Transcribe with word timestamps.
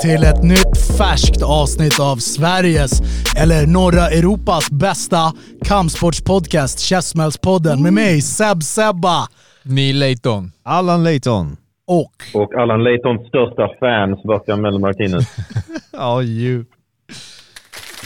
Till 0.00 0.24
ett 0.24 0.42
nytt 0.42 0.98
färskt 0.98 1.42
avsnitt 1.42 2.00
av 2.00 2.16
Sveriges, 2.16 3.00
eller 3.36 3.66
norra 3.66 4.08
Europas 4.08 4.70
bästa 4.70 5.32
kampsportspodcast, 5.64 6.80
Käftsmällspodden 6.80 7.82
med 7.82 7.92
mig 7.92 8.20
Seb 8.20 8.62
Sebba 8.62 9.28
Neil 9.62 9.98
Layton. 9.98 10.52
Allan 10.62 11.04
Layton. 11.04 11.56
och 11.86 12.12
Och 12.34 12.54
Allan 12.54 12.84
Laytons 12.84 13.28
största 13.28 13.68
fan, 13.80 14.16
Sebastian 14.16 14.80
Martinez. 14.80 15.36
Ja, 15.92 16.22
ju. 16.22 16.64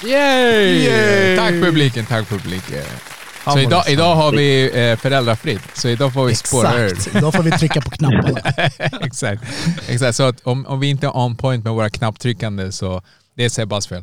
Yay! 0.04 1.36
Tack 1.36 1.52
publiken, 1.52 2.04
tack 2.04 2.28
publiken. 2.28 3.13
Så 3.52 3.58
idag, 3.58 3.82
det 3.86 3.92
idag 3.92 4.14
har 4.14 4.32
vi 4.32 4.70
eh, 4.90 4.96
föräldrafritt, 4.96 5.62
så 5.74 5.88
idag 5.88 6.12
får 6.12 6.24
vi 6.24 6.34
spåra 6.34 6.72
öl. 6.72 6.92
exakt, 6.92 7.20
då 7.20 7.32
får 7.32 7.42
vi 7.42 7.50
trycka 7.50 7.80
på 7.80 7.90
knapparna. 7.90 8.40
exakt. 9.00 9.42
exakt. 9.88 10.16
Så 10.16 10.22
att 10.22 10.40
om, 10.40 10.66
om 10.66 10.80
vi 10.80 10.88
inte 10.88 11.06
är 11.06 11.16
on 11.16 11.36
point 11.36 11.64
med 11.64 11.72
våra 11.72 11.90
knapptryckande 11.90 12.72
så 12.72 13.02
det 13.36 13.44
är 13.44 13.48
Sebbas 13.48 13.86
fel. 13.86 14.02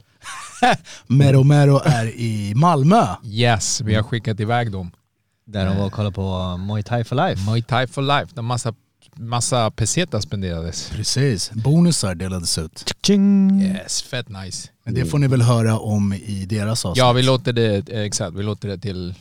Mero 1.08 1.44
Mero 1.44 1.82
är 1.86 2.06
i 2.06 2.54
Malmö. 2.56 3.08
Yes, 3.26 3.82
vi 3.82 3.96
har 3.96 4.04
skickat 4.04 4.40
iväg 4.40 4.72
dem. 4.72 4.92
Där 5.46 5.66
de 5.66 5.78
var 5.78 5.86
och 5.86 5.92
kollade 5.92 6.16
på 6.16 6.58
Muay 6.58 6.84
Thai 6.84 7.04
for 7.04 7.16
Life. 7.16 7.46
Muay 7.46 7.62
Thai 7.62 7.88
for 7.88 8.02
life. 8.02 8.34
En 8.38 8.46
massa, 8.46 8.74
massa 9.16 9.72
pesetas 9.72 10.24
spenderades. 10.24 10.90
Precis, 10.90 11.52
bonusar 11.52 12.16
delades 12.16 12.58
ut. 12.58 12.94
Ching. 13.06 13.62
Yes, 13.62 14.02
fett 14.02 14.30
nice. 14.30 14.70
Men 14.86 14.94
det 14.94 15.06
får 15.06 15.20
ni 15.20 15.28
väl 15.28 15.42
höra 15.42 15.80
om 15.80 16.14
i 16.14 16.46
deras 16.46 16.86
avsnitt. 16.86 16.98
Ja, 16.98 17.14
vi 17.14 17.22
låter 17.22 17.54
det, 17.54 17.90
eh, 17.90 18.02
exakt, 18.02 18.36
vi 18.36 18.44
låter 18.44 18.68
det 18.68 18.78
till 18.78 19.16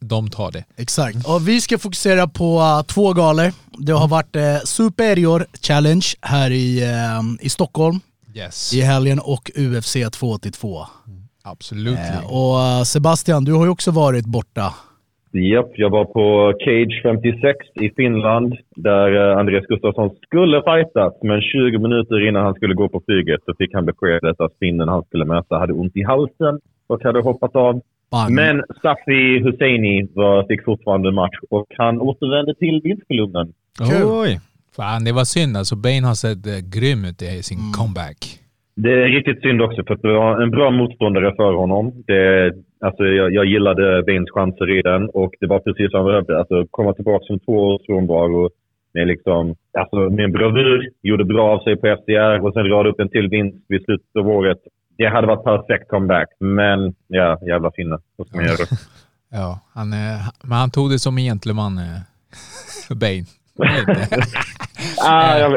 de 0.00 0.30
tar 0.30 0.52
det. 0.52 0.64
Exakt. 0.76 1.16
Och 1.16 1.48
vi 1.48 1.60
ska 1.60 1.78
fokusera 1.78 2.28
på 2.28 2.58
uh, 2.58 2.82
två 2.82 3.12
galor. 3.12 3.52
Det 3.78 3.92
har 3.92 4.08
varit 4.08 4.36
uh, 4.36 4.58
Superior 4.64 5.46
Challenge 5.62 6.06
här 6.20 6.50
i, 6.50 6.82
uh, 6.82 7.46
i 7.46 7.48
Stockholm 7.48 8.00
Yes, 8.36 8.74
i 8.78 8.80
helgen 8.80 9.18
och 9.34 9.44
UFC 9.56 9.92
282. 9.92 10.68
absolut. 11.44 11.98
Eh, 11.98 12.36
och 12.38 12.54
uh, 12.56 12.82
Sebastian, 12.82 13.44
du 13.44 13.52
har 13.52 13.64
ju 13.64 13.70
också 13.70 13.90
varit 13.90 14.26
borta. 14.26 14.66
Japp, 15.32 15.70
jag 15.74 15.90
var 15.90 16.04
på 16.04 16.52
Cage 16.64 17.00
56 17.02 17.58
i 17.80 17.90
Finland 17.96 18.56
där 18.76 19.30
eh, 19.30 19.38
Andreas 19.38 19.66
Gustafsson 19.66 20.10
skulle 20.26 20.62
fightas. 20.62 21.14
Men 21.22 21.40
20 21.40 21.78
minuter 21.78 22.28
innan 22.28 22.44
han 22.44 22.54
skulle 22.54 22.74
gå 22.74 22.88
på 22.88 23.02
flyget 23.06 23.40
så 23.44 23.54
fick 23.58 23.74
han 23.74 23.86
beskedet 23.86 24.40
att 24.40 24.58
finnen 24.60 24.88
han 24.88 25.04
skulle 25.04 25.24
möta 25.24 25.58
hade 25.58 25.72
ont 25.72 25.96
i 25.96 26.02
halsen 26.02 26.60
och 26.86 27.02
hade 27.02 27.20
hoppat 27.20 27.56
av. 27.56 27.80
Bang. 28.10 28.34
Men 28.34 28.62
Safi 28.82 29.38
Husseini 29.44 30.08
var, 30.14 30.44
fick 30.48 30.64
fortfarande 30.64 31.12
match 31.12 31.38
och 31.50 31.66
han 31.78 32.00
återvände 32.00 32.54
till 32.54 32.80
vinstkolumnen. 32.84 33.52
Oj. 34.22 34.40
Fan, 34.76 35.04
det 35.04 35.12
var 35.12 35.24
synd 35.24 35.56
alltså. 35.56 35.76
Bane 35.76 36.06
har 36.06 36.14
sett 36.14 36.46
eh, 36.46 36.60
grym 36.74 37.04
ut 37.04 37.22
i 37.22 37.42
sin 37.42 37.58
comeback. 37.78 38.20
Det 38.84 38.92
är 38.92 39.08
riktigt 39.08 39.40
synd 39.42 39.62
också 39.62 39.84
för 39.86 39.96
det 40.02 40.12
var 40.12 40.42
en 40.42 40.50
bra 40.50 40.70
motståndare 40.70 41.34
för 41.36 41.52
honom. 41.52 41.92
Det, 42.06 42.52
alltså 42.80 43.04
jag, 43.04 43.32
jag 43.32 43.44
gillade 43.44 44.02
Baines 44.02 44.30
chanser 44.30 44.78
i 44.78 44.82
den 44.82 45.08
och 45.08 45.32
det 45.40 45.46
var 45.46 45.58
precis 45.58 45.90
som 45.90 46.00
han 46.00 46.06
behövde. 46.06 46.38
Alltså 46.38 46.66
komma 46.70 46.92
tillbaka 46.92 47.24
som 47.24 47.38
två 47.38 47.52
års 47.52 47.86
frånvaro 47.86 48.50
med, 48.94 49.06
liksom, 49.06 49.54
alltså 49.78 49.96
med 49.96 50.24
en 50.24 50.32
bravur, 50.32 50.90
gjorde 51.02 51.24
bra 51.24 51.44
av 51.54 51.58
sig 51.64 51.76
på 51.76 51.86
FDR 51.86 52.46
och 52.46 52.52
sen 52.52 52.68
rada 52.68 52.88
upp 52.88 53.00
en 53.00 53.08
till 53.08 53.28
vinst 53.28 53.64
vid 53.68 53.84
slutet 53.84 54.16
av 54.18 54.28
året. 54.28 54.58
Det 54.98 55.06
hade 55.06 55.26
varit 55.26 55.44
perfekt 55.44 55.88
comeback, 55.88 56.28
men 56.40 56.94
ja, 57.06 57.38
jävla 57.46 57.70
finne. 57.70 57.98
Vad 58.16 58.28
ska 58.28 58.36
man 58.36 58.46
göra? 58.46 58.66
Ja, 59.30 59.60
han, 59.74 59.92
eh, 59.92 60.28
men 60.42 60.58
han 60.58 60.70
tog 60.70 60.90
det 60.90 60.98
som 60.98 61.18
en 61.18 61.24
gentleman, 61.24 61.78
eh, 61.78 62.00
Bane. 62.96 63.24
Ah, 65.04 65.38
jag, 65.38 65.52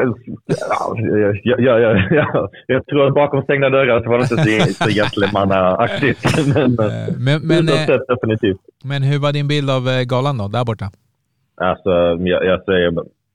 ja, 0.46 0.94
jag, 1.42 1.60
jag, 1.60 1.80
jag, 2.10 2.48
jag, 2.66 2.86
tror 2.86 3.06
att 3.06 3.14
bakom 3.14 3.42
stängda 3.42 3.70
dörrar 3.70 4.02
så 4.02 4.10
var 4.10 4.18
det 4.18 4.22
inte 4.22 4.72
så, 4.74 4.84
så 4.84 4.90
gentlemannaaktigt. 4.90 6.20
Men, 6.54 6.78
Eh, 6.78 7.14
Men, 7.18 7.46
men, 7.46 7.68
eh, 7.68 7.98
definitivt. 8.08 8.60
men 8.84 9.02
hur 9.02 9.18
var 9.18 9.32
din 9.32 9.48
bild 9.48 9.70
av 9.70 9.88
eh, 9.88 10.02
galan 10.02 10.38
då, 10.38 10.48
där 10.48 10.64
borta? 10.64 10.90
Alltså, 11.56 11.90
jag, 12.18 12.44
jag 12.44 12.64
säger 12.64 12.90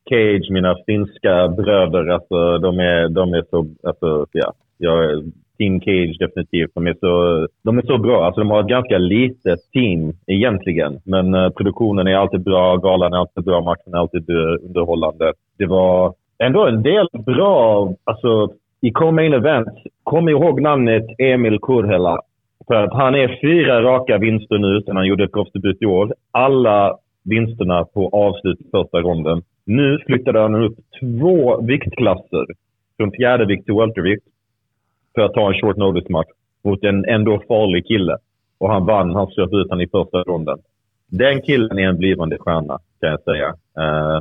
Cage, 0.10 0.52
mina 0.52 0.76
finska 0.86 1.48
bröder, 1.48 2.08
alltså, 2.08 2.58
de, 2.58 2.80
är, 2.80 3.10
de 3.10 3.34
är 3.34 3.44
så... 3.50 3.68
Alltså, 3.84 4.26
ja, 4.32 4.54
jag, 4.78 5.24
team 5.58 5.80
Cage 5.80 6.18
definitivt. 6.20 6.72
De 6.76 6.88
är, 6.88 6.96
så, 7.00 7.48
de 7.64 7.78
är 7.78 7.82
så 7.82 7.98
bra. 7.98 8.26
Alltså, 8.26 8.42
de 8.42 8.52
har 8.52 8.60
ett 8.60 8.68
ganska 8.70 8.98
litet 8.98 9.60
team 9.74 10.14
egentligen. 10.28 11.00
Men 11.06 11.34
eh, 11.34 11.50
produktionen 11.50 12.08
är 12.08 12.16
alltid 12.16 12.44
bra, 12.44 12.78
galan 12.78 13.14
är 13.14 13.18
alltid 13.18 13.44
bra, 13.44 13.62
matchen 13.62 13.94
är 13.94 13.98
alltid 13.98 14.30
eh, 14.30 14.66
underhållande. 14.68 15.34
Det 15.58 15.66
var 15.66 16.14
ändå 16.40 16.66
en 16.66 16.84
del 16.84 17.08
bra... 17.26 17.90
Alltså, 18.04 18.50
I 18.82 18.92
Co-Main 18.92 19.34
Event, 19.34 19.68
kom 20.04 20.30
ihåg 20.30 20.62
namnet 20.62 21.06
Emil 21.18 21.60
Kurhela. 21.62 22.22
För 22.68 22.76
att 22.76 22.94
han 22.94 23.16
är 23.16 23.40
fyra 23.42 23.82
raka 23.82 24.18
vinster 24.18 24.58
nu 24.58 24.82
sedan 24.82 24.96
han 24.96 25.08
gjorde 25.08 25.28
proffsdebut 25.28 25.82
i 25.82 25.86
år. 25.86 26.14
Alla 26.32 26.98
vinsterna 27.24 27.86
på 27.86 28.10
avslut 28.10 28.62
i 28.62 28.70
första 28.72 29.02
ronden. 29.02 29.42
Nu 29.66 30.00
flyttade 30.06 30.40
han 30.40 30.56
upp 30.56 30.76
två 31.00 31.62
viktklasser. 31.62 32.46
Från 32.98 33.12
fjärde 33.12 33.46
vikt 33.46 33.66
till 33.66 33.76
weltervikt. 33.76 34.26
För 35.16 35.22
att 35.22 35.34
ta 35.34 35.48
en 35.48 35.60
short 35.62 35.78
notice-match 35.78 36.28
mot 36.64 36.84
en 36.84 37.06
ändå 37.06 37.42
farlig 37.48 37.88
kille. 37.88 38.18
Och 38.58 38.70
han 38.70 38.86
vann. 38.86 39.16
Han 39.16 39.28
slöt 39.28 39.54
ut 39.54 39.70
honom 39.70 39.82
i 39.82 39.88
första 39.88 40.24
ronden. 40.24 40.58
Den 41.12 41.42
killen 41.42 41.80
är 41.80 41.88
en 41.88 41.98
blivande 41.98 42.38
stjärna, 42.38 42.80
kan 43.00 43.10
jag 43.10 43.22
säga. 43.24 43.48
Eh, 43.78 44.20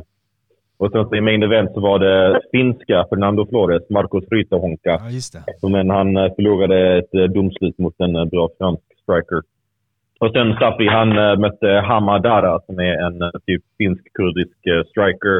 och 0.77 0.91
sen 0.91 1.05
så 1.09 1.15
i 1.15 1.21
main 1.21 1.43
event 1.43 1.71
så 1.73 1.79
var 1.79 1.99
det 1.99 2.41
finska 2.51 3.05
Fernando 3.09 3.45
Flores, 3.45 3.89
Marcos 3.89 4.23
Rytahonka. 4.31 4.99
Ja, 5.03 5.09
just 5.09 5.33
det. 5.61 5.69
Men 5.69 5.89
han 5.89 6.17
eh, 6.17 6.33
förlorade 6.35 6.97
ett 6.97 7.13
eh, 7.13 7.23
domslut 7.23 7.77
mot 7.77 7.99
en 7.99 8.29
bra 8.29 8.49
fransk 8.57 8.83
striker. 9.03 9.41
Och 10.19 10.31
sen 10.31 10.53
Safi, 10.59 10.87
han 10.87 11.09
mötte 11.41 11.67
Hamadara 11.67 12.59
som 12.65 12.79
är 12.79 12.93
en 13.07 13.31
typ 13.45 13.63
finsk-kurdisk 13.77 14.57
striker. 14.89 15.37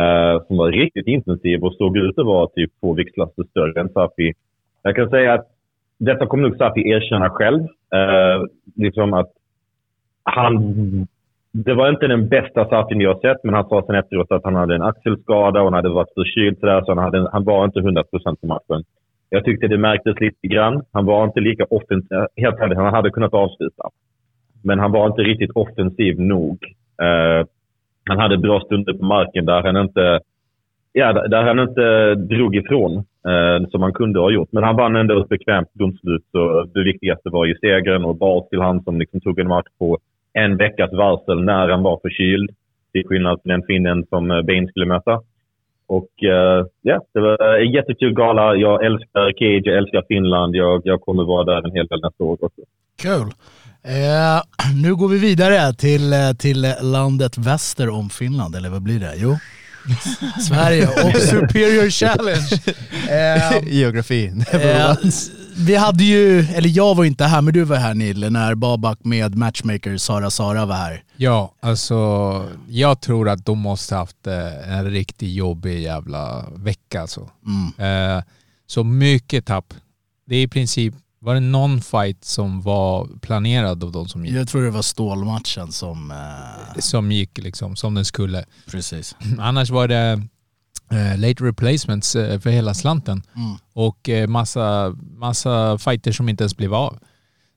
eh, 0.00 0.46
som 0.46 0.56
var 0.56 0.72
riktigt 0.72 1.06
intensiv 1.06 1.64
och 1.64 1.74
såg 1.74 1.96
ut 1.96 2.18
att 2.18 2.26
vara 2.26 2.48
typ 2.48 2.72
två 2.80 2.94
viktklasser 2.94 3.44
större 3.50 3.80
än 3.80 3.88
Safi. 3.88 4.32
Jag 4.82 4.96
kan 4.96 5.10
säga 5.10 5.34
att 5.34 5.46
detta 5.98 6.26
kommer 6.26 6.48
nog 6.48 6.56
Safi 6.56 6.88
erkänna 6.90 7.30
själv. 7.30 7.60
Eh, 7.94 8.42
liksom 8.76 9.14
att 9.14 9.30
han... 10.22 11.06
Det 11.52 11.74
var 11.74 11.88
inte 11.88 12.06
den 12.06 12.28
bästa 12.28 12.68
Safin 12.68 13.00
jag 13.00 13.20
sett, 13.20 13.44
men 13.44 13.54
han 13.54 13.68
sa 13.68 13.82
sen 13.86 13.94
efteråt 13.94 14.32
att 14.32 14.44
han 14.44 14.54
hade 14.54 14.74
en 14.74 14.82
axelskada 14.82 15.60
och 15.60 15.66
han 15.66 15.74
hade 15.74 15.88
varit 15.88 16.14
förkyld 16.14 16.58
sådär, 16.60 16.82
så 16.84 16.94
han, 16.94 17.04
hade, 17.04 17.30
han 17.32 17.44
var 17.44 17.64
inte 17.64 17.80
100% 17.80 18.04
i 18.42 18.46
matchen. 18.46 18.84
Jag 19.30 19.44
tyckte 19.44 19.68
det 19.68 19.78
märktes 19.78 20.20
lite 20.20 20.46
grann. 20.46 20.82
Han 20.92 21.06
var 21.06 21.24
inte 21.24 21.40
lika 21.40 21.64
offensiv. 21.70 22.12
Eh, 22.12 22.26
helt 22.36 22.58
ärligt, 22.58 22.78
han 22.78 22.94
hade 22.94 23.10
kunnat 23.10 23.34
avsluta. 23.34 23.88
Men 24.64 24.78
han 24.78 24.92
var 24.92 25.06
inte 25.06 25.22
riktigt 25.22 25.50
offensiv 25.50 26.20
nog. 26.20 26.58
Eh, 27.02 27.46
han 28.08 28.18
hade 28.18 28.38
bra 28.38 28.60
stunder 28.60 28.92
på 28.92 29.04
marken 29.04 29.44
där 29.44 29.62
han 29.62 29.76
inte, 29.76 30.20
ja, 30.98 31.28
där 31.28 31.42
han 31.42 31.58
inte 31.58 32.14
drog 32.14 32.56
ifrån 32.56 32.96
eh, 32.96 33.68
som 33.70 33.82
han 33.82 33.92
kunde 33.92 34.20
ha 34.20 34.30
gjort. 34.30 34.52
Men 34.52 34.64
han 34.64 34.76
vann 34.76 34.96
ändå 34.96 35.22
ett 35.22 35.28
bekvämt 35.28 35.68
domslut. 35.72 36.24
Så 36.32 36.64
det 36.74 36.84
viktigaste 36.84 37.28
var 37.30 37.46
ju 37.46 37.54
segern 37.54 38.04
och 38.04 38.16
bas 38.16 38.48
till 38.48 38.60
han 38.60 38.82
som 38.82 38.98
liksom 38.98 39.20
tog 39.20 39.38
en 39.38 39.48
match 39.48 39.68
på 39.78 39.98
en 40.32 40.56
veckas 40.56 40.92
varsel 40.92 41.44
när 41.44 41.68
han 41.68 41.82
var 41.82 41.98
förkyld. 42.02 42.50
Till 42.92 43.06
skillnad 43.06 43.40
från 43.42 43.50
den 43.50 43.62
finnen 43.66 44.06
som 44.08 44.30
eh, 44.30 44.42
Bain 44.42 44.68
skulle 44.68 44.86
möta. 44.86 45.20
Och 45.86 46.24
eh, 46.24 46.66
yeah, 46.82 47.00
det 47.14 47.20
var 47.20 47.58
en 47.58 47.72
jättekul 47.72 48.14
gala. 48.14 48.54
Jag 48.54 48.84
älskar 48.84 49.32
Cage, 49.38 49.66
jag 49.66 49.76
älskar 49.76 50.04
Finland. 50.08 50.56
Jag, 50.56 50.82
jag 50.84 51.00
kommer 51.00 51.24
vara 51.24 51.44
där 51.44 51.66
en 51.66 51.76
hel 51.76 51.86
del 51.86 52.00
nästa 52.02 52.24
år 52.24 52.32
också. 52.32 52.62
Kul. 53.02 53.28
Eh, 53.84 54.40
nu 54.82 54.94
går 54.96 55.08
vi 55.08 55.18
vidare 55.18 55.74
till, 55.74 56.12
eh, 56.12 56.32
till 56.38 56.66
landet 56.82 57.38
väster 57.38 57.88
om 57.88 58.10
Finland, 58.10 58.54
eller 58.56 58.70
vad 58.70 58.82
blir 58.82 59.00
det? 59.00 59.14
Jo, 59.16 59.36
Sverige 60.40 60.86
och 60.86 61.16
Superior 61.20 61.90
Challenge. 61.90 62.48
Eh, 63.08 63.74
Geografi. 63.74 64.32
Eh, 64.52 64.96
vi 65.56 65.76
hade 65.76 66.04
ju, 66.04 66.40
eller 66.40 66.68
jag 66.68 66.94
var 66.94 67.04
inte 67.04 67.24
här, 67.24 67.42
men 67.42 67.54
du 67.54 67.64
var 67.64 67.76
här 67.76 67.94
Nille, 67.94 68.30
när 68.30 68.54
Babak 68.54 68.98
med 69.04 69.34
matchmaker 69.34 69.96
Sara 69.96 70.30
Sara 70.30 70.66
var 70.66 70.74
här. 70.74 71.02
Ja, 71.16 71.54
alltså 71.60 72.48
jag 72.68 73.00
tror 73.00 73.28
att 73.28 73.46
de 73.46 73.58
måste 73.58 73.94
haft 73.94 74.26
eh, 74.26 74.78
en 74.78 74.90
riktigt 74.90 75.34
jobbig 75.34 75.80
jävla 75.82 76.44
vecka 76.56 77.00
alltså. 77.00 77.20
Eh, 77.78 78.22
så 78.66 78.84
mycket 78.84 79.46
tapp. 79.46 79.74
Det 80.26 80.36
är 80.36 80.42
i 80.42 80.48
princip, 80.48 80.94
var 81.20 81.34
det 81.34 81.40
någon 81.40 81.80
fight 81.80 82.24
som 82.24 82.62
var 82.62 83.08
planerad 83.20 83.84
av 83.84 83.92
de 83.92 84.08
som 84.08 84.26
gick? 84.26 84.34
Jag 84.34 84.48
tror 84.48 84.62
det 84.62 84.70
var 84.70 84.82
stålmatchen 84.82 85.72
som... 85.72 86.10
Eh, 86.10 86.80
Som 86.80 87.12
gick 87.12 87.38
liksom 87.38 87.76
som 87.76 87.94
den 87.94 88.04
skulle. 88.04 88.44
precis. 88.70 89.16
Annars 89.38 89.70
var 89.70 89.88
det 89.88 90.22
eh, 90.92 91.18
late 91.18 91.44
replacements 91.44 92.16
eh, 92.16 92.40
för 92.40 92.50
hela 92.50 92.74
slanten. 92.74 93.22
Mm. 93.36 93.56
Och 93.72 94.08
eh, 94.08 94.26
massa, 94.28 94.94
massa 95.18 95.78
fighter 95.78 96.12
som 96.12 96.28
inte 96.28 96.42
ens 96.44 96.56
blev 96.56 96.74
av. 96.74 96.98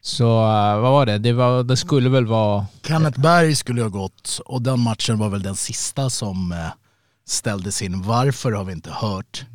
Så 0.04 0.24
eh, 0.42 0.80
vad 0.80 0.92
var 0.92 1.06
det? 1.06 1.18
Det, 1.18 1.34
var, 1.34 1.64
det 1.64 1.78
skulle 1.78 2.10
väl 2.10 2.26
vara... 2.26 2.66
Kenneth 2.88 3.20
Berg 3.20 3.56
skulle 3.56 3.82
ha 3.82 3.90
gått 3.90 4.40
och 4.46 4.62
den 4.62 4.80
matchen 4.80 5.20
var 5.20 5.30
väl 5.30 5.42
den 5.44 5.56
sista 5.56 6.10
som 6.10 6.52
eh, 6.52 6.58
ställdes 7.28 7.82
in. 7.82 8.02
Varför 8.02 8.52
har 8.52 8.64
vi 8.64 8.72
inte 8.72 8.92
hört. 8.92 9.46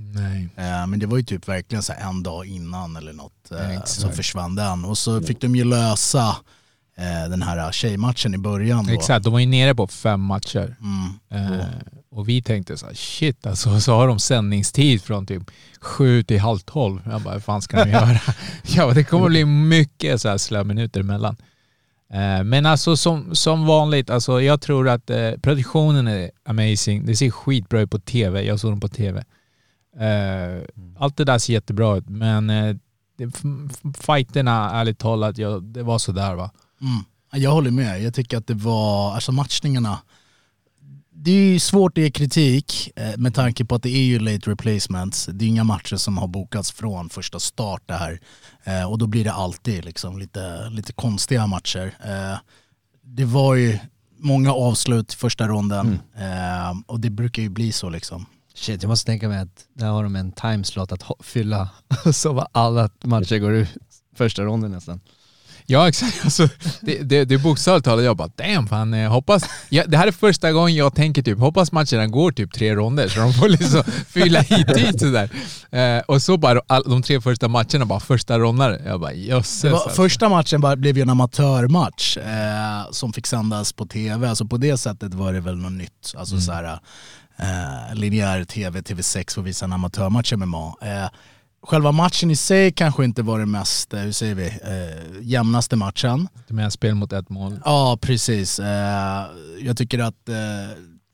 Eh, 0.57 0.87
men 0.87 0.99
det 0.99 1.07
var 1.07 1.17
ju 1.17 1.23
typ 1.23 1.49
verkligen 1.49 1.83
så 1.83 1.93
här 1.93 2.11
en 2.11 2.23
dag 2.23 2.47
innan 2.47 2.97
eller 2.97 3.13
något 3.13 3.51
eh, 3.51 3.85
så 3.85 4.11
försvann 4.11 4.55
den. 4.55 4.85
Och 4.85 4.99
så 4.99 5.21
fick 5.21 5.41
de 5.41 5.57
ju 5.57 5.65
lösa 5.65 6.37
eh, 6.97 7.31
den 7.31 7.43
här 7.43 7.73
tjejmatchen 7.73 8.35
i 8.35 8.39
början. 8.39 8.87
Då. 8.87 8.93
Exakt, 8.93 9.25
de 9.25 9.33
var 9.33 9.41
ju 9.41 9.47
nere 9.47 9.75
på 9.75 9.87
fem 9.87 10.21
matcher. 10.21 10.77
Mm. 10.81 11.61
Eh, 11.61 11.67
och 12.11 12.29
vi 12.29 12.43
tänkte 12.43 12.77
så 12.77 12.87
här, 12.87 12.95
shit 12.95 13.47
alltså, 13.47 13.81
så 13.81 13.95
har 13.95 14.09
de 14.09 14.19
sändningstid 14.19 15.03
från 15.03 15.27
typ 15.27 15.43
sju 15.81 16.23
till 16.23 16.41
halv 16.41 16.59
tolv. 16.59 17.01
Jag 17.05 17.23
bara, 17.23 17.35
vad 17.35 17.45
fan 17.45 17.63
ska 17.63 17.85
de 17.85 17.91
göra? 17.91 18.21
ja, 18.63 18.93
det 18.93 19.05
kommer 19.05 19.29
bli 19.29 19.45
mycket 19.45 20.21
så 20.21 20.29
här 20.29 20.39
slöminuter 20.39 21.01
emellan. 21.01 21.37
Eh, 22.13 22.45
men 22.45 22.67
alltså 22.67 22.97
som, 22.97 23.35
som 23.35 23.67
vanligt, 23.67 24.11
alltså, 24.11 24.43
jag 24.43 24.61
tror 24.61 24.89
att 24.89 25.11
eh, 25.11 25.31
produktionen 25.43 26.09
är 26.09 26.31
amazing. 26.45 27.07
Det 27.07 27.17
ser 27.17 27.31
skitbra 27.31 27.81
ut 27.81 27.91
på 27.91 27.99
tv. 27.99 28.43
Jag 28.43 28.61
såg 28.61 28.73
den 28.73 28.81
på 28.81 28.89
tv. 28.89 29.25
Eh, 29.99 30.63
allt 30.99 31.17
det 31.17 31.25
där 31.25 31.39
ser 31.39 31.53
jättebra 31.53 31.97
ut, 31.97 32.09
men 32.09 32.51
eh, 32.51 32.77
det, 33.19 33.33
fighterna, 34.01 34.71
ärligt 34.71 34.99
talat, 34.99 35.39
jag, 35.39 35.63
det 35.63 35.83
var 35.83 35.99
sådär 35.99 36.35
va. 36.35 36.51
Mm. 36.81 37.05
Jag 37.43 37.51
håller 37.51 37.71
med. 37.71 38.03
Jag 38.03 38.15
tycker 38.15 38.37
att 38.37 38.47
det 38.47 38.55
var, 38.55 39.15
alltså 39.15 39.33
matchningarna, 39.33 39.99
det 41.27 41.33
är 41.33 41.53
ju 41.53 41.59
svårt 41.59 41.99
att 41.99 42.05
ge 42.05 42.11
kritik 42.11 42.91
eh, 42.97 43.17
med 43.17 43.35
tanke 43.35 43.65
på 43.65 43.75
att 43.75 43.83
det 43.83 43.97
är 43.97 44.05
ju 44.05 44.19
late 44.19 44.51
replacements. 44.51 45.29
Det 45.33 45.45
är 45.45 45.49
inga 45.49 45.65
matcher 45.65 45.97
som 45.97 46.19
har 46.19 46.29
bokats 46.29 46.73
från 46.73 47.09
första 47.09 47.41
start 47.41 47.83
det 47.87 47.95
här. 47.95 48.21
Eh, 48.65 48.91
och 48.91 48.99
då 48.99 49.07
blir 49.07 49.25
det 49.25 49.33
alltid 49.33 49.85
liksom 49.85 50.19
lite, 50.19 50.69
lite 50.71 50.93
konstiga 50.93 51.47
matcher. 51.47 51.95
Eh, 52.05 52.39
det 53.03 53.25
var 53.25 53.55
ju 53.55 53.79
många 54.19 54.53
avslut 54.53 55.13
i 55.13 55.17
första 55.17 55.49
ronden 55.49 56.01
eh, 56.17 56.81
och 56.87 57.01
det 57.01 57.11
brukar 57.11 57.43
ju 57.43 57.49
bli 57.49 57.73
så 57.73 57.91
liksom. 57.91 58.27
Shit, 58.55 58.83
jag 58.83 58.89
måste 58.89 59.07
tänka 59.07 59.29
mig 59.29 59.39
att 59.39 59.65
där 59.75 59.87
har 59.87 60.03
de 60.03 60.17
en 60.17 60.33
timeslot 60.33 60.93
att 60.93 61.05
fylla. 61.21 61.69
Så 62.13 62.33
var 62.33 62.49
alla 62.53 62.91
matcher 63.05 63.39
går 63.39 63.53
ut 63.53 63.69
första 64.17 64.43
ronden 64.43 64.71
nästan. 64.71 65.01
Ja 65.67 65.89
exakt, 65.89 66.21
alltså, 66.25 66.49
det, 66.81 67.03
det, 67.03 67.25
det 67.25 67.35
är 67.35 67.39
bokstavligt 67.39 67.87
jag 67.87 68.17
bara 68.17 68.31
damn 68.37 68.69
fan, 68.69 68.95
eh, 68.95 69.11
hoppas, 69.11 69.45
ja, 69.69 69.85
det 69.87 69.97
här 69.97 70.07
är 70.07 70.13
första 70.13 70.53
gången 70.53 70.75
jag 70.77 70.95
tänker 70.95 71.23
typ, 71.23 71.39
hoppas 71.39 71.73
matcherna 71.73 72.07
går 72.07 72.33
typ 72.33 72.53
tre 72.53 72.75
ronder 72.75 73.09
så 73.09 73.21
de 73.21 73.33
får 73.33 73.49
liksom 73.49 73.83
fylla 74.09 74.41
hit 74.41 74.67
dit 74.75 75.01
sådär. 75.01 75.31
Eh, 75.71 76.03
och 76.09 76.23
så 76.23 76.37
bara 76.37 76.61
all, 76.67 76.83
de 76.83 77.03
tre 77.03 77.21
första 77.21 77.49
matcherna 77.49 77.85
bara 77.85 78.01
första 78.01 78.39
rondare. 78.39 78.83
Jag 78.87 79.01
bara 79.01 79.13
jösses. 79.13 79.73
Alltså. 79.73 79.91
första 79.91 80.29
matchen 80.29 80.61
bara, 80.61 80.77
blev 80.77 80.97
ju 80.97 81.03
en 81.03 81.11
amatörmatch 81.11 82.17
eh, 82.17 82.91
som 82.91 83.13
fick 83.13 83.27
sändas 83.27 83.73
på 83.73 83.87
tv. 83.87 84.29
Alltså 84.29 84.45
på 84.45 84.57
det 84.57 84.77
sättet 84.77 85.15
var 85.15 85.33
det 85.33 85.41
väl 85.41 85.57
något 85.57 85.73
nytt. 85.73 86.15
Alltså 86.17 86.35
Mm. 86.35 86.43
så 86.43 86.53
här, 86.53 86.79
eh, 87.39 87.95
linjär 87.95 88.45
tv, 88.45 88.81
TV6 88.81 89.35
får 89.35 89.43
visa 89.43 89.65
en 89.65 89.73
amatörmatch 89.73 90.33
MMA. 90.33 90.75
Eh, 90.83 91.09
själva 91.67 91.93
matchen 91.93 92.31
i 92.31 92.37
sig 92.37 92.73
kanske 92.73 93.05
inte 93.05 93.23
var 93.23 93.39
det 93.39 93.47
mest, 93.47 93.95
eh, 93.95 94.01
hur 94.01 94.13
säger 94.13 94.35
vi, 94.35 94.47
eh, 94.47 95.23
jämnaste 95.23 95.77
matchen. 95.77 96.29
Med 96.49 96.73
spel 96.73 96.95
mot 96.95 97.13
ett 97.13 97.29
mål. 97.29 97.61
Ja, 97.65 97.99
precis. 98.01 98.59
Eh, 98.59 99.27
jag 99.61 99.77
tycker 99.77 99.99
att 99.99 100.29
eh, 100.29 100.35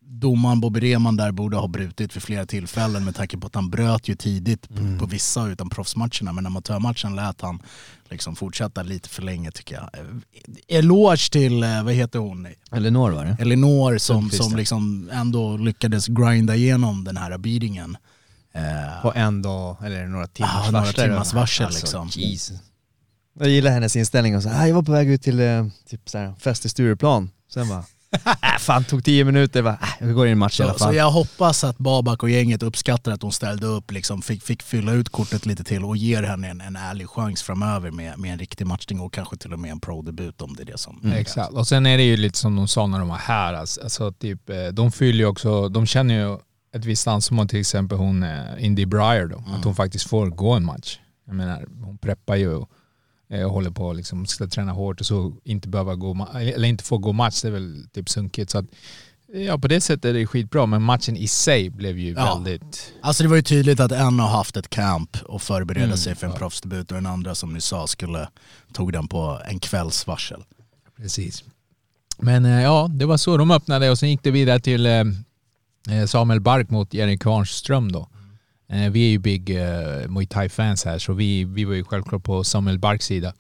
domaren 0.00 0.60
Bobby 0.60 0.80
Rehman 0.80 1.16
där 1.16 1.32
borde 1.32 1.56
ha 1.56 1.68
brutit 1.68 2.16
vid 2.16 2.22
flera 2.22 2.46
tillfällen 2.46 3.04
med 3.04 3.14
tanke 3.16 3.38
på 3.38 3.46
att 3.46 3.54
han 3.54 3.70
bröt 3.70 4.08
ju 4.08 4.14
tidigt 4.14 4.68
på, 4.68 4.98
på 4.98 5.06
vissa 5.06 5.46
utan 5.48 5.70
proffsmatcherna. 5.70 6.32
Men 6.32 6.46
amatörmatchen 6.46 7.16
lät 7.16 7.40
han 7.40 7.62
liksom 8.10 8.36
fortsätta 8.36 8.82
lite 8.82 9.08
för 9.08 9.22
länge 9.22 9.50
tycker 9.50 9.74
jag. 9.74 9.90
Eh, 9.92 10.78
Eloge 10.78 11.30
till, 11.32 11.62
eh, 11.62 11.82
vad 11.84 11.94
heter 11.94 12.18
hon? 12.18 12.46
Elinor 12.72 13.10
var 13.10 13.24
det? 13.24 13.36
Elinor 13.40 13.98
som, 13.98 14.30
som 14.30 14.56
liksom 14.56 15.10
ändå 15.12 15.56
lyckades 15.56 16.06
grinda 16.06 16.56
igenom 16.56 17.04
den 17.04 17.16
här 17.16 17.38
beatingen. 17.38 17.96
Eh, 18.54 19.02
På 19.02 19.12
en 19.14 19.42
dag, 19.42 19.76
eller 19.84 20.06
några 20.06 20.26
timmars 20.26 20.50
Ja, 20.64 20.70
några 20.70 20.92
timmars 20.92 21.32
varsel, 21.32 21.68
liksom. 21.72 22.08
Jesus. 22.12 22.58
Jag 23.38 23.48
gillar 23.48 23.70
hennes 23.70 23.96
inställning 23.96 24.36
och 24.36 24.42
så, 24.42 24.48
ah, 24.48 24.66
jag 24.66 24.74
var 24.74 24.82
på 24.82 24.92
väg 24.92 25.08
ut 25.10 25.22
till 25.22 25.40
eh, 25.40 25.66
typ 25.88 26.08
så 26.08 26.18
här, 26.18 26.34
fest 26.40 26.64
i 26.64 26.68
Stureplan. 26.68 27.30
Sen 27.54 27.68
bara, 27.68 27.84
äh, 28.24 28.58
fan 28.58 28.84
tog 28.84 29.04
tio 29.04 29.24
minuter, 29.24 29.62
bara, 29.62 29.72
äh, 29.82 30.06
jag 30.06 30.14
går 30.14 30.26
in 30.26 30.30
i 30.30 30.32
en 30.32 30.38
match 30.38 30.60
i 30.60 30.62
alla 30.62 30.72
Så, 30.72 30.78
så 30.78 30.84
fall. 30.84 30.94
jag 30.94 31.10
hoppas 31.10 31.64
att 31.64 31.78
Babak 31.78 32.22
och 32.22 32.30
gänget 32.30 32.62
uppskattar 32.62 33.12
att 33.12 33.22
hon 33.22 33.32
ställde 33.32 33.66
upp, 33.66 33.90
liksom, 33.90 34.22
fick, 34.22 34.42
fick 34.42 34.62
fylla 34.62 34.92
ut 34.92 35.08
kortet 35.08 35.46
lite 35.46 35.64
till 35.64 35.84
och 35.84 35.96
ger 35.96 36.22
henne 36.22 36.48
en, 36.48 36.60
en 36.60 36.76
ärlig 36.76 37.08
chans 37.08 37.42
framöver 37.42 37.90
med, 37.90 38.18
med 38.18 38.32
en 38.32 38.38
riktig 38.38 38.66
matchning 38.66 39.00
och 39.00 39.12
kanske 39.12 39.36
till 39.36 39.52
och 39.52 39.58
med 39.58 39.70
en 39.70 39.80
pro-debut 39.80 40.42
om 40.42 40.54
det 40.56 40.62
är 40.62 40.66
det 40.66 40.78
som... 40.78 41.12
Exakt, 41.12 41.52
och 41.52 41.68
sen 41.68 41.86
är 41.86 41.96
det 41.96 42.04
ju 42.04 42.16
lite 42.16 42.38
som 42.38 42.56
de 42.56 42.68
sa 42.68 42.86
när 42.86 42.98
de 42.98 43.08
var 43.08 43.16
här, 43.16 43.54
alltså, 43.54 43.80
alltså 43.82 44.12
typ, 44.12 44.50
eh, 44.50 44.66
de 44.72 44.92
fyller 44.92 45.18
ju 45.18 45.26
också, 45.26 45.68
de 45.68 45.86
känner 45.86 46.14
ju 46.14 46.38
ett 46.74 46.84
visst 46.84 47.06
ansvar, 47.06 47.46
till 47.46 47.60
exempel 47.60 47.98
hon 47.98 48.22
eh, 48.22 48.64
Indy 48.64 48.86
Breyer 48.86 49.26
då, 49.26 49.44
att 49.58 49.64
hon 49.64 49.74
faktiskt 49.74 50.08
får 50.08 50.26
gå 50.26 50.52
en 50.52 50.64
match. 50.64 50.98
Jag 51.26 51.34
menar, 51.34 51.64
hon 51.84 51.98
preppar 51.98 52.36
ju 52.36 52.54
och, 52.54 52.68
eh, 53.30 53.44
och 53.44 53.50
håller 53.52 53.70
på 53.70 53.86
och 53.86 53.94
liksom 53.94 54.26
ska 54.26 54.46
träna 54.46 54.72
hårt 54.72 55.00
och 55.00 55.06
så 55.06 55.36
inte 55.44 55.68
behöva 55.68 55.94
gå, 55.94 56.28
eller 56.34 56.68
inte 56.68 56.84
få 56.84 56.98
gå 56.98 57.12
match, 57.12 57.42
det 57.42 57.48
är 57.48 57.52
väl 57.52 57.86
typ 57.92 58.08
sunkigt. 58.08 58.50
Så 58.50 58.58
att, 58.58 58.66
ja 59.34 59.58
på 59.58 59.68
det 59.68 59.80
sättet 59.80 60.04
är 60.04 60.12
det 60.12 60.26
skitbra, 60.26 60.66
men 60.66 60.82
matchen 60.82 61.16
i 61.16 61.28
sig 61.28 61.70
blev 61.70 61.98
ju 61.98 62.12
Ja. 62.12 62.34
väldigt... 62.34 62.92
Alltså 63.02 63.22
det 63.22 63.28
var 63.28 63.36
ju 63.36 63.42
tydligt 63.42 63.80
att 63.80 63.92
en 63.92 64.18
har 64.18 64.28
haft 64.28 64.56
ett 64.56 64.70
camp 64.70 65.16
och 65.24 65.42
förbereda 65.42 65.84
Mm, 65.86 65.96
sig 65.96 66.14
för 66.14 66.26
en 66.26 66.32
ja. 66.32 66.38
proffsdebut 66.38 66.90
och 66.90 66.94
den 66.94 67.06
andra 67.06 67.34
som 67.34 67.52
ni 67.54 67.60
sa 67.60 67.86
skulle, 67.86 68.28
tog 68.72 68.92
den 68.92 69.08
på 69.08 69.40
en 69.46 69.58
kvälls 69.60 70.06
varsel. 70.06 70.44
Precis. 70.96 71.44
Men 72.18 72.44
eh, 72.44 72.62
ja, 72.62 72.88
det 72.90 73.04
var 73.06 73.16
så 73.16 73.36
de 73.36 73.50
öppnade 73.50 73.90
och 73.90 73.98
sen 73.98 74.08
gick 74.10 74.22
det 74.22 74.30
vidare 74.30 74.60
till 74.60 74.86
Samuel 76.06 76.40
Bark 76.40 76.70
mot 76.70 76.94
Jerry 76.94 77.18
Kvarnström 77.18 77.92
då. 77.92 78.08
Eh, 78.72 78.90
vi 78.90 79.06
är 79.06 79.10
ju 79.10 79.18
big 79.18 79.50
eh, 79.50 80.08
Muay 80.08 80.26
Thai-fans 80.26 80.84
här 80.84 80.98
så 80.98 81.12
vi, 81.12 81.44
vi 81.44 81.64
var 81.64 81.74
ju 81.74 81.84
självklart 81.84 82.24
på 82.24 82.44
Samuel 82.44 82.78
Barks 82.78 83.06
sida. 83.06 83.32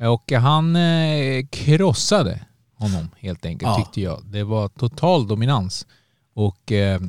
Och 0.00 0.32
han 0.32 0.76
eh, 0.76 1.46
krossade 1.50 2.40
honom 2.74 3.08
helt 3.18 3.46
enkelt 3.46 3.68
Ja. 3.70 3.76
tyckte 3.84 4.00
jag. 4.00 4.22
Det 4.26 4.44
var 4.44 4.68
total 4.68 5.26
dominans. 5.26 5.86
Och 6.34 6.72
eh, 6.72 7.00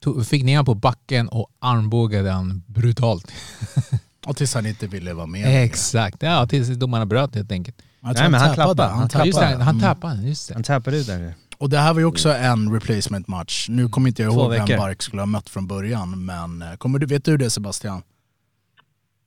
tog, 0.00 0.26
fick 0.26 0.44
ner 0.44 0.56
honom 0.56 0.64
på 0.66 0.74
backen 0.74 1.28
och 1.28 1.48
armbågade 1.58 2.30
han 2.30 2.62
brutalt. 2.66 3.32
Och 4.26 4.36
tills 4.36 4.54
han 4.54 4.66
inte 4.66 4.86
ville 4.86 5.12
vara 5.14 5.26
med. 5.26 5.64
Exakt, 5.64 6.22
ja 6.22 6.46
tills 6.46 6.68
domarna 6.68 7.06
bröt 7.06 7.34
helt 7.34 7.52
enkelt. 7.52 7.76
Nej, 8.00 8.14
men 8.30 8.34
han 8.40 8.54
tappade. 8.56 8.82
Han 8.82 9.08
tappade. 9.08 9.26
Just 9.26 9.40
det, 9.40 9.46
han 9.46 9.60
Mm. 9.62 9.80
tappade, 9.80 10.22
just 10.22 10.48
det. 10.48 10.54
Han 10.54 10.62
tappade 10.62 10.96
ut 10.98 11.06
där. 11.06 11.34
Och 11.60 11.70
det 11.70 11.76
här 11.76 11.94
var 11.94 12.00
ju 12.00 12.06
också 12.06 12.28
en 12.28 12.60
replacement 12.76 13.28
match. 13.28 13.66
Nu 13.68 13.88
kommer 13.88 14.08
inte 14.08 14.22
jag 14.22 14.32
Två 14.32 14.40
ihåg 14.40 14.50
vem. 14.50 14.78
Bark 14.78 15.02
skulle 15.02 15.22
ha 15.22 15.26
mött 15.26 15.48
från 15.48 15.66
början, 15.66 16.08
men 16.30 16.50
eh, 16.62 16.76
kommer 16.78 16.98
du, 16.98 17.06
vet 17.06 17.24
du 17.24 17.36
det 17.36 17.50
Sebastian? 17.50 18.00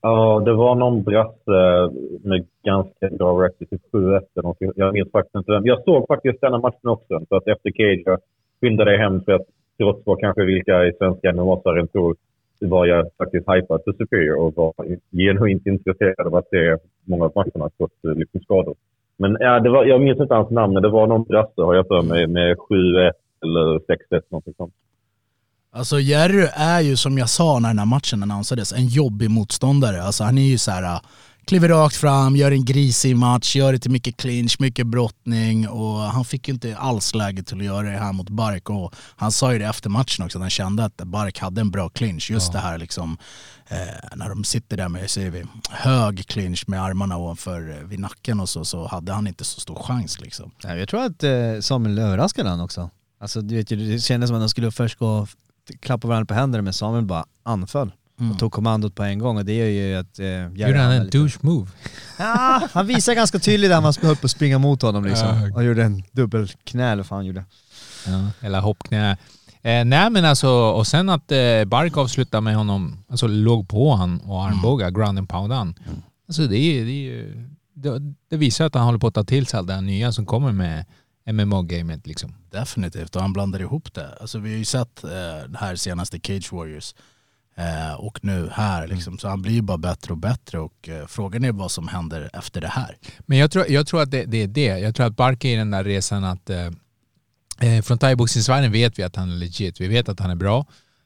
Ja, 0.02 0.42
det 0.46 0.54
var 0.54 0.76
någon 0.76 1.04
brasse 1.04 1.60
med 2.24 2.48
ganska 2.64 3.10
bra 3.20 3.44
record 3.44 3.70
till 3.70 3.80
7-1 3.92 4.22
eller 4.36 4.44
något. 4.44 4.58
Jag 4.76 4.94
minns 4.94 5.12
faktiskt 5.12 5.36
inte 5.36 5.52
vem. 5.52 5.66
Jag 5.66 5.84
såg 5.84 6.08
faktiskt 6.08 6.42
denna 6.42 6.58
matchen 6.58 6.90
också. 6.96 7.14
Så 7.30 7.36
att 7.36 7.48
efter 7.48 7.72
Cage 7.72 8.04
jag 8.06 8.20
skyndade 8.62 8.98
hem 8.98 9.24
för 9.24 9.32
att 9.32 9.48
trots 9.78 10.02
vad 10.06 10.20
kanske 10.20 10.46
vilka 10.46 10.86
i 10.86 10.94
svenska 11.00 11.34
MMA-serien 11.34 11.88
tror 11.88 12.16
var 12.60 12.86
jag 12.86 13.10
faktiskt 13.18 13.50
hypad 13.50 13.82
för 13.86 13.94
Superior 13.94 14.38
och 14.42 14.56
var 14.56 14.74
genuint 15.12 15.68
intresserad 15.68 16.28
av 16.28 16.36
att 16.36 16.50
se 16.50 16.78
många 17.06 17.26
av 17.26 17.32
matcherna 17.36 17.70
trots 17.78 17.96
eh, 18.04 18.16
liksom 18.16 18.42
skador. 18.42 18.76
Men 19.22 19.38
ja, 19.40 19.60
det 19.60 19.70
var, 19.70 19.86
jag 19.86 20.02
minns 20.02 20.20
inte 20.20 20.34
hans 20.34 20.52
namn, 20.52 20.74
men 20.74 20.84
det 20.84 20.90
var 20.90 21.08
någon 21.08 21.24
brasse 21.24 21.62
har 21.62 21.76
jag 21.76 21.88
för 21.88 22.02
mig 22.02 22.28
med 22.28 22.58
7-1 22.58 23.12
eller 23.44 23.80
6-1 23.80 24.22
någonting 24.30 24.54
sånt. 24.58 24.74
Alltså 25.74 26.00
Jerry 26.00 26.48
är 26.54 26.82
ju 26.82 26.96
som 26.96 27.18
jag 27.18 27.30
sa 27.30 27.60
när 27.60 27.70
den 27.70 27.80
här 27.80 27.86
matchen 27.86 28.24
annonsades, 28.24 28.74
en 28.74 28.88
jobbig 28.88 29.30
motståndare. 29.30 30.04
Alltså 30.04 30.24
han 30.24 30.38
är 30.38 30.42
ju 30.42 30.58
så 30.58 30.72
här 30.72 31.00
kliver 31.52 31.70
rakt 31.70 31.96
fram, 31.96 32.36
gör 32.36 32.52
en 32.52 32.66
grisig 32.66 33.16
match, 33.16 33.56
gör 33.56 33.74
det 33.74 33.80
till 33.80 33.92
mycket 33.92 34.18
clinch, 34.18 34.56
mycket 34.60 34.88
brottning 34.88 35.70
och 35.70 35.98
han 35.98 36.26
fick 36.26 36.48
ju 36.48 36.54
inte 36.54 36.78
alls 36.78 37.16
läge 37.16 37.44
till 37.44 37.58
att 37.58 37.66
göra 37.66 37.92
det 37.92 37.98
här 37.98 38.14
mot 38.14 38.30
Bark 38.30 38.70
och 38.70 38.96
han 39.16 39.32
sa 39.32 39.54
ju 39.54 39.60
det 39.60 39.66
efter 39.66 39.90
matchen 39.90 40.26
också 40.26 40.38
att 40.38 40.42
han 40.42 40.50
kände 40.50 40.86
att 40.86 40.98
Bark 40.98 41.40
hade 41.40 41.62
en 41.62 41.72
bra 41.72 41.90
clinch. 41.90 42.32
Just 42.32 42.54
det 42.54 42.60
här 42.60 42.78
liksom 42.78 43.18
eh, 43.68 43.78
när 44.16 44.30
de 44.30 44.44
sitter 44.44 44.78
där 44.78 44.90
med 44.90 45.10
säger 45.10 45.32
vi, 45.32 45.44
hög 45.70 46.28
clinch 46.28 46.64
med 46.68 46.84
armarna 46.84 47.18
ovanför 47.18 47.70
eh, 47.70 47.88
vid 47.88 48.00
nacken 48.00 48.40
och 48.40 48.50
så, 48.50 48.66
så 48.66 48.88
hade 48.88 49.14
han 49.14 49.28
inte 49.28 49.44
så 49.44 49.60
stor 49.60 49.84
chans 49.84 50.22
liksom. 50.22 50.52
Nej, 50.64 50.80
Jag 50.80 50.90
tror 50.90 51.04
att 51.04 51.24
eh, 51.24 51.60
Samuel 51.62 52.00
överraskade 52.00 52.50
han 52.50 52.62
också. 52.62 52.90
Alltså 53.22 53.42
du 53.42 53.56
vet 53.56 53.72
ju, 53.72 53.76
det 53.76 54.00
kändes 54.00 54.28
som 54.28 54.36
att 54.36 54.42
de 54.42 54.50
skulle 54.50 54.72
först 54.72 55.00
gå 55.00 55.08
och 55.08 55.30
klappa 55.80 56.08
varandra 56.08 56.26
på 56.26 56.34
händerna 56.34 56.62
men 56.62 56.74
Samuel 56.74 57.06
bara 57.06 57.26
anföll. 57.44 57.92
Och 58.32 58.40
tog 58.40 58.52
kommandot 58.52 58.96
på 58.96 59.04
en 59.04 59.20
gång 59.20 59.38
och 59.38 59.46
det 59.46 59.54
gör 59.54 59.66
ju 59.66 59.96
att 59.96 60.20
eh, 60.20 60.48
Gjorde 60.48 60.80
han 60.80 60.92
en 60.92 61.04
lite- 61.04 61.18
douche 61.18 61.38
move? 61.42 61.68
Ja, 62.20 62.68
han 62.72 62.88
visar 62.88 63.14
ganska 63.14 63.40
tydligt 63.40 63.70
där 63.72 63.82
man 63.82 63.94
höll 64.02 64.16
på 64.16 64.26
att 64.26 64.32
springa 64.32 64.58
mot 64.60 64.82
honom 64.82 65.06
liksom. 65.06 65.28
Ja. 65.28 65.56
Och 65.56 65.64
gjorde 65.64 65.84
en 65.84 66.04
dubbelknä 66.12 66.84
eller 66.92 66.96
vad 66.98 67.06
fan 67.06 67.16
han 67.16 67.26
gjorde. 67.26 67.46
Ja, 68.08 68.32
eller 68.48 68.60
hoppknä. 68.60 69.18
Eh, 69.64 69.86
nej 69.86 70.10
men 70.10 70.26
alltså, 70.26 70.50
och 70.50 70.88
sen 70.88 71.10
att 71.10 71.32
eh, 71.32 71.66
Bark 71.66 71.98
avslutade 71.98 72.42
med 72.42 72.56
honom, 72.56 73.04
alltså 73.10 73.28
låg 73.28 73.70
på 73.70 73.94
han 73.96 74.20
och 74.20 74.44
armbågar, 74.46 74.92
ground 74.92 75.18
and 75.20 75.30
pound 75.30 75.54
han. 75.54 75.76
Alltså 76.28 76.48
det, 76.48 76.58
är, 76.58 76.86
det, 76.86 76.92
är, 77.20 77.46
det, 77.74 78.14
det 78.30 78.38
visar 78.38 78.66
att 78.66 78.76
han 78.76 78.84
håller 78.84 79.00
på 79.00 79.08
att 79.08 79.14
ta 79.14 79.24
till 79.24 79.46
sig 79.46 79.58
allt 79.58 79.68
det 79.68 79.74
här 79.74 79.82
nya 79.82 80.12
som 80.12 80.26
kommer 80.26 80.52
med 80.52 80.86
MMA-gamet 81.32 82.08
liksom. 82.08 82.34
Definitivt, 82.52 83.16
och 83.16 83.22
han 83.22 83.34
blandar 83.34 83.60
ihop 83.60 83.94
det. 83.94 84.18
Alltså, 84.22 84.40
vi 84.40 84.52
har 84.52 84.58
ju 84.58 84.66
sett 84.66 85.04
eh, 85.04 85.10
det 85.50 85.58
här 85.58 85.76
senaste 85.76 86.20
Cage 86.24 86.54
Warriors 86.54 86.94
eh, 87.62 87.94
och 87.94 88.20
nu 88.22 88.50
här. 88.54 88.88
Liksom. 88.88 89.18
Så 89.18 89.28
han 89.28 89.42
blir 89.42 89.54
ju 89.54 89.62
bara 89.62 89.78
bättre 89.78 90.14
och 90.14 90.18
bättre 90.18 90.60
och 90.60 90.90
eh, 90.90 91.08
frågan 91.08 91.44
är 91.44 91.52
vad 91.52 91.72
som 91.72 91.88
händer 91.88 92.30
efter 92.34 92.62
det 92.62 92.68
här. 92.68 92.98
Men 93.20 93.38
jag 93.38 93.52
tror, 93.52 93.66
jag 93.70 93.88
tror 93.88 94.02
att 94.02 94.12
det, 94.12 94.26
det 94.26 94.44
är 94.44 94.48
det. 94.48 94.80
Jag 94.80 94.96
tror 94.96 95.06
att 95.06 95.16
Bark 95.16 95.46
är 95.46 95.50
i 95.50 95.56
den 95.56 95.72
där 95.72 95.84
resan 95.84 96.24
att 96.24 96.50
eh, 96.50 96.70
eh, 97.60 97.82
från 97.82 97.98
thaiboxningsvärlden 97.98 98.72
vet 98.72 99.00
vi 99.00 99.04
att 99.04 99.16
han 99.16 99.32
är 99.32 99.36
legit. 99.36 99.82
Vi 99.82 99.88
vet 99.88 100.10
att 100.10 100.20
han 100.20 100.32
är 100.32 100.36
bra. 100.36 100.66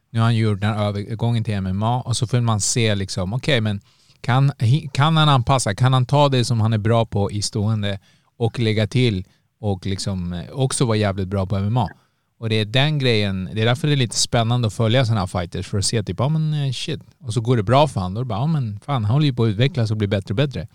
Nu 0.09 0.19
har 0.19 0.25
han 0.25 0.35
gjort 0.35 0.61
den 0.61 0.73
här 0.73 0.85
övergången 0.85 1.43
till 1.43 1.61
MMA 1.61 2.01
och 2.01 2.17
så 2.17 2.27
får 2.27 2.41
man 2.41 2.61
se 2.61 2.95
liksom, 2.95 3.33
okej 3.33 3.61
men 3.61 3.81
kan, 4.21 4.51
kan 4.91 5.17
han 5.17 5.29
anpassa? 5.29 5.75
Kan 5.75 5.93
han 5.93 6.05
ta 6.05 6.29
det 6.29 6.45
som 6.45 6.61
han 6.61 6.73
är 6.73 6.77
bra 6.77 7.05
på 7.05 7.31
i 7.31 7.41
stående 7.41 7.99
och 8.37 8.59
lägga 8.59 8.87
till 8.87 9.25
och 9.59 9.85
liksom 9.85 10.33
eh, 10.33 10.49
också 10.49 10.85
vara 10.85 10.97
jävligt 10.97 11.27
bra 11.27 11.45
på 11.45 11.59
MMA? 11.59 11.89
Och 12.37 12.49
det 12.49 12.55
är 12.55 12.65
den 12.65 12.99
grejen, 12.99 13.49
det 13.53 13.61
är 13.61 13.65
därför 13.65 13.87
det 13.87 13.93
är 13.93 13.97
lite 13.97 14.15
spännande 14.15 14.67
att 14.67 14.73
följa 14.73 15.05
sådana 15.05 15.19
här 15.19 15.27
fighters 15.27 15.67
för 15.67 15.77
att 15.77 15.85
se 15.85 16.03
typ, 16.03 16.19
ja 16.19 16.29
men 16.29 16.53
eh, 16.53 16.71
shit. 16.71 17.01
Och 17.19 17.33
så 17.33 17.41
går 17.41 17.57
det 17.57 17.63
bra 17.63 17.87
för 17.87 17.99
honom, 18.01 18.13
då 18.13 18.23
bara, 18.23 18.39
ja 18.39 18.47
men 18.47 18.79
fan 18.79 19.03
han 19.05 19.13
håller 19.13 19.25
ju 19.25 19.33
på 19.33 19.43
att 19.43 19.47
utvecklas 19.49 19.91
och 19.91 19.97
bli 19.97 20.07
bättre 20.07 20.31
och 20.31 20.35
bättre. 20.35 20.67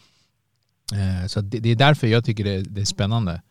Eh, 0.92 1.26
Så 1.26 1.40
det, 1.40 1.58
det 1.58 1.68
är 1.68 1.76
därför 1.76 2.06
jag 2.06 2.24
tycker 2.24 2.44
det, 2.44 2.62
det 2.62 2.80
är 2.80 2.84
spännande. 2.84 3.42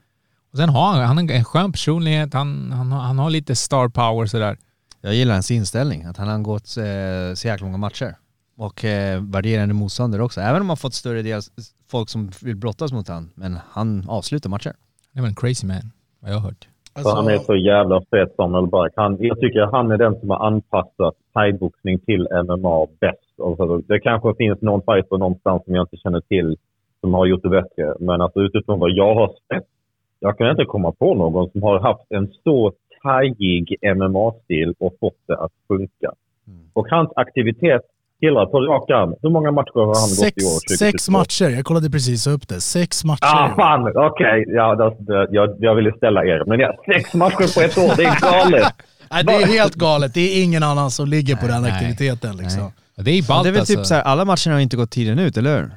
Och 0.52 0.58
sen 0.58 0.70
har 0.70 0.94
han, 0.94 1.18
han 1.18 1.30
en 1.30 1.46
skön 1.46 1.72
personlighet, 1.72 2.34
han, 2.34 2.72
han, 2.72 2.92
han 2.92 3.20
har 3.20 3.30
lite 3.30 3.56
star 3.56 3.90
power 3.90 4.26
sådär. 4.26 4.58
Jag 5.02 5.16
gillar 5.16 5.34
hans 5.34 5.52
inställning, 5.52 6.04
att 6.04 6.18
han 6.18 6.28
har 6.28 6.40
gått 6.40 6.78
eh, 6.78 7.36
så 7.36 7.48
jäkla 7.48 7.66
många 7.66 7.78
matcher. 7.78 8.18
Och 8.58 8.86
eh, 8.86 9.22
värderande 9.22 9.74
motståndare 9.74 10.24
också, 10.24 10.42
även 10.42 10.62
om 10.62 10.70
han 10.70 10.78
fått 10.78 10.94
större 10.94 11.22
del 11.22 11.42
folk 11.88 12.10
som 12.10 12.32
vill 12.42 12.56
brottas 12.56 12.92
mot 12.92 13.08
han 13.08 13.32
men 13.36 13.60
han 13.70 14.10
avslutar 14.10 14.50
matcher. 14.50 14.74
Det 15.14 15.22
var 15.22 15.28
en 15.28 15.36
crazy 15.36 15.68
man, 15.68 15.92
vad 16.20 16.32
jag 16.32 16.36
har 16.36 16.50
hört. 16.50 16.68
Så 16.96 17.16
han 17.16 17.28
är 17.28 17.38
så 17.38 17.56
jävla 17.56 18.02
fet, 18.02 18.36
Samuel 18.36 18.68
Bark. 18.68 18.94
Han, 18.96 19.18
jag 19.20 19.40
tycker 19.40 19.62
han 19.62 19.92
är 19.92 19.98
den 19.98 20.20
som 20.20 20.30
har 20.30 20.48
anpassat 20.48 21.16
thaiboxning 21.34 22.00
till 22.00 22.28
MMA 22.46 22.88
bäst. 23.00 23.40
Och 23.40 23.58
så, 23.58 23.82
det 23.88 24.00
kanske 24.00 24.36
finns 24.36 24.62
någon 24.62 24.82
fighter 24.82 25.18
någonstans 25.18 25.66
som 25.66 25.76
jag 25.76 25.84
inte 25.84 25.98
känner 25.98 26.22
till 26.22 26.58
som 27.02 27.14
har 27.14 27.26
gjort 27.26 27.44
det 27.44 27.50
bättre. 27.50 27.96
Men 28.00 28.22
alltså, 28.22 28.40
utifrån 28.40 28.80
vad 28.80 28.92
jag 28.92 29.16
har 29.16 29.28
sett, 29.28 29.68
jag 30.20 30.38
kan 30.38 30.50
inte 30.50 30.66
komma 30.66 30.92
på 30.92 31.16
någon 31.16 31.50
som 31.50 31.64
har 31.64 31.80
haft 31.80 32.06
en 32.10 32.28
så 32.44 32.72
thaiig 33.04 33.76
MMA-stil 33.82 34.74
och 34.80 34.94
fått 35.00 35.20
det 35.28 35.38
att 35.38 35.52
funka. 35.68 36.12
Och 36.74 36.88
hans 36.90 37.10
aktivitet, 37.16 37.82
killar 38.20 38.46
på 38.46 38.60
rak 38.60 38.90
arm. 38.90 39.14
Hur 39.22 39.30
många 39.30 39.52
matcher 39.52 39.80
har 39.80 39.86
han 39.86 39.96
Sex, 39.96 40.36
gått 40.36 40.44
i 40.44 40.46
år? 40.46 40.60
2022? 40.60 40.86
sex 40.86 41.10
matcher, 41.10 41.50
jag 41.58 41.66
kollade 41.66 41.90
precis 41.90 42.28
upp 42.28 42.48
det. 42.48 42.62
Sex 42.62 43.04
matcher. 43.06 43.26
Ah, 43.26 43.56
fan! 43.56 43.82
Okej, 43.96 44.46
ja, 44.48 44.76
det, 44.76 44.96
det, 45.00 45.28
jag, 45.32 45.56
jag 45.60 45.76
ville 45.76 45.92
ställa 45.98 46.26
er. 46.26 46.44
Men 46.48 46.60
ja, 46.60 46.70
sex 46.94 47.14
matcher 47.14 47.54
på 47.56 47.62
ett 47.62 47.78
år, 47.78 47.96
det 47.98 48.04
är 48.04 48.20
galet. 48.22 48.74
Nej, 49.12 49.24
det 49.24 49.34
är 49.34 49.48
helt 49.48 49.76
galet, 49.76 50.14
det 50.14 50.22
är 50.22 50.44
ingen 50.44 50.64
annan 50.64 50.92
som 50.92 51.08
ligger 51.08 51.36
på 51.36 51.48
den 51.48 51.62
nej, 51.62 51.72
aktiviteten 51.72 52.38
liksom. 52.38 52.64
Och 52.98 53.04
det 53.04 53.12
är 53.12 53.16
Ja, 53.18 53.24
ballt 53.28 53.44
det 53.44 53.50
är 53.50 53.52
väl 53.52 53.60
alltså. 53.60 53.76
typ 53.76 53.86
så 53.86 53.94
här, 53.96 54.02
alla 54.02 54.26
matcherna 54.26 54.54
har 54.54 54.60
inte 54.60 54.78
gått 54.78 54.92
tiden 54.92 55.20
ut, 55.20 55.38
eller 55.38 55.58
hur? 55.58 55.72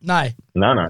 Nej, 0.00 0.36
Nej, 0.54 0.74
nej. 0.74 0.88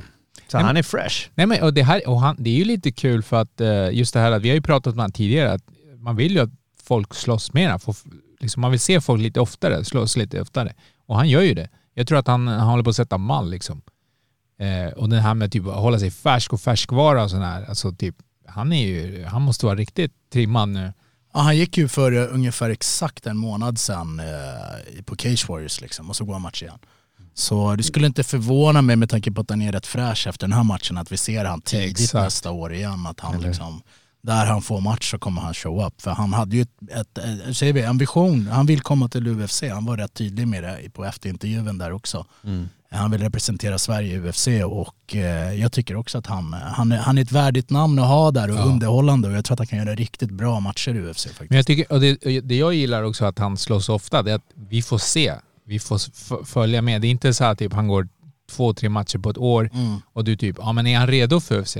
Så 0.49 0.59
han 0.59 0.77
är 0.77 0.83
fresh. 0.83 1.29
Nej, 1.35 1.47
men, 1.47 1.63
och 1.63 1.75
det, 1.75 1.83
här, 1.83 2.09
och 2.09 2.21
han, 2.21 2.37
det 2.39 2.51
är 2.51 2.55
ju 2.55 2.65
lite 2.65 2.93
kul 2.93 3.23
för 3.23 3.37
att 3.37 3.61
eh, 3.61 3.91
just 3.91 4.15
det 4.15 4.21
här 4.21 4.33
att 4.33 4.43
vi 4.43 4.49
har 4.49 4.55
ju 4.55 4.63
pratat 4.63 4.93
om 4.93 5.07
det 5.07 5.13
tidigare, 5.13 5.53
att 5.53 5.63
man 5.99 6.17
vill 6.17 6.33
ju 6.33 6.41
att 6.41 6.51
folk 6.85 7.15
slåss 7.15 7.53
mera. 7.53 7.79
Få, 7.79 7.93
liksom, 8.41 8.61
man 8.61 8.71
vill 8.71 8.81
se 8.81 9.01
folk 9.01 9.23
lite 9.23 9.41
oftare, 9.41 9.85
slåss 9.85 10.17
lite 10.17 10.41
oftare. 10.41 10.75
Och 11.07 11.17
han 11.17 11.29
gör 11.29 11.43
ju 11.43 11.55
det. 11.55 11.69
Jag 11.95 12.07
tror 12.07 12.19
att 12.19 12.27
han, 12.27 12.47
han 12.49 12.69
håller 12.69 12.85
på 12.85 12.91
att 12.91 12.97
sätta 12.97 13.19
mall 13.19 13.51
liksom. 13.51 13.83
Eh, 14.59 14.93
och 14.93 15.09
det 15.09 15.21
här 15.21 15.35
med 15.35 15.53
typ, 15.53 15.67
att 15.67 15.75
hålla 15.75 15.99
sig 15.99 16.11
färsk 16.11 16.53
och 16.53 16.61
färskvara 16.61 17.25
och 17.25 17.31
sådär. 17.31 17.65
Alltså 17.69 17.93
typ, 17.93 18.17
han, 18.47 18.73
är 18.73 18.87
ju, 18.87 19.25
han 19.25 19.43
måste 19.43 19.67
vara 19.67 19.77
riktigt 19.77 20.13
trimmad 20.33 20.69
nu. 20.69 20.93
Ja, 21.35 21.41
han 21.41 21.57
gick 21.57 21.79
ju 21.79 21.89
för 21.89 22.13
eh, 22.13 22.35
ungefär 22.35 22.71
exakt 22.71 23.27
en 23.27 23.37
månad 23.37 23.79
sedan 23.79 24.21
eh, 24.21 25.03
på 25.05 25.17
Cage 25.17 25.49
Warriors 25.49 25.81
liksom, 25.81 26.11
och 26.11 26.17
så 26.17 26.25
går 26.25 26.33
han 26.33 26.43
match 26.43 26.63
igen. 26.63 26.79
Så 27.35 27.75
det 27.75 27.83
skulle 27.83 28.07
inte 28.07 28.25
förvåna 28.25 28.83
mig 28.83 28.97
med 28.97 29.11
tanke 29.11 29.33
på 29.33 29.41
att 29.41 29.51
han 29.51 29.63
är 29.63 29.73
rätt 29.73 29.87
fräsch 29.87 30.27
efter 30.27 30.47
den 30.47 30.53
här 30.53 30.65
matchen 30.65 30.99
att 30.99 31.13
vi 31.13 31.17
ser 31.17 31.45
han 31.45 31.61
tidigt 31.61 32.01
Exakt. 32.01 32.25
nästa 32.25 32.51
år 32.51 32.75
igen. 32.75 33.07
Att 33.07 33.21
han 33.21 33.41
liksom, 33.41 33.83
där 34.27 34.47
han 34.47 34.63
får 34.63 34.81
match 34.81 35.11
så 35.11 35.19
kommer 35.19 35.43
han 35.43 35.55
show 35.55 35.87
up. 35.87 36.03
För 36.03 36.11
han 36.11 36.33
hade 36.33 36.57
ju 36.57 36.63
ett, 36.63 36.91
ett, 36.91 37.19
ett, 37.19 37.57
säger 37.57 37.73
vi, 37.73 37.83
en 37.83 37.99
vision, 37.99 38.47
han 38.47 38.67
vill 38.67 38.81
komma 38.81 39.09
till 39.09 39.29
UFC. 39.29 39.63
Han 39.63 39.85
var 39.87 39.97
rätt 39.97 40.15
tydlig 40.15 40.49
med 40.49 40.63
det 40.63 40.91
på 40.93 41.05
efterintervjun 41.05 41.79
där 41.79 41.93
också. 41.93 42.27
Han 42.91 43.11
vill 43.11 43.21
representera 43.21 43.79
Sverige 43.79 44.17
i 44.17 44.29
UFC 44.29 44.49
och 44.65 45.17
eh, 45.17 45.55
jag 45.55 45.73
tycker 45.73 45.97
också 45.97 46.19
att 46.19 46.27
han, 46.27 46.53
han, 46.53 46.93
är, 46.93 46.99
han 46.99 47.19
är 47.19 47.23
ett 47.23 47.33
värdigt 47.33 47.71
namn 47.71 47.99
att 47.99 48.07
ha 48.07 48.31
där 48.31 48.51
och 48.51 48.67
underhållande 48.67 49.29
och 49.29 49.35
jag 49.35 49.45
tror 49.45 49.55
att 49.55 49.59
han 49.59 49.67
kan 49.67 49.79
göra 49.79 49.95
riktigt 49.95 50.31
bra 50.31 50.61
matcher 50.61 50.95
i 50.95 51.11
UFC 51.11 51.25
faktiskt. 51.27 51.51
Men 51.51 51.57
jag 51.57 51.67
tycker, 51.67 51.93
och 51.93 52.01
det, 52.01 52.41
det 52.41 52.57
jag 52.57 52.75
gillar 52.75 53.03
också 53.03 53.25
att 53.25 53.39
han 53.39 53.57
slåss 53.57 53.89
ofta, 53.89 54.23
det 54.23 54.31
är 54.31 54.35
att 54.35 54.51
vi 54.69 54.83
får 54.83 54.99
se. 54.99 55.35
Vi 55.67 55.79
får 55.79 56.45
följa 56.45 56.83
med. 56.83 57.01
Det 57.01 57.07
är 57.07 57.11
inte 57.11 57.35
så 57.35 57.45
att 57.45 57.59
typ, 57.59 57.73
han 57.73 57.89
går 57.89 58.09
två, 58.51 58.75
tre 58.75 58.89
matcher 58.89 59.19
på 59.19 59.31
ett 59.31 59.39
år 59.39 59.71
och 60.13 60.25
du 60.25 60.37
typ, 60.37 60.57
ja 60.59 60.73
men 60.73 60.87
är 60.87 60.99
han 60.99 61.07
redo 61.07 61.41
för 61.41 61.61
UFC? 61.61 61.77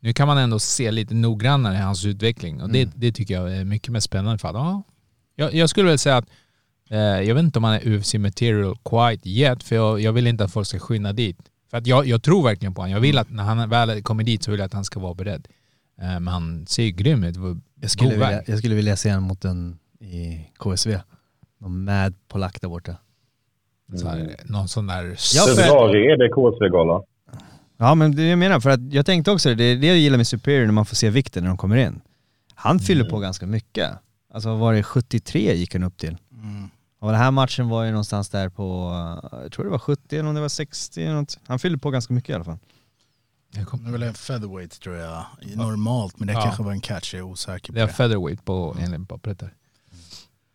Nu 0.00 0.12
kan 0.12 0.28
man 0.28 0.38
ändå 0.38 0.58
se 0.58 0.90
lite 0.90 1.14
noggrannare 1.14 1.74
i 1.74 1.80
hans 1.80 2.04
utveckling 2.06 2.62
och 2.62 2.70
det, 2.70 2.90
det 2.94 3.12
tycker 3.12 3.34
jag 3.34 3.56
är 3.56 3.64
mycket 3.64 3.92
mer 3.92 4.00
spännande. 4.00 4.38
För 4.38 4.48
att, 4.48 4.54
ja, 4.54 4.82
jag, 5.34 5.54
jag 5.54 5.70
skulle 5.70 5.88
väl 5.88 5.98
säga 5.98 6.16
att 6.16 6.28
eh, 6.90 6.98
jag 6.98 7.34
vet 7.34 7.44
inte 7.44 7.58
om 7.58 7.64
han 7.64 7.74
är 7.74 7.88
UFC 7.88 8.14
material 8.14 8.76
quite 8.84 9.28
yet, 9.28 9.62
för 9.62 9.76
jag, 9.76 10.00
jag 10.00 10.12
vill 10.12 10.26
inte 10.26 10.44
att 10.44 10.52
folk 10.52 10.66
ska 10.66 10.78
skynda 10.78 11.12
dit. 11.12 11.38
För 11.70 11.76
att 11.78 11.86
jag, 11.86 12.06
jag 12.06 12.22
tror 12.22 12.44
verkligen 12.44 12.74
på 12.74 12.80
honom. 12.80 12.92
Jag 12.92 13.00
vill 13.00 13.18
att 13.18 13.30
när 13.30 13.42
han 13.42 13.70
väl 13.70 14.02
kommer 14.02 14.24
dit 14.24 14.42
så 14.42 14.50
vill 14.50 14.60
jag 14.60 14.66
att 14.66 14.72
han 14.72 14.84
ska 14.84 15.00
vara 15.00 15.14
beredd. 15.14 15.48
Eh, 16.00 16.06
men 16.06 16.28
han 16.28 16.66
ser 16.66 16.82
ju 16.82 16.90
grym 16.90 17.24
ut. 17.24 17.36
Jag 17.80 17.90
skulle, 17.90 18.10
vilja, 18.10 18.42
jag 18.46 18.58
skulle 18.58 18.74
vilja 18.74 18.96
se 18.96 19.10
honom 19.10 19.24
mot 19.24 19.44
en 19.44 19.78
i 20.00 20.50
KSV. 20.58 20.98
Någon 21.58 21.84
mad 21.84 22.14
polack 22.28 22.60
där 22.60 22.68
borta. 22.68 22.96
Så 23.96 24.08
här, 24.08 24.36
någon 24.44 24.68
sån 24.68 24.86
där... 24.86 25.04
Februari 25.56 26.12
är 26.12 26.16
det 26.16 26.28
KSV-gala. 26.28 27.02
Ja 27.80 27.94
men 27.94 28.16
det 28.16 28.22
jag 28.28 28.38
menar, 28.38 28.60
för 28.60 28.70
att 28.70 28.92
jag 28.92 29.06
tänkte 29.06 29.30
också 29.30 29.48
det, 29.48 29.54
det 29.54 29.64
är 29.64 29.76
det 29.76 29.86
jag 29.86 29.98
gillar 29.98 30.16
med 30.16 30.26
Superior 30.26 30.66
när 30.66 30.72
man 30.72 30.86
får 30.86 30.96
se 30.96 31.10
vikten 31.10 31.42
när 31.42 31.48
de 31.50 31.56
kommer 31.56 31.76
in. 31.76 32.00
Han 32.54 32.80
fyller 32.80 33.10
på 33.10 33.18
ganska 33.18 33.46
mycket. 33.46 33.90
Alltså 34.34 34.54
var 34.56 34.74
det, 34.74 34.82
73 34.82 35.54
gick 35.54 35.72
han 35.74 35.82
upp 35.84 35.96
till. 35.96 36.16
Och 37.00 37.10
den 37.10 37.20
här 37.20 37.30
matchen 37.30 37.68
var 37.68 37.84
ju 37.84 37.90
någonstans 37.90 38.28
där 38.28 38.48
på, 38.48 38.90
jag 39.42 39.52
tror 39.52 39.64
det 39.64 39.70
var 39.70 39.78
70 39.78 40.16
eller 40.18 40.28
om 40.28 40.34
det 40.34 40.40
var 40.40 40.48
60 40.48 41.02
eller 41.04 41.14
något. 41.14 41.38
Han 41.46 41.58
fyllde 41.58 41.78
på 41.78 41.90
ganska 41.90 42.14
mycket 42.14 42.30
i 42.30 42.32
alla 42.34 42.44
fall. 42.44 42.58
Det 43.52 43.60
är 43.60 43.92
väl 43.92 44.02
en 44.02 44.14
featherweight 44.14 44.80
tror 44.80 44.96
jag, 44.96 45.24
normalt, 45.54 46.18
men 46.18 46.26
det 46.26 46.32
Ja. 46.32 46.42
kanske 46.42 46.62
var 46.62 46.72
en 46.72 46.80
catch, 46.80 47.14
jag 47.14 47.18
är 47.18 47.22
osäker 47.24 47.66
på 47.72 47.72
Det 47.76 47.82
är 47.82 47.86
det. 47.86 47.92
featherweight 47.92 48.44
på 48.44 48.76
enligt 48.80 49.08
pappret 49.08 49.38
där. 49.38 49.54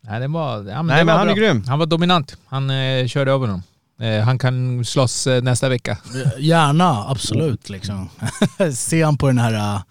Nej, 0.02 0.20
det 0.20 0.28
var, 0.28 0.58
ja, 0.58 0.64
men 0.64 0.86
Nej, 0.86 0.98
det 0.98 1.06
men 1.06 1.14
var 1.14 1.20
han 1.20 1.30
är 1.30 1.36
bra. 1.36 1.44
grym. 1.44 1.64
Han 1.68 1.80
var 1.80 1.86
dominant. 1.86 2.38
Han 2.46 2.70
eh, 2.70 3.08
körde 3.08 3.32
över 3.32 3.48
honom. 3.48 3.64
Eh, 4.04 4.24
han 4.24 4.40
kan 4.40 4.86
slåss 4.86 5.28
eh, 5.28 5.42
nästa 5.44 5.70
vecka. 5.70 5.98
Gärna, 6.38 7.06
absolut 7.10 7.70
liksom. 7.70 8.10
Se 8.76 9.04
han 9.04 9.18
på 9.18 9.28
den 9.28 9.38
här 9.38 9.76
uh, 9.76 9.82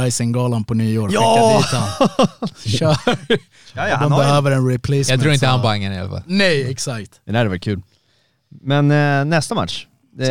Rising-galan 0.00 0.64
på 0.64 0.74
nyår, 0.74 1.10
Ja! 1.12 1.62
Kör. 2.66 2.96
Ja, 3.74 3.88
ja, 3.88 3.98
De 4.00 4.10
behöver 4.10 4.50
en 4.50 4.68
replacement. 4.68 5.08
Jag 5.08 5.20
tror 5.20 5.32
inte 5.32 5.46
så- 5.46 5.50
han 5.52 5.62
bangar 5.62 5.92
i 5.92 5.98
alla 5.98 6.10
fall. 6.10 6.22
Nej, 6.26 6.70
exakt. 6.70 7.20
det 7.24 7.32
där 7.32 7.46
var 7.46 7.56
kul. 7.56 7.82
Men 8.62 8.90
eh, 8.90 9.24
nästa 9.24 9.54
match. 9.54 9.86
Eh, 10.20 10.28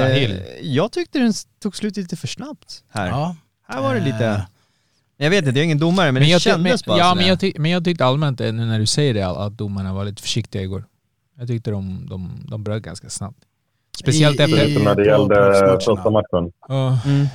jag 0.62 0.92
tyckte 0.92 1.20
den 1.20 1.34
tog 1.64 1.76
slut 1.76 1.98
lite 1.98 2.16
för 2.16 2.28
snabbt 2.28 2.84
här. 2.94 3.08
Ja. 3.08 3.36
Här 3.68 3.82
var 3.82 3.94
det 3.96 4.02
lite... 4.02 4.26
Eh. 4.26 4.40
Jag 5.18 5.30
vet 5.30 5.38
inte, 5.46 5.50
jag 5.50 5.58
är 5.62 5.64
ingen 5.66 5.80
domare 5.80 6.12
men, 6.12 6.22
det 6.24 6.30
jag, 6.30 6.42
ty- 6.42 6.50
kändes 6.50 6.86
men, 6.86 6.92
bara 6.94 7.00
ja, 7.00 7.16
men, 7.16 7.28
jag 7.28 7.40
tyck, 7.40 7.58
men 7.58 7.72
jag 7.72 7.84
tyckte 7.84 8.06
allmänt, 8.06 8.42
eh, 8.42 8.54
nu 8.54 8.66
när 8.66 8.80
du 8.80 8.86
säger 8.86 9.14
det, 9.14 9.28
att 9.28 9.58
domarna 9.58 9.94
var 9.94 10.06
lite 10.06 10.22
försiktiga 10.22 10.62
igår. 10.62 10.86
Jag 11.44 11.48
tyckte 11.48 11.72
de, 11.72 12.06
de, 12.10 12.46
de 12.50 12.64
bröt 12.64 12.84
ganska 12.84 13.10
snabbt. 13.10 13.38
Speciellt 13.98 14.40
I- 14.40 14.44
efter... 14.44 14.68
i- 14.68 14.84
när 14.84 14.96
det 14.96 15.06
gällde 15.06 15.36
första 15.86 16.10
matchen. 16.10 16.52
Ja. 16.68 17.00
Mm. 17.06 17.26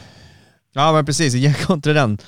Ja 0.73 0.93
men 0.93 1.07
precis, 1.07 1.35
igen 1.35 1.55
kontra 1.67 1.93
den. 1.93 2.19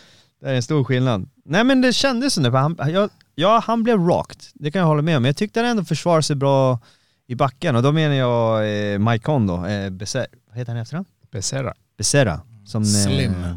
Det 0.40 0.50
är 0.50 0.54
en 0.54 0.62
stor 0.62 0.84
skillnad. 0.84 1.28
Nej 1.44 1.64
men 1.64 1.80
det 1.80 1.92
kändes 1.92 2.34
som 2.34 2.42
det, 2.42 2.50
för 2.50 2.58
han, 2.58 2.76
jag, 2.92 3.10
ja 3.34 3.62
han 3.66 3.82
blev 3.82 3.98
rocked, 3.98 4.38
det 4.54 4.70
kan 4.70 4.80
jag 4.80 4.86
hålla 4.86 5.02
med 5.02 5.16
om. 5.16 5.22
Men 5.22 5.28
jag 5.28 5.36
tyckte 5.36 5.60
han 5.60 5.68
ändå 5.68 5.84
försvarade 5.84 6.22
sig 6.22 6.36
bra 6.36 6.78
i 7.26 7.34
backen 7.34 7.76
och 7.76 7.82
då 7.82 7.92
menar 7.92 8.14
jag 8.14 8.68
eh, 8.92 8.98
Maikon 8.98 9.46
då, 9.46 9.66
eh, 9.66 9.90
Becer, 9.90 10.26
vad 10.48 10.58
heter 10.58 10.72
han 10.72 10.78
i 10.78 10.82
efternamn? 10.82 11.06
Becerra. 11.30 11.74
Becerra. 11.98 12.40
Som, 12.66 12.84
Slim. 12.84 13.32
Eh, 13.44 13.56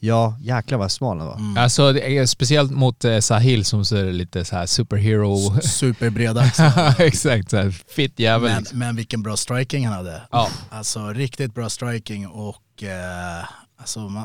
ja, 0.00 0.36
jäklar 0.40 0.78
vad 0.78 0.92
smal 0.92 1.18
han 1.18 1.26
var. 1.26 1.36
Mm. 1.36 1.56
Alltså 1.56 1.92
det 1.92 2.18
är 2.18 2.26
speciellt 2.26 2.72
mot 2.72 3.04
eh, 3.04 3.18
Sahil 3.18 3.64
som 3.64 3.84
ser 3.84 4.12
lite 4.12 4.44
så 4.44 4.56
här 4.56 4.66
superhero... 4.66 5.60
Superbreda 5.62 6.40
axlar. 6.44 7.00
Exakt, 7.00 7.50
så 7.50 7.56
här 7.56 7.70
fit 7.70 8.18
jävel. 8.18 8.50
Men, 8.52 8.78
men 8.78 8.96
vilken 8.96 9.22
bra 9.22 9.36
striking 9.36 9.86
han 9.86 9.96
hade. 9.96 10.22
Ja. 10.30 10.48
Alltså 10.70 11.08
riktigt 11.08 11.54
bra 11.54 11.68
striking 11.68 12.26
och 12.26 12.82
eh, 12.82 13.44
alltså, 13.78 14.00
man, 14.00 14.24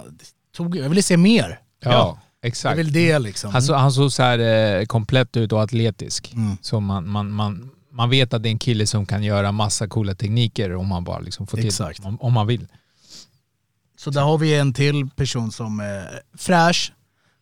tog, 0.55 0.77
jag 0.77 0.89
ville 0.89 1.03
se 1.03 1.17
mer. 1.17 1.59
Ja, 1.83 1.91
Jag 2.41 2.47
exakt. 2.47 2.79
vill 2.79 2.91
det 2.91 3.19
liksom. 3.19 3.51
Han, 3.51 3.61
så, 3.61 3.73
han 3.73 3.91
såg 3.91 4.11
så 4.11 4.23
här 4.23 4.39
eh, 4.39 4.85
komplett 4.85 5.37
ut 5.37 5.51
och 5.51 5.63
atletisk. 5.63 6.33
Mm. 6.33 6.57
Så 6.61 6.79
man, 6.79 7.09
man, 7.09 7.31
man, 7.31 7.69
man 7.91 8.09
vet 8.09 8.33
att 8.33 8.43
det 8.43 8.49
är 8.49 8.51
en 8.51 8.59
kille 8.59 8.87
som 8.87 9.05
kan 9.05 9.23
göra 9.23 9.51
massa 9.51 9.87
coola 9.87 10.15
tekniker 10.15 10.75
om 10.75 10.87
man 10.87 11.03
bara 11.03 11.19
liksom 11.19 11.47
får 11.47 11.57
till 11.57 11.67
Exakt. 11.67 12.01
det. 12.01 12.07
Om, 12.07 12.21
om 12.21 12.33
man 12.33 12.47
vill. 12.47 12.67
Så 14.03 14.09
där 14.09 14.21
har 14.21 14.37
vi 14.37 14.57
en 14.57 14.73
till 14.73 15.09
person 15.09 15.51
som 15.51 15.79
är 15.79 16.21
fräsch, 16.37 16.93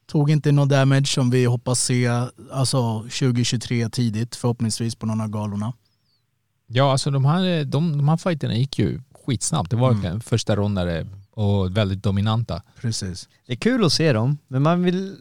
tog 0.08 0.32
inte 0.32 0.52
någon 0.52 0.68
damage 0.68 1.08
som 1.08 1.30
vi 1.30 1.46
hoppas 1.46 1.80
se 1.84 2.08
alltså 2.52 3.00
2023 3.02 3.90
tidigt 3.90 4.36
förhoppningsvis 4.36 4.96
på 4.96 5.06
någon 5.06 5.22
av 5.22 5.28
galorna. 5.30 5.74
Ja, 6.68 6.92
alltså 6.92 7.12
de 7.12 7.26
här, 7.26 7.64
de, 7.66 7.98
de 7.98 8.10
här 8.10 8.18
fighterna 8.18 8.56
gick 8.56 8.80
ju 8.80 9.02
skitsnabbt. 9.26 9.70
Det 9.70 9.76
var 9.76 9.92
Mm. 9.92 10.22
första 10.22 10.56
rondare 10.56 11.08
och 11.32 11.78
väldigt 11.78 12.04
dominanta. 12.04 12.62
Precis. 12.82 13.30
Det 13.46 13.54
är 13.54 13.58
kul 13.58 13.86
att 13.86 13.94
se 13.94 14.14
dem, 14.14 14.38
men 14.48 14.62
man 14.62 14.84
vill, 14.84 15.16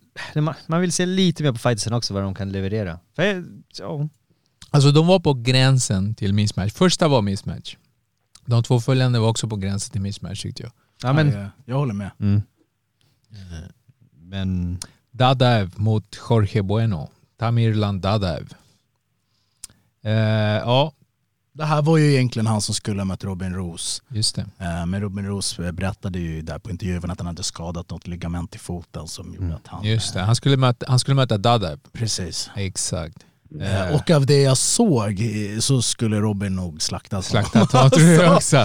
man, 0.67 0.81
vill 0.81 0.93
se 0.93 1.07
lite 1.07 1.43
mer 1.43 1.53
på 1.53 1.59
fightsen 1.59 1.93
också 1.93 2.15
vad 2.15 2.23
de 2.23 2.35
kan 2.35 2.53
leverera. 2.53 2.99
För, 3.17 3.45
ja, 3.79 4.09
Alltså 4.71 4.91
de 4.91 5.07
var 5.07 5.21
på 5.21 5.35
gränsen 5.35 6.15
till 6.15 6.33
mismatch. 6.35 6.73
Första 6.73 7.09
var 7.09 7.23
mismatch. 7.23 7.77
De 8.47 8.63
två 8.63 8.81
följande 8.81 9.19
var 9.19 9.29
också 9.29 9.49
på 9.49 9.57
gränsen 9.57 9.93
till 9.93 10.01
mismatch 10.01 10.43
tyckte 10.43 10.63
jag. 10.63 10.73
Ja 11.03 11.13
men... 11.13 11.33
Ja, 11.33 11.51
jag 11.65 11.77
håller 11.77 11.95
med. 11.95 12.11
Mm. 12.21 12.43
Men... 14.13 14.79
Dadaev 15.11 15.73
mot 15.77 16.19
Jorge 16.31 16.63
Bueno. 16.63 17.09
Tamirlan 17.37 18.01
Dadaev. 18.01 18.53
Eh, 20.05 20.13
ja, 20.13 20.93
Det 21.53 21.65
här 21.65 21.83
var 21.83 21.97
ju 21.99 22.13
egentligen 22.15 22.47
han 22.47 22.61
som 22.61 22.75
skulle 22.75 23.01
ha 23.01 23.05
mött 23.05 23.25
Robin 23.25 23.55
Roos. 23.55 24.03
just 24.09 24.35
det. 24.37 24.47
Eh, 24.59 24.87
Men 24.87 25.01
Robin 25.01 25.27
Roos 25.27 25.59
eh, 25.59 25.73
berättade 25.73 26.19
ju 26.19 26.43
där 26.43 26.59
på 26.59 26.71
intervjun 26.71 27.11
att 27.11 27.19
han 27.21 27.27
hade 27.27 27.43
skadat 27.43 27.91
något 27.91 28.07
ligament 28.07 28.55
i 28.55 28.59
foten 28.59 29.09
som 29.09 29.35
gjorde 29.35 29.55
att 29.55 29.67
han... 29.67 29.81
Mm. 29.81 29.93
Just 29.93 30.15
det. 30.15 30.21
Han 30.21 30.37
skulle 30.37 30.57
möta, 30.57 30.87
han 30.89 30.99
skulle 30.99 31.15
möta 31.15 31.39
Dadaev. 31.39 31.79
Precis. 31.93 32.51
Exakt. 32.57 33.27
Eh, 33.61 33.95
Och 33.95 34.11
av 34.11 34.27
det 34.27 34.43
jag 34.43 34.57
såg 34.57 35.21
eh, 35.21 35.59
så 35.61 35.83
skulle 35.83 36.17
Robin 36.21 36.57
nog 36.57 36.83
slaktas. 36.83 37.27
Slaktat 37.27 37.73
honom 37.73 37.91
tror 37.91 38.09
jag 38.09 38.37
också. 38.37 38.57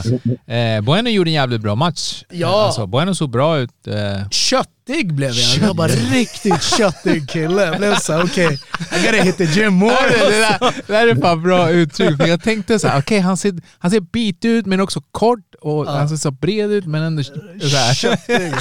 Eh, 0.48 0.82
bueno 0.82 1.10
gjorde 1.10 1.30
en 1.30 1.34
jävligt 1.34 1.62
bra 1.62 1.76
match. 1.76 2.24
Ja. 2.30 2.66
Alltså, 2.66 2.86
bueno 2.88 3.16
såg 3.16 3.30
bra 3.30 3.58
ut. 3.60 3.88
Eh, 3.88 4.30
Köttig 4.30 5.14
blev 5.14 5.32
jag. 5.32 5.70
Jag 5.70 5.74
var 5.76 5.88
riktigt 5.88 6.64
köttig 6.64 7.30
kille. 7.30 7.64
Jag 7.66 7.78
blev 7.78 7.96
såhär, 7.96 8.24
okej, 8.24 8.54
I 8.54 9.06
gotta 9.06 9.24
hit 9.24 9.38
the 9.38 9.44
gym 9.44 9.74
more. 9.74 9.96
det, 10.10 10.40
där, 10.40 10.60
det 10.88 10.94
där 10.94 11.08
är 11.08 11.16
fan 11.22 11.44
bra 11.44 11.70
uttryck. 11.70 12.18
För 12.18 12.28
jag 12.28 12.44
tänkte 12.44 12.80
så 12.80 12.88
här, 12.88 13.00
okej 13.00 13.20
han, 13.20 13.38
ser, 13.38 13.54
han 13.80 13.92
ser 13.92 14.00
bit 14.00 14.46
ut 14.46 14.66
men 14.66 14.80
också 14.80 15.02
kort 15.12 15.56
och 15.62 15.88
han 15.88 16.10
ser 16.10 16.16
så 16.16 16.32
bred 16.32 16.72
ut 16.72 16.86
men 16.86 17.04
ändå 17.04 17.24
så 17.24 17.34
här. 17.78 17.94
Köttig. 17.94 18.54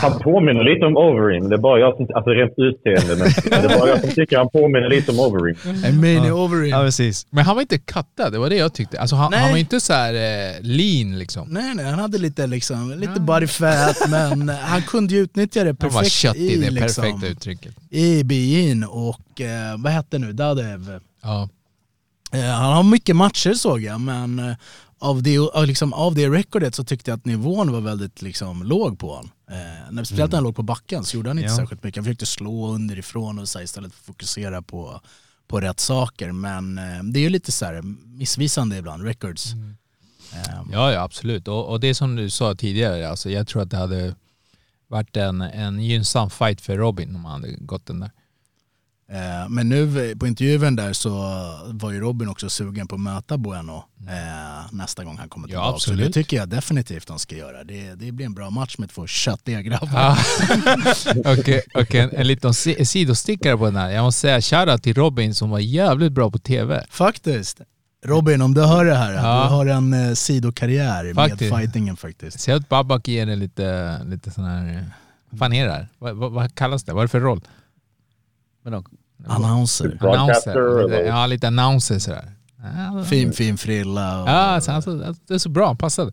Han 0.00 0.18
påminner 0.18 0.64
lite 0.74 0.86
om 0.86 0.96
Overeem. 0.96 1.48
Det 1.48 1.56
är 1.56 1.58
bara 1.58 1.80
jag 1.80 1.96
som, 1.96 2.06
alltså 2.14 2.30
rent 2.30 2.52
utseende, 2.56 3.16
men 3.16 3.62
det 3.62 3.74
är 3.74 3.78
bara 3.78 3.88
jag 3.88 4.00
som 4.00 4.10
tycker 4.10 4.38
han 4.38 4.48
påminner 4.48 4.88
lite 4.88 5.10
om 5.12 5.18
Overeem. 5.18 5.84
En 5.84 6.00
mini 6.00 6.30
over 6.30 6.64
Ja 6.66 6.82
precis. 6.82 7.26
Men 7.30 7.44
han 7.44 7.54
var 7.54 7.62
inte 7.62 7.78
kattad, 7.78 8.32
det 8.32 8.38
var 8.38 8.50
det 8.50 8.56
jag 8.56 8.72
tyckte. 8.74 9.00
Alltså 9.00 9.16
han, 9.16 9.30
Nej. 9.30 9.40
han 9.40 9.50
var 9.50 9.58
inte 9.58 9.80
så 9.80 9.92
här 9.92 10.14
eh, 10.14 10.54
lean 10.60 11.18
liksom. 11.18 11.48
Nej 11.48 11.74
nej, 11.74 11.84
han 11.84 11.98
hade 11.98 12.18
lite 12.18 12.46
liksom, 12.46 12.94
lite 12.98 13.20
body 13.20 13.46
fat 13.46 13.96
men 14.08 14.48
han 14.48 14.82
kunde 14.82 15.14
ju 15.14 15.20
utnyttja 15.20 15.64
det 15.64 15.76
Han 15.80 15.90
var 15.90 16.00
perfekt 16.00 16.12
köttig, 16.12 16.40
i, 16.52 16.56
det 16.60 16.70
liksom, 16.70 17.04
perfekta 17.04 17.26
uttrycket. 17.26 17.74
i 17.90 18.24
bin 18.24 18.84
och 18.84 19.40
eh, 19.40 19.76
vad 19.78 19.92
hette 19.92 20.18
nu, 20.18 20.32
Dadev. 20.32 21.00
Ja. 21.22 21.48
Eh, 22.32 22.40
han 22.40 22.72
har 22.72 22.82
mycket 22.82 23.16
matcher 23.16 23.52
såg 23.52 23.80
jag 23.80 24.00
men 24.00 24.38
eh, 24.38 24.54
av 24.98 25.22
det, 25.22 25.38
liksom, 25.66 25.92
av 25.92 26.14
det 26.14 26.28
rekordet 26.28 26.74
så 26.74 26.84
tyckte 26.84 27.10
jag 27.10 27.18
att 27.18 27.24
nivån 27.24 27.72
var 27.72 27.80
väldigt 27.80 28.22
liksom, 28.22 28.62
låg 28.62 28.98
på 28.98 29.08
honom. 29.08 29.30
Eh, 29.50 29.56
när, 29.90 30.04
speciellt 30.04 30.32
när 30.32 30.36
han 30.36 30.44
låg 30.44 30.56
på 30.56 30.62
backen 30.62 31.04
så 31.04 31.16
gjorde 31.16 31.30
han 31.30 31.38
inte 31.38 31.50
Ja. 31.50 31.56
särskilt 31.56 31.82
mycket. 31.82 31.96
Han 31.96 32.04
försökte 32.04 32.26
slå 32.26 32.68
underifrån 32.68 33.38
och 33.38 33.48
så 33.48 33.58
här, 33.58 33.64
istället 33.64 33.92
för 33.92 34.00
att 34.00 34.06
fokusera 34.06 34.62
på, 34.62 35.00
på 35.46 35.60
rätt 35.60 35.80
saker. 35.80 36.32
Men 36.32 36.78
eh, 36.78 37.02
det 37.04 37.18
är 37.18 37.22
ju 37.22 37.28
lite 37.28 37.52
så 37.52 37.64
här 37.64 37.82
missvisande 38.06 38.76
ibland, 38.76 39.02
records. 39.04 39.52
Eh, 40.32 40.62
Ja, 40.72 40.92
ja 40.92 41.00
absolut. 41.02 41.48
Och, 41.48 41.68
och 41.68 41.80
det 41.80 41.94
som 41.94 42.16
du 42.16 42.30
sa 42.30 42.54
tidigare, 42.54 43.08
alltså, 43.08 43.30
jag 43.30 43.46
tror 43.48 43.62
att 43.62 43.70
det 43.70 43.76
hade 43.76 44.14
varit 44.88 45.16
en, 45.16 45.40
en 45.40 45.80
gynnsam 45.82 46.30
fight 46.30 46.60
för 46.60 46.76
Robin 46.76 47.14
om 47.16 47.24
han 47.24 47.42
hade 47.42 47.54
gått 47.56 47.86
den 47.86 48.00
där. 48.00 48.10
Eh, 49.12 49.48
Men 49.48 49.68
nu 49.68 50.14
på 50.16 50.26
intervjun 50.26 50.76
där 50.76 50.92
så 50.92 51.10
var 51.66 51.90
ju 51.92 52.00
Robin 52.00 52.28
också 52.28 52.50
sugen 52.50 52.88
på 52.88 52.94
att 52.94 53.00
möta 53.00 53.38
Bueno 53.38 53.84
eh, 54.08 54.72
nästa 54.72 55.04
gång 55.04 55.16
han 55.18 55.28
kommer 55.28 55.48
Ja, 55.48 55.52
tillbaka. 55.52 55.78
Så 55.78 55.90
det 55.90 55.94
absolut. 55.94 56.14
tycker 56.14 56.36
jag 56.36 56.48
definitivt 56.48 57.06
de 57.06 57.18
ska 57.18 57.36
göra. 57.36 57.64
Det, 57.64 57.94
det 57.94 58.12
blir 58.12 58.26
en 58.26 58.34
bra 58.34 58.50
match 58.50 58.78
med 58.78 58.90
två 58.90 59.06
köttiga 59.06 59.62
grabbar. 59.62 60.18
Okej, 61.38 61.62
okej, 61.74 62.00
en, 62.00 62.10
en 62.10 62.26
liten 62.26 62.54
si- 62.54 62.84
sidostickare 62.86 63.56
på 63.56 63.64
den 63.64 63.76
här. 63.76 63.90
Jag 63.90 64.02
måste 64.02 64.20
säga 64.20 64.40
shoutout 64.40 64.82
till 64.82 64.94
Robin 64.94 65.34
som 65.34 65.50
var 65.50 65.58
jävligt 65.58 66.12
bra 66.12 66.30
på 66.30 66.38
tv. 66.38 66.84
Faktiskt. 66.90 67.60
Robin, 68.06 68.42
om 68.42 68.54
du 68.54 68.62
hör 68.62 68.84
det 68.84 68.94
här, 68.94 69.12
Ja. 69.12 69.20
du 69.20 69.54
har 69.54 69.66
en 69.66 69.92
eh, 69.92 70.12
sidokarriär 70.14 71.14
Faktiskt. 71.14 71.52
med 71.52 71.60
fightingen 71.60 71.96
faktiskt. 71.96 72.40
Säg 72.40 72.54
att 72.54 72.68
Babak 72.68 73.08
ger 73.08 73.26
dig 73.26 73.36
lite, 73.36 73.98
lite 74.04 74.30
sån 74.30 74.44
här... 74.44 74.84
Vad 75.30 75.38
fan 75.38 75.52
är 75.52 75.66
det 75.66 75.72
här? 75.72 75.88
Vad, 75.98 76.16
vad, 76.16 76.32
vad 76.32 76.54
kallas 76.54 76.84
det? 76.84 76.92
Vad 76.92 77.00
är 77.02 77.04
det 77.04 77.08
för 77.08 77.20
roll? 77.20 77.40
Men 78.66 78.72
då, 78.72 78.84
Announcer. 79.32 79.88
Broadcaster, 80.00 80.50
Announcer. 80.56 80.82
Lite, 80.88 81.02
ja, 81.02 81.26
lite 81.26 81.46
announcer 81.48 81.98
sådär. 81.98 82.32
Fin 83.08 83.32
fin 83.32 83.58
frilla. 83.58 84.22
Och, 84.22 84.28
Ja, 84.28 84.32
alltså, 84.32 84.70
alltså, 84.72 85.14
det 85.26 85.34
är 85.34 85.38
så 85.38 85.48
bra. 85.48 85.74
Passade. 85.74 86.12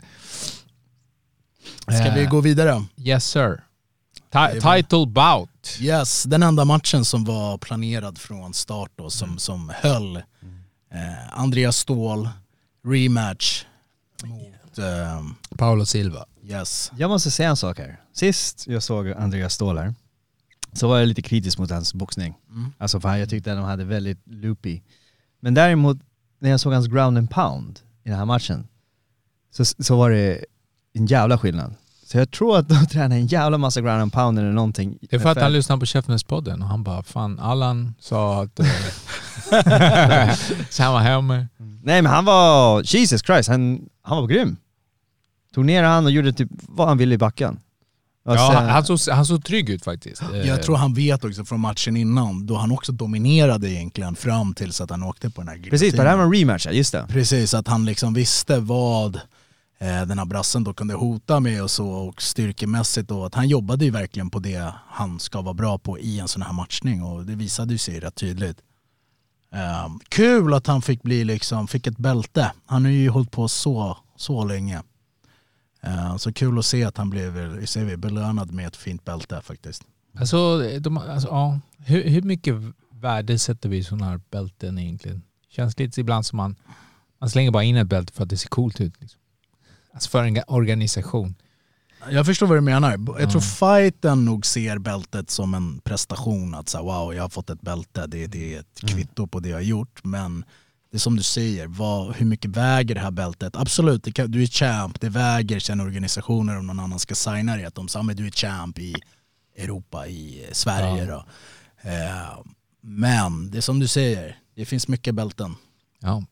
Ska 1.81 2.11
vi 2.15 2.23
Eh, 2.23 2.29
gå 2.29 2.41
vidare? 2.41 2.83
Yes 2.97 3.25
sir. 3.25 3.63
Jajamän. 4.33 4.61
title 4.83 5.05
bout. 5.05 5.77
Yes, 5.79 6.23
den 6.23 6.43
enda 6.43 6.65
matchen 6.65 7.05
som 7.05 7.23
var 7.25 7.57
planerad 7.57 8.17
från 8.17 8.53
start 8.53 8.91
då, 8.95 9.09
som, 9.09 9.27
Mm. 9.27 9.39
som 9.39 9.71
höll. 9.75 10.15
Eh, 10.17 10.21
Andreas 11.39 11.77
Ståhl, 11.77 12.29
rematch 12.87 13.65
mot, 14.23 14.77
ehm, 14.77 15.35
Paolo 15.57 15.85
Silva. 15.85 16.25
yes. 16.43 16.91
Jag 16.97 17.09
måste 17.09 17.31
säga 17.31 17.49
en 17.49 17.57
sak 17.57 17.77
här. 17.79 17.99
Sist 18.13 18.67
jag 18.67 18.83
såg 18.83 19.11
Andreas 19.11 19.53
Ståhl 19.53 19.77
här, 19.77 19.93
så 20.73 20.87
var 20.87 20.99
jag 20.99 21.07
lite 21.07 21.21
kritisk 21.21 21.57
mot 21.57 21.71
hans 21.71 21.93
boxning. 21.93 22.33
Mm. 22.49 22.71
Alltså 22.77 22.99
för 22.99 23.15
jag 23.15 23.29
tyckte 23.29 23.51
att 23.51 23.57
de 23.57 23.65
hade 23.65 23.83
väldigt 23.83 24.19
loopy. 24.25 24.81
Men 25.39 25.53
däremot, 25.53 25.97
när 26.39 26.49
jag 26.49 26.59
såg 26.59 26.73
hans 26.73 26.87
ground 26.87 27.17
and 27.17 27.29
pound 27.29 27.79
i 28.03 28.09
den 28.09 28.17
här 28.17 28.25
matchen, 28.25 28.67
så, 29.51 29.65
så 29.65 29.97
var 29.97 30.09
det 30.09 30.45
en 30.93 31.05
jävla 31.05 31.37
skillnad. 31.37 31.75
Så 32.05 32.17
jag 32.17 32.31
tror 32.31 32.57
att 32.57 32.69
de 32.69 32.85
tränar 32.91 33.15
en 33.15 33.27
jävla 33.27 33.57
massa 33.57 33.81
ground 33.81 34.01
and 34.01 34.13
pound 34.13 34.39
eller 34.39 34.51
någonting. 34.51 34.97
Det 35.01 35.15
är 35.15 35.19
för 35.19 35.29
att 35.29 35.41
han 35.41 35.53
lyssnade 35.53 35.79
på 35.79 35.85
Käftenäs-podden 35.85 36.61
och 36.61 36.67
han 36.67 36.83
bara 36.83 37.03
fan 37.03 37.39
Allan 37.39 37.95
sa 37.99 38.43
att... 38.43 38.59
eh, 38.59 38.65
så 40.69 40.83
han 40.83 40.93
var 40.93 40.99
hemma. 40.99 41.47
Nej 41.83 42.01
men 42.01 42.05
han 42.05 42.25
var, 42.25 42.81
Jesus 42.95 43.21
Christ, 43.21 43.49
han, 43.49 43.89
han 44.01 44.17
var 44.17 44.27
grym. 44.27 44.57
Tog 45.53 45.65
ner 45.65 45.83
han 45.83 46.05
och 46.05 46.11
gjorde 46.11 46.33
typ 46.33 46.49
vad 46.51 46.87
han 46.87 46.97
ville 46.97 47.15
i 47.15 47.17
backen. 47.17 47.59
Ja, 48.25 48.37
sen- 48.37 48.55
han, 48.55 48.69
han, 48.69 48.85
såg, 48.97 49.13
han 49.13 49.25
såg 49.25 49.43
trygg 49.45 49.69
ut 49.69 49.83
faktiskt. 49.83 50.21
Eh, 50.21 50.37
Jag 50.37 50.63
tror 50.63 50.75
han 50.75 50.93
vet 50.93 51.23
också 51.25 51.45
från 51.45 51.59
matchen 51.59 51.97
innan, 51.97 52.45
då 52.45 52.55
han 52.57 52.71
också 52.71 52.91
dominerade 52.91 53.69
egentligen 53.69 54.15
fram 54.15 54.53
tills 54.53 54.81
att 54.81 54.89
han 54.89 55.03
åkte 55.03 55.29
på 55.29 55.41
den 55.41 55.47
här 55.47 55.69
Precis, 55.69 55.95
för 55.95 56.03
det 56.03 56.09
här 56.09 56.17
var 56.17 56.23
en 56.23 56.33
rematch, 56.33 56.67
just 56.71 56.91
det. 56.91 57.05
Precis, 57.09 57.53
att 57.53 57.67
han 57.67 57.85
liksom 57.85 58.13
visste 58.13 58.59
vad 58.59 59.15
eh, 59.79 60.01
den 60.05 60.17
här 60.17 60.25
brassen 60.25 60.63
då 60.63 60.73
kunde 60.73 60.93
hota 60.93 61.39
med 61.39 61.63
och 61.63 61.71
så 61.71 61.87
och 61.89 62.21
styrkemässigt 62.21 63.09
då 63.09 63.25
att 63.25 63.35
han 63.35 63.47
jobbade 63.47 63.85
ju 63.85 63.91
verkligen 63.91 64.29
på 64.29 64.39
det 64.39 64.73
han 64.87 65.19
ska 65.19 65.41
vara 65.41 65.53
bra 65.53 65.77
på 65.77 65.99
i 65.99 66.19
en 66.19 66.27
sån 66.27 66.41
här 66.41 66.53
matchning 66.53 67.03
och 67.03 67.25
det 67.25 67.35
visade 67.35 67.71
ju 67.71 67.77
sig 67.77 67.99
rätt 67.99 68.15
tydligt. 68.15 68.57
Eh, 69.53 69.87
kul 70.09 70.53
att 70.53 70.67
han 70.67 70.81
fick 70.81 71.01
bli 71.01 71.23
liksom, 71.23 71.67
fick 71.67 71.87
ett 71.87 71.97
bälte. 71.97 72.51
Han 72.65 72.83
har 72.85 72.91
ju 72.91 73.09
hållit 73.09 73.31
på 73.31 73.47
så, 73.47 73.97
så 74.17 74.43
länge. 74.45 74.81
Eh, 75.83 76.17
så 76.17 76.33
kul 76.33 76.59
att 76.59 76.65
se 76.65 76.83
att 76.83 76.97
han 76.97 77.09
blev 77.09 77.65
ser 77.65 77.85
vi, 77.85 77.97
belönad 77.97 78.51
med 78.51 78.67
ett 78.67 78.75
fint 78.75 79.05
bälte 79.05 79.41
faktiskt. 79.41 79.83
Alltså, 80.17 80.59
de, 80.79 80.97
alltså 80.97 81.27
ja. 81.27 81.59
hur, 81.77 82.09
hur 82.09 82.21
mycket 82.21 82.55
värde 82.91 83.39
sätter 83.39 83.69
vi 83.69 83.77
i 83.77 83.83
sådana 83.83 84.05
här 84.05 84.21
bälten 84.31 84.77
egentligen? 84.77 85.21
Känns 85.49 85.79
lite 85.79 86.01
ibland 86.01 86.25
som 86.25 86.37
man, 86.37 86.55
Han 87.19 87.29
slänger 87.29 87.51
bara 87.51 87.63
in 87.63 87.77
ett 87.77 87.87
bälte 87.87 88.13
för 88.13 88.23
att 88.23 88.29
det 88.29 88.37
ser 88.37 88.49
coolt 88.49 88.81
ut. 88.81 89.01
Liksom. 89.01 89.19
Alltså 89.93 90.09
för 90.09 90.23
en 90.23 90.37
ga- 90.37 90.43
organisation. 90.47 91.35
Jag 92.11 92.25
förstår 92.25 92.47
vad 92.47 92.57
du 92.57 92.61
menar. 92.61 93.19
Jag 93.19 93.31
tror 93.31 93.41
fighten 93.41 94.25
nog 94.25 94.45
ser 94.45 94.77
bältet 94.77 95.29
som 95.29 95.53
en 95.53 95.79
prestation. 95.79 96.55
Att 96.55 96.69
säga 96.69 96.83
wow, 96.83 97.13
jag 97.13 97.23
har 97.23 97.29
fått 97.29 97.49
ett 97.49 97.61
bälte, 97.61 98.07
det, 98.07 98.27
det 98.27 98.55
är 98.55 98.59
ett 98.59 98.81
kvitto 98.81 99.27
på 99.27 99.39
det 99.39 99.49
jag 99.49 99.57
har 99.57 99.61
gjort. 99.61 100.03
Men 100.03 100.45
det 100.93 100.97
är 100.97 100.99
som 100.99 101.15
du 101.15 101.23
säger, 101.23 101.67
vad, 101.67 102.15
hur 102.15 102.25
mycket 102.25 102.57
väger 102.57 102.95
det 102.95 103.01
här 103.01 103.11
bältet? 103.11 103.55
Absolut, 103.55 104.03
det 104.03 104.11
kan, 104.11 104.31
du 104.31 104.41
är 104.41 104.45
champ, 104.45 105.01
det 105.01 105.09
väger 105.09 105.59
sen 105.59 105.81
organisationer 105.81 106.59
om 106.59 106.67
någon 106.67 106.79
annan 106.79 106.99
ska 106.99 107.15
signa 107.15 107.55
dig. 107.55 107.65
Att 107.65 107.75
de 107.75 107.87
säger, 107.87 108.05
men 108.05 108.15
du 108.15 108.25
är 108.27 108.31
champ 108.31 108.79
i 108.79 108.93
Europa, 109.63 110.07
i 110.07 110.47
Sverige 110.51 111.05
då. 111.05 111.19
Eh, 111.89 112.33
men 112.81 113.51
det 113.51 113.57
är 113.57 113.61
som 113.61 113.79
du 113.79 113.87
säger, 113.87 114.35
det 114.55 114.65
finns 114.65 114.87
mycket 114.87 115.15
bälten. 115.15 115.51
Ja, 116.01 116.23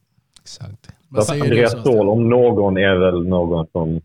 exakt. 0.41 0.87
Vad 1.09 1.23
Så 1.23 1.31
säger? 1.31 1.43
Andreas? 1.43 1.71
Ståhl 1.71 2.09
om 2.09 2.29
någon 2.29 2.77
är 2.77 2.95
väl 2.95 3.27
någon 3.27 3.67
som 3.71 4.01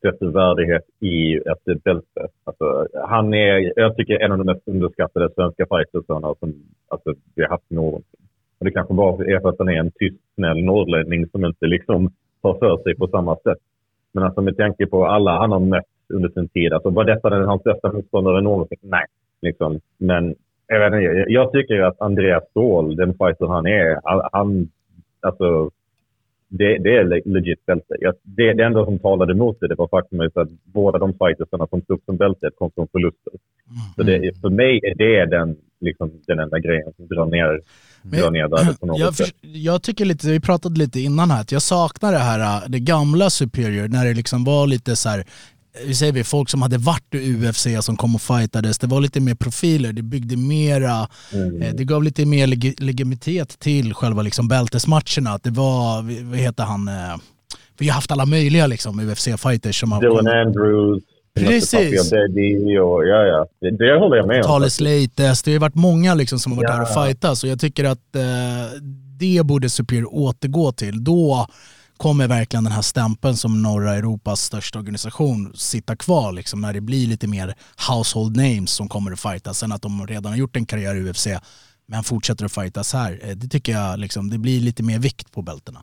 sätter 0.00 0.26
värdighet 0.26 0.86
i 1.00 1.36
ett 1.36 1.82
bälte. 1.84 2.28
Alltså, 2.44 2.86
han 3.08 3.34
är, 3.34 3.72
jag 3.80 3.96
tycker, 3.96 4.20
en 4.20 4.32
av 4.32 4.38
de 4.38 4.44
mest 4.44 4.68
underskattade 4.68 5.30
svenska 5.34 5.66
fightersarna 5.70 6.34
som 6.40 6.54
alltså, 6.88 7.14
vi 7.34 7.42
har 7.42 7.50
haft 7.50 7.70
någonsin. 7.70 8.17
Och 8.58 8.64
det 8.64 8.70
kanske 8.70 8.94
bara 8.94 9.24
är 9.24 9.40
för 9.40 9.48
att 9.48 9.58
han 9.58 9.68
är 9.68 9.80
en 9.80 9.90
tyst, 9.90 10.20
snäll 10.34 10.64
norrlänning 10.64 11.28
som 11.28 11.44
inte 11.44 11.66
liksom 11.66 12.10
tar 12.42 12.54
för 12.54 12.82
sig 12.82 12.96
på 12.96 13.08
samma 13.08 13.36
sätt. 13.36 13.58
Men 14.12 14.24
alltså 14.24 14.40
med 14.40 14.56
tanke 14.56 14.86
på 14.86 15.06
alla 15.06 15.38
han 15.38 15.52
har 15.52 15.60
mött 15.60 15.84
under 16.08 16.28
sin 16.28 16.48
tid, 16.48 16.72
alltså 16.72 16.90
var 16.90 17.04
detta 17.04 17.30
den, 17.30 17.44
hans 17.44 17.62
bästa 17.62 17.92
motståndare 17.92 18.40
någonsin? 18.40 18.78
Nej. 18.82 19.04
Liksom. 19.42 19.80
Men 19.98 20.34
jag, 20.66 20.90
vet 20.90 21.00
inte, 21.00 21.32
jag, 21.32 21.52
tycker 21.52 21.80
att 21.80 22.00
Andreas 22.00 22.44
Ståhl, 22.50 22.96
den 22.96 23.14
fighter 23.14 23.46
han 23.46 23.66
är, 23.66 24.00
han, 24.32 24.68
alltså 25.20 25.70
det, 26.48 26.78
det 26.78 26.96
är 26.96 27.04
le- 27.04 27.22
legit 27.24 27.66
bälte. 27.66 27.96
Det, 28.22 28.52
det 28.52 28.62
enda 28.62 28.84
som 28.84 28.98
talade 28.98 29.32
emot 29.32 29.60
det, 29.60 29.68
det 29.68 29.74
var 29.74 29.88
faktumet 29.88 30.36
att 30.36 30.48
båda 30.64 30.98
de 30.98 31.12
fightersarna 31.12 31.66
som 31.66 31.80
tog 31.80 32.00
som 32.04 32.16
bältet 32.16 32.56
kom 32.56 32.70
från 32.70 32.88
förluster. 32.88 33.32
Så 33.96 34.02
det, 34.02 34.40
för 34.40 34.50
mig 34.50 34.80
är 34.82 34.94
det 34.94 35.24
den, 35.24 35.56
liksom, 35.80 36.10
den 36.26 36.38
enda 36.38 36.58
grejen 36.58 36.92
som 36.96 37.06
drar 37.06 37.26
ner, 37.26 37.60
drar 38.02 38.30
ner 38.30 38.48
värdet 38.48 38.80
på 38.80 38.86
något 38.86 38.98
jag, 38.98 39.14
sätt. 39.14 39.32
jag 39.40 39.82
tycker 39.82 40.04
lite, 40.04 40.26
vi 40.28 40.40
pratade 40.40 40.78
lite 40.78 41.00
innan 41.00 41.30
här, 41.30 41.40
att 41.40 41.52
jag 41.52 41.62
saknar 41.62 42.12
det 42.12 42.18
här, 42.18 42.62
äh, 42.62 42.68
det 42.68 42.80
gamla 42.80 43.30
Superior, 43.30 43.88
när 43.88 44.04
det 44.04 44.14
liksom 44.14 44.44
var 44.44 44.66
lite 44.66 44.96
så 44.96 45.08
här, 45.08 45.24
hur 45.86 45.94
säger 45.94 46.12
vi, 46.12 46.24
folk 46.24 46.48
som 46.48 46.62
hade 46.62 46.78
varit 46.78 47.14
i 47.14 47.34
UFC 47.48 47.66
som 47.80 47.96
kom 47.96 48.14
och 48.14 48.22
fightades, 48.22 48.78
det 48.78 48.86
var 48.86 49.00
lite 49.00 49.20
mer 49.20 49.34
profiler, 49.34 49.92
det 49.92 50.02
byggde 50.02 50.36
mera, 50.36 51.08
Mm. 51.32 51.62
eh, 51.62 51.74
det 51.74 51.84
gav 51.84 52.02
lite 52.02 52.26
mer 52.26 52.46
leg 52.46 52.74
legitimitet 52.78 53.58
till 53.58 53.94
själva 53.94 54.22
liksom 54.22 54.48
bältesmatcherna, 54.48 55.30
att 55.30 55.42
det 55.42 55.50
var, 55.50 56.02
vi- 56.02 56.22
vad 56.22 56.38
heter 56.38 56.64
han, 56.64 56.88
eh, 56.88 57.16
vi 57.78 57.88
har 57.88 57.94
haft 57.94 58.10
alla 58.10 58.26
möjliga 58.26 58.66
liksom 58.66 59.00
UFC-fighters 59.00 59.80
som 59.80 59.92
har 59.92 60.00
Dylan. 60.00 60.26
Andrews, 60.46 61.02
Precis. 61.46 62.10
Daddy 62.10 62.78
och 62.78 63.06
ja, 63.06 63.22
ja. 63.24 63.46
Det, 63.60 63.70
det 63.70 63.98
håller 63.98 64.16
jag 64.16 64.26
med 64.26 64.36
om. 64.36 64.42
Thales 64.42 64.80
Leites, 64.80 65.42
det 65.42 65.52
har 65.52 65.58
varit 65.60 65.74
många 65.74 66.14
liksom 66.14 66.38
som 66.38 66.52
har 66.52 66.56
varit 66.56 66.70
Ja. 66.70 66.76
där 66.76 66.82
och 66.82 67.06
fightats 67.06 67.44
och 67.44 67.50
jag 67.50 67.60
tycker 67.60 67.84
att 67.84 68.16
eh, 68.16 68.22
det 69.18 69.42
borde 69.46 69.70
Superior 69.70 70.14
återgå 70.14 70.72
till. 70.72 71.04
Då 71.04 71.46
kommer 71.96 72.28
verkligen 72.28 72.64
den 72.64 72.72
här 72.72 72.82
stämpeln 72.82 73.36
som 73.36 73.62
norra 73.62 73.94
Europas 73.94 74.40
största 74.40 74.78
organisation 74.78 75.52
sitta 75.54 75.96
kvar 75.96 76.32
liksom, 76.32 76.60
när 76.60 76.72
det 76.72 76.80
blir 76.80 77.06
lite 77.06 77.26
mer 77.26 77.54
household 77.88 78.36
names 78.36 78.70
som 78.70 78.88
kommer 78.88 79.12
att 79.12 79.20
fightas. 79.20 79.58
Sen 79.58 79.72
att 79.72 79.82
de 79.82 80.06
redan 80.06 80.32
har 80.32 80.36
gjort 80.38 80.56
en 80.56 80.66
karriär 80.66 80.94
i 80.94 81.10
UFC 81.10 81.26
men 81.86 82.04
fortsätter 82.04 82.44
att 82.44 82.52
fightas 82.52 82.92
här. 82.92 83.20
Eh, 83.22 83.36
Det 83.36 83.48
tycker 83.48 83.72
jag 83.72 83.98
liksom, 83.98 84.30
det 84.30 84.38
blir 84.38 84.60
lite 84.60 84.82
mer 84.82 84.98
vikt 84.98 85.32
på 85.32 85.42
bältena. 85.42 85.82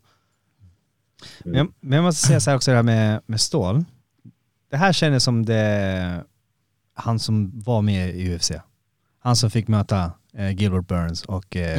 Men 1.43 1.53
jag, 1.55 1.67
men 1.79 1.95
jag 1.95 2.03
måste 2.03 2.27
säga 2.27 2.39
så 2.39 2.49
här 2.49 2.57
också 2.57 2.71
det 2.71 2.75
här 2.77 2.83
med, 2.83 3.21
med 3.25 3.41
stål. 3.41 3.83
Det 4.75 4.79
här 4.79 4.93
kändes 4.93 5.23
som 5.23 5.45
det, 5.45 6.23
han 6.93 7.19
som 7.19 7.51
var 7.59 7.81
med 7.81 8.15
i 8.15 8.35
UFC. 8.35 8.51
Han 9.19 9.35
som 9.35 9.51
fick 9.51 9.67
möta 9.67 10.11
eh, 10.37 10.51
Gilbert 10.51 10.87
Burns 10.87 11.25
och 11.25 11.55
eh, 11.55 11.77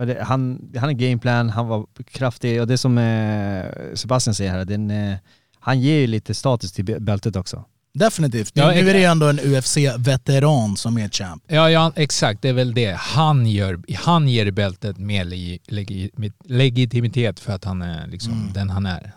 Mm. 0.00 0.08
Det, 0.08 0.22
han, 0.22 0.70
han 0.74 0.80
hade 0.80 0.94
gameplan, 0.94 1.50
han 1.50 1.68
var 1.68 1.86
kraftig 2.10 2.60
och 2.60 2.66
det 2.66 2.78
som 2.78 2.98
eh, 2.98 3.64
Sebastian 3.94 4.34
säger 4.34 4.50
här, 4.50 4.64
den, 4.64 4.90
eh, 4.90 5.16
han 5.60 5.80
ger 5.80 6.00
ju 6.00 6.06
lite 6.06 6.34
status 6.34 6.72
till 6.72 6.84
bältet 6.84 7.36
också. 7.36 7.64
Definitivt. 7.94 8.52
Ja, 8.54 8.70
nu 8.70 8.90
är 8.90 8.94
det 8.94 9.04
ändå 9.04 9.26
en 9.26 9.40
UFC-veteran 9.40 10.76
som 10.76 10.98
är 10.98 11.08
champ. 11.08 11.42
Ja, 11.46 11.70
ja, 11.70 11.92
exakt. 11.96 12.42
Det 12.42 12.48
är 12.48 12.52
väl 12.52 12.74
det. 12.74 12.96
Han, 12.98 13.46
gör, 13.46 13.80
han 13.94 14.28
ger 14.28 14.50
bältet 14.50 14.98
mer 14.98 15.24
legi, 15.24 15.58
legi, 15.66 16.10
legitimitet 16.44 17.40
för 17.40 17.52
att 17.52 17.64
han 17.64 17.82
är 17.82 18.06
liksom 18.06 18.50
den 18.54 18.70
han 18.70 18.86
är. 18.86 19.12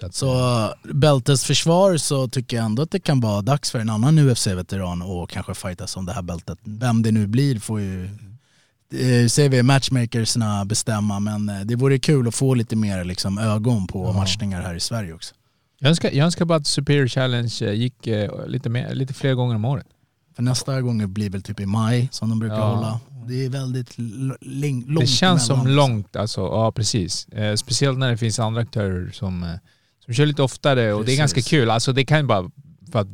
Så, 0.00 0.06
att, 0.06 0.14
Så 0.14 0.74
bältesförsvar 0.94 1.96
så 1.96 2.28
tycker 2.28 2.56
jag 2.56 2.66
ändå 2.66 2.82
att 2.82 2.90
det 2.90 3.00
kan 3.00 3.20
vara 3.20 3.42
dags 3.42 3.70
för 3.70 3.78
en 3.78 3.90
annan 3.90 4.18
UFC-veteran 4.18 5.02
och 5.02 5.30
kanske 5.30 5.54
fightas 5.54 5.96
om 5.96 6.06
det 6.06 6.12
här 6.12 6.22
bältet. 6.22 6.58
Vem 6.64 7.02
det 7.02 7.10
nu 7.12 7.26
blir 7.26 7.58
får 7.58 7.80
ju, 7.80 8.04
eh, 8.92 9.26
säger 9.28 9.48
vi, 9.48 9.62
matchmakersna 9.62 10.64
bestämma 10.64 11.20
men 11.20 11.48
eh, 11.48 11.60
det 11.60 11.76
vore 11.76 11.98
kul 11.98 12.28
att 12.28 12.34
få 12.34 12.54
lite 12.54 12.76
mer 12.76 13.04
liksom, 13.04 13.38
ögon 13.38 13.86
på 13.86 14.12
matchningar 14.12 14.62
här 14.62 14.74
i 14.74 14.80
Sverige 14.80 15.12
också. 15.14 15.34
jag, 15.80 15.88
önskar, 15.88 16.10
jag 16.10 16.24
önskar 16.24 16.44
bara 16.44 16.58
att 16.58 16.66
Superior 16.66 17.08
Challenge 17.08 17.54
eh, 17.60 17.72
gick 17.72 18.06
eh, 18.06 18.46
lite, 18.46 18.68
mer, 18.68 18.94
lite 18.94 19.14
fler 19.14 19.34
gånger 19.34 19.54
om 19.54 19.64
året. 19.64 19.86
För 20.36 20.42
nästa 20.42 20.80
gång 20.80 21.12
blir 21.12 21.30
väl 21.30 21.42
typ 21.42 21.60
i 21.60 21.66
maj 21.66 22.08
som 22.12 22.28
de 22.28 22.38
brukar 22.38 22.56
Ja. 22.56 22.74
hålla. 22.74 23.00
Det 23.28 23.44
är 23.44 23.48
väldigt 23.48 23.94
långt 23.98 25.00
Det 25.00 25.06
känns 25.06 25.46
som 25.46 25.66
långt 25.66 26.16
alltså. 26.16 26.40
Ja, 26.40 26.72
precis. 26.72 27.28
Eh, 27.28 27.54
speciellt 27.54 27.98
när 27.98 28.10
det 28.10 28.16
finns 28.16 28.38
andra 28.38 28.60
aktörer 28.60 29.10
som, 29.10 29.58
som 30.08 30.14
kör 30.14 30.26
lite 30.26 30.42
oftare 30.42 30.92
och 30.92 31.00
det 31.00 31.02
är 31.02 31.04
Precis. 31.04 31.18
ganska 31.18 31.42
kul. 31.42 31.70
Alltså 31.70 31.92
det 31.92 32.04
kan 32.04 32.26
bara... 32.26 32.50
För, 32.92 32.98
att, 32.98 33.08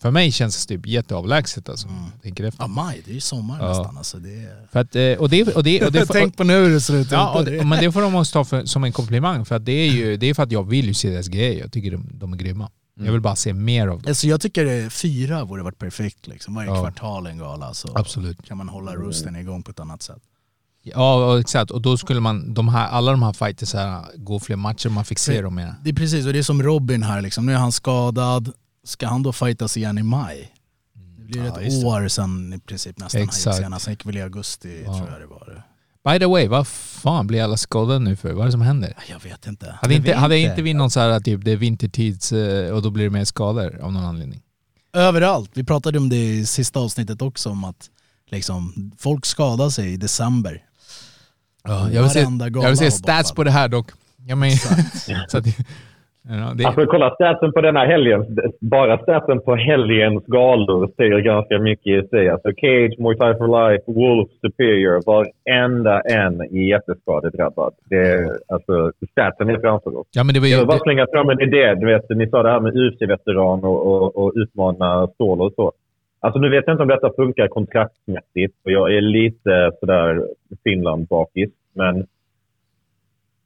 för 0.00 0.10
mig 0.10 0.32
känns 0.32 0.66
det 0.66 0.74
typ 0.76 0.86
jätteavlägset 0.86 1.68
alltså. 1.68 1.88
Tänker 2.22 2.44
efter. 2.44 2.62
Ja, 2.62 2.66
maj, 2.66 3.02
det 3.04 3.10
är 3.10 3.14
ju 3.14 3.20
sommar 3.20 3.58
Ja. 3.60 3.68
nästan. 3.68 3.96
Alltså, 3.96 4.18
det 4.18 4.34
är... 4.34 4.66
För 4.72 4.80
att, 4.80 4.96
eh, 4.96 5.02
och 5.22 5.28
det, 5.28 5.42
och 5.56 5.64
det, 5.64 5.82
och 5.86 5.92
det, 5.92 6.06
Tänk 6.12 6.36
på 6.36 6.44
nu 6.44 6.52
hur 6.64 6.70
det 6.70 6.80
ser 6.80 6.94
ut 6.94 7.10
Ja, 7.10 7.38
och 7.38 7.44
det, 7.44 7.64
men 7.64 7.84
det 7.84 7.92
får 7.92 8.02
de 8.02 8.14
också 8.14 8.32
ta 8.32 8.44
för, 8.44 8.64
som 8.64 8.84
en 8.84 8.92
komplimang 8.92 9.44
för 9.44 9.54
att 9.56 9.64
det 9.64 9.72
är 9.72 9.90
ju 9.90 10.16
det 10.20 10.26
är 10.26 10.34
för 10.34 10.42
att 10.42 10.52
jag 10.52 10.68
vill 10.68 10.86
ju 10.86 10.94
se 10.94 11.10
deras 11.10 11.28
grejer. 11.28 11.60
Jag 11.60 11.72
tycker 11.72 11.90
de, 11.90 12.06
de 12.12 12.32
är 12.32 12.36
grymma. 12.36 12.70
Jag 13.04 13.12
vill 13.12 13.20
bara 13.20 13.36
se 13.36 13.52
mer 13.52 13.88
av 13.88 13.96
dem. 14.02 14.08
Alltså 14.08 14.26
jag 14.26 14.40
tycker 14.40 14.88
fyra 14.90 15.44
vore 15.44 15.62
varit 15.62 15.78
perfekt. 15.78 16.26
Liksom. 16.26 16.54
Varje 16.54 16.68
Ja. 16.70 16.80
kvartal 16.80 17.26
en 17.26 17.38
gala 17.38 17.74
så 17.74 17.88
Absolut. 17.94 18.46
kan 18.46 18.58
man 18.58 18.68
hålla 18.68 18.94
roosten 18.94 19.36
igång 19.36 19.62
på 19.62 19.70
ett 19.70 19.80
annat 19.80 20.02
sätt. 20.02 20.22
Ja, 20.82 21.40
exakt. 21.40 21.70
Och 21.70 21.82
då 21.82 21.96
skulle 21.96 22.20
man, 22.20 22.54
de 22.54 22.68
här, 22.68 22.88
alla 22.88 23.10
de 23.10 23.22
här 23.22 23.32
fighters 23.32 23.74
här, 23.74 24.04
gå 24.16 24.40
fler 24.40 24.56
matcher, 24.56 24.88
man 24.88 25.04
fick 25.04 25.18
se 25.18 25.42
dem 25.42 25.54
mer. 25.54 25.74
Det 25.84 25.90
är 25.90 25.94
precis, 25.94 26.26
och 26.26 26.32
det 26.32 26.38
är 26.38 26.42
som 26.42 26.62
Robin 26.62 27.02
här 27.02 27.22
liksom. 27.22 27.46
Nu 27.46 27.52
är 27.52 27.56
han 27.58 27.72
skadad. 27.72 28.52
Ska 28.84 29.06
han 29.06 29.22
då 29.22 29.32
fightas 29.32 29.76
igen 29.76 29.98
i 29.98 30.02
maj? 30.02 30.52
Det 31.18 31.24
blir 31.24 31.44
Ja, 31.44 31.60
ett 31.60 31.84
år 31.84 32.08
sedan 32.08 32.52
i 32.52 32.58
princip 32.58 32.98
nästan 32.98 33.18
han 33.18 33.22
gick 33.26 33.30
Exakt. 33.34 33.56
senast. 33.56 33.86
Han 33.86 33.92
gick 33.92 34.06
väl 34.06 34.16
i 34.16 34.22
augusti 34.22 34.82
Ja. 34.86 34.96
tror 34.98 35.10
jag 35.10 35.20
det 35.20 35.26
var. 35.26 35.62
By 36.12 36.18
the 36.18 36.26
way, 36.26 36.48
vad 36.48 36.66
fan 36.68 37.26
blir 37.26 37.42
alla 37.42 37.56
skadade 37.56 37.98
nu 37.98 38.16
för? 38.16 38.32
Vad 38.32 38.40
är 38.42 38.46
det 38.46 38.52
som 38.52 38.60
händer? 38.62 38.96
Jag 39.10 39.20
vet 39.30 39.46
inte. 39.46 39.78
Hade 39.82 39.94
inte, 39.94 40.14
hade 40.14 40.38
inte. 40.38 40.62
vi 40.62 40.74
någon 40.74 40.90
så 40.90 41.00
här 41.00 41.20
typ 41.20 41.44
det 41.44 41.50
är 41.52 41.56
vintertids 41.56 42.32
eh, 42.32 42.70
och 42.74 42.82
då 42.82 42.90
blir 42.90 43.04
det 43.04 43.10
mer 43.10 43.24
skador 43.24 43.80
av 43.82 43.92
någon 43.92 44.04
anledning? 44.04 44.40
Överallt. 44.92 45.50
Vi 45.54 45.64
pratade 45.64 45.98
om 45.98 46.08
det 46.08 46.16
i 46.16 46.46
sista 46.46 46.80
avsnittet 46.80 47.22
också 47.22 47.50
om 47.50 47.64
att 47.64 47.90
liksom, 48.30 48.92
folk 48.98 49.26
skadar 49.26 49.70
sig 49.70 49.92
i 49.92 49.96
december. 49.96 50.62
Ja, 51.64 51.88
jag, 51.92 52.02
vill 52.02 52.10
se, 52.10 52.20
jag 52.54 52.68
vill 52.68 52.76
se 52.76 52.90
stats 52.90 53.32
på 53.34 53.44
det 53.44 53.50
här 53.50 53.68
dock. 53.68 53.86
Jag 54.28 54.38
men, 54.38 54.50
så 55.28 55.38
att, 55.38 55.44
ja, 56.28 56.52
det, 56.56 56.64
Alltså 56.64 56.86
kolla 56.86 57.14
statsen 57.14 57.52
på 57.52 57.60
denna 57.60 57.84
helgen. 57.84 58.20
Bara 58.60 58.98
statsen 58.98 59.40
på 59.40 59.54
helgens 59.56 60.24
galor 60.26 60.90
säger 60.96 61.18
ganska 61.18 61.58
mycket 61.58 62.04
i 62.04 62.08
sig. 62.08 62.28
Alltså 62.28 62.48
Cage, 62.48 62.94
Muay 62.98 63.16
Thai 63.16 63.34
for 63.38 63.48
Life, 63.58 63.84
Wolf, 63.86 64.30
Superior. 64.40 65.02
Varenda 65.06 66.00
en 66.00 66.40
är 66.40 66.68
jätteskadedrabbad. 66.74 67.72
Det 67.90 67.96
är, 67.96 68.24
alltså, 68.54 68.92
statsen 69.10 69.48
är 69.50 69.58
framför 69.60 69.98
oss. 69.98 70.06
ja 70.12 70.24
men 70.24 70.34
det 70.34 70.40
var 70.40 70.46
Jag 70.46 70.52
ju... 70.52 70.58
vill 70.58 70.66
bara 70.66 70.78
Det, 70.78 70.88
slänga 70.88 71.06
fram 71.12 71.28
en 71.30 71.40
idé. 71.40 71.74
Du 71.74 71.86
vet, 71.86 72.04
ni 72.10 72.28
sa 72.30 72.42
det 72.42 72.50
här 72.50 72.60
med 72.60 72.72
UFC-veteran 72.76 73.64
och, 73.64 73.80
och, 73.90 74.16
och 74.16 74.32
utmana 74.34 75.06
stål 75.14 75.40
och 75.40 75.52
så. 75.56 75.72
Alltså 76.24 76.38
nu 76.40 76.48
vet 76.50 76.64
jag 76.66 76.74
inte 76.74 76.82
om 76.82 76.88
detta 76.88 77.10
funkar 77.16 77.48
kontraktsmässigt 77.48 78.54
och 78.64 78.70
jag 78.72 78.96
är 78.96 79.00
lite 79.00 79.70
sådär 79.80 80.26
Finland-bakis. 80.64 81.50
Men 81.74 82.06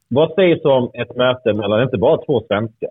vad 0.07 0.33
sägs 0.35 0.65
om 0.65 0.91
ett 0.93 1.15
möte 1.15 1.53
mellan 1.53 1.83
inte 1.83 1.97
bara 1.97 2.25
två 2.25 2.43
svenskar, 2.47 2.89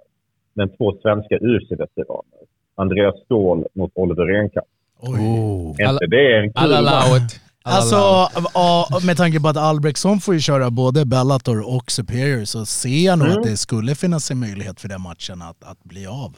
men 0.54 0.68
två 0.76 0.92
svenska 1.02 1.34
UFC-veteraner? 1.38 2.40
Andreas 2.74 3.14
Ståhl 3.24 3.64
mot 3.74 3.90
Oliver 3.94 4.24
Renkamp. 4.24 4.66
Oj. 5.00 5.74
Är 5.78 5.84
Alla- 5.88 5.92
inte 6.02 6.06
det 6.16 6.36
en 6.38 6.52
kul 6.52 6.84
match? 6.84 7.40
Alltså, 7.68 7.96
med 9.06 9.16
tanke 9.16 9.40
på 9.40 9.48
att 9.48 9.56
Albrektsson 9.56 10.18
får 10.20 10.34
ju 10.34 10.40
köra 10.40 10.70
både 10.70 11.06
Bellator 11.06 11.76
och 11.76 11.90
Superior 11.90 12.44
så 12.44 12.66
ser 12.66 13.04
jag 13.06 13.18
nog 13.18 13.28
Mm. 13.28 13.38
att 13.38 13.44
det 13.46 13.56
skulle 13.56 13.94
finnas 13.94 14.30
en 14.30 14.40
möjlighet 14.40 14.80
för 14.80 14.88
den 14.88 15.00
matchen 15.00 15.42
att, 15.42 15.64
att 15.70 15.84
bli 15.84 16.06
av. 16.06 16.36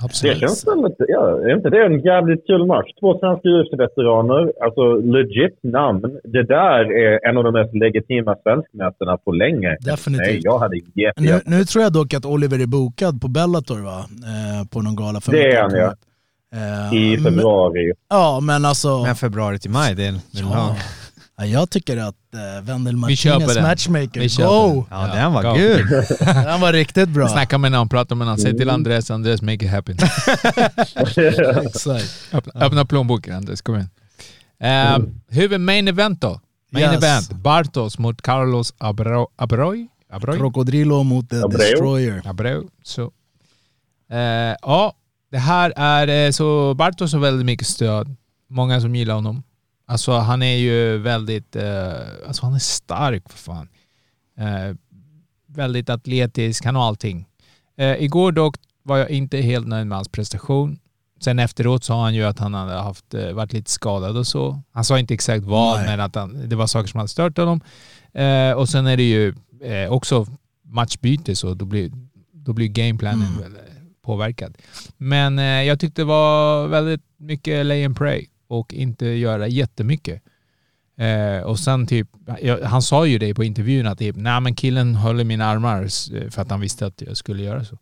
Det 0.00 0.04
Absolut. 0.04 0.38
känns 0.38 0.60
som 0.60 0.84
att, 0.84 0.94
ja, 0.98 1.38
är 1.40 1.56
inte 1.56 1.70
det 1.70 1.84
en 1.86 2.00
jävligt 2.00 2.46
kul 2.46 2.66
match? 2.66 2.86
Två 3.00 3.18
svenska 3.18 3.48
UFC-veteraner, 3.48 4.52
alltså 4.64 4.94
legit 4.94 5.58
namn. 5.62 6.02
Det 6.24 6.42
där 6.42 6.92
är 7.04 7.28
en 7.28 7.36
av 7.38 7.44
de 7.44 7.52
mest 7.52 7.74
legitima 7.74 8.36
svenskmötena 8.42 9.16
på 9.16 9.32
länge. 9.32 9.76
Definitivt. 9.80 10.26
Nej, 10.26 10.40
jag 10.42 10.58
hade 10.58 10.76
jätte, 10.76 11.20
Nu, 11.22 11.40
nu 11.46 11.64
tror 11.64 11.82
jag 11.84 11.92
dock 11.92 12.14
att 12.14 12.24
Oliver 12.24 12.62
är 12.62 12.66
bokad 12.66 13.20
på 13.20 13.28
Bellator 13.28 13.80
va? 13.84 13.98
Eh, 14.32 14.68
på 14.72 14.82
någon 14.82 14.96
gala. 14.96 15.20
för 15.20 15.32
Det 15.32 15.52
är 15.52 15.62
han, 15.62 15.74
ja. 15.74 15.94
Eh, 16.54 16.94
I 16.98 17.16
men- 17.16 17.24
februari. 17.24 17.92
Ja, 18.10 18.40
men 18.42 18.64
alltså... 18.64 19.02
Men 19.02 19.14
februari 19.14 19.58
till 19.58 19.70
maj, 19.70 19.94
det 19.94 20.04
är 20.04 20.08
en 20.08 20.18
ja. 20.32 20.76
Ja. 21.40 21.46
Ja, 21.46 21.46
jag 21.46 21.70
tycker 21.70 21.96
att 21.96 22.14
uh, 22.34 22.64
Wendel 22.66 23.04
Vi 23.06 23.16
köper 23.16 23.38
Martinez 23.38 23.54
den. 23.54 23.62
matchmaker, 23.64 24.42
go! 24.46 24.86
den. 24.90 24.98
ja, 24.98 25.14
den 25.14 25.32
var 25.32 25.42
go. 25.42 25.54
gud. 25.54 25.86
Den 26.44 26.60
var 26.60 26.72
riktigt 26.72 27.08
bra. 27.08 27.28
Snacka 27.28 27.58
med 27.58 27.72
någon, 27.72 27.88
prata 27.88 28.14
med 28.14 28.26
någon, 28.26 28.38
säg 28.38 28.56
till 28.58 28.70
Andres, 28.70 29.10
Andres 29.10 29.42
make 29.42 29.64
it 29.64 29.70
happen. 29.70 29.96
Exakt. 31.66 32.28
öppna, 32.32 32.52
öppna 32.66 32.84
plånboken 32.84 33.36
Andres, 33.36 33.60
kom 33.62 33.74
igen. 33.74 33.88
Uh, 34.64 35.06
huvud 35.28 35.60
main 35.60 35.88
event 35.88 36.20
då? 36.20 36.40
Main 36.72 36.84
Yes. 36.84 37.04
event, 37.04 37.32
Bartos 37.32 37.98
mot 37.98 38.22
Carlos 38.22 38.74
Abro, 38.78 39.28
Abroy? 39.36 39.88
Abroy? 40.12 40.38
Crocodilo 40.38 41.02
mot 41.02 41.30
The 41.30 41.36
Abreu. 41.42 41.58
Destroyer. 41.58 42.22
Abreu. 42.24 42.62
Så. 42.82 43.12
Eh, 44.10 44.18
ja, 44.62 44.94
det 45.30 45.38
här 45.38 45.72
är 45.76 46.26
eh, 46.26 46.30
så 46.30 46.74
Bartos 46.74 47.12
har 47.12 47.20
väldigt 47.20 47.46
mycket 47.46 47.66
stöd. 47.66 48.16
Många 48.48 48.80
som 48.80 48.94
gillar 48.96 49.14
honom. 49.14 49.42
Alltså 49.90 50.12
han 50.12 50.42
är 50.42 50.56
ju 50.56 50.98
väldigt, 50.98 51.56
eh, 51.56 51.92
alltså 52.26 52.46
han 52.46 52.54
är 52.54 52.58
stark 52.58 53.28
för 53.28 53.38
fan. 53.38 53.68
Eh, 54.38 54.76
väldigt 55.46 55.90
atletisk, 55.90 56.64
han 56.64 56.76
har 56.76 56.86
allting. 56.86 57.26
Eh, 57.78 58.02
igår 58.02 58.32
dock 58.32 58.56
var 58.82 58.96
jag 58.98 59.10
inte 59.10 59.38
helt 59.38 59.66
nöjd 59.66 59.86
med 59.86 59.98
hans 59.98 60.08
prestation. 60.08 60.78
Sen 61.20 61.38
efteråt 61.38 61.84
sa 61.84 62.02
han 62.02 62.14
ju 62.14 62.24
att 62.24 62.38
han 62.38 62.54
hade 62.54 62.72
haft, 62.74 63.14
eh, 63.14 63.32
varit 63.32 63.52
lite 63.52 63.70
skadad 63.70 64.16
och 64.16 64.26
så. 64.26 64.62
Han 64.72 64.84
sa 64.84 64.98
inte 64.98 65.14
exakt 65.14 65.44
vad, 65.44 65.76
Nej. 65.78 65.86
men 65.86 66.00
att 66.00 66.14
han, 66.14 66.48
det 66.48 66.56
var 66.56 66.66
saker 66.66 66.88
som 66.88 66.98
hade 66.98 67.08
stört 67.08 67.38
honom. 67.38 67.60
Eh, 68.12 68.52
och 68.52 68.68
sen 68.68 68.86
är 68.86 68.96
det 68.96 69.08
ju 69.10 69.34
eh, 69.62 69.92
också 69.92 70.26
matchbyte 70.64 71.36
så 71.36 71.54
då 71.54 71.64
blir, 71.64 71.90
då 72.32 72.52
blir 72.52 72.68
gameplanen 72.68 73.28
Mm. 73.38 73.54
eh, 73.56 73.60
påverkad. 74.02 74.58
Men 74.96 75.38
eh, 75.38 75.44
jag 75.44 75.80
tyckte 75.80 76.00
det 76.00 76.06
var 76.06 76.66
väldigt 76.66 77.02
mycket 77.16 77.66
lay 77.66 77.84
and 77.84 77.96
pray 77.96 78.26
och 78.50 78.74
inte 78.74 79.06
göra 79.06 79.48
jättemycket. 79.48 80.22
Eh, 80.96 81.42
och 81.42 81.58
sen 81.58 81.86
typ, 81.86 82.08
han 82.64 82.82
sa 82.82 83.06
ju 83.06 83.18
det 83.18 83.34
på 83.34 83.44
intervjun 83.44 83.86
att 83.86 83.98
typ, 83.98 84.16
nej 84.16 84.40
men 84.40 84.54
killen 84.54 84.94
höll 84.94 85.20
i 85.20 85.24
mina 85.24 85.44
armar 85.46 85.82
s- 85.84 86.10
för 86.30 86.42
att 86.42 86.50
han 86.50 86.60
visste 86.60 86.86
att 86.86 87.02
jag 87.02 87.16
skulle 87.16 87.42
göra 87.42 87.64
så. 87.64 87.78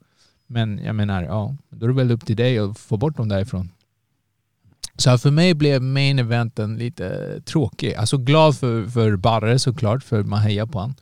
Men 0.47 0.81
jag 0.85 0.95
menar, 0.95 1.23
ja, 1.23 1.57
då 1.71 1.87
är 1.87 1.89
det 1.89 1.95
väl 1.97 2.11
upp 2.11 2.27
till 2.27 2.37
dig 2.37 2.59
att 2.59 2.79
få 2.79 2.97
bort 2.97 3.17
dem 3.17 3.29
därifrån. 3.29 3.71
Så 4.97 5.19
för 5.19 5.31
mig 5.31 5.55
blev 5.55 5.83
main 5.83 6.19
eventen 6.19 6.77
lite 6.77 7.41
tråkig. 7.45 7.95
Alltså 7.95 8.17
glad 8.19 8.57
för, 8.57 8.87
för 8.87 9.17
Barre 9.17 9.59
såklart, 9.59 10.05
för 10.05 10.23
man 10.23 10.39
hejar 10.41 10.67
på 10.67 10.79
han. 10.81 10.95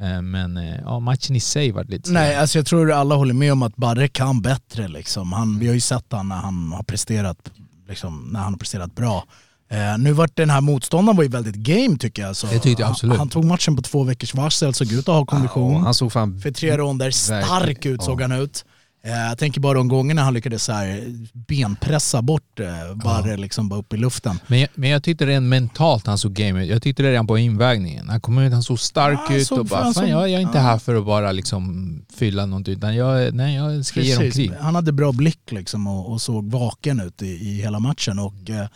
Eh, 0.00 0.22
Men 0.22 0.56
eh, 0.56 0.76
ja, 0.84 1.00
matchen 1.00 1.36
i 1.36 1.40
sig 1.40 1.70
var 1.72 1.84
lite 1.84 2.10
Nej, 2.12 2.36
alltså 2.36 2.58
jag 2.58 2.66
tror 2.66 2.92
alla 2.92 3.14
håller 3.14 3.34
med 3.34 3.52
om 3.52 3.62
att 3.62 3.76
Barre 3.76 4.08
kan 4.08 4.42
bättre. 4.42 4.88
Liksom. 4.88 5.32
Han, 5.32 5.58
vi 5.58 5.66
har 5.66 5.74
ju 5.74 5.80
sett 5.80 6.04
han 6.10 6.28
när 6.28 6.36
han 6.36 6.72
har 6.72 6.82
presterat, 6.82 7.50
liksom, 7.88 8.28
när 8.32 8.40
han 8.40 8.52
har 8.52 8.58
presterat 8.58 8.94
bra. 8.94 9.24
Eh, 9.70 9.98
nu 9.98 10.12
vart 10.12 10.36
den 10.36 10.50
här 10.50 10.60
motståndaren 10.60 11.16
var 11.16 11.24
ju 11.24 11.30
väldigt 11.30 11.54
game 11.54 11.96
tycker 11.98 12.22
jag. 12.22 12.36
Så 12.36 12.46
Det 12.46 12.58
tyckte 12.58 12.82
jag 12.82 12.90
absolut. 12.90 13.12
Han, 13.12 13.18
han 13.18 13.28
tog 13.28 13.44
matchen 13.44 13.76
på 13.76 13.82
två 13.82 14.02
veckors 14.02 14.34
varsel, 14.34 14.74
såg 14.74 14.92
ut 14.92 15.08
att 15.08 15.14
ha 15.14 15.26
kondition. 15.26 15.72
Ja, 15.72 15.78
han 15.78 15.94
såg 15.94 16.12
fan... 16.12 16.40
För 16.40 16.50
tre 16.50 16.76
ronder, 16.76 17.10
stark 17.10 17.86
ut 17.86 18.02
såg 18.02 18.22
han 18.22 18.32
ut. 18.32 18.64
Eh, 19.02 19.10
jag 19.12 19.38
tänker 19.38 19.60
bara 19.60 19.74
de 19.74 19.88
gångerna 19.88 20.22
han 20.22 20.34
lyckades 20.34 20.64
så 20.64 20.72
här 20.72 21.04
benpressa 21.32 22.22
bort 22.22 22.60
eh, 22.60 22.94
Barre 23.04 23.36
liksom 23.36 23.68
bara 23.68 23.80
upp 23.80 23.92
i 23.92 23.96
luften. 23.96 24.40
Men 24.46 24.60
jag, 24.60 24.68
men 24.74 24.90
jag 24.90 25.02
tyckte 25.02 25.26
redan 25.26 25.48
mentalt 25.48 26.06
han 26.06 26.18
såg 26.18 26.32
game 26.32 26.64
ut. 26.64 26.70
Jag 26.70 26.82
tyckte 26.82 27.02
det 27.02 27.10
redan 27.10 27.26
på 27.26 27.38
invägningen. 27.38 28.08
Han 28.08 28.20
kom 28.20 28.38
ut, 28.38 28.52
han 28.52 28.62
såg 28.62 28.80
stark 28.80 29.18
Ja, 29.30 29.34
ut 29.34 29.50
och 29.50 29.66
bara, 29.66 29.82
fan 29.82 29.94
som- 29.94 30.08
jag, 30.08 30.20
jag 30.30 30.30
är 30.30 30.40
inte 30.46 30.58
ja. 30.58 30.62
här 30.64 30.78
för 30.78 30.94
att 30.94 31.06
bara 31.06 31.32
liksom 31.32 31.94
fylla 32.16 32.46
något 32.46 32.68
utan 32.68 32.94
jag, 32.96 33.34
nej, 33.34 33.54
jag 33.54 33.84
ska 33.86 34.00
ge 34.00 34.14
dem 34.14 34.18
Precis. 34.22 34.34
krig. 34.34 34.52
Han 34.60 34.74
hade 34.74 34.92
bra 34.92 35.12
blick 35.12 35.52
liksom 35.52 35.86
och, 35.86 36.12
och 36.12 36.20
såg 36.22 36.50
vaken 36.50 37.00
ut 37.00 37.22
i, 37.22 37.26
i 37.26 37.60
hela 37.62 37.78
matchen. 37.80 38.18
Och, 38.18 38.50
eh, 38.50 38.66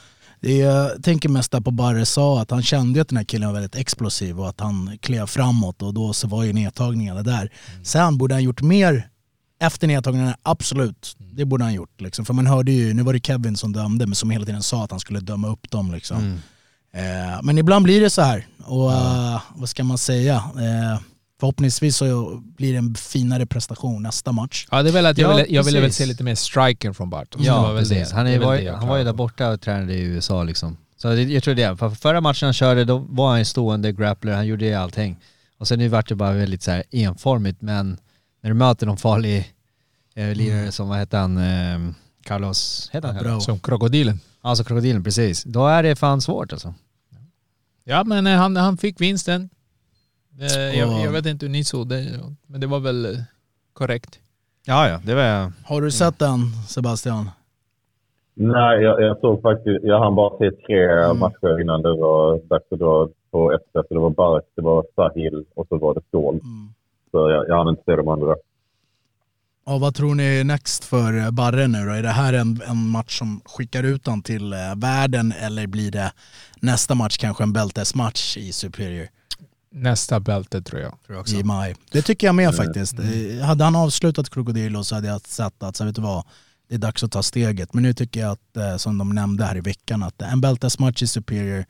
det 0.41 0.57
jag 0.57 1.03
tänker 1.03 1.29
mest 1.29 1.53
där 1.53 1.61
på 1.61 1.71
Barre 1.71 2.07
sa 2.07 2.41
att 2.43 2.51
han 2.51 2.63
kände 2.63 3.01
att 3.01 3.09
den 3.09 3.17
här 3.17 3.25
killen 3.25 3.49
var 3.49 3.55
väldigt 3.55 3.77
explosiv 3.77 4.41
och 4.41 4.49
att 4.49 4.61
han 4.61 4.99
klev 5.01 5.27
framåt 5.27 5.83
och 5.83 5.95
då 5.95 6.13
så 6.13 6.29
var 6.29 6.45
ju 6.45 6.53
nedtagningarna 6.53 7.23
där. 7.23 7.51
Sen 7.83 8.19
borde 8.19 8.35
han 8.35 8.43
gjort 8.43 8.63
mer 8.63 9.09
efter 9.63 9.87
nedtagningarna, 9.87 10.37
absolut. 10.43 11.17
Det 11.19 11.45
borde 11.45 11.65
han 11.65 11.75
gjort. 11.75 12.01
Liksom. 12.01 12.25
För 12.25 12.35
man 12.35 12.47
hörde 12.47 12.73
ju, 12.73 12.95
nu 12.95 13.03
var 13.03 13.13
det 13.13 13.27
Kevin 13.27 13.57
som 13.57 13.73
dömde 13.73 14.07
men 14.07 14.15
som 14.15 14.31
hela 14.31 14.47
tiden 14.47 14.63
sa 14.63 14.85
att 14.85 14.91
han 14.91 15.01
skulle 15.01 15.21
döma 15.21 15.49
upp 15.49 15.71
dem. 15.71 15.93
Liksom. 15.93 16.19
Mm. 16.19 16.39
Eh, 16.95 17.43
men 17.43 17.59
ibland 17.59 17.85
blir 17.85 18.01
det 18.01 18.11
så 18.11 18.23
här. 18.23 18.47
Och 18.65 18.93
eh, 18.93 19.41
vad 19.55 19.69
ska 19.69 19.85
man 19.85 19.99
säga? 19.99 20.35
Eh, 20.35 21.01
förhoppningsvis 21.41 21.97
så 21.97 22.43
blir 22.57 22.73
det 22.73 22.79
en 22.79 22.95
finare 22.95 23.47
prestation 23.47 24.03
nästa 24.03 24.33
match. 24.33 24.67
Ja, 24.71 24.83
det 24.83 24.91
är 24.91 24.93
väl 24.93 25.07
att 25.07 25.19
jag, 25.19 25.31
Ja, 25.33 25.37
ville, 25.37 25.49
jag 25.49 25.63
ville 25.63 25.81
väl 25.81 25.93
se 25.93 26.07
lite 26.07 26.25
mer 26.25 26.35
striker 26.35 26.93
från 26.93 27.11
Bartos. 27.11 27.41
Det 27.43 27.47
Ja, 27.47 27.75
precis. 27.79 28.11
det. 28.11 28.17
Han, 28.17 28.27
är, 28.27 28.39
var, 28.39 28.57
det 28.57 28.71
han 28.71 28.89
var 28.89 28.99
ju 28.99 29.05
där 29.05 29.13
borta 29.13 29.49
och 29.51 29.61
tränade 29.61 29.95
i 29.95 30.01
USA 30.03 30.43
liksom. 30.43 30.77
Så 30.97 31.09
det, 31.09 31.23
jag 31.23 31.43
tror 31.43 31.55
det. 31.55 31.77
För 31.77 31.91
förra 31.91 32.21
matchen 32.21 32.47
han 32.47 32.53
körde, 32.53 32.85
då 32.85 32.99
var 32.99 33.31
han 33.31 33.39
ju 33.39 33.45
stående 33.45 33.93
grappler, 33.93 34.33
han 34.33 34.47
gjorde 34.47 34.65
ju 34.65 34.75
allting. 34.75 35.19
Och 35.59 35.69
sen 35.69 35.79
nu 35.79 35.89
vart 35.89 36.09
det 36.09 36.15
bara 36.15 36.33
väldigt 36.33 36.63
så 36.63 36.71
här 36.71 36.85
enformigt, 36.91 37.63
men 37.63 37.99
när 38.43 38.51
du 38.51 38.55
möter 38.55 38.87
någon 38.87 38.97
farlig 38.97 39.55
eh, 40.15 40.35
lirare 40.35 40.73
som, 40.73 40.89
vad 40.89 40.99
heter 40.99 41.19
han, 41.19 41.37
eh, 41.39 41.95
Carlos, 42.25 42.91
heter 42.93 43.09
han 43.09 43.17
Bra. 43.17 43.25
Carlos? 43.25 43.45
Som 43.45 43.61
krokodilen. 43.61 44.21
Alltså 44.41 44.65
krokodilen, 44.65 45.05
precis. 45.05 45.45
Då 45.45 45.67
är 45.67 45.83
det 45.83 45.97
fan 45.97 46.21
svårt 46.21 46.53
alltså. 46.53 46.75
Ja, 47.85 48.05
men 48.05 48.27
eh, 48.27 48.37
han, 48.37 48.57
han 48.57 48.77
fick 48.77 49.01
vinsten. 49.01 49.49
Eh, 50.41 50.79
jag, 50.79 51.05
jag 51.05 51.13
vet 51.13 51.27
inte 51.27 51.47
hur 51.47 51.53
ni 51.53 51.65
såg 51.65 51.89
det, 51.89 52.21
men 52.47 52.61
det 52.61 52.67
var 52.67 52.81
väl 52.81 53.05
eh, 53.05 53.21
korrekt. 53.73 54.19
Ja, 54.65 54.89
ja, 54.89 55.01
det 55.05 55.15
var... 55.15 55.53
Har 55.65 55.81
du 55.83 55.91
sett 55.91 56.19
den 56.19 56.39
Sebastian? 56.69 57.31
Nej, 58.35 58.83
jag, 58.83 59.03
jag 59.03 59.19
såg 59.21 59.43
faktiskt... 59.43 59.85
Jag 59.85 60.01
hann 60.05 60.15
bara 60.15 60.39
se 60.39 60.51
tre 60.67 60.83
Mm. 61.05 61.19
matcher 61.19 61.61
innan 61.61 61.83
det 61.83 61.89
var 61.97 62.37
dags 62.49 62.65
att 62.71 62.79
dra 62.79 63.09
på 63.31 63.53
ett 63.53 63.63
sätt. 63.73 63.87
Det 63.91 63.99
var 63.99 64.11
Bark, 64.11 64.45
det 64.57 64.63
var 64.63 64.85
Sahil 64.97 65.45
och 65.55 65.67
så 65.69 65.79
var 65.79 65.95
det 65.95 66.01
Stål. 66.09 66.35
Mm. 66.35 66.75
Så 67.13 67.31
jag, 67.31 67.49
jag 67.49 67.57
hann 67.59 67.69
inte 67.69 67.83
se 67.87 67.97
de 67.97 68.09
andra. 68.09 68.35
Ja, 69.67 69.79
vad 69.79 69.95
tror 69.95 70.15
ni 70.15 70.25
är 70.25 70.45
next 70.45 70.85
för 70.85 71.19
eh, 71.19 71.31
Barre 71.31 71.69
nu 71.69 71.85
då? 71.87 71.93
Är 71.93 72.03
det 72.03 72.09
här 72.09 72.33
en, 72.33 72.63
en 72.69 72.89
match 72.91 73.19
som 73.19 73.41
skickar 73.45 73.83
ut 73.83 74.07
han 74.07 74.23
till 74.23 74.53
eh, 74.53 74.59
världen 74.77 75.33
eller 75.33 75.67
blir 75.67 75.91
det 75.91 76.13
nästa 76.61 76.95
match 76.95 77.17
kanske 77.17 77.43
en 77.43 77.53
bältesmatch 77.53 78.37
i 78.37 78.53
Superior 78.53 79.09
Nästa 79.75 80.21
bälte 80.21 80.63
tror 80.63 80.81
jag. 80.81 80.91
Tror 80.91 81.17
jag 81.17 81.21
också. 81.21 81.35
i 81.35 81.43
maj? 81.45 81.77
Det 81.93 82.03
tycker 82.03 82.27
jag 82.27 82.35
med 82.35 82.55
faktiskt. 82.55 82.99
Eh, 82.99 83.45
Hade 83.47 83.65
han 83.65 83.77
avslutat 83.77 84.31
Krokodilo 84.31 84.85
så 84.85 84.95
hade 84.95 85.09
jag 85.09 85.21
sett 85.21 85.63
att, 85.63 85.77
så 85.77 85.85
vet 85.85 85.95
du 85.95 86.03
vad, 86.03 86.25
det 86.69 86.75
är 86.75 86.79
dags 86.79 87.05
att 87.05 87.13
ta 87.13 87.23
steget. 87.23 87.75
Men 87.75 87.83
nu 87.83 87.95
tycker 87.95 88.21
jag 88.21 88.33
att, 88.33 88.81
som 88.81 88.99
de 88.99 89.15
nämnde 89.15 89.45
här 89.45 89.57
i 89.57 89.61
veckan, 89.61 90.03
att 90.03 90.23
en 90.23 90.41
bältesmatch 90.41 91.03
i 91.03 91.07
Superior, 91.07 91.65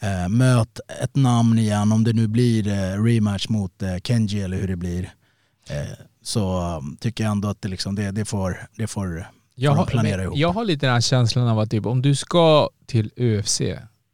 eh, 0.00 0.28
möt 0.28 0.80
ett 1.02 1.16
namn 1.16 1.58
igen, 1.58 1.92
om 1.92 2.04
det 2.04 2.12
nu 2.12 2.26
blir 2.28 2.68
eh, 2.68 3.02
rematch 3.02 3.48
mot 3.48 3.82
eh, 3.82 3.96
Kenji 4.04 4.42
eller 4.42 4.56
hur 4.56 4.68
det 4.68 4.76
blir. 4.76 5.02
Eh, 5.70 5.76
så 6.22 6.58
eh, 6.60 6.80
tycker 7.00 7.24
jag 7.24 7.30
ändå 7.30 7.48
att 7.48 7.62
det, 7.62 7.68
liksom, 7.68 7.94
det, 7.94 8.10
det 8.10 8.24
får, 8.24 8.68
det 8.76 8.86
får 8.86 9.26
Jag 9.54 9.72
de 9.74 9.78
har, 9.78 9.86
planera 9.86 10.22
ihop. 10.22 10.36
jag 10.38 10.52
har 10.52 10.64
lite 10.64 10.86
den 10.86 10.92
här 10.94 11.00
känslan 11.00 11.48
av 11.48 11.58
att 11.58 11.70
typ, 11.70 11.86
om 11.86 12.02
du 12.02 12.14
ska 12.14 12.68
till 12.86 13.10
UFC, 13.16 13.60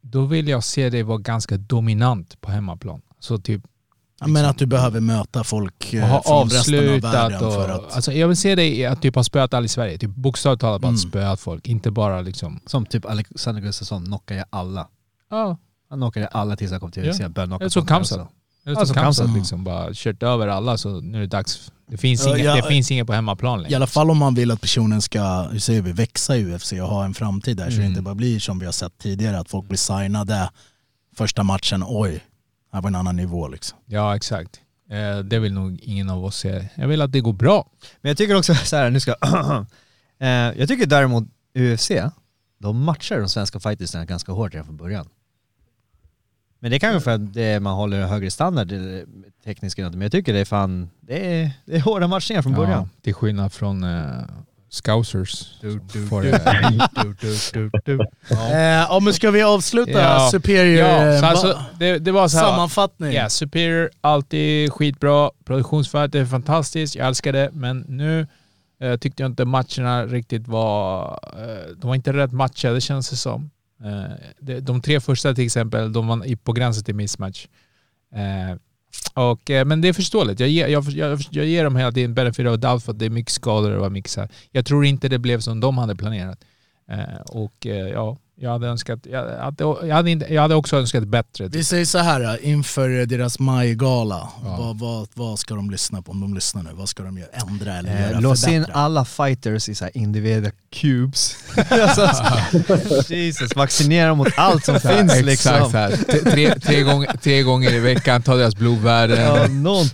då 0.01 0.25
vill 0.25 0.47
jag 0.47 0.63
se 0.63 0.89
dig 0.89 1.03
vara 1.03 1.17
ganska 1.17 1.57
dominant 1.57 2.41
på 2.41 2.51
hemmaplan. 2.51 3.01
Så 3.19 3.37
typ 3.37 3.61
Ja, 4.19 4.27
men 4.27 4.45
att 4.45 4.57
du 4.57 4.65
behöver 4.65 4.99
möta 4.99 5.43
folk 5.43 5.85
och 5.89 5.93
eh, 5.93 6.07
ha 6.07 6.21
från 6.23 6.49
resten 6.49 6.75
av 6.75 6.79
avslutat 6.85 7.13
världen 7.13 7.43
och, 7.47 7.53
för 7.53 7.69
att... 7.69 7.95
alltså 7.95 8.13
jag 8.13 8.27
vill 8.27 8.37
se 8.37 8.55
dig 8.55 8.85
att 8.85 9.01
typ 9.01 9.15
ha 9.15 9.23
spöat 9.23 9.53
alla 9.53 9.65
i 9.65 9.67
Sverige. 9.67 9.97
Typ 9.97 10.09
bokstavligt 10.15 10.61
talat 10.61 10.81
bara 10.81 10.87
Mm. 10.87 10.97
spöat 10.97 11.39
folk, 11.39 11.67
inte 11.67 11.91
bara 11.91 12.21
liksom... 12.21 12.59
Som 12.65 12.85
typ 12.85 13.05
Alexander 13.05 13.61
Gustafsson 13.61 14.05
knockade 14.05 14.39
ju 14.39 14.45
alla. 14.49 14.87
Ja, 15.29 15.57
Han 15.95 15.99
knockade 15.99 16.27
alla 16.27 16.55
tills 16.55 16.71
han 16.71 16.79
kom 16.79 16.91
till 16.91 17.05
Ja. 17.05 17.11
UFC. 17.11 17.19
Han 17.21 17.31
började 17.31 17.59
knocka 17.69 17.87
Kamsat. 17.87 18.17
Eller 18.17 18.27
Ja, 18.63 18.75
som 18.75 18.85
som 18.87 18.95
Kamsat 18.95 19.29
liksom 19.35 19.63
bara 19.63 19.89
kört 19.93 20.23
över 20.23 20.47
alla 20.47 20.77
så 20.77 20.89
nu 21.01 21.17
är 21.17 21.21
det 21.21 21.27
dags. 21.27 21.71
Det 21.87 21.97
finns, 21.97 22.25
Ja, 22.25 22.37
inga, 22.37 22.45
ja, 22.45 22.55
det 22.55 22.63
finns 22.63 22.91
inget 22.91 23.07
på 23.07 23.13
hemmaplan 23.13 23.61
längre. 23.61 23.71
I 23.71 23.75
alla 23.75 23.87
fall 23.87 24.09
om 24.11 24.17
man 24.17 24.35
vill 24.35 24.51
att 24.51 24.61
personen 24.61 25.01
ska, 25.01 25.41
hur 25.51 25.59
säger 25.59 25.81
vi, 25.81 25.91
växa 25.91 26.37
i 26.37 26.55
UFC 26.55 26.71
och 26.73 26.87
ha 26.87 27.05
en 27.05 27.13
framtid 27.13 27.57
där 27.57 27.63
så 27.65 27.69
det 27.69 27.75
Mm. 27.75 27.89
inte 27.89 28.01
bara 28.01 28.15
blir 28.15 28.39
som 28.39 28.59
vi 28.59 28.65
har 28.65 28.71
sett 28.73 28.97
tidigare 28.97 29.39
att 29.39 29.49
folk 29.49 29.67
blir 29.67 29.77
signade 29.77 30.49
första 31.15 31.43
matchen, 31.43 31.83
oj, 31.87 32.23
här 32.73 32.81
var 32.81 32.87
en 32.89 32.95
annan 32.95 33.15
nivå 33.15 33.47
liksom. 33.47 33.77
Ja, 33.85 34.15
exakt. 34.15 34.59
Eh, 34.89 35.19
det 35.19 35.39
vill 35.39 35.53
nog 35.53 35.79
ingen 35.83 36.09
av 36.09 36.25
oss 36.25 36.37
se. 36.37 36.67
Jag 36.75 36.87
vill 36.87 37.01
att 37.01 37.11
det 37.11 37.21
går 37.21 37.33
bra. 37.33 37.69
Men 38.01 38.09
jag 38.09 38.17
tycker 38.17 38.35
också 38.37 38.55
så 38.65 38.75
här, 38.75 38.89
nu 38.89 38.99
ska 38.99 39.15
eh, 40.19 40.27
Jag 40.29 40.67
tycker 40.67 40.85
däremot 40.85 41.23
UFC, 41.57 41.91
de 42.59 42.83
matchar 42.83 43.19
de 43.19 43.29
svenska 43.29 43.59
fightersna 43.59 44.05
ganska 44.05 44.31
hårt 44.31 44.53
redan 44.53 44.65
från 44.65 44.77
början. 44.77 45.07
Men 46.59 46.71
det 46.71 46.77
är 46.77 46.79
kanske 46.79 46.99
för 46.99 47.11
att 47.11 47.33
det, 47.33 47.59
man 47.59 47.73
håller 47.73 48.05
högre 48.05 48.31
standard 48.31 48.73
tekniskt, 49.43 49.77
men 49.77 50.01
jag 50.01 50.11
tycker 50.11 50.33
det 50.33 50.39
är 50.39 50.45
fan, 50.45 50.89
det 51.01 51.41
är, 51.41 51.51
det 51.65 51.75
är 51.75 51.81
hårda 51.81 52.07
matchningar 52.07 52.41
från 52.41 52.53
början. 52.53 52.89
Ja, 52.93 53.01
till 53.01 53.13
skillnad 53.13 53.53
från 53.53 53.83
eh, 53.83 54.21
scousers. 54.69 55.57
Du, 55.61 55.79
du, 55.93 56.07
Får 56.07 56.21
du, 56.21 56.31
det. 56.31 56.89
du, 57.03 57.15
du, 57.21 57.37
du, 57.53 57.71
du. 57.85 58.05
Ja 58.29 58.99
men 59.01 59.13
ska 59.13 59.31
vi 59.31 59.41
avsluta 59.43 59.91
Ja. 59.91 60.29
Superior 60.31 60.87
Ja, 60.87 61.19
så 61.19 61.25
alltså, 61.25 61.59
det, 61.79 61.99
det 61.99 62.11
var 62.11 62.27
så 62.27 62.37
här. 62.37 62.45
sammanfattning? 62.45 63.11
Ja, 63.11 63.29
Superior, 63.29 63.89
alltid 64.01 64.73
skitbra. 64.73 65.31
Produktionsvärdet 65.45 66.15
är 66.15 66.25
fantastiskt, 66.25 66.95
jag 66.95 67.07
älskar 67.07 67.33
det. 67.33 67.49
Men 67.53 67.85
nu 67.87 68.27
eh, 68.81 68.97
tyckte 68.97 69.23
jag 69.23 69.29
inte 69.29 69.45
matcherna 69.45 70.05
riktigt 70.05 70.47
var... 70.47 71.19
Eh, 71.33 71.75
de 71.77 71.87
var 71.87 71.95
inte 71.95 72.13
rätt 72.13 72.31
matchade 72.31 72.81
känns 72.81 73.09
det 73.09 73.15
som. 73.15 73.49
Eh, 73.85 74.57
de, 74.61 74.81
tre 74.81 74.99
första 74.99 75.33
till 75.33 75.45
exempel, 75.45 75.93
de 75.93 76.07
var 76.07 76.35
på 76.35 76.51
gränsen 76.51 76.83
till 76.83 76.95
mismatch. 76.95 77.47
Eh, 78.15 78.57
och, 79.13 79.49
eh, 79.49 79.65
men 79.65 79.81
det 79.81 79.87
är 79.87 79.93
förståeligt. 79.93 80.39
Jag 80.39 80.49
ger, 80.49 80.67
jag, 80.67 80.83
jag, 80.83 81.19
jag 81.31 81.45
ger 81.45 81.63
dem 81.63 81.75
hela 81.75 81.91
tiden 81.91 82.13
benefit 82.13 82.47
of 82.47 82.59
doubt 82.59 82.83
för 82.83 82.91
att 82.91 82.99
det 82.99 83.05
är 83.05 83.09
mycket 83.09 83.31
skador 83.31 83.71
och 83.71 83.91
mixa. 83.91 84.27
Jag 84.51 84.65
tror 84.65 84.85
inte 84.85 85.09
det 85.09 85.19
blev 85.19 85.39
som 85.39 85.59
de 85.59 85.77
hade 85.77 85.95
planerat. 85.95 86.43
Och 87.25 87.65
ja, 87.93 88.17
jag 88.37 88.51
hade 88.51 88.67
önskat... 88.67 88.99
Jag 89.03 89.39
hade, 89.39 89.63
jag 89.63 89.95
hade, 89.95 90.11
inte, 90.11 90.33
jag 90.33 90.41
hade 90.41 90.55
också 90.55 90.77
önskat 90.77 91.07
bättre. 91.07 91.47
Vi 91.47 91.63
säger 91.63 91.85
så 91.85 91.97
här 91.97 92.45
inför 92.45 93.05
deras 93.05 93.39
majgala. 93.39 94.29
Ja. 94.43 94.57
Vad, 94.57 94.79
vad, 94.79 95.07
vad 95.13 95.39
ska 95.39 95.55
de 95.55 95.69
lyssna 95.71 96.01
på 96.01 96.11
om 96.11 96.21
de 96.21 96.33
lyssnar 96.33 96.63
nu? 96.63 96.69
Vad 96.73 96.89
ska 96.89 97.03
de 97.03 97.17
göra? 97.17 97.29
Ändra 97.33 97.73
eller 97.73 97.95
Eh, 97.95 98.01
göra 98.01 98.19
lås 98.19 98.47
in 98.47 98.65
alla 98.73 99.05
fighters 99.05 99.69
i 99.69 99.75
så 99.75 99.85
här 99.85 99.97
individuella 99.97 100.51
cubes. 100.69 101.37
alltså, 101.71 102.09
Jesus, 103.13 103.55
vaccinera 103.55 104.13
mot 104.13 104.27
allt 104.37 104.65
som 104.65 104.79
finns 104.79 105.13
Exakt 105.13 105.25
liksom. 105.25 106.31
Tre, 106.31 106.59
tre, 106.59 106.81
gånger, 106.81 107.17
tre 107.23 107.43
gånger 107.43 107.73
i 107.73 107.79
veckan, 107.79 108.21
ta 108.21 108.35
deras 108.35 108.55
blodvärden. 108.55 109.63
Ja. 109.63 109.85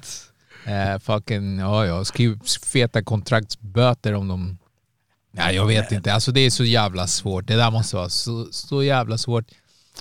Eh, 0.66 1.00
fucking, 1.00 1.60
ja 1.60 1.86
ja, 1.86 2.06
skriv 2.06 2.40
feta 2.66 3.04
kontraktsböter 3.04 4.14
om 4.14 4.28
de... 4.28 4.58
Nej 5.32 5.56
jag 5.56 5.66
vet 5.68 5.92
inte, 5.92 6.14
alltså 6.14 6.32
det 6.32 6.46
är 6.46 6.50
så 6.50 6.64
jävla 6.64 7.08
svårt. 7.08 7.48
Det 7.48 7.56
där 7.56 7.72
måste 7.72 7.96
vara 7.96 8.10
så, 8.10 8.46
så 8.52 8.84
jävla 8.84 9.18
svårt. 9.18 9.46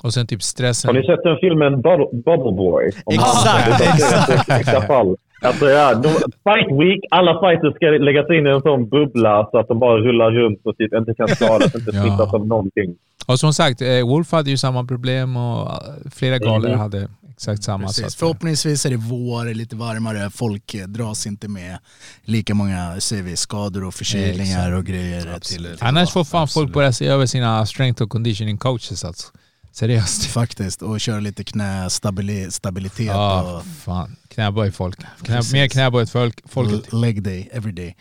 Och 0.02 0.14
sen 0.14 0.26
typ 0.26 0.42
stressen. 0.42 0.88
Har 0.88 0.94
ni 1.00 1.06
sett 1.06 1.22
den 1.24 1.36
filmen 1.40 1.72
Bubble, 1.82 2.06
Bubble 2.12 2.52
Boy? 2.56 2.90
Om 3.04 3.14
Exakt, 3.14 4.86
fall. 4.86 5.16
Alltså 5.42 5.66
ja, 5.70 5.94
de, 5.94 6.08
fight 6.44 6.80
week, 6.80 7.00
alla 7.10 7.40
fighters 7.40 7.74
ska 7.76 7.86
läggas 7.86 8.30
in 8.30 8.46
i 8.46 8.50
en 8.50 8.60
sån 8.60 8.88
bubbla 8.88 9.48
så 9.50 9.58
att 9.58 9.68
de 9.68 9.78
bara 9.78 9.96
rullar 9.98 10.30
runt 10.30 10.60
och 10.64 10.76
typ 10.76 10.94
inte 10.94 11.14
kan 11.14 11.28
skadas, 11.28 11.74
inte 11.74 11.90
Ja. 11.96 12.02
smittas 12.02 12.34
av 12.34 12.46
någonting. 12.46 12.94
Och 13.26 13.38
som 13.40 13.52
sagt, 13.52 13.82
eh, 13.82 14.06
Wolf 14.08 14.32
hade 14.32 14.50
ju 14.50 14.56
samma 14.56 14.84
problem 14.84 15.36
och 15.36 15.60
eh, 15.60 15.76
flera 16.14 16.38
galor 16.38 16.68
Mhm. 16.68 16.78
hade 16.78 17.08
exakt 17.40 17.64
samma. 17.64 17.88
så 17.88 18.02
Precis. 18.02 18.04
att- 18.04 18.14
Förhoppningsvis 18.14 18.86
är 18.86 18.90
det 18.90 18.96
vår, 18.96 19.54
lite 19.54 19.76
varmare, 19.76 20.30
folk 20.30 20.74
eh, 20.74 20.86
dras 20.86 21.26
inte 21.26 21.48
med 21.48 21.78
lika 22.22 22.54
många 22.54 23.00
säger 23.00 23.22
vi, 23.22 23.36
skador 23.36 23.84
och 23.84 23.94
förkylningar 23.94 24.58
Exakt. 24.68 24.78
och 24.78 24.84
grejer. 24.86 25.38
Till, 25.40 25.76
Annars 25.80 26.10
får 26.10 26.24
fan 26.24 26.42
Absolut. 26.42 26.66
folk 26.66 26.74
börja 26.74 26.92
se 26.92 27.06
över 27.06 27.26
sina 27.26 27.66
strength 27.66 28.02
och 28.02 28.10
conditioning 28.10 28.58
coaches 28.58 29.04
alltså. 29.04 29.28
Seriöst. 29.72 30.24
Faktiskt, 30.32 30.82
och 30.82 31.00
köra 31.00 31.20
lite 31.20 31.44
knästabilitet 31.44 33.06
Ja, 33.06 33.56
och 33.58 33.64
fan. 33.66 34.16
Knäböj 34.28 34.72
folk. 34.72 34.98
Knä, 35.22 35.40
mer 35.52 35.68
knäböj 35.68 36.06
folk, 36.06 36.40
folket. 36.48 36.92
leg 36.92 37.22
day, 37.22 37.48
every 37.52 37.72
day. 37.72 37.96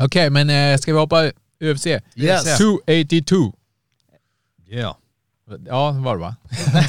Okej, 0.00 0.30
men 0.30 0.50
eh, 0.50 0.78
ska 0.78 0.92
vi 0.92 0.98
hoppa 0.98 1.30
UFC? 1.64 1.86
Yes. 2.16 2.58
282. 2.58 3.54
Ja. 4.68 4.98
Ja, 5.66 5.92
det 5.96 6.00
var 6.00 6.14
det 6.16 6.20
va? 6.20 6.34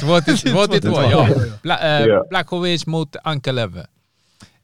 282, 0.00 1.02
ja. 1.10 1.28
Bla, 1.62 1.80
eh, 1.80 2.06
Ja. 2.06 2.24
Blachowicz 2.30 2.86
mot 2.86 3.16
Ankalev. 3.24 3.84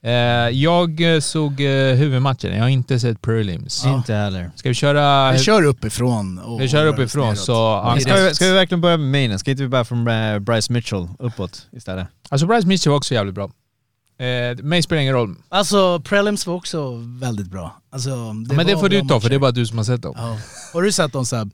Eh, 0.02 0.12
jag 0.50 1.14
eh, 1.14 1.20
såg 1.20 1.60
eh, 1.60 1.94
huvudmatchen, 1.94 2.56
jag 2.56 2.62
har 2.62 2.68
inte 2.68 3.00
sett 3.00 3.22
prelims. 3.22 3.84
Inte 3.86 4.14
heller. 4.14 4.50
Ska 4.56 4.68
vi 4.68 4.74
köra... 4.74 5.32
Vi 5.32 5.38
kör 5.38 5.62
uppifrån. 5.62 6.38
Och 6.38 6.60
vi 6.60 6.68
kör 6.68 6.86
uppifrån 6.86 7.36
så... 7.36 7.94
Ska 8.00 8.14
vi, 8.14 8.34
ska 8.34 8.44
vi 8.44 8.52
verkligen 8.52 8.80
börja 8.80 8.96
med 8.96 9.08
mainen? 9.10 9.38
Ska 9.38 9.50
inte 9.50 9.62
vi 9.62 9.68
börja 9.68 9.84
från 9.84 10.08
eh, 10.08 10.38
Bryce 10.38 10.72
Mitchell 10.72 11.08
uppåt 11.18 11.66
istället? 11.72 12.06
Alltså 12.28 12.46
Bryce 12.46 12.66
Mitchell 12.68 12.90
var 12.90 12.96
också 12.96 13.14
jävligt 13.14 13.34
bra. 13.34 13.50
Eh, 14.20 14.56
mig 14.62 14.82
spelar 14.82 15.02
ingen 15.02 15.14
roll. 15.14 15.36
Alltså 15.48 16.00
prelims 16.00 16.46
var 16.46 16.54
också 16.54 16.94
väldigt 17.20 17.50
bra. 17.50 17.80
Alltså, 17.92 18.10
det 18.48 18.54
men 18.54 18.66
det 18.66 18.78
får 18.78 18.88
du 18.88 19.00
ta 19.00 19.20
för 19.20 19.28
det 19.28 19.34
är 19.34 19.38
bara 19.38 19.50
du 19.50 19.66
som 19.66 19.78
har 19.78 19.84
sett 19.84 20.02
dem. 20.02 20.14
Ja. 20.16 20.38
Har 20.72 20.82
du 20.82 20.92
sett 20.92 21.12
dem 21.12 21.26
Seb? 21.26 21.50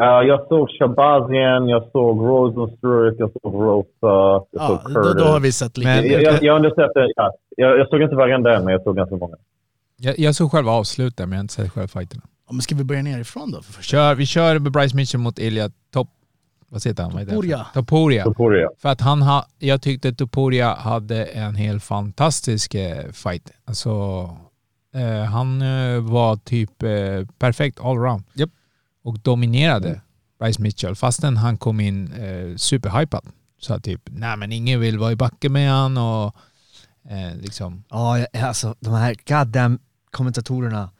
Ja, 0.00 0.22
jag 0.22 0.48
såg 0.48 0.68
Shabazian, 0.70 1.68
jag 1.68 1.82
såg 1.92 2.18
Rosenstruck, 2.20 3.14
jag 3.18 3.30
såg 3.42 3.54
Rosa, 3.54 3.86
jag 4.00 4.46
Ja, 4.50 4.66
såg 4.68 4.94
då, 4.94 5.02
Curtis. 5.02 5.22
då 5.22 5.28
har 5.28 5.40
vi 5.40 5.52
sett 5.52 5.76
lite. 5.78 5.90
Men- 5.90 6.10
jag, 6.10 6.22
jag, 6.22 6.42
jag, 6.42 6.52
har 6.52 6.56
ändå 6.56 6.68
sett 6.68 6.94
det, 6.94 7.12
ja, 7.16 7.32
jag, 7.56 7.78
jag 7.78 7.88
såg 7.88 8.02
inte 8.02 8.16
varenda 8.16 8.56
en, 8.56 8.64
men 8.64 8.72
jag 8.72 8.82
såg 8.82 8.96
ganska 8.96 9.16
många. 9.16 9.36
Jag, 9.96 10.18
jag 10.18 10.34
såg 10.34 10.50
själva 10.50 10.72
avslutet 10.72 11.18
men 11.18 11.30
jag 11.30 11.36
har 11.36 11.40
inte 11.42 11.54
sett 11.54 11.72
själva 11.72 11.88
fighterna. 11.88 12.22
Ja, 12.46 12.52
men 12.52 12.60
ska 12.60 12.74
vi 12.74 12.84
börja 12.84 13.02
nerifrån 13.02 13.50
då? 13.50 13.62
För? 13.62 13.82
Kör, 13.82 14.14
vi 14.14 14.26
kör 14.26 14.58
med 14.58 14.72
Bryce 14.72 14.96
Mitchell 14.96 15.20
mot 15.20 15.38
Ilya 15.38 15.70
Top... 15.92 16.08
Vad 16.68 16.84
heter 16.86 17.02
han? 17.02 17.12
Topuria. 17.12 17.66
Topuria. 17.74 18.24
Topuria. 18.24 18.68
För 18.78 18.88
att 18.88 19.00
han 19.00 19.22
ha, 19.22 19.44
jag 19.58 19.82
tyckte 19.82 20.12
Topuria 20.12 20.74
hade 20.74 21.24
en 21.24 21.54
helt 21.54 21.84
fantastisk 21.84 22.74
eh, 22.74 23.04
fight. 23.12 23.52
Alltså, 23.64 23.90
eh, 24.94 25.24
han 25.30 25.62
eh, 25.62 26.00
var 26.12 26.36
typ 26.36 26.82
eh, 26.82 26.88
perfekt 27.38 27.80
allround. 27.84 28.22
Japp. 28.34 28.50
Och 29.04 29.18
dominerade 29.18 30.00
Bryce 30.40 30.62
Mitchell 30.62 30.94
fastän 30.94 31.36
han 31.36 31.58
kom 31.58 31.80
in 31.80 32.12
eh, 32.12 32.56
superhypad. 32.56 33.26
Så 33.60 33.80
typ, 33.80 34.00
nej 34.04 34.36
men 34.36 34.52
ingen 34.52 34.80
vill 34.80 34.98
vara 34.98 35.12
i 35.12 35.16
backen 35.16 35.52
med 35.52 35.70
han 35.70 35.96
och 35.96 36.36
eh, 37.10 37.36
liksom... 37.40 37.84
Ja, 37.90 38.26
alltså 38.42 38.74
de 38.80 38.94
här 38.94 39.16
goddamn 39.28 39.78
kommentatorerna. 40.10 40.90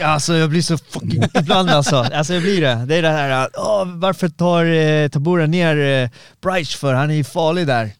Alltså 0.00 0.34
jag 0.34 0.50
blir 0.50 0.62
så 0.62 0.78
fucking 0.78 1.22
ibland 1.34 1.70
alltså. 1.70 1.96
Alltså 1.96 2.34
jag 2.34 2.42
blir 2.42 2.60
det. 2.60 2.84
Det 2.86 2.96
är 2.96 3.02
det 3.02 3.08
här, 3.08 3.48
åh, 3.56 3.84
varför 3.86 4.28
tar 4.28 4.64
eh, 4.64 5.08
Tabora 5.08 5.46
ner 5.46 5.76
eh, 5.76 6.10
Bryce 6.40 6.78
för? 6.78 6.94
Han 6.94 7.10
är 7.10 7.14
ju 7.14 7.24
farlig 7.24 7.66
där. 7.66 7.90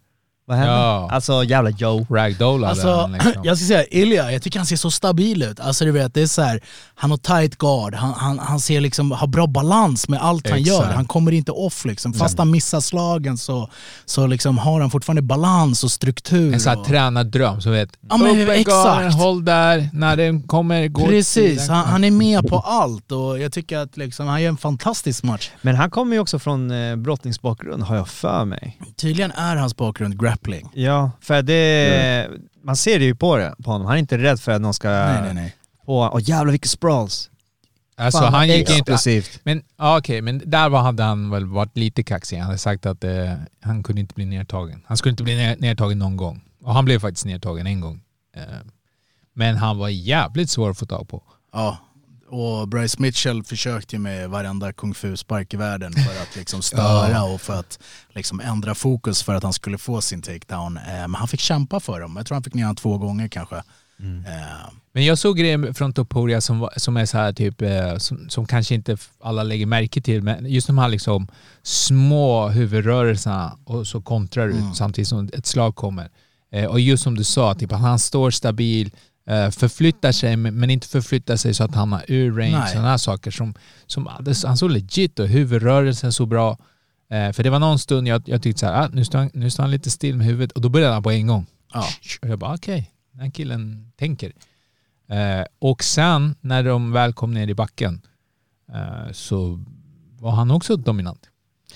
Vad 0.49 0.59
hände? 0.59 0.73
Ja. 0.73 1.09
Alltså 1.13 1.45
jävla 1.45 1.71
Joe. 1.71 2.07
Ragdollade 2.11 2.71
Alltså, 2.71 2.95
han 2.95 3.13
liksom. 3.13 3.33
jag 3.45 3.59
ska 3.59 3.67
säga 3.67 3.85
Ilja, 3.85 4.33
jag 4.33 4.43
tycker 4.43 4.59
han 4.59 4.67
ser 4.67 4.77
så 4.77 4.91
stabil 4.91 5.43
ut. 5.43 5.61
Alltså 5.61 5.85
du 5.85 5.91
vet, 5.91 6.15
det 6.15 6.23
är 6.23 6.27
så 6.27 6.43
här, 6.43 6.61
han 6.95 7.11
har 7.11 7.19
tight 7.19 7.59
guard, 7.59 7.95
han, 7.95 8.13
han, 8.17 8.39
han 8.39 8.61
ser 8.61 8.81
liksom, 8.81 9.13
har 9.13 9.27
bra 9.27 9.47
balans 9.47 10.09
med 10.09 10.21
allt 10.23 10.49
han 10.49 10.59
Exakt. 10.59 10.77
gör. 10.83 10.93
Han 10.93 11.05
kommer 11.05 11.33
inte 11.33 11.53
off 11.53 11.85
liksom. 11.85 12.13
Fast 12.13 12.39
han 12.39 12.51
missar 12.51 12.81
slagen 12.81 13.39
så, 13.39 13.71
så 14.05 14.27
liksom 14.27 14.59
har 14.59 14.81
han 14.81 14.91
fortfarande 14.91 15.23
balans 15.23 15.85
och 15.85 15.91
struktur. 15.91 16.55
En 16.55 16.61
sån 16.61 16.71
här 16.71 16.79
och, 16.81 16.87
tränardröm, 16.87 17.61
så 17.61 17.71
vet. 17.71 17.91
Ja, 18.09 18.17
men 18.17 18.31
Upp 18.31 18.37
med 18.49 18.59
exakt. 18.61 19.15
håll 19.15 19.45
där, 19.45 19.89
när 19.93 20.17
den 20.17 20.43
kommer, 20.43 20.89
gå 20.89 21.07
Precis, 21.07 21.69
han, 21.69 21.87
han 21.87 22.05
är 22.05 22.11
med 22.11 22.49
på 22.49 22.59
allt 22.59 23.13
och 23.13 23.39
jag 23.39 23.53
tycker 23.53 23.79
att 23.79 23.97
liksom, 23.97 24.27
han 24.27 24.43
gör 24.43 24.49
en 24.49 24.57
fantastisk 24.57 25.23
match. 25.23 25.51
Men 25.63 25.77
han 25.77 25.91
kommer 25.91 26.17
ju 26.17 26.21
också 26.21 26.39
från 26.39 26.71
eh, 26.71 26.97
brottningsbakgrund 26.97 27.83
har 27.83 27.97
jag 27.97 28.09
för 28.09 28.45
mig. 28.45 28.79
Tydligen 28.97 29.31
är 29.33 29.57
hans 29.57 29.77
bakgrund 29.77 30.21
grappling. 30.21 30.36
Ja, 30.75 31.11
för 31.21 31.43
det, 31.43 32.31
man 32.63 32.77
ser 32.77 32.99
det 32.99 33.05
ju 33.05 33.15
på, 33.15 33.37
det, 33.37 33.55
på 33.65 33.71
honom. 33.71 33.87
Han 33.87 33.97
är 33.97 34.01
inte 34.01 34.19
rädd 34.19 34.41
för 34.41 34.53
att 34.53 34.61
någon 34.61 34.75
ska 34.75 34.89
Nej, 34.89 35.23
nej, 35.23 35.35
nej. 35.35 35.55
på, 35.87 36.11
åh 36.13 36.21
jävlar 36.23 36.51
vilka 36.51 36.69
sprawls. 36.69 37.31
Alltså 37.99 38.21
Fan, 38.21 38.35
han 38.35 38.49
gick 38.49 38.59
inte... 38.59 38.73
explosivt. 38.73 39.41
Men 39.43 39.63
ja, 39.77 39.99
okej, 39.99 40.21
men 40.21 40.43
där 40.47 40.69
var, 40.69 40.83
hade 40.83 41.03
han 41.03 41.31
väl 41.31 41.47
varit 41.47 41.77
lite 41.77 42.03
kaxig. 42.03 42.37
Han 42.37 42.47
hade 42.47 42.59
sagt 42.59 42.87
att 42.87 43.05
eh, 43.05 43.33
han 43.61 43.83
kunde 43.83 44.01
inte 44.01 44.15
bli 44.15 44.25
nedtagen. 44.25 44.83
Han 44.87 44.97
skulle 44.97 45.11
inte 45.11 45.23
bli 45.23 45.37
ner, 45.37 45.57
nedtagen 45.59 45.99
någon 45.99 46.17
gång. 46.17 46.43
Och 46.63 46.75
han 46.75 46.85
blev 46.85 46.99
faktiskt 46.99 47.27
nedtagen 47.27 47.67
en 47.67 47.81
gång. 47.81 48.01
Eh, 48.37 48.43
men 49.33 49.57
han 49.57 49.79
var 49.79 49.89
jävligt 49.89 50.51
svår 50.51 50.71
att 50.71 50.79
få 50.79 50.87
tag 50.87 51.09
på. 51.09 51.23
Ja, 51.53 51.79
och 52.29 52.69
Bryce 52.69 52.97
Mitchell 53.03 53.43
försökte 53.45 53.97
ju 53.97 54.01
med 54.01 54.31
varenda 54.31 54.73
kung 54.73 54.95
fu-spark 54.95 55.55
i 55.55 55.57
världen 55.57 55.93
för 55.93 56.23
att 56.23 56.37
liksom 56.37 56.63
störa 56.73 57.23
och 57.23 57.41
för 57.41 57.61
att 57.61 57.79
liksom 58.15 58.41
ändra 58.41 58.75
fokus 58.75 59.23
för 59.23 59.35
att 59.35 59.43
han 59.43 59.53
skulle 59.53 59.79
få 59.79 60.01
sin 60.01 60.23
takedown. 60.23 60.77
Eh, 60.77 60.83
Men 60.85 61.15
han 61.15 61.29
fick 61.29 61.41
kämpa 61.41 61.81
för 61.81 62.01
dem. 62.01 62.17
Jag 62.17 62.27
tror 62.27 62.37
han 62.37 62.43
fick 62.43 62.55
ner 62.55 62.63
honom 62.63 62.77
två 62.77 62.99
gånger 62.99 63.29
kanske. 63.29 63.57
Eh, 63.57 64.73
Men 64.93 65.05
jag 65.05 65.19
såg 65.19 65.37
grejer 65.39 65.73
från 65.73 65.93
Topuria 65.93 66.41
som, 66.41 66.69
som 66.77 66.97
är 66.97 67.07
så 67.07 67.19
här 67.19 67.33
typ, 67.33 67.63
eh, 67.63 67.97
som, 67.97 68.29
som 68.31 68.47
kanske 68.47 68.75
inte 68.75 68.97
alla 69.21 69.43
lägger 69.43 69.67
märke 69.67 70.01
till, 70.01 70.23
men 70.23 70.47
just 70.47 70.67
de 70.67 70.79
här 70.79 70.89
liksom 70.89 71.29
små 71.63 72.49
huvudrörelserna 72.49 73.59
och 73.65 73.87
så 73.87 74.03
kontrar 74.03 74.49
ut 74.49 74.77
samtidigt 74.77 75.09
som 75.09 75.31
ett 75.33 75.47
slag 75.47 75.77
kommer. 75.77 76.11
Och 76.69 76.81
just 76.81 77.03
som 77.03 77.15
du 77.15 77.25
sa, 77.25 77.55
typ 77.55 77.73
att 77.73 77.81
han 77.81 77.99
står 77.99 78.31
stabil, 78.31 78.91
förflyttar 79.51 80.13
sig 80.13 80.37
men 80.37 80.71
inte 80.71 80.89
förflyttar 80.89 81.37
sig 81.37 81.55
så 81.55 81.65
att 81.65 81.71
han 81.71 81.79
hamnar 81.79 82.05
ur 82.09 82.33
range. 82.33 82.67
Sådana 82.69 82.89
här 82.89 82.97
saker 82.97 83.31
som, 83.31 83.55
som 83.87 84.09
han 84.45 84.57
såg 84.57 84.71
legit 84.71 85.19
och 85.19 85.29
huvudrörelsen 85.29 86.13
så 86.13 86.27
bra. 86.27 86.59
Eh, 87.11 87.33
för 87.33 87.43
det 87.43 87.51
var 87.51 87.59
någon 87.59 87.79
stund 87.79 88.09
jag, 88.09 88.23
jag 88.27 88.43
tyckte 88.43 88.61
så 88.61 88.67
här, 88.67 88.85
ah, 88.85 88.89
nu, 88.93 89.05
står 89.05 89.19
han, 89.19 89.31
nu 89.35 89.51
står 89.51 89.63
han 89.63 89.71
lite 89.71 89.91
still 89.91 90.17
med 90.17 90.27
huvudet 90.27 90.53
och 90.53 90.61
då 90.61 90.69
började 90.69 90.93
han 90.95 91.03
på 91.03 91.11
en 91.11 91.27
gång. 91.27 91.47
ja. 91.73 91.87
Och 92.23 92.29
jag 92.29 92.39
bara 92.39 92.55
okej, 92.55 92.91
den 93.13 93.21
här 93.21 93.31
killen 93.31 93.93
tänker. 93.97 94.33
Eh, 95.09 95.45
och 95.59 95.85
sen 95.85 96.35
när 96.41 96.63
de 96.63 96.93
väl 96.93 97.13
kom 97.13 97.35
ner 97.35 97.49
i 97.49 97.55
backen 97.55 98.01
eh, 98.75 99.13
så 99.13 99.65
var 100.21 100.31
han 100.31 100.51
också 100.51 100.77
dominant. 100.77 101.29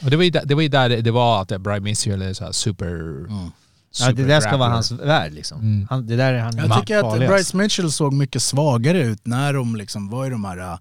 Och 0.05 0.11
det 0.11 0.17
var 0.17 0.25
ju 0.25 0.31
där 0.31 0.43
det 0.45 0.55
var, 0.55 0.63
ju 0.63 0.69
där 0.69 0.89
det, 1.03 1.11
var 1.11 1.43
att 1.43 1.61
Brian 1.61 1.83
Mitchell 1.83 2.23
är 2.23 2.33
så 2.33 2.45
här 2.45 2.53
super 2.53 2.95
Mm. 3.29 3.51
Ja, 3.99 4.13
det 4.13 4.25
där 4.25 4.41
ska 4.41 4.57
vara 4.57 4.69
hans 4.69 4.93
värld 4.93 5.33
liksom. 5.33 5.61
Mm. 5.61 5.87
Han, 5.91 6.07
det 6.07 6.17
där 6.17 6.33
är 6.33 6.39
han 6.39 6.57
Jag 6.57 6.81
tycker 6.81 6.97
att 6.97 7.03
farligast. 7.03 7.35
Bryce 7.35 7.57
Mitchell 7.57 7.93
såg 7.93 8.13
mycket 8.13 8.43
svagare 8.43 9.03
ut 9.03 9.27
när 9.27 9.53
de 9.53 9.77
liksom 9.77 10.09
var 10.09 10.27
i 10.27 10.31
de 10.31 10.45
här 10.45 10.59
uh, 10.59 10.79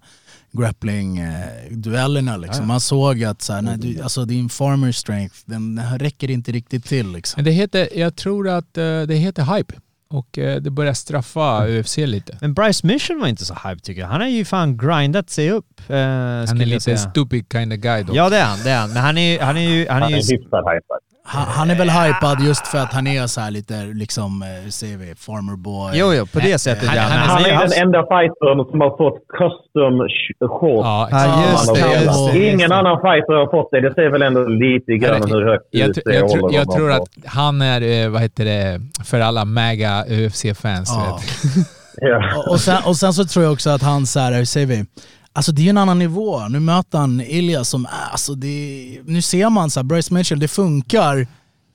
grappling-duellerna. 0.52 2.36
Liksom. 2.36 2.68
Man 2.68 2.80
såg 2.80 3.24
att 3.24 3.42
så 3.42 3.52
här, 3.52 3.62
nej, 3.62 3.78
du, 3.78 4.02
alltså, 4.02 4.24
din 4.24 4.48
farmer 4.48 4.92
strength, 4.92 5.36
den, 5.44 5.80
räcker 5.98 6.30
inte 6.30 6.52
riktigt 6.52 6.84
till. 6.84 7.12
Liksom. 7.12 7.38
Men 7.38 7.44
det 7.44 7.50
heter, 7.50 7.88
jag 7.94 8.16
tror 8.16 8.48
att 8.48 8.78
eh, 8.78 9.02
det 9.02 9.14
heter 9.14 9.56
hype. 9.56 9.74
Och 10.10 10.38
eh, 10.38 10.60
det 10.60 10.70
börjar 10.70 10.94
straffa 10.94 11.68
UFC 11.68 11.96
lite. 11.96 12.38
Men 12.40 12.54
Bryce 12.54 12.86
Mitchell 12.86 13.18
var 13.18 13.28
inte 13.28 13.44
så 13.44 13.54
hype 13.54 13.80
tycker 13.80 14.00
jag. 14.00 14.08
Han 14.08 14.20
har 14.20 14.28
ju 14.28 14.44
fan 14.44 14.76
grindat 14.76 15.30
sig 15.30 15.50
upp. 15.50 15.80
Eh, 15.88 15.96
Han 15.96 16.60
är 16.60 16.66
lite 16.66 16.80
säga. 16.80 16.98
stupid 16.98 17.46
kind 17.52 17.72
of 17.72 17.78
guy 17.78 18.02
då. 18.02 18.16
Ja 18.16 18.28
det 18.28 18.38
är 18.38 18.44
han, 18.44 18.58
det 18.64 18.70
är 18.70 18.78
han. 18.78 18.92
Men 18.92 19.02
han 19.02 19.18
är 19.18 19.32
ju... 19.32 19.40
Han 19.40 19.56
är 19.56 19.60
ju, 19.60 19.88
han 19.88 19.96
är 19.96 20.00
Han 20.00 20.10
ju 20.10 20.16
är 20.16 20.20
hyfsat 20.20 20.64
hypad. 20.74 20.98
Han, 21.24 21.46
han 21.48 21.70
är 21.70 21.74
väl 21.74 21.90
hypad 21.90 22.40
just 22.40 22.66
för 22.66 22.78
att 22.78 22.92
han 22.92 23.06
är 23.06 23.26
så 23.26 23.40
här 23.40 23.50
lite, 23.50 23.74
liksom, 23.84 24.42
eh, 24.42 24.68
säger 24.70 24.96
vi, 24.96 25.14
farmer 25.14 25.56
boy. 25.56 25.90
jo, 25.94 26.12
jo, 26.14 26.26
på 26.26 26.38
det 26.38 26.58
sättet 26.58 26.88
han- 26.88 26.96
ja. 26.96 27.02
han 27.02 27.42
Men 27.42 27.50
är- 27.50 27.54
Han 27.54 27.64
är 27.64 27.68
den 27.68 27.82
enda 27.82 27.98
fightern 28.02 28.70
som 28.70 28.80
har 28.80 28.90
fått 29.02 29.18
custom 29.38 29.94
sh- 30.02 30.48
shorts. 30.60 30.86
Ja, 30.86 31.08
Ja, 31.10 31.18
exakt. 31.18 31.50
just 31.50 31.74
det, 31.74 32.04
just 32.04 32.32
det. 32.32 32.48
Ingen 32.52 32.72
annan 32.72 32.96
fighter 32.96 33.32
har 33.32 33.50
fått 33.50 33.70
det. 33.70 33.80
Det 33.80 33.94
säger 33.94 34.10
väl 34.10 34.22
ändå 34.22 34.44
lite 34.44 34.92
grann 34.96 35.30
hur 35.30 35.46
högt 35.50 35.64
jag, 35.70 35.90
det 35.94 36.02
jag, 36.04 36.14
jag 36.30 36.60
honom 36.60 36.76
tror 36.76 36.92
att 36.92 37.08
han 37.26 37.62
är, 37.62 38.04
eh, 38.04 38.08
vad 38.10 38.22
heter 38.22 38.44
det, 38.44 38.80
för 39.04 39.20
alla 39.20 39.44
mega 39.44 40.04
UFC-fans. 40.08 40.90
Ja. 40.96 41.18
vet. 41.54 41.66
Ja. 42.02 42.36
Och, 42.36 42.48
och, 42.52 42.60
sen, 42.60 42.76
och 42.86 42.96
sen 42.96 43.12
så 43.12 43.24
tror 43.24 43.44
jag 43.44 43.52
också 43.52 43.70
att 43.70 43.82
han, 43.82 44.06
så 44.06 44.20
här, 44.20 44.32
hur 44.32 44.44
säger 44.44 44.66
vi, 44.66 44.84
alltså 45.32 45.52
det 45.52 45.60
är 45.60 45.64
ju 45.64 45.70
en 45.70 45.78
annan 45.78 45.98
nivå. 45.98 46.40
Nu 46.48 46.60
möter 46.60 46.98
han 46.98 47.20
Ilja 47.20 47.64
som, 47.64 47.86
alltså 48.12 48.32
det, 48.34 48.98
nu 49.04 49.22
ser 49.22 49.50
man 49.50 49.70
så 49.70 49.80
här, 49.80 49.84
Bryce 49.84 50.14
Mitchell, 50.14 50.38
det 50.40 50.48
funkar 50.48 51.26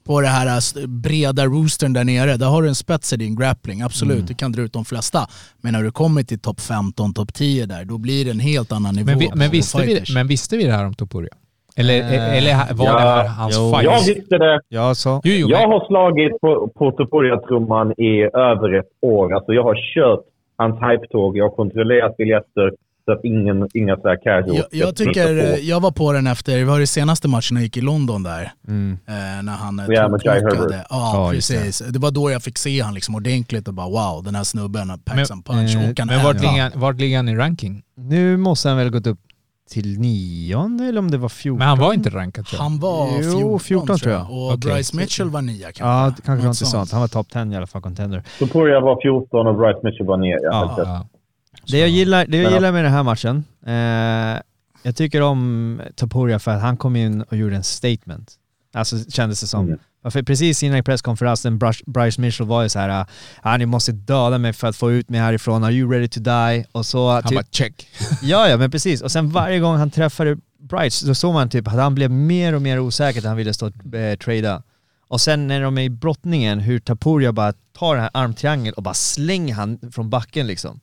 på 0.05 0.21
det 0.21 0.27
här 0.27 0.57
st- 0.57 0.87
breda 0.87 1.45
roostern 1.45 1.93
där 1.93 2.03
nere. 2.03 2.37
Där 2.37 2.45
har 2.47 2.61
du 2.61 2.67
en 2.67 2.75
spets 2.75 3.13
i 3.13 3.17
din 3.17 3.35
grappling, 3.35 3.81
absolut, 3.81 4.15
Mm. 4.15 4.25
du 4.25 4.33
kan 4.33 4.51
dra 4.51 4.61
ut 4.61 4.73
de 4.73 4.85
flesta. 4.85 5.19
Men 5.61 5.73
när 5.73 5.83
du 5.83 5.91
kommer 5.91 6.23
till 6.23 6.39
topp 6.39 6.61
15, 6.61 7.13
topp 7.13 7.33
10 7.33 7.65
där, 7.65 7.85
då 7.85 7.97
blir 7.97 8.25
det 8.25 8.31
en 8.31 8.39
helt 8.39 8.71
annan 8.71 8.95
nivå 8.95 9.05
Men, 9.05 9.19
vi, 9.19 9.29
men, 9.35 9.51
visste 9.51 9.81
vi, 9.81 10.03
men 10.13 10.27
visste 10.27 10.57
vi 10.57 10.63
det 10.63 10.71
här 10.71 10.85
om 10.85 10.93
Topuria? 10.93 11.33
Eller, 11.77 11.99
Eh, 11.99 12.37
eller 12.37 12.73
var 12.73 12.85
det 12.85 12.91
ja, 12.91 12.99
här 12.99 13.27
hans 13.27 13.55
jo. 13.57 13.71
fight? 13.73 13.83
Jag 13.83 14.15
visste 14.15 14.37
det. 14.37 14.59
Ja, 14.69 14.95
så. 14.95 15.21
Jo, 15.23 15.33
jo, 15.33 15.49
Jag 15.49 15.67
har 15.67 15.87
slagit 15.87 16.41
på, 16.41 16.67
på 16.77 16.91
Topuria-trumman 16.91 17.91
i 17.91 18.21
över 18.33 18.79
ett 18.79 18.85
år. 19.01 19.33
Alltså 19.35 19.53
jag 19.53 19.63
har 19.63 19.75
kört 19.95 20.23
hans 20.57 20.75
hype-tåg. 20.75 21.37
Jag 21.37 21.49
har 21.49 21.55
kontrollerat 21.55 22.17
biljetter 22.17 22.71
så 23.05 23.11
att 23.11 23.23
ingen, 23.23 23.69
inga 23.73 23.95
så 23.95 24.07
här 24.07 24.15
casual 24.23 24.55
jag, 24.57 24.65
jag 24.71 24.95
tycker, 24.95 25.37
eh, 25.37 25.55
jag 25.59 25.79
var 25.79 25.91
på 25.91 26.11
den 26.13 26.27
efter, 26.27 26.57
det 26.57 26.65
var 26.65 26.79
det 26.79 26.87
senaste 26.87 27.27
matchen 27.27 27.57
jag 27.57 27.63
gick 27.63 27.77
i 27.77 27.81
London 27.81 28.23
där. 28.23 28.51
Mm. 28.67 28.97
Eh, 29.07 29.13
när 29.43 29.51
han 29.53 29.79
eh, 29.79 29.85
Jai 29.89 29.97
Herbert. 29.97 30.21
toklockade. 30.49 30.85
Ja, 30.89 31.27
det. 31.29 31.35
precis. 31.35 31.79
Det. 31.79 31.99
var 31.99 32.11
då 32.11 32.31
jag 32.31 32.43
fick 32.43 32.57
se 32.57 32.81
han 32.81 32.93
liksom 32.93 33.15
ordentligt 33.15 33.67
och 33.67 33.73
bara 33.73 33.87
wow, 33.89 34.23
den 34.23 34.35
här 34.35 34.43
snubben 34.43 34.87
Men- 34.87 34.99
packs 34.99 35.31
and 35.31 35.45
punch 35.45 35.75
eh, 35.75 35.89
och 35.89 35.97
kan 35.97 36.07
Men 36.07 36.23
vart 36.23 36.35
ligger, 36.41 36.71
vart 36.79 36.99
ligger 36.99 37.17
han 37.17 37.29
i 37.29 37.35
ranking? 37.35 37.83
Nu 37.97 38.37
måste 38.37 38.69
han 38.69 38.77
väl 38.77 38.89
gått 38.89 39.07
upp 39.07 39.19
till 39.71 39.99
nionde 39.99 40.85
eller 40.85 40.99
om 40.99 41.11
det 41.11 41.17
var 41.17 41.29
fjorton? 41.29 41.57
Men 41.59 41.67
han 41.67 41.79
var 41.79 41.93
inte 41.93 42.09
rankad 42.09 42.45
tror 42.45 42.57
jag. 42.59 42.63
Han 42.63 42.79
var 42.79 43.07
Jo, 43.21 43.59
14, 43.59 43.59
14 43.59 43.97
tror 43.97 44.13
jag. 44.13 44.31
Och 44.31 44.47
Okej. 44.53 44.57
Bryce 44.57 44.97
Mitchell 44.97 45.29
var 45.29 45.41
nia 45.41 45.65
kanske. 45.71 45.83
Ja, 45.85 46.13
kanske 46.25 46.31
Något 46.31 46.43
något 46.45 46.55
sånt. 46.55 46.91
Han 46.91 47.01
var 47.01 47.07
top 47.07 47.29
10 47.29 47.45
i 47.51 47.55
alla 47.55 47.67
fall, 47.67 47.81
contender. 47.81 48.23
Topuria 48.39 48.79
var 48.79 49.01
14 49.01 49.47
och 49.47 49.55
Bryce 49.55 49.79
Mitchell 49.83 50.05
var 50.07 50.17
9. 50.17 50.37
Ja, 50.43 50.75
Ja. 50.77 51.07
Det 51.67 51.77
jag 51.79 51.89
gillar, 51.89 52.25
det 52.25 52.37
jag 52.37 52.51
gillar 52.51 52.71
med 52.71 52.83
den 52.83 52.93
här 52.93 53.03
matchen, 53.03 53.43
eh, 53.65 54.41
jag 54.83 54.95
tycker 54.95 55.21
om 55.21 55.81
Topuria 55.95 56.39
för 56.39 56.51
att 56.51 56.61
han 56.61 56.77
kom 56.77 56.95
in 56.95 57.21
och 57.21 57.37
gjorde 57.37 57.55
en 57.55 57.63
statement. 57.63 58.33
Alltså 58.73 58.95
kändes 59.11 59.41
det 59.41 59.47
som. 59.47 59.65
Mm. 59.67 59.79
För 60.11 60.23
precis 60.23 60.63
innan 60.63 60.77
i 60.77 60.83
presskonferensen, 60.83 61.59
Bryce- 61.59 62.19
Mitchell 62.21 62.47
var 62.47 62.63
ju 62.63 62.69
så 62.69 62.79
här, 62.79 63.05
ah, 63.41 63.57
ni 63.57 63.65
måste 63.65 63.91
döda 63.91 64.37
mig 64.37 64.53
för 64.53 64.67
att 64.67 64.75
få 64.75 64.91
ut 64.91 65.09
mig 65.09 65.19
härifrån, 65.19 65.63
are 65.63 65.71
you 65.73 65.91
ready 65.91 66.07
to 66.07 66.19
die? 66.19 66.65
Och 66.71 66.85
så 66.85 67.11
Han 67.11 67.23
typ, 67.23 67.35
bara 67.35 67.45
check. 67.51 67.87
ja 68.21 68.49
ja 68.49 68.57
men 68.57 68.71
precis. 68.71 69.01
Och 69.01 69.11
sen 69.11 69.29
varje 69.29 69.59
gång 69.59 69.77
han 69.77 69.91
träffade 69.91 70.37
Bryce, 70.59 71.07
då 71.07 71.15
såg 71.15 71.33
man 71.33 71.49
typ 71.49 71.67
att 71.67 71.73
han 71.73 71.95
blev 71.95 72.11
mer 72.11 72.55
och 72.55 72.61
mer 72.61 72.79
osäker 72.79 73.19
att 73.19 73.25
han 73.25 73.37
ville 73.37 73.53
stå 73.53 73.65
och 73.67 73.95
eh, 73.95 74.15
trada. 74.17 74.63
Och 75.07 75.21
sen 75.21 75.47
när 75.47 75.61
de 75.61 75.77
är 75.77 75.81
i 75.81 75.89
brottningen, 75.89 76.59
hur 76.59 76.79
Tapuria 76.79 77.31
bara 77.31 77.53
tar 77.53 77.95
den 77.95 78.01
här 78.03 78.11
armtriangeln 78.13 78.73
och 78.73 78.83
bara 78.83 78.93
slänger 78.93 79.55
han 79.55 79.79
från 79.91 80.09
backen 80.09 80.47
liksom. 80.47 80.79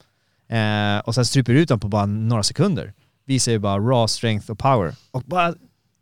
Eh, 0.52 1.00
och 1.04 1.14
sen 1.14 1.24
stryper 1.24 1.52
ut 1.52 1.70
honom 1.70 1.80
på 1.80 1.88
bara 1.88 2.06
några 2.06 2.42
sekunder. 2.42 2.92
Visar 3.26 3.52
ju 3.52 3.58
bara 3.58 3.78
raw 3.78 4.08
strength 4.08 4.50
och 4.50 4.58
power. 4.58 4.92
Och 5.12 5.22
bara, 5.22 5.54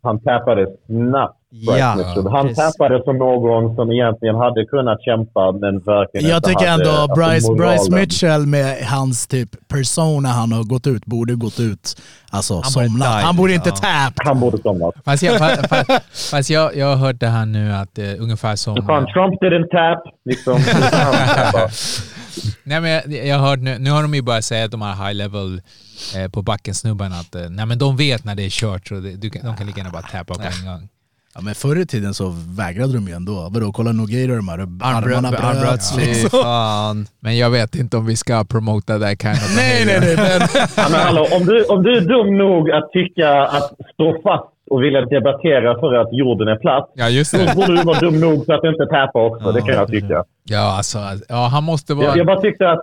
Han 0.03 0.19
tappade 0.19 0.67
snabbt. 0.85 1.37
Ja. 1.53 1.97
Han 2.31 2.47
precis. 2.47 2.57
tappade 2.57 3.03
som 3.03 3.17
någon 3.17 3.75
som 3.75 3.91
egentligen 3.91 4.35
hade 4.35 4.65
kunnat 4.65 5.01
kämpa 5.03 5.51
men 5.51 5.79
verkligen 5.79 6.29
Jag 6.29 6.37
inte 6.37 6.49
tycker 6.49 6.67
hade, 6.69 6.83
ändå 6.83 6.91
alltså, 6.91 7.15
Bryce, 7.15 7.51
moralen. 7.51 7.77
Bryce 7.77 7.91
Mitchell 7.91 8.45
med 8.45 8.85
hans 8.85 9.27
typ 9.27 9.67
persona 9.67 10.29
han 10.29 10.51
har 10.51 10.63
gått 10.63 10.87
ut, 10.87 11.05
borde 11.05 11.35
gått 11.35 11.59
ut, 11.59 12.01
alltså 12.29 12.53
borde 12.53 12.67
somnat. 12.67 13.23
Han 13.23 13.35
borde 13.35 13.53
inte 13.53 13.71
ja. 13.81 14.11
Han 14.15 14.39
borde 14.39 14.57
somnat. 14.57 14.95
Fast, 15.05 15.23
jag, 15.23 15.35
fa- 15.35 15.67
fa- 15.67 15.99
fast 16.31 16.49
jag, 16.49 16.75
jag 16.75 16.85
har 16.87 16.95
hört 16.95 17.19
det 17.19 17.27
här 17.27 17.45
nu 17.45 17.73
att 17.73 17.97
eh, 17.97 18.05
ungefär 18.19 18.55
som... 18.55 18.75
Fan, 18.75 19.07
Trump 19.13 19.41
didn't 19.41 19.67
tap. 19.71 20.03
Liksom. 20.25 20.53
Nej, 22.63 22.81
men 22.81 22.91
jag, 22.91 23.25
jag 23.27 23.37
har 23.39 23.47
hört 23.49 23.59
nu, 23.59 23.77
nu 23.79 23.91
har 23.91 24.01
de 24.01 24.13
ju 24.13 24.21
börjat 24.21 24.45
säga 24.45 24.65
att 24.65 24.71
de 24.71 24.81
har 24.81 25.05
high 25.07 25.13
level 25.13 25.61
eh, 26.17 26.31
på 26.31 26.41
backen 26.41 26.75
snubbarna 26.75 27.15
att 27.15 27.35
eh, 27.35 27.49
nej, 27.49 27.65
men 27.65 27.77
de 27.77 27.97
vet 27.97 28.23
när 28.23 28.35
det 28.35 28.43
är 28.45 28.49
kört 28.49 28.87
så 28.87 28.95
det, 28.95 29.11
du, 29.15 29.29
kan- 29.29 29.45
de 29.45 29.55
kan 29.55 29.67
lika 29.67 29.77
gärna 29.79 29.91
bara 29.91 30.01
tappa 30.01 30.33
på 30.33 30.41
en 30.41 30.65
gång. 30.65 30.89
Ja, 31.35 31.41
men 31.41 31.55
förr 31.55 31.79
i 31.79 31.85
tiden 31.85 32.13
så 32.13 32.33
vägrade 32.47 32.93
de 32.93 33.07
ju 33.07 33.13
ändå. 33.13 33.49
Vadå, 33.51 33.71
kolla 33.71 33.91
Nogueira 33.91 34.35
de 34.35 34.47
här 34.47 34.57
armarna 34.59 35.31
bröts. 35.31 35.95
fy 35.95 36.05
liksom. 36.05 36.29
fan. 36.43 37.07
Men 37.19 37.37
jag 37.37 37.49
vet 37.49 37.75
inte 37.75 37.97
om 37.97 38.05
vi 38.05 38.15
ska 38.15 38.43
promota 38.43 38.97
det 38.97 39.15
kind 39.21 39.33
of 39.35 39.55
Nej, 39.55 39.85
nej, 39.85 39.99
nej. 39.99 40.15
Men, 40.17 40.41
Ja, 40.77 40.87
men 40.91 40.99
hallå, 40.99 41.27
om, 41.31 41.45
du, 41.45 41.63
om 41.65 41.83
du 41.83 41.97
är 41.97 42.01
dum 42.01 42.37
nog 42.37 42.71
att 42.71 42.91
tycka 42.91 43.29
att 43.47 43.71
stå 43.93 44.21
fast 44.23 44.49
och 44.71 44.83
vilja 44.83 45.01
debattera 45.01 45.79
för 45.79 45.93
att 45.93 46.13
jorden 46.13 46.47
är 46.47 46.55
platt, 46.55 46.91
Ja, 46.95 47.09
just 47.09 47.33
då 47.33 47.37
det. 47.45 47.55
borde 47.55 47.75
du 47.79 47.83
vara 47.83 47.99
dum 47.99 48.19
nog 48.19 48.45
för 48.45 48.53
att 48.53 48.63
inte 48.63 48.85
tappa 48.85 49.25
också. 49.25 49.51
det 49.51 49.61
kan 49.61 49.73
jag 49.75 49.87
tycka. 49.87 50.23
Ja, 50.43 50.77
alltså, 50.77 50.97
ja, 51.29 51.49
han 51.53 51.63
måste 51.63 51.93
vara... 51.93 52.05
Jag, 52.05 52.17
jag 52.17 52.25
bara 52.25 52.41
tyckte 52.41 52.69
att 52.69 52.81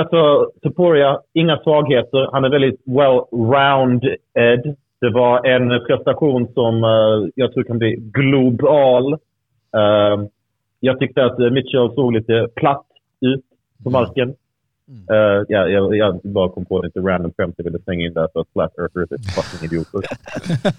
alltså, 0.00 0.50
Topuria, 0.62 1.20
inga 1.32 1.58
svagheter. 1.58 2.28
Han 2.32 2.44
är 2.44 2.48
väldigt 2.48 2.80
well-rounded. 2.86 4.16
Det 5.00 5.10
var 5.10 5.46
en 5.46 5.84
prestation 5.86 6.48
som 6.54 6.84
eh, 6.84 7.28
jag 7.34 7.52
tror 7.52 7.64
kan 7.64 7.78
bli 7.78 7.96
global. 7.98 9.12
Eh, 9.12 10.16
jag 10.80 10.98
tyckte 10.98 11.24
att 11.24 11.38
eh, 11.40 11.50
Mitchell 11.50 11.94
såg 11.94 12.12
lite 12.12 12.48
platt 12.56 12.86
ut 13.20 13.44
på 13.84 13.90
marken. 13.90 14.34
Eh, 14.88 15.44
ja, 15.48 15.68
jag, 15.68 15.96
jag 15.96 16.20
bara 16.24 16.48
kom 16.48 16.64
på 16.64 16.82
lite 16.82 16.98
random 17.00 17.32
skämt 17.36 17.54
jag 17.56 17.64
ville 17.64 17.78
slänga 17.78 18.06
in 18.06 18.14
där 18.14 18.28
för 18.32 18.40
att 18.40 18.46
flat 18.52 18.72
earthers 18.78 19.12
är 19.12 19.32
fucking 19.32 19.66
idioter. 19.66 20.00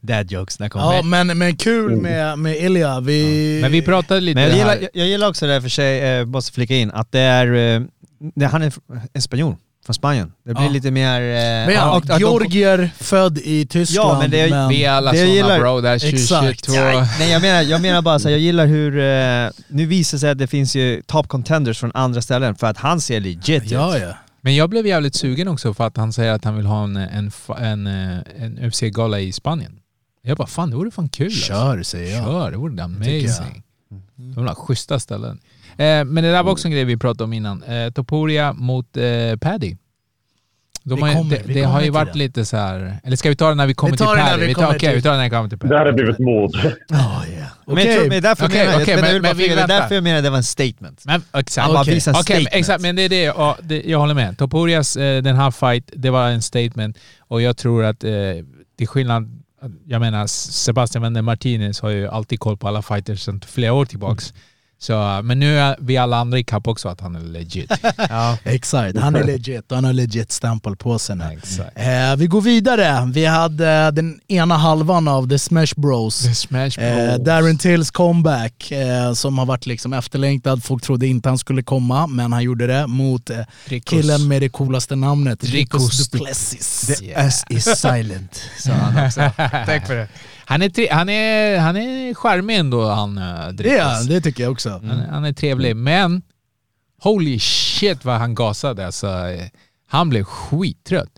Dad 0.00 0.30
jokes, 0.30 0.60
när 0.60 0.68
kommer 0.68 0.94
ja, 0.94 1.02
men, 1.02 1.38
men 1.38 1.56
kul 1.56 1.96
med, 1.96 2.38
med 2.38 2.56
Ilja. 2.56 3.00
Vi, 3.00 3.58
Men 3.62 3.72
vi 3.72 3.82
pratade 3.82 4.20
lite 4.20 4.40
Men 4.40 4.48
jag 4.48 4.58
gillar, 4.58 4.74
jag, 4.74 4.90
jag 4.92 5.06
gillar 5.06 5.28
också 5.28 5.46
det 5.46 5.52
här 5.52 5.60
för 5.60 5.68
sig, 5.68 6.18
eh, 6.18 6.26
måste 6.26 6.52
flika 6.52 6.74
in, 6.74 6.90
att 6.90 7.12
det 7.12 7.20
är, 7.20 7.76
eh, 7.76 7.82
det, 8.18 8.46
han 8.46 8.62
är 8.62 8.72
en 9.12 9.22
spanjor 9.22 9.56
från 9.86 9.94
Spanien. 9.94 10.32
Det 10.44 10.54
blir 10.54 10.64
Ja. 10.64 10.70
lite 10.70 10.90
mer... 10.90 11.20
Eh, 11.20 11.26
Men 11.66 11.70
ja, 11.74 11.90
och- 11.90 11.96
och 11.96 12.06
de- 12.06 12.18
Georgier, 12.18 12.90
född 13.00 13.38
i 13.38 13.66
Tyskland. 13.66 14.08
Ja, 14.10 14.18
men 14.18 14.30
det 14.30 14.40
är- 14.40 14.68
Vi 14.68 14.84
är 14.84 14.90
alla 14.90 15.12
Det 15.12 15.18
sådana 15.18 15.34
gillar- 15.34 15.58
bro, 15.60 15.80
där 15.80 15.94
Exakt. 15.94 16.28
2022. 16.28 16.72
Nej 17.18 17.30
jag 17.32 17.42
menar, 17.42 17.62
jag 17.62 17.80
menar 17.80 18.02
bara 18.02 18.18
så 18.18 18.28
här, 18.28 18.32
jag 18.32 18.40
gillar 18.40 18.66
hur, 18.66 18.98
eh, 18.98 19.50
nu 19.68 19.86
visar 19.86 20.16
det 20.16 20.20
sig 20.20 20.30
att 20.30 20.38
det 20.38 20.46
finns 20.46 20.76
ju 20.76 21.02
top 21.06 21.28
contenders 21.28 21.78
från 21.80 21.90
andra 21.94 22.22
ställen 22.22 22.54
för 22.54 22.66
att 22.66 22.76
han 22.78 23.00
ser 23.00 23.20
legit 23.20 23.70
Ja, 23.70 23.96
ut. 23.96 24.02
ja. 24.02 24.14
Men 24.40 24.54
jag 24.56 24.70
blev 24.70 24.86
jävligt 24.86 25.14
sugen 25.14 25.48
också 25.48 25.74
för 25.74 25.86
att 25.86 25.96
han 25.96 26.12
säger 26.12 26.32
att 26.32 26.44
han 26.44 26.56
vill 26.56 26.66
ha 26.66 26.84
en, 26.84 26.96
en, 26.96 27.30
en, 27.58 27.86
eh, 27.86 28.18
en 28.38 28.58
UFC-gala 28.64 29.20
i 29.20 29.32
Spanien. 29.32 29.72
Jag 30.22 30.36
bara 30.36 30.46
fan 30.48 30.70
det 30.70 30.76
vore 30.76 30.90
fan 30.90 31.08
kul 31.08 31.26
alltså. 31.26 31.40
Kör, 31.46 31.82
säger 31.82 32.16
jag. 32.16 32.24
Kör, 32.24 32.50
det 32.50 32.56
vore 32.56 32.82
amazing. 32.84 33.62
De 34.16 34.34
vill 34.36 34.46
ha 34.48 34.54
schyssta 34.54 34.98
ställen. 35.00 35.38
Eh, 35.78 36.04
men 36.04 36.14
det 36.14 36.32
där 36.32 36.42
var 36.42 36.52
också 36.52 36.68
en 36.68 36.72
grej 36.72 36.84
vi 36.84 36.96
pratade 36.96 37.24
om 37.24 37.32
innan. 37.32 37.62
Eh, 37.62 37.90
Topuria 37.90 38.52
mot 38.52 38.96
eh, 38.96 39.36
Paddy. 39.40 39.76
De 40.82 41.02
har, 41.02 41.12
kommer- 41.14 41.42
det 41.46 41.52
det 41.52 41.62
har 41.62 41.82
ju 41.82 41.90
varit 41.90 42.12
det. 42.12 42.18
lite 42.18 42.44
så 42.44 42.56
här. 42.56 42.98
eller 43.04 43.16
ska 43.16 43.28
vi 43.28 43.36
ta 43.36 43.48
det 43.48 43.54
när 43.54 43.66
vi 43.66 43.74
kommer 43.74 43.96
tar 43.96 44.14
till 44.16 44.24
Paddy? 44.24 44.40
vi 44.40 44.46
Vi 44.46 44.54
tar, 44.54 44.78
till- 44.78 44.90
vi 44.94 45.02
tar 45.02 45.10
det 45.10 45.16
när 45.16 45.24
vi 45.24 45.30
kommer 45.30 45.48
till 45.48 45.58
Paddy. 45.58 45.74
Det 45.84 45.92
blivit. 45.92 46.18
Oh, 46.20 46.54
yeah. 47.30 47.48
Men 47.66 47.76
jag 47.76 47.84
tror, 47.84 47.96
Okej. 47.96 48.08
men 48.08 48.22
därför 48.22 48.48
menar 48.48 48.64
jag, 48.64 48.72
jag 48.88 49.00
bara 49.22 49.34
det 49.34 49.46
är 49.48 49.66
därför 49.68 49.94
jag 49.94 50.04
menar 50.04 50.22
det 50.22 50.30
var 50.30 50.36
en 50.36 50.44
statement. 50.44 51.02
Men 51.06 51.22
exakt. 51.34 51.64
Han 51.66 51.74
bara 51.74 51.84
men 51.84 52.00
statement. 52.00 52.48
exakt, 52.52 52.82
men 52.82 52.96
det 52.96 53.02
är 53.02 53.08
det. 53.08 53.22
Ja, 53.22 53.56
det 53.62 53.82
jag 53.82 53.98
håller 53.98 54.14
med. 54.14 54.38
Topurias, 54.38 54.96
eh, 54.96 55.22
den 55.22 55.36
här 55.36 55.50
fight, 55.50 55.90
det 55.96 56.10
var 56.10 56.28
en 56.28 56.42
statement. 56.42 56.98
Och 57.18 57.42
jag 57.42 57.56
tror 57.56 57.84
att 57.84 58.04
eh, 58.04 58.10
till 58.78 58.88
skillnad, 58.88 59.42
jag 59.84 60.00
menar 60.00 60.26
Sebastian 60.26 61.02
Wende 61.02 61.22
Martinez 61.22 61.80
har 61.80 61.90
ju 61.90 62.08
alltid 62.08 62.40
koll 62.40 62.56
på 62.56 62.68
alla 62.68 62.82
fighters 62.82 63.20
sedan 63.20 63.40
flera 63.46 63.72
år 63.72 63.84
tillbaks. 63.84 64.34
Så, 64.78 65.20
men 65.24 65.38
nu 65.38 65.58
är 65.58 65.76
vi 65.80 65.96
alla 65.96 66.16
andra 66.16 66.38
i 66.38 66.44
kapp 66.44 66.66
också 66.68 66.88
att 66.88 67.00
han 67.00 67.16
är 67.16 67.20
legit. 67.20 67.72
Ja. 68.08 68.38
Exakt, 68.44 68.98
han 68.98 69.16
är 69.16 69.24
legit 69.24 69.70
och 69.72 69.76
han 69.76 69.84
har 69.84 69.92
legit 69.92 70.32
stämpel 70.32 70.76
på 70.76 70.98
sig 70.98 71.16
nu. 71.16 71.24
Exakt. 71.38 71.70
Eh, 71.78 72.16
vi 72.16 72.26
går 72.26 72.40
vidare. 72.40 73.10
Vi 73.14 73.24
hade 73.26 73.90
den 73.90 74.20
ena 74.28 74.56
halvan 74.56 75.08
av 75.08 75.28
The 75.28 75.38
Smash 75.38 75.74
Bros. 75.76 76.22
The 76.22 76.34
Smash 76.34 76.78
Eh, 76.80 77.14
Bros. 77.14 77.24
Darren 77.26 77.58
Tills 77.58 77.90
comeback 77.90 78.70
eh, 78.70 79.12
som 79.12 79.38
har 79.38 79.46
varit 79.46 79.66
liksom 79.66 79.92
efterlängtad. 79.92 80.64
Folk 80.64 80.82
trodde 80.82 81.06
inte 81.06 81.28
han 81.28 81.38
skulle 81.38 81.62
komma, 81.62 82.06
men 82.06 82.32
han 82.32 82.42
gjorde 82.42 82.66
det 82.66 82.86
mot 82.86 83.30
eh, 83.30 83.36
killen 83.84 84.28
med 84.28 84.42
det 84.42 84.48
coolaste 84.48 84.96
namnet, 84.96 85.44
Ricos 85.44 86.08
Duplessis. 86.08 86.98
The 86.98 87.12
S 87.14 87.44
is 87.50 87.64
silent, 87.80 88.40
sa 88.58 88.72
han 88.72 89.06
också. 89.06 89.20
Tänk 89.66 89.86
på 89.86 89.92
det. 89.92 90.08
Han 90.48 90.62
är, 90.62 90.68
tre, 90.68 90.88
han 90.92 91.08
är, 91.08 91.58
han 91.58 91.76
är 91.76 92.14
charmig 92.14 92.56
ändå 92.58 92.88
han 92.88 93.18
uh, 93.18 93.48
Det, 93.48 93.78
är, 93.78 94.08
det 94.08 94.20
tycker 94.20 94.42
jag 94.42 94.52
också. 94.52 94.70
han, 94.70 94.90
är- 94.90 95.06
han 95.08 95.24
är 95.24 95.32
trevlig, 95.32 95.76
men 95.76 96.22
holy 97.02 97.38
shit 97.38 98.04
vad 98.04 98.18
han 98.18 98.34
gasade 98.34 98.86
alltså. 98.86 99.06
Eh, 99.06 99.44
Han 99.88 100.08
blev 100.08 100.24
skittrött. 100.24 101.10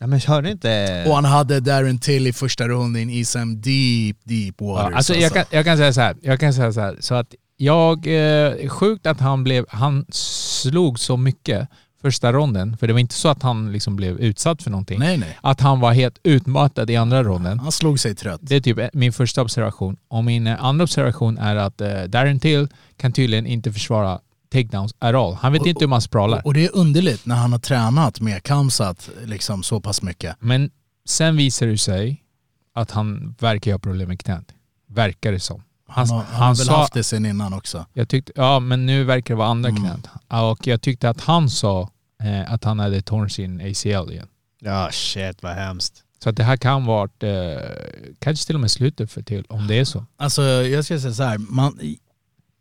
Ja, 0.00 0.06
men 0.06 0.20
hörde 0.20 0.50
inte... 0.50 1.04
Och 1.08 1.14
han 1.14 1.24
hade 1.24 1.60
Darren 1.60 1.98
Till 1.98 2.26
i 2.26 2.32
första 2.32 2.68
ronden 2.68 3.10
i 3.10 3.24
some 3.24 3.54
deep, 3.54 4.16
deep 4.24 4.54
Ja, 4.58 4.66
waters. 4.66 4.96
alltså, 4.96 5.14
jag, 5.14 5.32
kan, 5.32 5.44
jag 5.50 5.64
kan 5.64 5.76
säga 5.76 5.92
så 5.92 6.00
här, 6.00 6.16
jag 6.22 6.40
kan 6.40 6.52
säga 6.54 6.72
så 6.72 6.80
här, 6.80 6.96
så 7.00 7.14
att 7.14 7.34
jag, 7.56 8.06
eh, 8.06 8.68
sjukt 8.68 9.06
att 9.06 9.20
han 9.20 9.44
blev, 9.44 9.64
han 9.68 10.06
slog 10.10 10.98
så 10.98 11.16
mycket 11.16 11.68
första 12.02 12.32
ronden, 12.32 12.76
för 12.76 12.86
det 12.86 12.92
var 12.92 13.00
inte 13.00 13.14
så 13.14 13.28
att 13.28 13.42
han 13.42 13.72
liksom 13.72 13.96
blev 13.96 14.20
utsatt 14.20 14.62
för 14.62 14.70
någonting. 14.70 14.98
Nej, 14.98 15.18
nej. 15.18 15.38
Att 15.40 15.60
han 15.60 15.80
var 15.80 15.92
helt 15.92 16.18
utmattad 16.22 16.90
i 16.90 16.96
andra 16.96 17.22
ronden. 17.22 17.58
Han 17.58 17.72
slog 17.72 18.00
sig 18.00 18.14
trött. 18.14 18.40
Det 18.42 18.56
är 18.56 18.60
typ 18.60 18.78
min 18.92 19.12
första 19.12 19.42
observation. 19.42 19.96
Och 20.08 20.24
min 20.24 20.46
eh, 20.46 20.64
andra 20.64 20.82
observation 20.82 21.38
är 21.38 21.56
att 21.56 21.80
eh, 21.80 22.02
Darren 22.02 22.40
Till 22.40 22.68
kan 22.96 23.12
tydligen 23.12 23.46
inte 23.46 23.72
försvara 23.72 24.20
takedowns 24.52 24.94
at 24.98 25.14
all. 25.14 25.34
Han 25.34 25.52
vet 25.52 25.66
inte 25.66 25.84
hur 25.84 25.88
man 25.88 26.00
sprawlar. 26.00 26.42
Och 26.44 26.54
det 26.54 26.64
är 26.64 26.76
underligt 26.76 27.26
när 27.26 27.36
han 27.36 27.52
har 27.52 27.58
tränat 27.58 28.20
med 28.20 28.42
Kamsat 28.42 29.10
liksom 29.24 29.62
så 29.62 29.80
pass 29.80 30.02
mycket. 30.02 30.36
Men 30.40 30.70
sen 31.08 31.36
visar 31.36 31.66
det 31.66 31.78
sig 31.78 32.22
att 32.74 32.90
han 32.90 33.34
verkar 33.40 33.72
ha 33.72 33.78
problem 33.78 34.08
med 34.08 34.20
knät. 34.20 34.52
Verkar 34.88 35.32
det 35.32 35.40
som. 35.40 35.62
Han, 35.88 36.08
har, 36.08 36.22
han, 36.22 36.42
har 36.42 36.54
väl 36.54 36.66
sa- 36.66 36.76
haft 36.76 36.92
det 36.92 37.02
sen 37.04 37.26
innan 37.26 37.52
också. 37.52 37.86
Jag 37.92 38.08
tyckte, 38.08 38.32
ja 38.36 38.60
men 38.60 38.86
nu 38.86 39.04
verkar 39.04 39.34
det 39.34 39.38
vara 39.38 39.48
andra 39.48 39.68
Mm. 39.70 39.82
knät. 39.82 40.08
Och 40.28 40.66
jag 40.66 40.82
tyckte 40.82 41.10
att 41.10 41.20
han 41.20 41.50
sa 41.50 41.90
eh, 42.22 42.52
att 42.52 42.64
han 42.64 42.78
hade 42.78 43.02
torn 43.02 43.30
sin 43.30 43.60
ACL 43.60 44.12
igen. 44.12 44.28
Ja 44.60 44.88
shit 44.92 45.42
vad 45.42 45.52
hemskt. 45.52 46.02
Så 46.22 46.28
att 46.30 46.36
det 46.36 46.44
här 46.44 46.56
kan 46.56 46.84
vara 46.84 47.08
eh, 47.20 47.60
kanske 48.18 48.46
till 48.46 48.54
och 48.54 48.60
med 48.60 48.70
slutet 48.70 49.10
för 49.12 49.22
till 49.22 49.44
om 49.48 49.66
det 49.66 49.78
är 49.78 49.84
så. 49.84 50.04
Alltså 50.16 50.42
jag 50.42 50.84
ska 50.84 51.00
säga 51.00 51.12
så 51.14 51.22
här. 51.22 51.38
Man, 51.38 51.80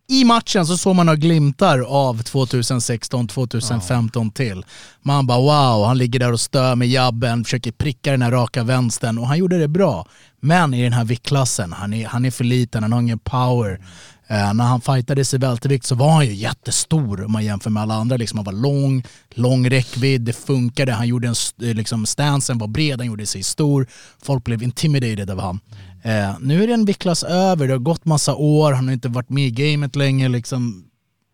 i- 0.08 0.26
matchen 0.26 0.66
så 0.66 0.78
såg 0.78 0.96
man 0.96 1.06
några 1.06 1.16
glimtar 1.18 1.80
av 1.80 2.22
2016, 2.24 3.28
2015 3.28 4.32
till. 4.32 4.66
Man 5.02 5.28
bara 5.28 5.40
wow, 5.40 5.86
han 5.88 5.98
ligger 5.98 6.20
där 6.20 6.32
och 6.32 6.40
stör 6.40 6.76
med 6.76 6.88
jabben, 6.88 7.44
försöker 7.44 7.72
pricka 7.72 8.12
den 8.12 8.22
här 8.22 8.32
raka 8.32 8.64
vänstern 8.64 9.18
och 9.18 9.28
han 9.28 9.38
gjorde 9.38 9.58
det 9.60 9.68
bra. 9.68 10.08
Men 10.42 10.74
i 10.74 10.84
den 10.84 10.94
här 10.94 11.06
viktklassen, 11.06 11.74
han 11.74 11.94
är, 11.94 12.08
han 12.08 12.26
är 12.26 12.32
för 12.32 12.44
liten, 12.44 12.84
han 12.84 12.94
har 12.94 13.02
ingen 13.02 13.20
power. 13.20 13.80
Eh, 14.28 14.54
när 14.54 14.64
han 14.64 14.82
fightades 14.82 15.34
i 15.34 15.38
vältevikt 15.38 15.86
så 15.86 15.96
var 15.96 16.12
han 16.12 16.26
ju 16.26 16.34
jättestor 16.34 17.26
om 17.26 17.32
man 17.32 17.46
jämför 17.46 17.70
med 17.70 17.84
alla 17.84 17.94
andra. 17.94 18.18
Liksom, 18.18 18.38
han 18.38 18.46
var 18.46 18.54
lång, 18.54 19.04
lång 19.36 19.70
räckvidd, 19.70 20.22
det 20.22 20.34
funkade. 20.34 20.92
Han 20.92 21.08
gjorde 21.08 21.28
en, 21.28 21.36
liksom, 21.76 22.06
stansen 22.06 22.58
var 22.58 22.68
bred, 22.68 23.00
han 23.00 23.08
gjorde 23.08 23.26
sig 23.26 23.44
stor. 23.44 23.88
Folk 24.24 24.44
blev 24.44 24.64
intimidated 24.64 25.30
av 25.30 25.40
han. 25.42 25.60
Eh, 26.06 26.36
nu 26.40 26.64
är 26.64 26.68
det 26.68 26.74
en 26.74 26.86
viktklass 26.86 27.24
över, 27.24 27.68
det 27.68 27.74
har 27.74 27.80
gått 27.80 28.06
massa 28.06 28.36
år, 28.36 28.72
han 28.72 28.86
har 28.88 28.94
inte 28.94 29.08
varit 29.10 29.30
med 29.30 29.44
i 29.48 29.52
gamet 29.52 29.96
länge. 29.96 30.28
Liksom. 30.30 30.86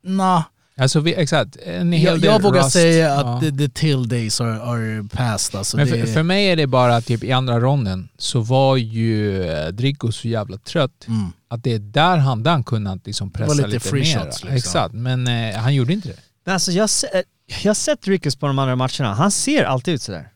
Nah. 0.04 0.44
Alltså 0.78 1.00
vi, 1.00 1.14
exakt, 1.16 1.58
en 1.66 1.92
hel 1.92 2.06
Jag, 2.06 2.16
del 2.22 2.24
jag 2.24 2.42
vågar 2.42 2.62
rust. 2.64 2.72
säga 2.72 3.14
att 3.14 3.44
Ja. 3.44 3.52
the, 3.52 3.58
the 3.58 3.70
till 3.70 4.08
days 4.10 4.42
are, 4.42 4.62
are 4.62 5.04
past. 5.12 5.56
Alltså, 5.56 5.78
Men 5.78 5.88
det, 5.88 6.06
för, 6.06 6.14
för 6.14 6.24
mig 6.24 6.46
är 6.52 6.56
det 6.56 6.68
bara 6.68 6.96
att 6.96 7.06
typ 7.06 7.24
i 7.24 7.32
andra 7.32 7.60
ronden 7.60 8.10
så 8.18 8.40
var 8.40 8.78
ju 8.78 9.44
eh, 9.52 9.68
Drigo 9.68 10.12
så 10.12 10.28
jävla 10.28 10.58
trött 10.58 11.06
mm. 11.08 11.32
att 11.50 11.64
det 11.64 11.74
är 11.74 11.80
där 11.80 12.18
han, 12.18 12.46
han 12.46 12.64
kunnat 12.64 13.08
liksom 13.08 13.32
pressa 13.32 13.54
lite 13.54 13.68
lite, 13.68 13.90
free 13.90 14.02
mer. 14.02 14.20
shots, 14.20 14.44
liksom. 14.44 14.56
Exakt, 14.56 14.94
men 14.94 15.28
eh, 15.28 15.56
han 15.56 15.76
gjorde 15.76 15.94
inte 15.94 16.08
det. 16.08 16.20
Men 16.46 16.54
alltså 16.54 16.72
jag, 16.72 16.84
har 16.84 16.88
se- 16.88 17.24
jag 17.64 17.70
har 17.70 17.74
sett 17.74 18.08
Rickes 18.08 18.36
på 18.36 18.48
de 18.48 18.60
andra 18.60 18.76
matcherna, 18.76 19.14
han 19.14 19.32
ser 19.32 19.64
alltid 19.64 19.94
ut 19.94 20.02
sådär. 20.02 20.28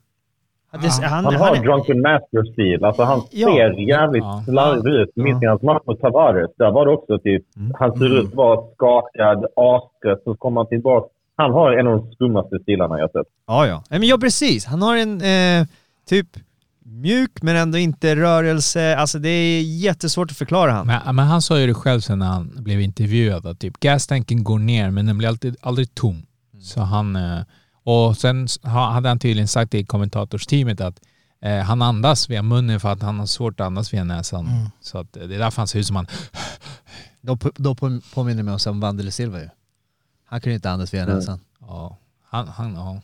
Det- 0.82 1.06
Han, 1.06 1.24
Han 1.26 1.26
han, 1.26 1.36
har 1.36 1.56
är- 1.56 1.62
drunken 1.64 2.02
master-stil. 2.02 2.84
Alltså 2.86 3.04
han 3.04 3.22
Ja. 3.32 3.48
ser 3.48 3.90
jävligt 3.90 4.24
Ja. 4.24 4.44
slarvig 4.48 4.94
ut. 4.94 5.10
Minns 5.16 5.42
ni 5.42 5.48
hans 5.48 5.62
match 5.62 5.84
mot 5.88 6.02
Tavares? 6.02 6.52
Där 6.58 6.72
var 6.72 6.86
det 6.86 6.92
också 6.92 7.20
typ, 7.20 7.44
Mm. 7.58 7.74
han 7.80 7.98
ser 7.98 8.20
ut 8.20 8.28
att 8.28 8.34
vara 8.36 8.62
skakad, 8.76 9.38
astrött, 9.56 10.22
så 10.24 10.36
kommer 10.36 10.62
han 10.62 10.68
tillbaka. 10.68 11.08
Han 11.38 11.52
har 11.52 11.72
en 11.72 11.88
av 11.88 11.98
de 11.98 12.12
skummaste 12.12 12.60
stilarna 12.62 13.00
jag 13.00 13.12
sett. 13.12 13.28
Ja, 13.48 13.68
ja. 13.68 13.84
Men 13.90 14.04
ja, 14.04 14.18
precis. 14.18 14.66
Han 14.66 14.82
har 14.82 14.98
en 14.98 15.22
eh, 15.22 15.68
typ 16.10 16.28
mjuk 16.88 17.32
men 17.42 17.56
ändå 17.56 17.78
inte 17.78 18.16
rörelse. 18.16 18.96
Alltså 18.98 19.20
det 19.20 19.30
är 19.30 19.62
jättesvårt 19.62 20.32
att 20.32 20.38
förklara 20.38 20.72
han. 20.72 20.88
Men, 20.88 21.16
men 21.16 21.26
han 21.26 21.42
sa 21.42 21.60
ju 21.60 21.68
det 21.68 21.74
själv 21.74 22.00
sen 22.00 22.20
när 22.20 22.26
han 22.26 22.52
blev 22.56 22.82
intervjuad 22.82 23.46
att 23.46 23.60
typ 23.60 23.80
gastanken 23.80 24.44
går 24.44 24.60
ner 24.60 24.92
men 24.92 25.06
den 25.06 25.18
blir 25.18 25.28
alltid, 25.28 25.56
aldrig 25.62 25.96
tom. 25.96 26.22
Så 26.62 26.82
han, 26.82 27.16
eh, 27.16 27.40
och 27.86 28.18
sen 28.18 28.48
hade 28.64 29.10
han 29.10 29.20
tydligen 29.20 29.48
sagt 29.48 29.72
det 29.72 29.78
i 29.80 29.86
kommentatorsteamet 29.86 30.82
att 30.82 31.00
eh, 31.42 31.58
han 31.60 31.82
andas 31.82 32.30
via 32.30 32.42
munnen 32.44 32.80
för 32.80 32.90
att 32.90 33.02
han 33.02 33.20
har 33.20 33.26
svårt 33.26 33.60
att 33.60 33.66
andas 33.66 33.94
via 33.94 34.04
näsan. 34.04 34.70
Så 34.82 34.98
att 34.98 35.18
eh, 35.18 35.24
det 35.24 35.36
är 35.36 35.40
därför 35.40 35.58
han 35.62 35.68
ser 35.68 35.80
ut 35.80 35.88
som 35.88 35.96
han... 35.96 36.08
Då, 37.22 37.38
då 37.56 37.76
på- 37.76 38.00
påminner 38.14 38.44
mig 38.44 38.58
om 38.68 38.80
Vandele 38.80 39.12
Silva 39.12 39.40
ju. 39.40 39.50
Han 40.26 40.42
kunde 40.42 40.56
inte 40.56 40.72
andas 40.72 40.94
via 40.94 41.06
näsan. 41.06 41.40
Ja, 41.62 41.98
han, 42.30 42.48
han, 42.48 42.74
ja. 42.76 43.02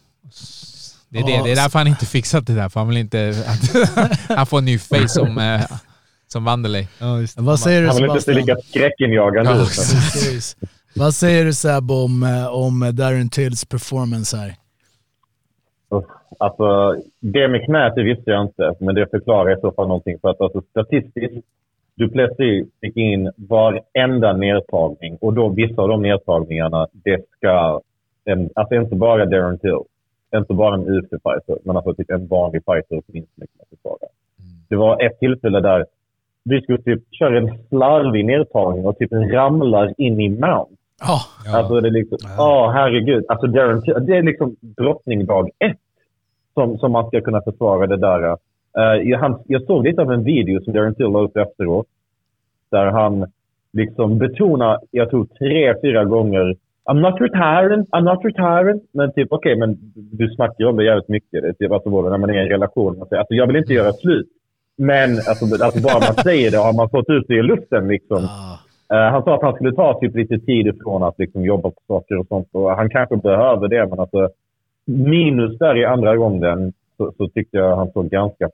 Det 1.10 1.20
är, 1.20 1.24
det, 1.24 1.44
det 1.44 1.52
är 1.52 1.56
därför 1.56 1.80
han 1.80 1.88
inte 1.88 2.06
fixat 2.06 2.48
det 2.48 2.54
där, 2.56 2.70
för 2.70 2.80
han 2.80 2.90
vill 2.90 2.98
inte 2.98 3.46
att 3.48 4.30
han 4.38 4.46
får 4.48 4.58
en 4.58 4.66
ny 4.66 4.80
face 4.80 5.08
som, 5.08 5.38
eh, 5.38 5.62
som 6.28 6.44
Wanderley. 6.44 6.88
Vad 7.36 7.60
säger 7.60 7.82
du 7.82 7.88
Han 7.88 7.96
vill 7.98 8.06
inte 8.06 8.22
se 8.22 8.34
lika 8.34 8.56
skräckinjagande 8.70 9.52
Ja, 9.52 9.62
ut. 10.32 10.56
Vad 10.96 11.16
säger 11.16 11.46
du 11.46 11.54
Seb 11.54 11.92
om, 11.92 12.24
eh, 12.24 12.48
om 12.48 12.92
Darren 12.96 13.30
Tills 13.30 13.66
performance 13.66 14.38
här? 14.38 14.56
Alltså, 16.38 16.96
det 17.20 17.48
med 17.48 17.66
knät 17.66 17.96
det 17.96 18.04
visste 18.04 18.32
jag 18.32 18.42
inte, 18.42 18.74
men 18.80 18.96
det 18.96 19.10
förklarar 19.12 19.58
i 19.58 19.62
så 19.62 19.72
fall 19.72 19.88
någonting. 19.88 20.20
För 20.20 20.30
att 20.30 20.42
alltså, 20.42 20.62
statistiskt, 20.62 21.46
Duplessis 21.96 22.68
fick 22.82 22.98
in 22.98 23.32
varenda 23.36 24.34
nedtagning 24.34 25.18
och 25.22 25.34
då 25.34 25.50
vissa 25.50 25.82
av 25.82 25.88
de 25.88 26.02
nedtagningarna, 26.02 26.88
det 26.92 27.22
ska... 27.38 27.82
En, 28.26 28.50
alltså 28.56 28.76
inte 28.76 28.96
bara 28.96 29.26
Darren 29.26 29.60
Till, 29.60 29.80
inte 30.36 30.54
bara 30.54 30.76
en 30.76 30.88
UFC-fighter, 30.90 31.58
men 31.64 31.76
alltså 31.76 31.94
typ 31.94 32.10
en 32.10 32.28
vanlig 32.28 32.62
fighter 32.66 33.02
åtminstone 33.08 33.48
kan 33.58 33.66
försvara. 33.70 34.08
Det 34.70 34.76
var 34.76 35.06
ett 35.06 35.20
tillfälle 35.20 35.60
där 35.60 35.86
vi 36.44 36.62
skulle 36.62 36.82
typ 36.82 37.04
köra 37.12 37.38
en 37.38 37.58
slarvig 37.70 38.26
nedtagning 38.26 38.86
och 38.86 38.98
typ 38.98 39.12
ramlar 39.12 39.94
in 39.98 40.20
i 40.20 40.30
mount. 40.30 40.76
Ja, 41.02 41.20
Alltså 41.54 41.80
det 41.82 41.88
är 41.88 41.92
liksom, 41.92 42.18
ja 42.38 42.72
herregud. 42.76 43.26
Alltså 43.28 43.48
Darren 43.48 44.06
det 44.06 44.18
är 44.18 44.24
liksom 44.24 44.56
drottning 44.62 45.26
dag 45.26 45.50
ett 45.60 45.78
som, 46.54 46.78
som 46.78 46.92
man 46.92 47.08
ska 47.08 47.22
kunna 47.22 47.42
försvara 47.42 47.88
det 47.88 47.98
där. 47.98 48.38
Eh, 48.78 49.10
jag, 49.10 49.20
han, 49.20 49.44
jag 49.48 49.64
såg 49.64 49.88
lite 49.88 50.02
av 50.02 50.12
en 50.12 50.24
video 50.24 50.64
som 50.64 50.74
Darren 50.74 50.96
Till 50.96 51.06
la 51.06 51.20
upp 51.20 51.38
efteråt. 51.38 51.88
Där 52.72 52.86
han 52.86 53.32
liksom 53.74 54.18
betonar, 54.18 54.80
jag 54.92 55.10
tror 55.10 55.26
tre, 55.40 55.76
fyra 55.82 56.06
gånger 56.06 56.56
I'm 56.86 57.00
not 57.00 57.22
retiring, 57.22 57.86
I'm 57.92 58.04
not 58.04 58.26
retiring. 58.26 58.82
Men 58.92 59.14
typ 59.14 59.28
okej, 59.32 59.56
men 59.56 59.78
du 59.96 60.30
snackar 60.30 60.56
ju 60.60 60.66
om 60.66 60.78
det 60.78 60.84
jävligt 60.84 61.08
mycket. 61.08 61.42
Det 61.42 61.48
är 61.48 61.54
typ 61.54 61.72
alltså 61.72 61.90
både 61.90 62.10
när 62.10 62.18
man 62.18 62.30
är 62.30 62.34
i 62.34 62.40
en 62.40 62.50
relation. 62.50 63.02
Alltså 63.02 63.26
jag 63.30 63.48
vill 63.48 63.56
inte 63.56 63.74
göra 63.74 63.94
slut. 63.94 64.28
Men 64.78 65.10
alltså, 65.10 65.64
alltså 65.64 65.82
bara 65.82 66.00
man 66.00 66.24
säger 66.24 66.52
det 66.52 66.58
har 66.58 66.74
man 66.74 66.90
fått 66.90 67.10
ut 67.10 67.26
det 67.28 67.36
i 67.36 67.42
luften 67.42 67.88
liksom. 67.88 68.18
Ah. 68.18 68.71
Eh, 68.92 69.12
han 69.12 69.24
sa 69.24 69.36
att 69.36 69.42
han 69.42 69.54
skulle 69.54 69.76
ta 69.76 70.00
typ 70.00 70.16
lite 70.16 70.40
tid 70.40 70.68
ifrån 70.68 71.04
att 71.04 71.20
liksom 71.20 71.46
jobba 71.46 71.70
på 71.70 71.82
saker 71.88 72.18
och 72.18 72.28
sånt. 72.28 72.48
Och 72.52 72.72
han 72.72 72.90
kanske 72.90 73.18
behöver 73.18 73.68
det, 73.68 73.88
men 73.88 74.00
alltså 74.00 74.30
minus 74.86 75.58
där 75.58 75.78
i 75.78 75.86
andra 75.86 76.18
gången 76.18 76.74
så, 76.98 77.14
så 77.18 77.28
tyckte 77.28 77.58
jag 77.58 77.76
han 77.76 77.92
såg 77.92 78.10
ganska 78.10 78.50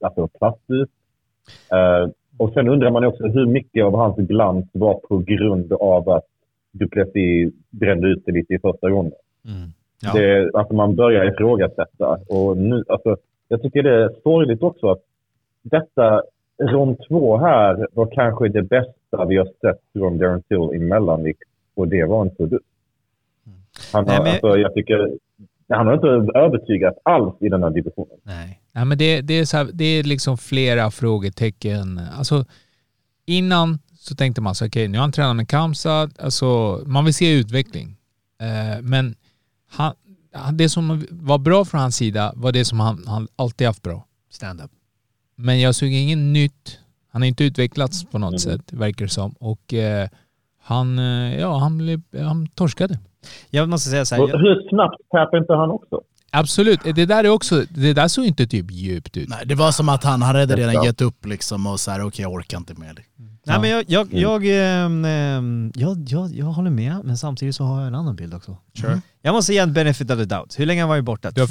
alltså, 0.00 0.28
platt 0.28 0.60
ut. 0.68 0.90
Eh, 1.72 2.10
och 2.38 2.52
sen 2.52 2.68
undrar 2.68 2.90
man 2.90 3.04
också 3.04 3.26
hur 3.26 3.46
mycket 3.46 3.84
av 3.84 3.96
hans 3.96 4.16
glans 4.16 4.66
var 4.72 4.94
på 4.94 5.18
grund 5.18 5.72
av 5.72 6.08
att 6.08 6.24
Duplessis 6.72 7.54
brände 7.70 8.08
ut 8.08 8.22
det 8.26 8.32
lite 8.32 8.54
i 8.54 8.58
första 8.58 8.90
gången. 8.90 9.12
Ja. 10.02 10.12
Det, 10.14 10.50
alltså 10.54 10.74
man 10.74 10.96
börjar 10.96 11.24
ifrågasätta. 11.24 12.18
Och 12.28 12.56
nu, 12.56 12.84
alltså, 12.88 13.16
jag 13.48 13.62
tycker 13.62 13.82
det 13.82 14.04
är 14.04 14.10
sorgligt 14.22 14.62
också 14.62 14.90
att 14.90 15.02
detta 15.62 16.22
rond 16.58 16.96
två 17.08 17.36
här 17.36 17.86
var 17.92 18.06
kanske 18.06 18.48
det 18.48 18.62
bästa 18.62 19.05
vi 19.28 19.36
har 19.36 19.44
sett 19.44 19.80
från 19.92 20.18
Darren 20.18 20.42
Till 20.42 20.56
i 20.74 20.78
mellanvikt. 20.78 21.42
Och 21.74 21.88
det 21.88 22.04
var 22.04 22.22
en 22.22 22.36
produkt. 22.36 22.64
Han 23.92 24.08
har, 24.08 24.12
Nej, 24.12 24.22
men- 24.22 24.32
alltså, 24.32 24.58
jag 24.58 24.74
tycker, 24.74 25.12
han 25.68 25.86
har 25.86 25.94
inte 25.94 26.38
övertygat 26.38 26.94
alls 27.02 27.34
i 27.40 27.48
den 27.48 27.62
här 27.62 27.70
divisionen. 27.70 28.18
Nej. 28.22 28.60
Nej, 28.72 28.84
men 28.84 28.98
det, 28.98 29.20
det, 29.20 29.34
är 29.34 29.44
så 29.44 29.56
här, 29.56 29.68
det 29.72 29.84
är 29.84 30.02
liksom 30.02 30.38
flera 30.38 30.90
frågetecken. 30.90 32.00
Alltså, 32.18 32.44
innan 33.26 33.78
så 33.98 34.14
tänkte 34.14 34.40
man 34.40 34.54
så 34.54 34.66
okej 34.66 34.88
nu 34.88 34.98
har 34.98 35.02
han 35.02 35.12
tränat 35.12 35.36
med 35.36 35.48
Kamsat, 35.48 36.18
alltså 36.18 36.80
man 36.86 37.04
vill 37.04 37.14
se 37.14 37.32
utveckling. 37.38 37.96
Eh, 38.40 38.82
men 38.82 39.14
han- 39.70 39.94
det 40.52 40.68
som 40.68 41.06
var 41.10 41.38
bra 41.38 41.64
från 41.64 41.80
hans 41.80 41.96
sida 41.96 42.32
var 42.36 42.52
det 42.52 42.64
som 42.64 42.80
han, 42.80 43.04
han 43.06 43.28
alltid 43.36 43.66
haft 43.66 43.82
bra. 43.82 44.06
Stand-up. 44.30 44.70
Men 45.36 45.60
jag 45.60 45.74
såg 45.74 45.88
inget 45.88 46.18
nytt. 46.18 46.78
Han 47.16 47.22
har 47.22 47.26
inte 47.26 47.44
utvecklats 47.44 48.04
på 48.04 48.18
något 48.18 48.40
sätt, 48.40 48.72
verkar 48.72 49.04
det 49.04 49.10
som. 49.10 49.34
Och 49.40 49.74
eh, 49.74 50.08
han, 50.62 50.98
eh, 50.98 51.40
ja, 51.40 51.58
han, 51.58 51.78
blev, 51.78 52.02
han 52.22 52.46
torskade. 52.46 52.98
Jag 53.50 53.68
måste 53.68 53.90
säga 53.90 54.04
så 54.04 54.14
här, 54.14 54.22
jag, 54.28 54.38
hur 54.38 54.68
snabbt 54.68 54.96
tappar 55.10 55.38
inte 55.38 55.52
han 55.52 55.70
också? 55.70 56.00
Absolut, 56.30 56.80
det 56.94 57.06
där 57.06 57.24
är 57.24 57.28
också, 57.28 57.64
det 57.70 57.92
där 57.92 58.08
såg 58.08 58.24
inte 58.24 58.46
typ 58.46 58.70
djupt 58.70 59.16
ut. 59.16 59.28
Nej, 59.28 59.42
det 59.46 59.54
var 59.54 59.72
som 59.72 59.88
att 59.88 60.04
han, 60.04 60.22
han 60.22 60.36
hade 60.36 60.56
redan 60.56 60.84
gett 60.84 61.00
upp 61.00 61.26
liksom 61.26 61.66
och 61.66 61.80
så 61.80 61.90
här, 61.90 62.06
okej 62.06 62.22
jag 62.22 62.32
orkar 62.32 62.58
inte 62.58 62.74
mer. 62.74 62.94
nej, 63.46 63.60
men 63.60 63.70
jag, 63.70 63.84
jag, 63.88 64.06
Mm. 64.06 64.22
jag, 64.22 64.42
ehm, 64.46 65.04
ehm, 65.04 65.72
jag, 65.74 66.04
jag, 66.08 66.30
jag 66.34 66.46
håller 66.46 66.70
med, 66.70 67.00
men 67.04 67.18
samtidigt 67.18 67.54
så 67.54 67.64
har 67.64 67.78
jag 67.78 67.86
en 67.86 67.94
annan 67.94 68.16
bild 68.16 68.34
också. 68.34 68.56
Sure. 68.80 69.00
Jag 69.22 69.32
måste 69.32 69.52
ge 69.52 69.58
en 69.58 69.72
benefit 69.72 70.10
of 70.10 70.18
the 70.18 70.24
doubt. 70.24 70.58
Hur 70.58 70.66
länge 70.66 70.80
har 70.82 70.88
han 70.88 70.88
varit 70.88 71.04
borta? 71.04 71.30
Två, 71.32 71.46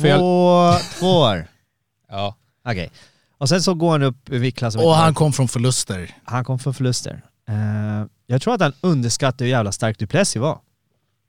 två 1.00 1.08
år. 1.08 1.48
Ja. 2.10 2.36
Okej. 2.68 2.90
Och 3.38 3.50
sen 3.50 3.62
så 3.62 3.74
går 3.74 3.92
han 3.92 4.04
upp 4.04 4.30
i 4.30 4.38
viktklassen. 4.38 4.82
Och 4.82 4.96
han 4.96 5.14
kom 5.14 5.34
från 5.34 5.48
förluster. 5.48 6.18
han 6.24 6.44
kom 6.44 6.60
för 6.60 6.72
förluster. 6.72 7.24
Eh, 7.50 8.08
jag 8.28 8.42
tror 8.42 8.54
att 8.54 8.62
han 8.62 8.74
underskattar 8.82 9.46
hur 9.46 9.52
jävla 9.52 9.72
stark 9.72 10.00
Duplessis 10.00 10.42
var. 10.42 10.60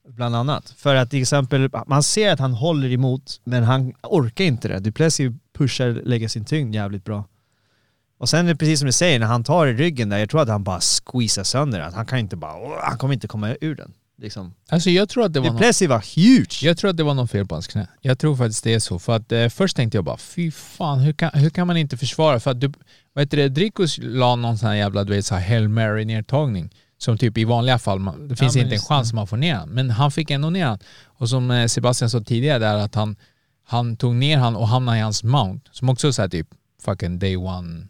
Bland 0.08 0.36
annat. 0.36 0.74
För 0.76 0.94
att 0.94 1.10
till 1.10 1.22
exempel, 1.22 1.70
man 1.86 2.02
ser 2.02 2.32
att 2.32 2.40
han 2.40 2.52
håller 2.52 2.92
emot, 2.92 3.40
men 3.44 3.64
han 3.64 3.92
orkar 4.02 4.44
inte 4.44 4.68
det. 4.68 4.78
Duplessis 4.78 5.32
pushar, 5.58 5.88
lägger 6.04 6.28
sin 6.28 6.44
tyngd 6.44 6.74
jävligt 6.74 7.04
bra. 7.04 7.24
Och 8.18 8.28
sen 8.28 8.44
är 8.44 8.48
det 8.50 8.56
precis 8.56 8.78
som 8.78 8.86
du 8.86 8.92
säger, 8.92 9.18
när 9.18 9.26
han 9.26 9.44
tar 9.44 9.66
i 9.66 9.72
ryggen 9.72 10.08
där, 10.08 10.18
jag 10.18 10.30
tror 10.30 10.42
att 10.42 10.48
han 10.48 10.64
bara 10.64 10.80
squeezar 10.80 11.42
sönder 11.42 11.78
den. 11.80 11.94
Han 11.94 12.06
kan 12.06 12.18
inte 12.18 12.36
bara, 12.36 12.80
han 12.82 12.98
kommer 12.98 13.14
inte 13.14 13.28
komma 13.28 13.56
ur 13.60 13.74
den. 13.74 13.92
Liksom. 14.18 14.54
Alltså 14.68 14.90
jag 14.90 15.08
tror 15.08 15.24
att 15.24 15.32
det 15.32 15.40
var 15.40 15.46
något, 15.46 15.56
Duplessis 15.56 15.88
var 15.88 16.04
huge! 16.16 16.66
jag 16.66 16.78
tror 16.78 16.90
att 16.90 16.96
det 16.96 17.02
var 17.02 17.14
något 17.14 17.30
fel 17.30 17.46
på 17.46 17.54
hans 17.54 17.66
knä. 17.66 17.86
Jag 18.00 18.18
tror 18.18 18.36
faktiskt 18.36 18.64
det 18.64 18.74
är 18.74 18.78
så. 18.78 18.98
För 18.98 19.16
att 19.16 19.32
eh, 19.32 19.48
först 19.48 19.76
tänkte 19.76 19.98
jag 19.98 20.04
bara, 20.04 20.16
fy 20.16 20.50
fan, 20.50 20.98
hur 20.98 21.12
kan, 21.12 21.30
hur 21.34 21.50
kan 21.50 21.66
man 21.66 21.76
inte 21.76 21.96
försvara? 21.96 22.40
För 22.40 22.50
att 22.50 22.60
du, 22.60 22.72
vad 23.12 23.22
heter 23.22 23.36
det, 23.36 23.48
Dricus 23.48 23.98
la 24.02 24.36
någon 24.36 24.58
sån 24.58 24.68
här 24.68 24.76
jävla, 24.76 25.04
du 25.04 25.12
vet, 25.12 25.26
så 25.26 25.34
här 25.34 25.48
Hail 25.48 25.68
Mary-nedtagning. 25.68 26.70
Som 26.98 27.18
typ 27.18 27.38
i 27.38 27.44
vanliga 27.44 27.78
fall, 27.78 27.98
man, 27.98 28.28
det 28.28 28.36
finns 28.36 28.54
men 28.54 28.64
inte 28.64 28.74
en 28.74 28.80
chans 28.80 29.12
man 29.12 29.26
får 29.26 29.36
ner 29.36 29.54
han. 29.54 29.68
Men 29.68 29.90
han 29.90 30.10
fick 30.10 30.30
ändå 30.30 30.50
ner 30.50 30.66
han. 30.66 30.78
Och 31.04 31.28
som 31.28 31.50
eh, 31.50 31.66
Sebastian 31.66 32.10
sa 32.10 32.20
tidigare 32.20 32.58
där, 32.58 32.76
att 32.76 32.94
han, 32.94 33.16
han 33.64 33.96
tog 33.96 34.14
ner 34.14 34.38
han 34.38 34.56
och 34.56 34.68
hamnade 34.68 34.98
i 34.98 35.00
hans 35.00 35.24
mount. 35.24 35.70
Som 35.72 35.88
också 35.88 36.12
så 36.12 36.22
här 36.22 36.28
typ 36.28 36.48
fucking 36.84 37.18
day 37.18 37.36
one. 37.36 37.88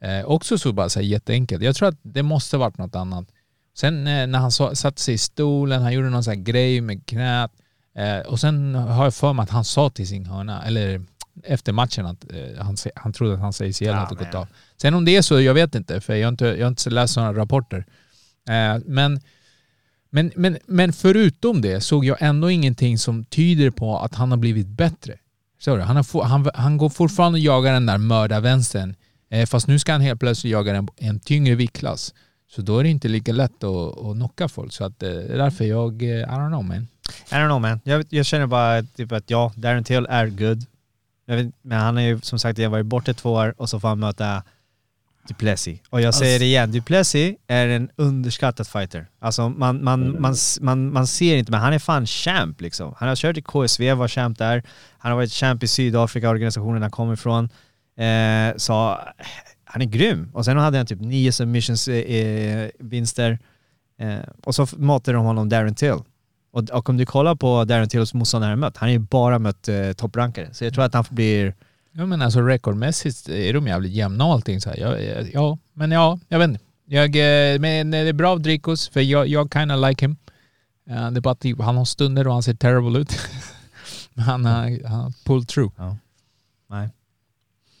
Eh, 0.00 0.24
också 0.26 0.58
så 0.58 0.72
bara 0.72 0.88
så 0.88 0.98
här 1.00 1.06
jätteenkelt. 1.06 1.62
Jag 1.62 1.76
tror 1.76 1.88
att 1.88 1.98
det 2.02 2.22
måste 2.22 2.56
varit 2.56 2.78
något 2.78 2.94
annat. 2.94 3.28
Sen 3.76 4.06
eh, 4.06 4.26
när 4.26 4.38
han 4.38 4.50
satte 4.76 5.02
sig 5.02 5.14
i 5.14 5.18
stolen, 5.18 5.82
han 5.82 5.92
gjorde 5.92 6.10
någon 6.10 6.24
sån 6.24 6.34
här 6.34 6.40
grej 6.42 6.80
med 6.80 7.06
knät. 7.06 7.50
Eh, 7.94 8.18
och 8.18 8.40
sen 8.40 8.74
har 8.74 9.04
jag 9.04 9.14
för 9.14 9.32
mig 9.32 9.42
att 9.42 9.50
han 9.50 9.64
sa 9.64 9.90
till 9.90 10.08
sin 10.08 10.26
hörna, 10.26 10.62
eller 10.62 11.02
efter 11.44 11.72
matchen, 11.72 12.06
att 12.06 12.32
eh, 12.32 12.64
han, 12.64 12.76
han 12.94 13.12
trodde 13.12 13.34
att 13.34 13.40
hans 13.40 13.60
ACL 13.60 13.88
hade 13.88 14.14
gått 14.14 14.34
av. 14.34 14.46
Sen 14.76 14.94
om 14.94 15.04
det 15.04 15.16
är 15.16 15.22
så, 15.22 15.40
jag 15.40 15.54
vet 15.54 15.74
inte, 15.74 16.00
för 16.00 16.14
jag 16.14 16.26
har 16.26 16.32
inte, 16.32 16.44
jag 16.46 16.64
har 16.66 16.68
inte 16.68 16.90
läst 16.90 17.16
några 17.16 17.32
rapporter. 17.32 17.86
Eh, 18.48 18.78
men, 18.86 19.20
men, 20.10 20.32
men, 20.36 20.58
men 20.66 20.92
förutom 20.92 21.60
det 21.60 21.80
såg 21.80 22.04
jag 22.04 22.16
ändå 22.20 22.50
ingenting 22.50 22.98
som 22.98 23.24
tyder 23.24 23.70
på 23.70 23.98
att 23.98 24.14
han 24.14 24.30
har 24.30 24.38
blivit 24.38 24.66
bättre. 24.66 25.14
Han, 25.66 25.96
har 25.96 26.24
han, 26.24 26.50
han 26.54 26.76
går 26.76 26.88
fortfarande 26.88 27.36
och 27.36 27.44
jagar 27.44 27.72
den 27.72 27.86
där 27.86 27.98
mördarvänstern. 27.98 28.94
Eh, 29.30 29.46
fast 29.46 29.66
nu 29.66 29.78
ska 29.78 29.92
han 29.92 30.00
helt 30.00 30.20
plötsligt 30.20 30.52
jaga 30.52 30.76
en, 30.76 30.88
en 30.96 31.20
tyngre 31.20 31.54
viktklass. 31.54 32.14
Så 32.48 32.62
då 32.62 32.78
är 32.78 32.82
det 32.82 32.88
inte 32.88 33.08
lika 33.08 33.32
lätt 33.32 33.64
att, 33.64 33.98
att 33.98 34.16
knocka 34.16 34.48
folk. 34.48 34.72
Så 34.72 34.84
att, 34.84 35.02
eh, 35.02 35.10
det 35.10 35.34
är 35.34 35.38
därför 35.38 35.64
jag, 35.64 36.02
eh, 36.02 36.08
I 36.08 36.24
don't 36.24 36.48
know 36.48 36.64
man. 36.64 36.88
I 37.30 37.34
don't 37.34 37.46
know 37.48 37.60
man. 37.60 37.80
Jag, 37.84 38.04
jag 38.08 38.26
känner 38.26 38.46
bara 38.46 38.82
typ 38.82 39.12
att 39.12 39.30
ja, 39.30 39.52
Darren 39.56 39.84
Till 39.84 40.06
är 40.10 40.26
good. 40.26 40.64
Vet, 41.26 41.52
men 41.62 41.80
han 41.80 41.96
har 41.96 42.02
ju 42.02 42.20
som 42.20 42.38
sagt 42.38 42.58
jag 42.58 42.70
varit 42.70 42.86
borta 42.86 43.14
två 43.14 43.32
år 43.32 43.54
och 43.58 43.68
så 43.70 43.80
får 43.80 43.88
han 43.88 43.98
möta 43.98 44.42
Duplessis. 45.28 45.80
Och 45.90 46.00
jag 46.00 46.14
säger 46.14 46.32
Alltså- 46.34 46.42
det 46.42 46.46
igen, 46.46 46.72
Duplessis 46.72 47.36
är 47.46 47.68
en 47.68 47.90
underskattad 47.96 48.66
fighter. 48.66 49.06
Alltså 49.18 49.48
man, 49.48 49.84
man, 49.84 50.20
man, 50.20 50.36
man, 50.60 50.92
man 50.92 51.06
ser 51.06 51.36
inte, 51.36 51.50
men 51.50 51.60
han 51.60 51.72
är 51.72 51.78
fan 51.78 52.06
champ 52.06 52.60
liksom. 52.60 52.94
Han 52.98 53.08
har 53.08 53.16
kört 53.16 53.36
i 53.36 53.42
KSV, 53.42 53.94
var 53.94 54.08
champ 54.08 54.38
där. 54.38 54.62
Han 54.98 55.10
har 55.12 55.16
varit 55.16 55.32
champ 55.32 55.62
i 55.62 55.68
Sydafrika, 55.68 56.30
organisationen 56.30 56.82
han 56.82 56.90
kommer 56.90 57.14
ifrån. 57.14 57.48
Eh, 57.98 58.56
så 58.56 58.98
han 59.66 59.82
är 59.82 59.86
grym. 59.86 60.30
Och 60.32 60.44
sen 60.44 60.56
hade 60.56 60.76
han 60.76 60.86
typ 60.86 61.00
nio 61.00 61.32
submissions 61.32 61.88
eh, 61.88 61.96
eh. 61.96 62.70
Eh, 63.98 64.18
och 64.44 64.54
så 64.54 64.66
matade 64.76 65.16
de 65.16 65.26
honom 65.26 65.48
Darren 65.48 65.74
Till. 65.74 65.98
Och, 66.52 66.70
och 66.70 66.88
om 66.88 66.96
du 66.96 67.06
kollar 67.06 67.34
på 67.34 67.64
Darren 67.64 67.88
Tills 67.88 68.14
motståndare 68.14 68.50
han 68.50 68.58
mött, 68.58 68.76
han 68.76 68.88
har 68.88 68.92
ju 68.92 68.98
bara 68.98 69.38
mött 69.38 69.68
eh, 69.68 69.92
topprankare. 69.92 70.48
Så 70.52 70.64
jag 70.64 70.74
tror 70.74 70.84
att 70.84 70.94
han 70.94 71.04
blir... 71.10 71.54
Ja 71.92 72.06
men 72.06 72.22
alltså 72.22 72.40
rekordmässigt 72.40 73.28
är 73.28 73.52
de 73.52 73.66
jävligt 73.66 73.92
jämna 73.92 74.24
och 74.24 74.32
allting 74.32 74.60
så 74.60 74.70
här. 74.70 74.76
Ja, 74.76 74.98
ja, 74.98 75.26
ja, 75.32 75.58
men 75.72 75.90
ja, 75.90 76.18
jag 76.28 76.38
vet 76.38 76.48
inte. 76.48 76.60
Jag, 76.86 77.16
eh, 77.16 77.60
men 77.60 77.90
det 77.90 77.98
är 77.98 78.12
bra 78.12 78.30
av 78.30 78.40
Dricos, 78.40 78.88
för 78.88 79.00
jag, 79.00 79.28
jag 79.28 79.52
kinda 79.52 79.76
like 79.76 80.04
him. 80.04 80.16
Eh, 80.90 81.10
det 81.10 81.18
är 81.18 81.20
bara 81.20 81.32
att 81.32 81.40
typ, 81.40 81.60
han 81.60 81.76
har 81.76 81.84
stunder 81.84 82.26
och 82.26 82.32
han 82.32 82.42
ser 82.42 82.54
terrible 82.54 82.98
ut. 82.98 83.18
men 84.14 84.24
han 84.24 84.44
har 84.44 85.24
pulled 85.24 85.48
through. 85.48 85.72
Nej. 86.70 86.88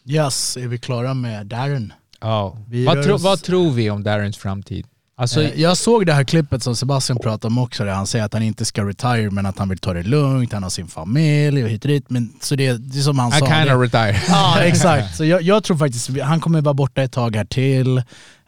Yes, 0.08 0.56
är 0.56 0.66
vi 0.68 0.78
klara 0.78 1.14
med 1.14 1.46
Darren? 1.46 1.92
Ja. 2.20 2.56
Vad, 2.86 3.02
tro, 3.02 3.16
vad 3.16 3.42
tror 3.42 3.70
vi 3.72 3.90
om 3.90 4.02
Darrens 4.02 4.36
framtid? 4.36 4.86
Alltså, 5.18 5.42
Eh, 5.42 5.60
jag 5.60 5.76
såg 5.76 6.06
det 6.06 6.12
här 6.12 6.24
klippet 6.24 6.62
som 6.62 6.76
Sebastian 6.76 7.18
pratade 7.18 7.46
om 7.46 7.58
också, 7.58 7.84
där 7.84 7.92
han 7.92 8.06
säger 8.06 8.24
att 8.24 8.32
han 8.32 8.42
inte 8.42 8.64
ska 8.64 8.84
retire 8.84 9.30
men 9.30 9.46
att 9.46 9.58
han 9.58 9.68
vill 9.68 9.78
ta 9.78 9.92
det 9.92 10.02
lugnt, 10.02 10.52
han 10.52 10.62
har 10.62 10.70
sin 10.70 10.88
familj 10.88 11.64
och 11.64 11.70
hit 11.70 11.84
och 11.84 11.88
dit. 11.88 12.10
Men, 12.10 12.32
så 12.40 12.54
det, 12.56 12.72
det 12.72 12.98
är 12.98 13.02
som 13.02 13.18
han 13.18 13.28
I 13.28 13.38
sa. 13.38 13.46
kinda 13.46 13.64
det, 13.64 13.84
retire. 13.84 14.22
Ja 14.28 14.58
exakt, 14.62 15.16
så 15.16 15.24
jag, 15.24 15.42
jag 15.42 15.64
tror 15.64 15.76
faktiskt 15.76 16.20
han 16.22 16.40
kommer 16.40 16.60
vara 16.60 16.74
borta 16.74 17.02
ett 17.02 17.12
tag 17.12 17.36
här 17.36 17.44
till. 17.44 18.02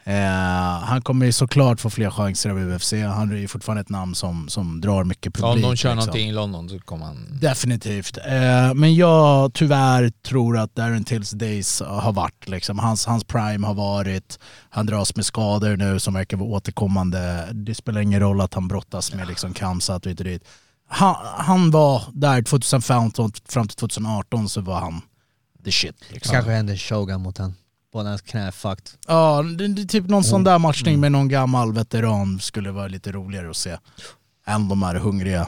Eh, 0.09 0.83
han 0.83 1.01
kommer 1.01 1.25
ju 1.25 1.31
såklart 1.31 1.79
få 1.79 1.89
fler 1.89 2.09
chanser 2.09 2.49
av 2.49 2.57
UFC, 2.59 2.93
han 2.93 3.31
är 3.31 3.35
ju 3.35 3.47
fortfarande 3.47 3.81
ett 3.81 3.89
namn 3.89 4.15
som, 4.15 4.49
som 4.49 4.81
drar 4.81 5.03
mycket 5.03 5.33
publik. 5.33 5.55
om 5.55 5.61
de 5.61 5.61
kör 5.61 5.71
liksom. 5.73 5.95
någonting 5.95 6.29
i 6.29 6.31
London 6.31 6.69
så 6.69 6.79
kommer 6.79 7.05
han... 7.05 7.39
Definitivt. 7.41 8.17
Eh, 8.17 8.73
men 8.73 8.95
jag 8.95 9.53
tyvärr 9.53 10.09
tror 10.09 10.57
att 10.57 10.75
Darren 10.75 11.03
Tills 11.03 11.31
days 11.31 11.81
har 11.81 12.11
varit 12.11 12.47
liksom, 12.47 12.79
hans, 12.79 13.05
hans 13.05 13.23
prime 13.23 13.67
har 13.67 13.73
varit, 13.73 14.39
han 14.69 14.85
dras 14.85 15.15
med 15.15 15.25
skador 15.25 15.77
nu 15.77 15.99
som 15.99 16.13
verkar 16.13 16.37
vara 16.37 16.49
återkommande. 16.49 17.47
Det 17.51 17.75
spelar 17.75 18.01
ingen 18.01 18.19
roll 18.19 18.41
att 18.41 18.53
han 18.53 18.67
brottas 18.67 19.13
med 19.13 19.27
liksom 19.27 19.53
Kamsat 19.53 20.05
och 20.05 20.15
dit. 20.15 20.43
Han, 20.87 21.15
han 21.37 21.71
var 21.71 22.03
där 22.13 22.41
2015 22.41 23.31
fram 23.49 23.67
till 23.67 23.77
2018 23.77 24.49
så 24.49 24.61
var 24.61 24.79
han 24.79 25.01
the 25.65 25.71
shit. 25.71 25.95
Liksom. 26.09 26.33
Kanske 26.33 26.51
händer 26.51 26.77
Shogun 26.77 27.21
mot 27.21 27.37
han. 27.37 27.55
Båda 27.93 28.09
hans 28.09 28.21
knä 28.21 28.47
är 28.47 28.51
fucked. 28.51 28.87
Ja, 29.07 29.43
det, 29.57 29.67
det, 29.67 29.81
är 29.81 29.85
typ 29.85 30.09
någon 30.09 30.23
sån 30.23 30.43
där 30.43 30.59
matchning 30.59 30.99
med 30.99 31.11
någon 31.11 31.27
gammal 31.29 31.73
veteran 31.73 32.39
skulle 32.39 32.71
vara 32.71 32.87
lite 32.87 33.11
roligare 33.11 33.49
att 33.49 33.55
se. 33.55 33.69
Än 34.47 34.69
de 34.69 34.83
här 34.83 34.95
hungriga. 34.99 35.47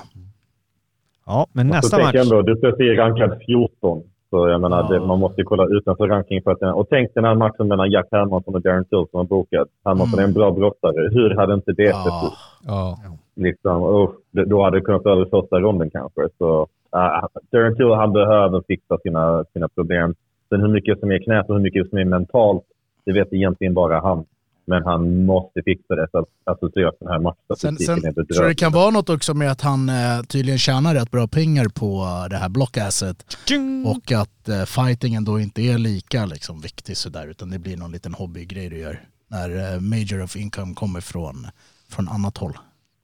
Ja, 1.25 1.47
men 1.53 1.67
Så 1.69 1.73
nästa 1.75 1.97
match. 1.97 2.15
ändå, 2.15 2.41
du 2.41 2.51
är 2.51 2.95
rankad 2.97 3.39
14. 3.45 4.03
Så 4.29 4.47
jag 4.49 4.61
menar, 4.61 4.77
Ja. 4.77 4.87
det, 4.99 5.07
man 5.07 5.19
måste 5.19 5.41
ju 5.41 5.45
kolla 5.45 5.65
utanför 5.65 6.07
ranking. 6.07 6.41
För 6.43 6.51
att, 6.51 6.75
och 6.75 6.87
tänk 6.89 7.13
den 7.15 7.23
här 7.25 7.35
matchen 7.35 7.67
mellan 7.67 7.91
Jack 7.91 8.07
Hermansson 8.11 8.55
och 8.55 8.61
Darren 8.61 8.85
Till 8.85 9.05
som 9.11 9.17
var 9.17 9.23
bokad. 9.23 9.67
Hermansson 9.85 10.19
är 10.19 10.23
en 10.23 10.33
bra 10.33 10.51
brottare. 10.51 11.09
Hur 11.13 11.35
hade 11.35 11.53
inte 11.53 11.71
det 11.71 11.93
sett 11.95 12.23
ut? 12.25 12.37
Ja. 12.65 12.97
Ja. 13.03 13.17
Liksom, 13.35 14.07
det- 14.31 14.45
då 14.45 14.63
hade 14.63 14.77
det 14.77 14.81
kunnat 14.81 15.01
i 15.27 15.29
första 15.29 15.59
ronden 15.59 15.89
kanske. 15.89 16.21
Så, 16.37 16.61
uh, 16.95 17.25
Darren 17.51 17.75
Till, 17.75 17.91
han 17.91 18.13
behöver 18.13 18.61
fixa 18.67 18.97
sina, 19.03 19.45
sina 19.53 19.67
problem. 19.69 20.15
Sen 20.51 20.61
hur 20.61 20.67
mycket 20.67 20.99
som 20.99 21.11
är 21.11 21.23
knät 21.23 21.49
och 21.49 21.55
hur 21.55 21.61
mycket 21.61 21.89
som 21.89 21.97
är 21.97 22.05
mentalt, 22.05 22.63
det 23.05 23.13
vet 23.13 23.33
egentligen 23.33 23.73
bara 23.73 23.99
han. 23.99 24.25
Men 24.65 24.83
han 24.83 25.25
måste 25.25 25.61
fixa 25.65 25.95
det. 25.95 26.07
Så 26.11 26.17
att 26.17 26.29
associera 26.43 26.91
den 26.99 27.07
här 27.07 27.15
Sen, 27.15 27.23
matchstatistiken 27.23 28.01
sen 28.01 28.23
är 28.23 28.25
tror 28.25 28.47
det 28.47 28.55
kan 28.55 28.71
vara 28.71 28.89
något 28.89 29.09
också 29.09 29.33
med 29.33 29.51
att 29.51 29.61
han 29.61 29.89
eh, 29.89 30.21
tydligen 30.27 30.57
tjänar 30.57 30.95
rätt 30.95 31.11
bra 31.11 31.27
pengar 31.27 31.65
på 31.65 31.85
eh, 31.85 32.29
det 32.29 32.35
här 32.35 32.49
blockasset. 32.49 33.37
Och 33.85 34.11
att 34.11 34.49
eh, 34.49 34.63
fightingen 34.63 35.25
då 35.25 35.39
inte 35.39 35.61
är 35.61 35.77
lika 35.77 36.25
liksom, 36.25 36.61
viktig 36.61 36.97
sådär 36.97 37.27
utan 37.27 37.49
det 37.49 37.59
blir 37.59 37.77
någon 37.77 37.91
liten 37.91 38.13
hobbygrej 38.13 38.69
du 38.69 38.77
gör. 38.77 38.99
När 39.27 39.73
eh, 39.73 39.79
major 39.79 40.23
of 40.23 40.35
income 40.35 40.73
kommer 40.73 41.01
från, 41.01 41.47
från 41.89 42.09
annat 42.09 42.37
håll. 42.37 42.53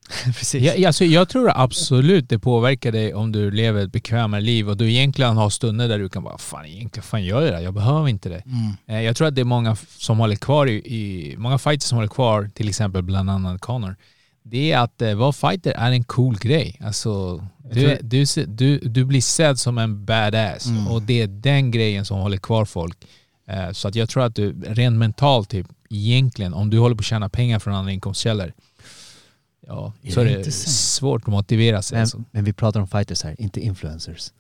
Precis. 0.26 0.64
Jag, 0.64 0.84
alltså, 0.86 1.06
jag 1.06 1.30
tror 1.30 1.52
absolut 1.56 2.30
det 2.30 2.40
påverkar 2.40 2.92
dig 2.92 3.14
om 3.14 3.32
du 3.32 3.52
lever 3.52 3.84
ett 3.84 3.92
bekvämare 3.92 4.42
liv 4.42 4.70
och 4.70 4.78
du 4.78 4.90
egentligen 4.92 5.38
har 5.38 5.50
stunder 5.50 5.88
där 5.88 6.00
du 6.00 6.10
kan 6.10 6.24
bara 6.24 6.38
fan 6.38 6.66
egentligen 6.66 7.04
fan 7.04 7.24
gör 7.24 7.42
jag 7.42 7.54
det? 7.54 7.62
Jag 7.62 7.74
behöver 7.74 8.08
inte 8.08 8.30
det. 8.30 8.44
Eh, 8.88 9.02
Jag 9.02 9.16
tror 9.16 9.28
att 9.28 9.36
det 9.36 9.42
är 9.42 9.46
många 9.46 9.76
som 9.98 10.18
håller 10.20 10.36
kvar 10.36 10.68
i, 10.68 10.72
i 10.76 11.36
många 11.38 11.58
fighters 11.58 11.84
som 11.84 11.96
håller 11.96 12.08
kvar, 12.10 12.50
till 12.54 12.70
exempel 12.70 13.02
bland 13.04 13.30
annat 13.30 13.62
Connor. 13.62 13.96
Det 14.44 14.72
är 14.72 14.80
att 14.80 15.02
eh, 15.02 15.14
vara 15.14 15.34
fighter 15.34 15.72
är 15.72 15.92
en 15.92 16.04
cool 16.04 16.38
grej. 16.38 16.80
Alltså, 16.84 17.44
du, 17.72 17.98
du, 18.02 18.26
du, 18.48 18.80
du 18.80 19.06
blir 19.06 19.22
sedd 19.22 19.60
som 19.60 19.78
en 19.78 20.06
badass 20.06 20.66
och 20.90 21.02
det 21.02 21.22
är 21.22 21.28
den 21.28 21.72
grejen 21.72 22.06
som 22.06 22.18
håller 22.20 22.38
kvar 22.38 22.66
folk. 22.66 22.98
Eh, 23.50 23.72
Så 23.72 23.88
att 23.88 23.96
jag 23.96 24.10
tror 24.10 24.24
att 24.24 24.36
du 24.36 24.62
rent 24.68 24.98
mentalt 24.98 25.50
typ 25.50 25.68
egentligen, 25.90 26.54
om 26.54 26.70
du 26.70 26.80
håller 26.80 26.96
på 26.96 27.00
att 27.00 27.06
tjäna 27.06 27.30
pengar 27.30 27.60
från 27.60 27.74
andra 27.74 27.92
inkomstkällor, 27.92 28.54
ja, 29.68 29.94
Är 30.04 30.12
så 30.12 30.20
är 30.22 30.26
det 30.26 30.32
det 30.32 30.38
inte 30.38 30.52
sant? 30.52 30.76
svårt 30.76 31.22
att 31.22 31.28
motivera 31.28 31.82
sig. 31.82 31.96
Men, 31.96 32.02
alltså. 32.02 32.24
men 32.32 32.44
vi 32.44 32.54
pratar 32.54 32.80
om 32.80 32.88
fighters 32.88 33.24
här, 33.24 33.36
inte 33.42 33.60
influencers. 33.60 34.32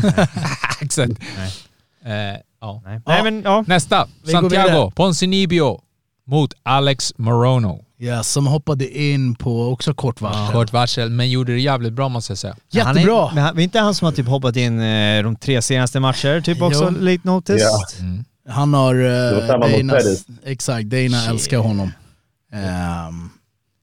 Exakt. 0.80 1.12
Nej. 1.36 2.32
Eh, 2.32 2.40
ja. 2.60 2.82
Nej, 2.84 3.00
Nej 3.06 3.22
men 3.24 3.42
ja. 3.42 3.64
Nästa, 3.66 4.08
Vi 4.24 4.32
Santiago 4.32 4.68
vidare. 4.68 4.90
Ponzinibbio 4.90 5.80
mot 6.26 6.54
Alex 6.62 7.12
Morono. 7.16 7.84
Ja, 7.96 8.22
som 8.22 8.46
hoppade 8.46 8.98
in 8.98 9.34
på 9.34 9.68
också 9.68 9.94
kort 9.94 10.20
varsel. 10.20 10.52
Kort 10.54 10.72
varsel, 10.72 11.10
men 11.10 11.30
gjorde 11.30 11.52
det 11.52 11.60
jävligt 11.60 11.92
bra 11.92 12.08
måste 12.08 12.30
jag 12.30 12.38
säga. 12.38 12.56
Jättebra! 12.70 13.20
Han 13.20 13.28
är, 13.30 13.34
men 13.34 13.44
han, 13.44 13.58
är 13.58 13.62
inte 13.62 13.78
han 13.78 13.94
som 13.94 14.04
har 14.04 14.12
typ 14.12 14.26
hoppat 14.26 14.56
in 14.56 14.80
eh, 14.80 15.22
de 15.22 15.36
tre 15.36 15.62
senaste 15.62 16.00
matcher, 16.00 16.40
typ 16.40 16.62
också 16.62 16.84
Jo. 16.84 16.90
late 17.04 17.20
notice? 17.22 17.62
Ja. 17.62 17.84
Mm. 18.00 18.24
Han 18.48 18.74
har... 18.74 18.94
Det 18.94 19.58
mot 19.58 19.88
Dana, 19.88 20.00
exakt, 20.44 20.86
Dana 20.86 21.26
älskar 21.26 21.58
honom. 21.58 21.92
Ehm, 22.52 23.30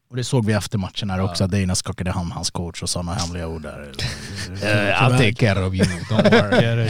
och 0.09 0.15
det 0.15 0.23
såg 0.23 0.45
vi 0.45 0.53
efter 0.53 0.77
matchen 0.77 1.09
här 1.09 1.19
också, 1.21 1.43
att 1.43 1.51
Dana 1.51 1.75
skakade 1.75 2.11
hand 2.11 2.31
hans 2.31 2.49
coach 2.51 2.83
och 2.83 3.05
några 3.05 3.19
hemliga 3.19 3.47
ord 3.47 3.61
där. 3.61 3.91
I'll 5.01 5.17
take 5.17 5.33
care 5.45 5.65
of 5.65 5.73
you. 5.73 5.85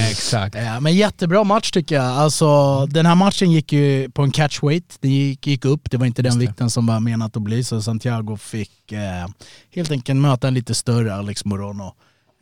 Exakt. 0.09 0.55
Ja, 0.55 0.79
men 0.79 0.95
jättebra 0.95 1.43
match 1.43 1.71
tycker 1.71 1.95
jag. 1.95 2.05
Alltså, 2.05 2.85
den 2.85 3.05
här 3.05 3.15
matchen 3.15 3.51
gick 3.51 3.73
ju 3.73 4.09
på 4.11 4.21
en 4.23 4.31
catchweight. 4.31 4.97
Den 5.01 5.11
gick, 5.11 5.47
gick 5.47 5.65
upp, 5.65 5.91
det 5.91 5.97
var 5.97 6.05
inte 6.05 6.21
den 6.21 6.25
Just 6.29 6.39
det. 6.39 6.45
vikten 6.47 6.69
som 6.69 6.85
var 6.85 6.99
menat 6.99 7.37
att 7.37 7.41
bli. 7.43 7.63
Så 7.63 7.81
Santiago 7.81 8.37
fick 8.37 8.91
eh, 8.91 9.27
helt 9.75 9.91
enkelt 9.91 10.19
möta 10.19 10.47
en 10.47 10.53
lite 10.53 10.73
större 10.75 11.15
Alex 11.15 11.45
Morono. 11.45 11.93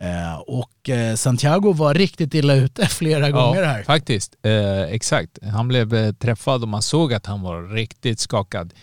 Eh, 0.01 0.35
och 0.47 0.89
eh, 0.89 1.15
Santiago 1.15 1.73
var 1.73 1.93
riktigt 1.93 2.33
illa 2.33 2.53
ute 2.53 2.85
flera 2.89 3.31
gånger 3.31 3.61
Ja, 3.61 3.67
här. 3.67 3.83
faktiskt. 3.83 4.35
Eh, 4.43 4.81
exakt. 4.81 5.37
Han 5.53 5.67
blev 5.67 5.93
eh, 5.95 6.11
träffad 6.13 6.61
och 6.61 6.67
man 6.69 6.81
såg 6.81 7.13
att 7.13 7.25
han 7.25 7.41
var 7.41 7.63
riktigt 7.63 8.19
skakad. 8.19 8.73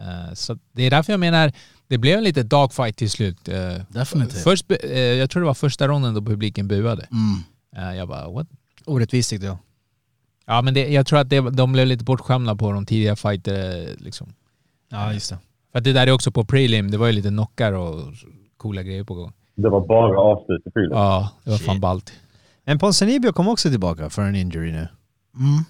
Eh, 0.00 0.34
så 0.34 0.58
det 0.72 0.82
är 0.82 0.90
därför 0.90 1.12
jag 1.12 1.20
menar, 1.20 1.52
det 1.86 1.98
blev 1.98 2.18
en 2.18 2.24
lite 2.24 2.42
dogfight 2.42 2.96
till 2.96 3.10
slut. 3.10 3.48
Eh, 3.48 3.72
Definitivt. 3.88 4.42
först, 4.42 4.66
eh, 4.70 4.98
jag 5.00 5.30
tror 5.30 5.42
det 5.42 5.46
var 5.46 5.54
första 5.54 5.88
ronden 5.88 6.14
då 6.14 6.22
publiken 6.22 6.68
buade. 6.68 7.08
Mm. 7.10 7.96
Jag 7.96 8.08
bara, 8.08 8.30
what? 8.30 8.46
Orättvist 8.84 9.30
tyckte 9.30 9.46
jag. 9.46 9.58
Ja 10.46 10.62
men 10.62 10.74
det, 10.74 10.88
jag 10.88 11.06
tror 11.06 11.18
att 11.18 11.30
det, 11.30 11.40
de 11.40 11.72
blev 11.72 11.86
lite 11.86 12.04
bortskämda 12.04 12.56
på 12.56 12.72
de 12.72 12.86
tidiga 12.86 13.16
fighter 13.16 13.88
liksom. 13.98 14.34
Ja, 14.88 15.12
just 15.12 15.30
det. 15.30 15.38
För 15.72 15.78
att 15.78 15.84
det 15.84 15.92
där 15.92 16.06
är 16.06 16.12
också 16.12 16.32
på 16.32 16.44
prelim, 16.44 16.90
det 16.90 16.98
var 16.98 17.06
ju 17.06 17.12
lite 17.12 17.28
knockar 17.28 17.72
och 17.72 18.14
coola 18.56 18.82
grejer 18.82 19.04
på 19.04 19.14
gång. 19.14 19.32
Det 19.54 19.68
var 19.68 19.86
bara 19.86 20.20
avslut 20.20 20.66
i 20.66 20.70
fyren. 20.70 20.90
Ja, 20.90 21.30
det 21.44 21.50
var 21.50 21.58
fan 21.58 21.80
ballt. 21.80 22.12
Men 22.64 22.78
Ponzinibbio 22.78 23.32
kom 23.32 23.48
också 23.48 23.70
tillbaka 23.70 24.10
för 24.10 24.22
en 24.22 24.34
injury 24.36 24.72
nu. 24.72 24.88
Mm. 25.36 25.64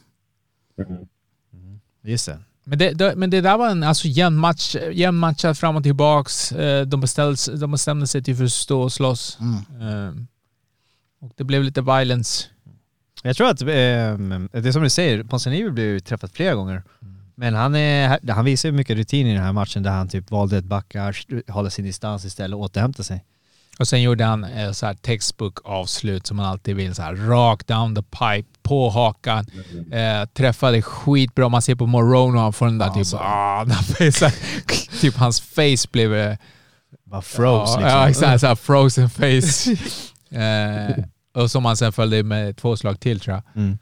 Just 2.03 2.27
det. 2.27 2.39
Men 2.69 2.79
det, 2.79 2.91
det, 2.93 3.17
men 3.17 3.31
det 3.31 3.41
där 3.41 3.59
var 3.59 3.71
en 3.71 3.83
alltså, 3.83 4.09
jämn 4.09 4.37
match, 4.37 4.77
jämn 4.93 5.19
matchat 5.19 5.59
fram 5.59 5.77
och 5.77 5.83
tillbaks. 5.83 6.53
Eh, 6.53 6.87
De 6.87 7.01
bestämde, 7.01 7.57
de 7.57 7.71
bestämde 7.71 8.07
sig 8.07 8.23
till 8.23 8.37
för 8.37 8.45
att 8.45 8.53
stå 8.53 8.83
och 8.83 8.93
slåss. 8.93 9.39
Mm. 9.41 10.09
Eh, 10.09 10.15
Och 11.21 11.33
det 11.37 11.45
blev 11.45 11.63
lite 11.63 11.81
violence. 11.83 12.47
Jag 13.23 13.37
tror 13.37 13.49
att, 13.49 13.61
eh, 13.63 13.67
det 13.67 14.69
är 14.69 14.73
som 14.73 14.83
du 14.83 14.91
säger, 14.91 15.25
Ponzinibbio 15.25 15.71
blev 15.71 15.87
ju 15.87 16.01
träffad 16.01 16.31
flera 16.33 16.55
gånger. 16.55 16.83
Men 17.35 17.55
han, 17.55 17.75
är, 17.75 18.33
han 18.33 18.45
visar 18.45 18.69
ju 18.69 18.73
mycket 18.73 18.97
rutin 18.97 19.27
i 19.27 19.35
den 19.35 19.43
här 19.45 19.53
matchen 19.53 19.83
där 19.83 19.91
han 19.91 20.09
typ 20.09 20.31
valde 20.31 20.59
att 20.59 20.65
backa, 20.65 21.13
hålla 21.49 21.71
sin 21.71 21.85
distans 21.85 22.25
istället 22.25 22.55
och 22.55 22.61
återhämta 22.61 23.03
sig. 23.03 23.25
Och 23.79 23.89
sen 23.89 24.03
gjorde 24.03 24.25
han 24.25 24.45
eh, 24.45 24.73
så 24.73 24.87
här 24.87 24.95
textbook 24.95 25.59
avslut 25.65 26.27
som 26.27 26.37
man 26.37 26.47
alltid 26.47 26.77
vill. 26.77 26.95
Så 26.95 27.03
här, 27.03 27.15
rakt 27.15 27.67
down 27.67 27.95
the 27.95 28.03
pipe, 28.03 28.59
på 28.63 28.91
hakan. 28.91 29.47
Eh, 29.93 30.25
träffade 30.25 30.83
skitbra. 30.83 31.49
Man 31.49 31.63
ser 31.63 31.75
på 31.75 31.87
Morono, 31.87 32.39
han 32.39 32.53
får 32.53 32.67
den 32.67 32.79
där 32.79 32.91
typ... 32.91 33.07
Ah, 33.15 33.67
face, 33.67 34.33
typ 35.01 35.17
hans 35.17 35.41
face 35.41 35.89
blev... 35.93 36.15
Eh, 36.15 36.37
Bara 37.05 37.23
froze 37.23 37.73
ja, 37.73 37.79
liksom. 37.79 37.99
Ja, 37.99 38.09
exakt. 38.09 38.41
Så 38.41 38.47
här, 38.47 38.55
frozen 38.55 39.11
face. 39.11 39.71
eh, 40.41 41.05
och 41.35 41.51
som 41.51 41.65
han 41.65 41.77
sen 41.77 41.93
följde 41.93 42.23
med 42.23 42.57
två 42.57 42.77
slag 42.77 43.01
till 43.01 43.21
tror 43.21 43.35
jag. 43.35 43.63
Mm. 43.63 43.79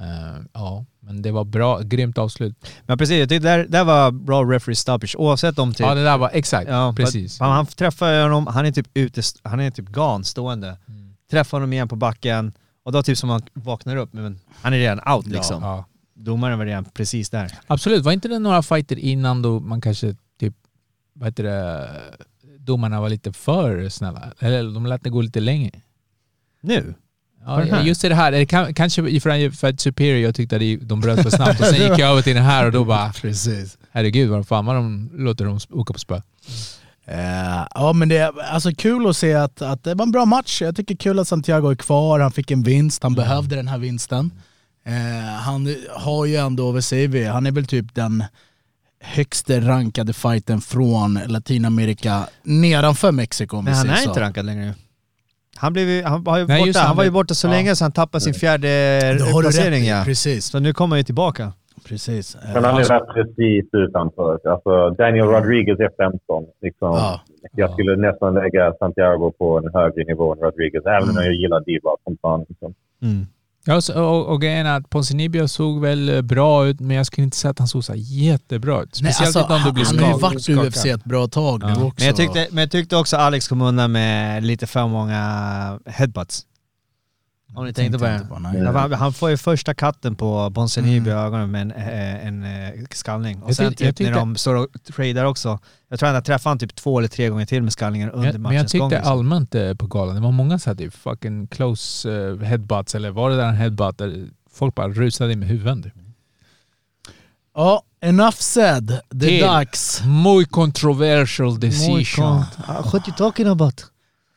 Eh, 0.00 0.42
ja, 0.52 0.84
men 1.04 1.22
det 1.22 1.30
var 1.32 1.44
bra. 1.44 1.80
Grymt 1.80 2.18
avslut. 2.18 2.54
Men 2.86 2.98
precis, 2.98 3.18
jag 3.18 3.28
tyckte 3.28 3.48
där, 3.48 3.66
där 3.68 3.84
var 3.84 4.10
bra 4.10 4.44
referee 4.44 4.76
stoppage 4.76 5.16
oavsett 5.18 5.58
om 5.58 5.72
typ... 5.72 5.80
Ja, 5.86 5.94
det 5.94 6.04
där 6.04 6.18
var 6.18 6.30
exakt. 6.32 6.70
Ja, 6.70 6.94
precis. 6.96 7.40
Han, 7.40 7.52
han 7.52 7.66
träffar 7.66 8.22
honom, 8.22 8.46
han 8.46 8.66
är 8.66 8.72
typ 8.72 8.86
ute, 8.94 9.22
han 9.42 9.60
är 9.60 9.70
typ 9.70 9.88
gan 9.88 10.24
stående. 10.24 10.78
Mm. 10.88 11.14
Träffar 11.30 11.58
honom 11.58 11.72
igen 11.72 11.88
på 11.88 11.96
backen 11.96 12.52
och 12.82 12.92
då 12.92 13.02
typ 13.02 13.18
som 13.18 13.30
han 13.30 13.42
vaknar 13.52 13.96
upp, 13.96 14.12
men 14.12 14.40
han 14.62 14.72
är 14.72 14.78
redan 14.78 15.14
out 15.14 15.26
liksom. 15.26 15.62
Ja. 15.62 15.84
Domaren 16.14 16.58
var 16.58 16.66
redan 16.66 16.84
precis 16.84 17.30
där. 17.30 17.58
Absolut, 17.66 18.04
var 18.04 18.12
inte 18.12 18.28
det 18.28 18.38
några 18.38 18.62
fighter 18.62 18.98
innan 18.98 19.42
då 19.42 19.60
man 19.60 19.80
kanske 19.80 20.16
typ, 20.40 20.54
vad 21.12 21.28
heter 21.28 21.44
det, 21.44 21.88
domarna 22.58 23.00
var 23.00 23.08
lite 23.08 23.32
för 23.32 23.88
snälla? 23.88 24.32
Eller 24.38 24.74
de 24.74 24.86
lät 24.86 25.04
det 25.04 25.10
gå 25.10 25.20
lite 25.20 25.40
längre? 25.40 25.70
Nu? 26.60 26.94
Ja, 27.46 27.82
just 27.82 28.04
i 28.04 28.08
det 28.08 28.14
här, 28.14 28.32
det 28.32 28.46
kan, 28.46 28.74
kanske 28.74 29.20
för, 29.20 29.66
att 29.68 29.80
Superior, 29.80 30.18
jag 30.18 30.34
tyckte 30.34 30.56
att 30.56 30.88
de 30.88 31.00
bröt 31.00 31.22
för 31.22 31.30
snabbt 31.36 31.60
och 31.60 31.66
sen 31.66 31.80
gick 31.80 31.98
jag 31.98 32.10
över 32.10 32.22
till 32.22 32.34
den 32.34 32.44
här 32.44 32.66
och 32.66 32.72
då 32.72 32.84
bara, 32.84 33.12
Precis. 33.12 33.78
herregud 33.90 34.30
vad 34.30 34.48
fan 34.48 34.66
vad 34.66 34.76
de 34.76 35.10
låter 35.14 35.44
dem 35.44 35.58
åka 35.70 35.92
på 35.92 35.98
spö. 35.98 36.20
Eh, 37.06 37.66
ja 37.74 37.92
men 37.92 38.08
det 38.08 38.16
är 38.16 38.42
alltså 38.42 38.74
kul 38.74 39.06
att 39.08 39.16
se 39.16 39.34
att, 39.34 39.62
att 39.62 39.84
det 39.84 39.94
var 39.94 40.06
en 40.06 40.12
bra 40.12 40.24
match. 40.24 40.62
Jag 40.62 40.76
tycker 40.76 40.96
kul 40.96 41.18
att 41.18 41.28
Santiago 41.28 41.70
är 41.70 41.74
kvar, 41.74 42.20
han 42.20 42.32
fick 42.32 42.50
en 42.50 42.62
vinst, 42.62 43.02
han 43.02 43.14
behövde 43.14 43.56
den 43.56 43.68
här 43.68 43.78
vinsten. 43.78 44.30
Eh, 44.86 45.32
han 45.34 45.76
har 45.96 46.26
ju 46.26 46.36
ändå 46.36 46.68
över 46.68 46.80
CV, 46.80 47.26
han 47.28 47.46
är 47.46 47.50
väl 47.50 47.66
typ 47.66 47.94
den 47.94 48.24
högsta 49.00 49.60
rankade 49.60 50.12
fighten 50.12 50.60
från 50.60 51.20
Latinamerika 51.26 52.26
nedanför 52.42 53.12
Mexiko 53.12 53.56
Men 53.56 53.64
vi 53.64 53.70
han 53.70 53.82
säger 53.82 53.94
är 53.94 53.98
så. 53.98 54.08
inte 54.08 54.20
rankad 54.20 54.44
längre 54.46 54.64
nu. 54.64 54.74
Han, 55.56 55.72
blev 55.72 56.04
han, 56.04 56.22
var 56.22 56.38
ju 56.38 56.46
Nej, 56.46 56.66
borta, 56.66 56.78
han 56.78 56.86
han 56.88 56.96
var 56.96 57.04
ju 57.04 57.10
borta 57.10 57.34
så 57.34 57.46
ja. 57.46 57.50
länge 57.50 57.76
så 57.76 57.84
han 57.84 57.92
tappade 57.92 58.20
sin 58.20 58.34
fjärde 58.34 58.68
placering 59.40 59.84
ja. 59.84 60.02
precis. 60.04 60.44
Så 60.46 60.58
nu 60.60 60.72
kommer 60.72 60.96
han 60.96 60.98
ju 61.00 61.04
tillbaka. 61.04 61.52
precis. 61.88 62.34
Eh, 62.34 62.40
Men 62.54 62.64
han 62.64 62.74
är 62.78 62.84
rätt 62.84 63.14
precis 63.14 63.64
utanför. 63.72 64.38
Alltså, 64.52 64.90
Daniel 64.90 65.26
Rodriguez 65.26 65.80
är 65.80 65.90
15. 65.96 66.44
Liksom, 66.62 66.88
Ja. 66.90 67.20
Jag 67.56 67.72
skulle 67.72 67.96
nästan 67.96 68.34
lägga 68.34 68.72
Santiago 68.78 69.32
på 69.38 69.58
en 69.58 69.70
högre 69.74 70.04
nivå 70.04 70.32
än 70.32 70.38
Rodriguez, 70.38 70.84
även 70.86 71.08
om 71.08 71.16
jag 71.24 71.34
gillar 71.34 71.60
Diva 71.60 71.90
som 72.04 72.16
fan. 72.22 72.44
Liksom. 72.48 72.74
Mm. 73.02 73.26
Ja, 73.64 73.76
och, 73.76 73.96
och, 73.96 74.26
och 74.26 74.40
grejen 74.42 74.66
är 74.66 74.76
att 74.76 74.90
Ponzinibbio 74.90 75.48
såg 75.48 75.80
väl 75.80 76.08
eh, 76.08 76.22
bra 76.22 76.66
ut, 76.66 76.80
men 76.80 76.96
jag 76.96 77.06
skulle 77.06 77.24
inte 77.24 77.36
säga 77.36 77.50
att 77.50 77.58
han 77.58 77.68
såg 77.68 77.84
så 77.84 77.92
jättebra 77.96 78.82
ut. 78.82 78.98
Nej, 79.02 79.12
Speciellt 79.12 79.36
alltså, 79.36 79.40
inte 79.54 79.54
om 79.54 79.62
du 79.64 79.72
blir 79.72 79.84
han 79.84 79.98
har 79.98 80.04
ju 80.06 80.10
skakad. 80.12 80.20
varit 80.22 80.38
i 80.38 80.42
skakad. 80.42 80.66
UFC 80.66 80.86
ett 80.86 81.04
bra 81.04 81.28
tag 81.28 81.62
nu 81.62 81.68
Ja. 81.68 81.74
också. 81.84 81.94
Men, 81.98 82.06
jag 82.06 82.16
tyckte, 82.16 82.48
men 82.50 82.62
jag 82.62 82.70
tyckte 82.70 82.96
också 82.96 83.16
Alex 83.16 83.48
kom 83.48 83.62
undan 83.62 83.92
med 83.92 84.44
lite 84.44 84.66
för 84.66 84.86
många 84.88 85.78
headbutts. 85.86 86.42
Om 87.54 87.64
ni 87.66 87.72
tänkte 87.72 87.98
på 87.98 88.04
det. 88.04 88.14
inte 88.14 88.26
på. 88.26 88.40
Ja, 88.64 88.78
han, 88.80 88.92
han 88.92 89.12
får 89.12 89.30
ju 89.30 89.36
första 89.36 89.74
katten 89.74 90.14
på 90.14 90.50
i 90.86 90.96
Mm. 90.96 91.18
ögonen 91.18 91.50
med 91.50 91.62
en, 91.62 91.70
eh, 91.72 92.26
en, 92.26 92.42
eh, 92.44 92.70
skallning. 92.90 93.42
Och 93.42 93.48
Jag 93.48 93.56
sen 93.56 93.68
tyckte- 93.68 93.84
typ 93.84 93.98
när 94.00 94.06
tyckte- 94.06 94.20
de 94.20 94.36
står 94.36 94.54
och 94.54 94.66
tradar 94.96 95.24
också. 95.24 95.58
Jag 95.88 95.98
tror 95.98 96.08
han 96.08 96.22
träffade 96.22 96.50
han 96.50 96.58
typ 96.58 96.74
två 96.74 96.98
eller 96.98 97.08
tre 97.08 97.28
gånger 97.28 97.46
till 97.46 97.62
med 97.62 97.72
skallningen 97.72 98.10
under 98.10 98.32
Men, 98.32 98.42
men 98.42 98.52
jag 98.52 98.58
matchens 98.60 98.72
gång. 98.72 98.90
tyckte 98.90 98.96
liksom. 99.00 99.12
allmänt 99.18 99.54
eh, 99.54 99.74
på 99.74 99.86
galan, 99.86 100.14
det 100.14 100.20
var 100.20 100.32
många 100.32 100.58
så 100.58 100.70
här 100.70 100.74
typ 100.74 100.94
fucking 100.94 101.46
close 101.46 102.08
headbutts, 102.42 102.94
eller 102.94 103.10
var 103.10 103.30
det 103.30 103.36
där 103.36 103.48
en 103.48 103.54
headbutt 103.56 103.98
där 103.98 104.26
folk 104.52 104.74
bara 104.74 104.88
rusade 104.88 105.32
in 105.32 105.38
med 105.38 105.48
huvuden? 105.48 105.82
typ. 105.82 105.92
Ja, 107.54 107.82
enough 108.00 108.36
said. 108.36 109.00
Det 109.10 109.40
är 109.40 109.46
dags. 109.46 110.02
Muy 110.04 110.44
controversial 110.44 111.60
decision. 111.60 111.90
Moikon. 111.94 112.44
Ah, 112.68 112.82
What 112.92 113.08
you 113.08 113.16
talking 113.16 113.46
about? 113.46 113.86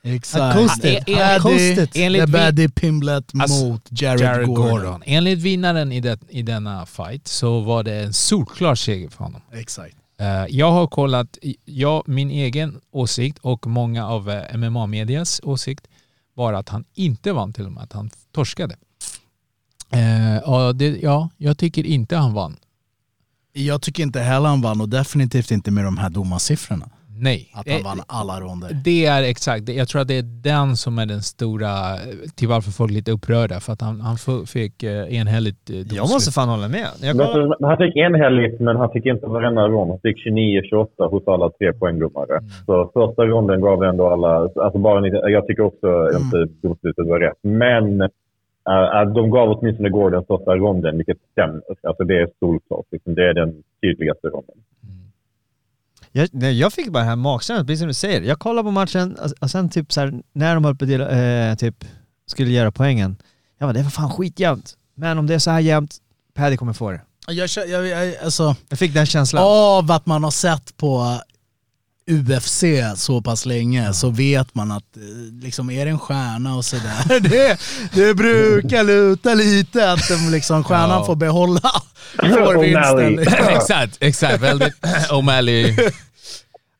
Exakt. 0.06 0.82
The 0.82 2.10
vi- 2.10 2.28
Baddy 2.28 2.68
Pimblet 2.70 3.32
Alltså, 3.34 3.66
mot 3.66 3.82
Jared, 3.90 4.20
Jared 4.22 4.48
Gordon. 4.48 4.70
Gordon. 4.72 5.04
Enligt 5.06 5.40
vinnaren 5.40 5.92
i, 5.92 6.00
det, 6.00 6.20
i 6.30 6.42
denna 6.42 6.86
fight 6.86 7.28
så 7.28 7.60
var 7.60 7.84
det 7.84 8.04
en 8.04 8.14
solklar 8.14 8.76
seger 8.76 9.10
för 9.10 9.24
honom. 9.24 9.42
Exakt. 9.54 9.96
Eh, 10.20 10.46
jag 10.50 10.72
har 10.72 10.88
kollat, 10.88 11.38
jag, 11.66 12.04
min 12.08 12.32
egen 12.32 12.82
åsikt 12.92 13.38
och 13.42 13.68
många 13.68 14.08
av 14.08 14.30
eh, 14.30 14.58
MMA-medias 14.58 15.42
åsikt 15.44 15.88
var 16.34 16.54
att 16.54 16.70
han 16.70 16.86
inte 16.94 17.32
vann 17.34 17.54
till 17.54 17.66
och 17.66 17.72
med, 17.72 17.84
att 17.84 17.94
han 17.94 18.10
torskade. 18.32 18.76
Och 20.44 20.76
det, 20.76 20.98
ja, 21.02 21.30
jag 21.38 21.58
tycker 21.58 21.86
inte 21.86 22.18
han 22.18 22.34
vann. 22.34 22.58
Jag 23.54 23.82
tycker 23.82 24.04
inte 24.04 24.20
heller 24.20 24.50
han 24.50 24.62
vann 24.62 24.82
och 24.82 24.90
definitivt 24.90 25.52
inte 25.52 25.72
med 25.72 25.84
de 25.86 25.98
här 25.98 26.10
domarsiffrorna. 26.10 26.90
Nej. 27.20 27.50
Att 27.54 27.70
han 27.70 27.78
Eh, 27.80 27.84
vann 27.84 28.00
alla 28.08 28.40
ronder. 28.40 28.70
Det 28.84 29.06
är 29.06 29.24
exakt, 29.24 29.70
jag 29.70 29.88
tror 29.88 30.02
att 30.02 30.08
det 30.08 30.18
är 30.18 30.24
den 30.44 30.76
som 30.78 31.00
är 31.00 31.06
den 31.06 31.22
stora, 31.22 31.72
till 32.36 32.48
varför 32.48 32.72
folk 32.72 32.92
är 32.92 32.96
lite 32.96 33.12
upprörda, 33.12 33.60
för 33.60 33.74
att 33.74 33.82
han, 33.82 34.02
han 34.02 34.18
fick 34.48 34.84
eh, 34.84 35.16
enhälligt 35.20 35.70
eh, 35.70 35.76
Jag 35.76 35.86
domslut. 35.86 36.02
måste 36.14 36.32
fan 36.32 36.50
hålla 36.50 36.68
med. 36.68 36.88
Jag 37.02 37.16
Men 37.16 37.26
kollar, 37.28 37.48
så- 37.60 37.66
Han 37.68 37.78
fick 37.78 37.96
enhälligt, 37.96 38.60
men 38.60 38.76
han 38.76 38.90
fick 38.92 39.06
inte 39.06 39.26
varenda 39.28 39.68
rond. 39.68 39.90
Han 39.92 40.00
fick 40.00 40.18
29-28 40.26 41.08
hos 41.12 41.28
alla 41.28 41.50
tre 41.50 41.74
poängdomare. 41.74 42.40
Så 42.66 42.92
första 42.94 43.22
ronden 43.26 43.62
gav 43.62 43.84
ändå 43.84 44.08
alla... 44.10 44.34
Alltså 44.66 44.78
bara, 44.80 45.08
jag 45.30 45.48
tycker 45.48 45.64
också 45.64 45.88
inte 46.22 46.38
domslutet 46.62 47.08
var 47.08 47.20
rätt. 47.20 47.38
Men 47.42 48.02
äh, 48.02 49.14
de 49.16 49.30
gav 49.30 49.50
åtminstone 49.50 49.90
Gordon 49.90 50.26
första 50.28 50.56
ronden, 50.56 50.98
vilket 50.98 51.18
stämmer. 51.32 51.62
Alltså 51.84 52.04
det 52.04 52.22
är 52.22 52.28
solklart. 52.40 52.86
Liksom. 52.92 53.16
Det 53.16 53.30
är 53.30 53.34
den 53.34 53.64
tydligaste 53.82 54.28
ronden. 54.28 54.56
Jag, 56.18 56.30
nej, 56.32 56.60
jag 56.60 56.74
fick 56.74 56.90
bara 56.90 57.04
det 57.04 57.10
här 57.10 57.16
magkänslan, 57.16 57.66
precis 57.68 57.80
som 57.80 57.88
du 57.88 57.94
säger. 57.94 58.22
Jag 58.22 58.40
kollade 58.40 58.64
på 58.64 58.72
matchen 58.72 59.16
och, 59.16 59.32
och 59.40 59.52
sen 59.52 59.70
typ 59.70 59.94
så 59.94 60.02
här, 60.02 60.14
när 60.34 60.56
de 60.56 60.66
höll 60.66 60.76
på 60.76 60.86
dela, 60.86 61.10
eh, 61.50 61.56
typ, 61.56 61.86
skulle 62.28 62.50
göra 62.52 62.72
poängen. 62.72 63.18
Jag 63.60 63.68
bara, 63.70 63.74
det 63.74 63.84
var 63.84 63.90
fan 63.90 64.10
skitjämnt. 64.10 64.74
Men 64.98 65.18
om 65.18 65.28
det 65.28 65.34
är 65.36 65.40
så 65.40 65.52
här 65.52 65.60
jämnt, 65.60 65.96
Paddy 66.36 66.58
kommer 66.58 66.74
få 66.74 66.92
det. 66.92 67.02
Jag, 67.28 67.50
jag, 67.68 67.88
jag, 67.88 68.16
alltså, 68.24 68.56
Jag 68.70 68.80
fick 68.80 68.94
den 68.94 69.06
känslan. 69.06 69.44
av 69.46 69.92
att 69.92 70.06
man 70.06 70.24
har 70.24 70.32
sett 70.32 70.78
på 70.78 71.20
UFC 72.12 72.64
så 72.96 73.22
pass 73.22 73.46
länge 73.46 73.94
så 73.94 74.10
vet 74.10 74.56
man 74.56 74.72
att 74.72 74.98
eh, 74.98 75.04
liksom, 75.42 75.70
är 75.70 75.86
det 75.86 75.92
en 75.92 76.00
stjärna 76.00 76.56
och 76.56 76.66
sådär, 76.66 77.20
det, 77.30 77.58
det 77.94 78.14
brukar 78.14 78.84
luta 78.84 79.34
lite 79.34 79.92
att 79.92 80.08
de, 80.10 80.30
liksom, 80.32 80.64
stjärnan 80.64 80.90
Ja. 81.00 81.06
får 81.06 81.16
behålla 81.16 81.72
får 82.18 82.62
vinsten. 82.62 83.20
O'Malley. 83.20 83.56
exakt, 83.58 83.98
exakt. 84.00 84.42
Väldigt 84.44 84.74
O'Malley. 85.10 85.92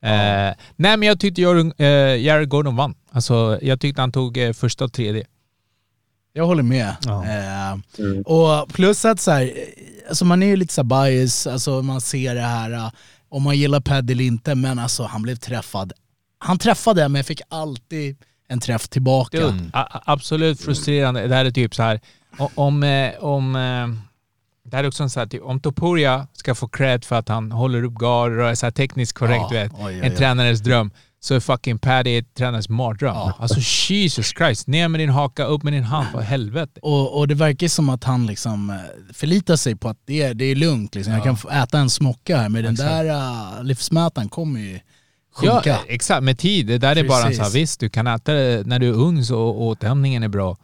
Eh, 0.06 0.54
nej 0.76 0.98
men 0.98 1.02
jag 1.02 1.20
tyckte 1.20 1.42
Jared, 1.42 1.72
eh, 1.78 1.88
Jared 2.26 2.50
Gordon 2.50 2.76
vann. 2.76 2.96
Alltså, 3.12 3.60
jag 3.62 3.80
tyckte 3.80 4.02
han 4.02 4.12
tog 4.12 4.38
eh, 4.38 4.54
första 4.54 4.86
och 4.86 4.94
tredje. 4.94 5.26
Jag 6.34 6.46
håller 6.46 6.64
med. 6.64 6.96
Ja. 7.06 7.26
Eh, 7.26 7.78
Och 8.26 8.70
plus 8.70 9.06
att 9.06 9.20
så 9.20 9.32
här, 9.32 9.42
eh, 9.42 9.50
alltså 10.10 10.26
man 10.26 10.44
är 10.44 10.48
ju 10.48 10.56
lite 10.56 10.74
så 10.74 10.84
bias, 10.84 11.48
alltså 11.48 11.82
man 11.82 12.02
ser 12.02 12.36
det 12.36 12.42
här 12.42 12.72
eh, 12.72 12.90
om 13.30 13.44
man 13.44 13.58
gillar 13.58 13.80
Paddy 13.80 14.14
eller 14.14 14.24
inte, 14.24 14.56
men 14.56 14.80
alltså 14.80 15.04
han 15.04 15.22
blev 15.22 15.36
träffad. 15.36 15.94
Han 16.40 16.58
träffade 16.58 17.10
men 17.10 17.24
fick 17.24 17.42
alltid 17.50 18.18
en 18.48 18.60
träff 18.60 18.88
tillbaka. 18.88 19.38
A- 19.74 20.02
absolut 20.06 20.62
frustrerande. 20.62 21.28
Det 21.28 21.36
här 21.36 21.46
är 21.46 21.52
typ 21.52 21.76
så 21.76 21.84
här, 21.84 22.00
om, 22.56 22.84
om 23.20 23.56
det 24.66 24.76
här 24.76 24.84
är 24.84 24.88
också 24.88 25.04
en 25.04 25.10
så 25.10 25.20
här, 25.20 25.28
typ, 25.28 25.44
om 25.44 25.60
Topuria 25.60 26.28
ska 26.34 26.56
få 26.56 26.68
cred 26.68 27.06
för 27.06 27.16
att 27.16 27.30
han 27.30 27.52
håller 27.52 27.84
upp 27.84 27.94
guard 27.94 28.32
och 28.32 28.50
är 28.50 28.56
så 28.56 28.72
tekniskt 28.72 29.14
korrekt, 29.14 29.46
Ja, 29.52 29.62
vet, 29.62 29.72
oj, 29.74 29.80
oj, 29.86 30.00
en 30.04 30.12
oj. 30.12 30.18
tränares 30.18 30.60
dröm, 30.60 30.92
så 31.20 31.36
är 31.36 31.40
fucking 31.40 31.78
Paddy 31.80 32.18
ett 32.18 32.34
tränares 32.34 32.70
mardröm. 32.70 33.16
Ja. 33.16 33.34
Alltså 33.40 33.60
Jesus 33.94 34.28
Christ, 34.38 34.68
ner 34.68 34.88
med 34.88 35.00
din 35.00 35.10
haka, 35.10 35.46
upp 35.46 35.64
med 35.64 35.74
din 35.74 35.84
hand, 35.84 36.08
för 36.12 36.22
helvete. 36.22 36.80
Och, 36.84 37.18
och 37.18 37.28
det 37.28 37.36
verkar 37.36 37.68
som 37.68 37.90
att 37.90 38.04
han 38.04 38.26
liksom 38.26 38.70
eh, 38.70 38.76
förlitar 39.14 39.56
sig 39.56 39.76
på 39.76 39.90
att 39.90 39.98
det 40.06 40.22
är, 40.22 40.34
det 40.34 40.46
är 40.46 40.56
lugnt. 40.56 40.96
Liksom. 40.96 41.14
Jag 41.14 41.24
kan 41.24 41.38
få 41.38 41.50
äta 41.50 41.80
en 41.80 41.90
smocka 41.90 42.38
här, 42.38 42.50
men 42.50 42.64
den 42.64 42.74
Exakt. 42.74 42.90
där 42.90 43.06
uh, 43.60 43.64
livsmätaren 43.64 44.30
kommer 44.30 44.60
ju 44.60 44.80
Ja, 45.42 45.52
sjunka. 45.54 45.80
exakt. 45.88 46.24
Med 46.24 46.40
tid. 46.40 46.68
Det 46.68 46.78
där 46.78 46.96
är 46.96 47.04
bara 47.08 47.24
Precis. 47.24 47.38
så 47.38 47.44
här, 47.44 47.52
visst 47.52 47.80
du 47.80 47.90
kan 47.90 48.08
äta 48.08 48.34
det 48.34 48.64
när 48.68 48.80
du 48.80 48.88
är 48.90 48.94
ung 48.94 49.24
så 49.24 49.40
återhämtningen 49.40 50.24
är 50.24 50.28
bra. 50.28 50.58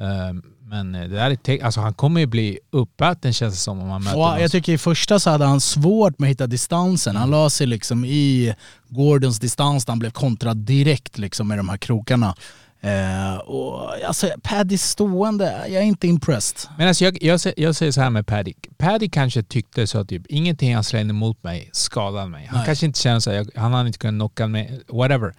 Ehm, 0.00 0.42
men 0.74 0.92
det 0.92 1.08
där 1.08 1.30
är 1.30 1.36
te- 1.36 1.60
alltså 1.62 1.80
han 1.80 1.94
kommer 1.94 2.20
ju 2.20 2.26
bli 2.26 2.58
uppäten 2.70 3.32
känns 3.32 3.54
det 3.54 3.60
som 3.60 3.80
om 3.80 3.88
han 3.90 4.02
möter 4.04 4.18
någon. 4.18 4.40
jag 4.40 4.50
tycker 4.50 4.72
i 4.72 4.78
första 4.78 5.18
så 5.18 5.30
hade 5.30 5.44
han 5.44 5.60
svårt 5.60 6.18
med 6.18 6.26
att 6.26 6.30
hitta 6.30 6.46
distansen. 6.46 7.16
Han 7.16 7.30
la 7.30 7.50
sig 7.50 7.66
liksom 7.66 8.04
i 8.04 8.54
Gordons 8.88 9.38
distans 9.38 9.84
där 9.84 9.92
han 9.92 9.98
blev 9.98 10.10
kontrad 10.10 10.56
direkt 10.56 11.18
liksom 11.18 11.48
med 11.48 11.58
de 11.58 11.68
här 11.68 11.76
krokarna. 11.76 12.34
Eh, 12.80 13.34
och 13.36 14.06
alltså 14.06 14.30
Paddy 14.42 14.78
stående, 14.78 15.64
jag 15.68 15.82
är 15.82 15.86
inte 15.86 16.06
impressed. 16.06 16.70
Men 16.78 16.88
alltså 16.88 17.04
jag, 17.04 17.22
jag, 17.22 17.40
jag 17.56 17.76
säger 17.76 17.92
så 17.92 18.00
här 18.00 18.10
med 18.10 18.26
Paddy. 18.26 18.52
Paddy 18.78 19.08
kanske 19.08 19.42
tyckte 19.42 19.86
så 19.86 19.98
att 19.98 20.08
typ 20.08 20.26
ingenting 20.28 20.74
han 20.74 20.84
slängde 20.84 21.12
mot 21.14 21.42
mig 21.42 21.70
skadade 21.72 22.28
mig. 22.28 22.46
Han 22.46 22.58
Nej. 22.58 22.66
kanske 22.66 22.86
inte 22.86 23.00
känner 23.00 23.20
så 23.20 23.30
här, 23.30 23.46
han 23.56 23.72
hade 23.72 23.86
inte 23.86 23.98
kunnat 23.98 24.18
knocka 24.18 24.46
mig, 24.46 24.80
whatever. 24.88 25.34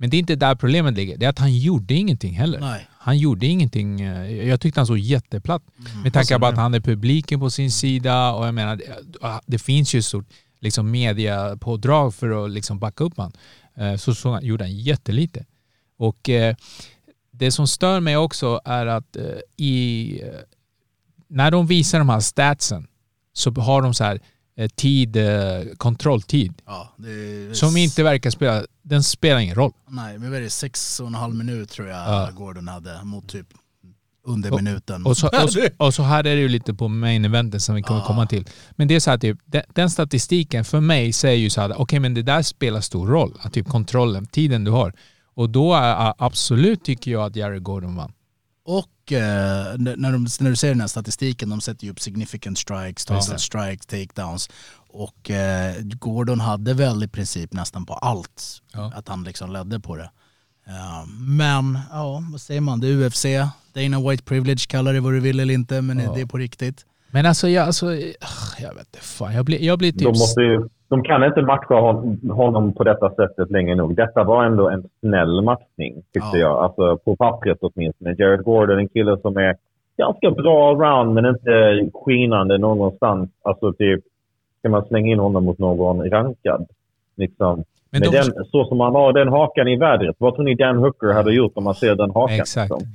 Men 0.00 0.10
det 0.10 0.16
är 0.16 0.18
inte 0.18 0.36
där 0.36 0.54
problemet 0.54 0.94
ligger. 0.94 1.16
Det 1.16 1.24
är 1.26 1.30
att 1.30 1.38
han 1.38 1.58
gjorde 1.58 1.94
ingenting 1.94 2.34
heller. 2.34 2.60
Nej. 2.60 2.88
Han 2.92 3.18
gjorde 3.18 3.46
ingenting. 3.46 4.00
eh, 4.00 4.48
Jag 4.48 4.60
tyckte 4.60 4.80
han 4.80 4.86
såg 4.86 4.98
jätteplatt. 4.98 5.62
Med 6.02 6.12
tanke 6.12 6.38
på 6.38 6.46
att 6.46 6.54
han 6.56 6.72
hade 6.72 6.80
publiken 6.80 7.40
på 7.40 7.50
sin 7.50 7.70
sida 7.70 8.32
och 8.32 8.46
jag 8.46 8.54
menar, 8.54 8.76
det, 8.76 9.40
det 9.46 9.58
finns 9.58 9.94
ju 9.94 10.02
stort 10.02 10.26
liksom 10.60 10.90
mediapådrag 10.90 12.14
för 12.14 12.44
att 12.44 12.50
liksom 12.50 12.78
backa 12.78 13.04
upp 13.04 13.14
han. 13.16 13.32
Eh, 13.76 13.96
Så, 13.96 14.14
så 14.14 14.38
gjorde 14.42 14.64
han 14.64 14.76
jättelite. 14.76 15.46
Och 15.98 16.28
eh, 16.28 16.54
det 17.30 17.50
som 17.50 17.66
stör 17.66 18.00
mig 18.00 18.16
också 18.16 18.60
är 18.64 18.86
att 18.86 19.16
eh, 19.16 19.24
i, 19.56 20.20
eh, 20.22 20.28
när 21.28 21.50
de 21.50 21.66
visar 21.66 21.98
de 21.98 22.08
här 22.08 22.20
statsen 22.20 22.86
så 23.32 23.50
har 23.50 23.82
de 23.82 23.94
så 23.94 24.04
här 24.04 24.20
eh, 24.56 24.68
tid, 24.68 25.16
eh, 25.16 25.62
kontrolltid 25.76 26.54
Ja, 26.66 26.94
det 26.96 27.08
är, 27.10 27.54
som 27.54 27.76
inte 27.76 28.02
verkar 28.02 28.30
spela, 28.30 28.64
den 28.88 29.02
spelar 29.02 29.38
ingen 29.40 29.54
roll. 29.54 29.72
Nej, 29.88 30.18
men 30.18 30.30
vad 30.30 30.38
är 30.38 30.42
det? 30.42 30.50
Sex 30.50 31.00
och 31.00 31.06
en 31.06 31.14
halv 31.14 31.34
minut 31.34 31.70
tror 31.70 31.88
jag 31.88 31.98
Ja. 31.98 32.30
Gordon 32.36 32.68
hade 32.68 33.04
mot 33.04 33.28
typ 33.28 33.46
under 34.26 34.52
Och- 34.52 34.62
minuten. 34.62 35.06
Och 35.06 35.16
så, 35.16 35.28
och, 35.44 35.52
så, 35.52 35.68
och 35.76 35.94
så 35.94 36.02
här 36.02 36.18
är 36.26 36.36
det 36.36 36.40
ju 36.42 36.48
lite 36.48 36.74
på 36.74 36.88
main 36.88 37.24
eventen 37.24 37.60
som 37.60 37.74
vi 37.74 37.82
kommer 37.82 38.00
Ja. 38.00 38.06
komma 38.06 38.26
till. 38.26 38.48
Men 38.70 38.88
det 38.88 38.94
är 38.94 39.00
så 39.00 39.10
här 39.10 39.18
typ, 39.18 39.38
den, 39.44 39.62
den 39.74 39.90
statistiken 39.90 40.64
för 40.64 40.80
mig 40.80 41.12
säger 41.12 41.36
ju 41.36 41.50
så 41.50 41.60
här, 41.60 41.80
okej 41.80 42.00
men 42.00 42.14
det 42.14 42.22
där 42.22 42.42
spelar 42.42 42.80
stor 42.80 43.06
roll. 43.06 43.38
Att 43.40 43.52
typ 43.52 43.68
kontrollen, 43.68 44.26
tiden 44.26 44.64
du 44.64 44.70
har. 44.70 44.92
Och 45.34 45.50
då 45.50 45.74
är, 45.74 46.14
absolut 46.18 46.84
tycker 46.84 47.10
jag 47.10 47.22
att 47.22 47.36
Jared 47.36 47.62
Gordon 47.62 47.96
vann. 47.96 48.12
Och 48.70 49.12
eh, 49.12 49.76
när, 49.78 50.12
de, 50.12 50.26
när 50.40 50.50
du 50.50 50.56
ser 50.56 50.68
den 50.68 50.80
här 50.80 50.88
statistiken, 50.88 51.48
de 51.50 51.60
sätter 51.60 51.84
ju 51.84 51.90
upp 51.90 52.00
significant 52.00 52.58
strikes, 52.58 53.04
total 53.04 53.22
Ja. 53.30 53.38
strikes, 53.38 53.86
takedowns. 53.86 54.50
Och 54.88 55.30
eh, 55.30 55.74
Gordon 55.82 56.40
hade 56.40 56.74
väl 56.74 57.02
i 57.04 57.08
princip 57.08 57.52
nästan 57.52 57.86
på 57.86 57.94
allt. 57.94 58.62
Ja. 58.72 58.92
Att 58.94 59.08
han 59.08 59.24
liksom 59.24 59.52
ledde 59.52 59.80
på 59.80 59.96
det. 59.96 60.10
Eh, 60.66 61.06
men, 61.18 61.78
ja, 61.90 62.22
vad 62.32 62.40
säger 62.40 62.60
man? 62.60 62.80
Det 62.80 62.88
är 62.88 63.06
UFC. 63.06 63.24
Dana 63.72 64.00
White 64.10 64.22
privilege, 64.24 64.66
kalla 64.68 64.92
det 64.92 65.00
vad 65.00 65.12
du 65.12 65.20
vill 65.20 65.40
eller 65.40 65.54
inte, 65.54 65.82
men 65.82 65.98
Ja. 65.98 66.12
det 66.14 66.20
är 66.20 66.26
på 66.26 66.38
riktigt. 66.38 66.84
Men 67.10 67.26
alltså 67.26 67.48
jag, 67.48 67.66
alltså, 67.66 67.94
jag 68.58 68.74
vet 68.74 68.86
inte 68.94 69.00
fan. 69.06 69.34
Jag 69.34 69.44
blir, 69.44 69.62
jag 69.62 69.78
blir 69.78 69.92
typ... 69.92 70.02
De, 70.02 70.08
måste 70.08 70.40
ju, 70.40 70.68
de 70.88 71.02
kan 71.02 71.24
inte 71.24 71.42
matcha 71.42 71.80
hon- 71.80 72.30
honom 72.30 72.72
på 72.72 72.84
detta 72.84 73.10
sättet 73.14 73.50
länge 73.50 73.74
nog. 73.74 73.96
Detta 73.96 74.24
var 74.24 74.44
ändå 74.44 74.68
en 74.68 74.84
snäll 75.00 75.42
matchning, 75.42 75.94
tyckte 76.12 76.28
Ja. 76.32 76.38
jag. 76.38 76.62
Alltså 76.64 76.96
på 76.96 77.16
pappret 77.16 77.58
åtminstone. 77.60 78.14
Jared 78.18 78.44
Gordon, 78.44 78.78
en 78.78 78.88
kille 78.88 79.18
som 79.22 79.36
är 79.36 79.56
ganska 79.98 80.30
bra 80.30 80.68
allround 80.70 81.14
men 81.14 81.26
inte 81.26 81.80
skinande 81.94 82.58
någonstans. 82.58 83.30
Alltså 83.44 83.72
typ, 83.72 84.00
ska 84.58 84.68
man 84.68 84.84
slänga 84.84 85.12
in 85.12 85.18
honom 85.18 85.44
mot 85.44 85.58
någon 85.58 86.10
rankad? 86.10 86.66
Liksom. 87.16 87.64
Men 87.90 88.00
de- 88.00 88.08
den, 88.10 88.24
så 88.50 88.64
som 88.64 88.80
han 88.80 88.94
har 88.94 89.12
den 89.12 89.28
hakan 89.28 89.68
i 89.68 89.76
vädret. 89.76 90.16
Vad 90.18 90.34
tror 90.34 90.44
ni 90.44 90.54
Dan 90.54 90.76
Hooker 90.76 91.12
hade 91.12 91.32
gjort 91.34 91.52
om 91.54 91.64
man 91.64 91.74
ser 91.74 91.94
den 91.94 92.10
hakan? 92.10 92.36
Exakt. 92.40 92.70
Liksom? 92.70 92.88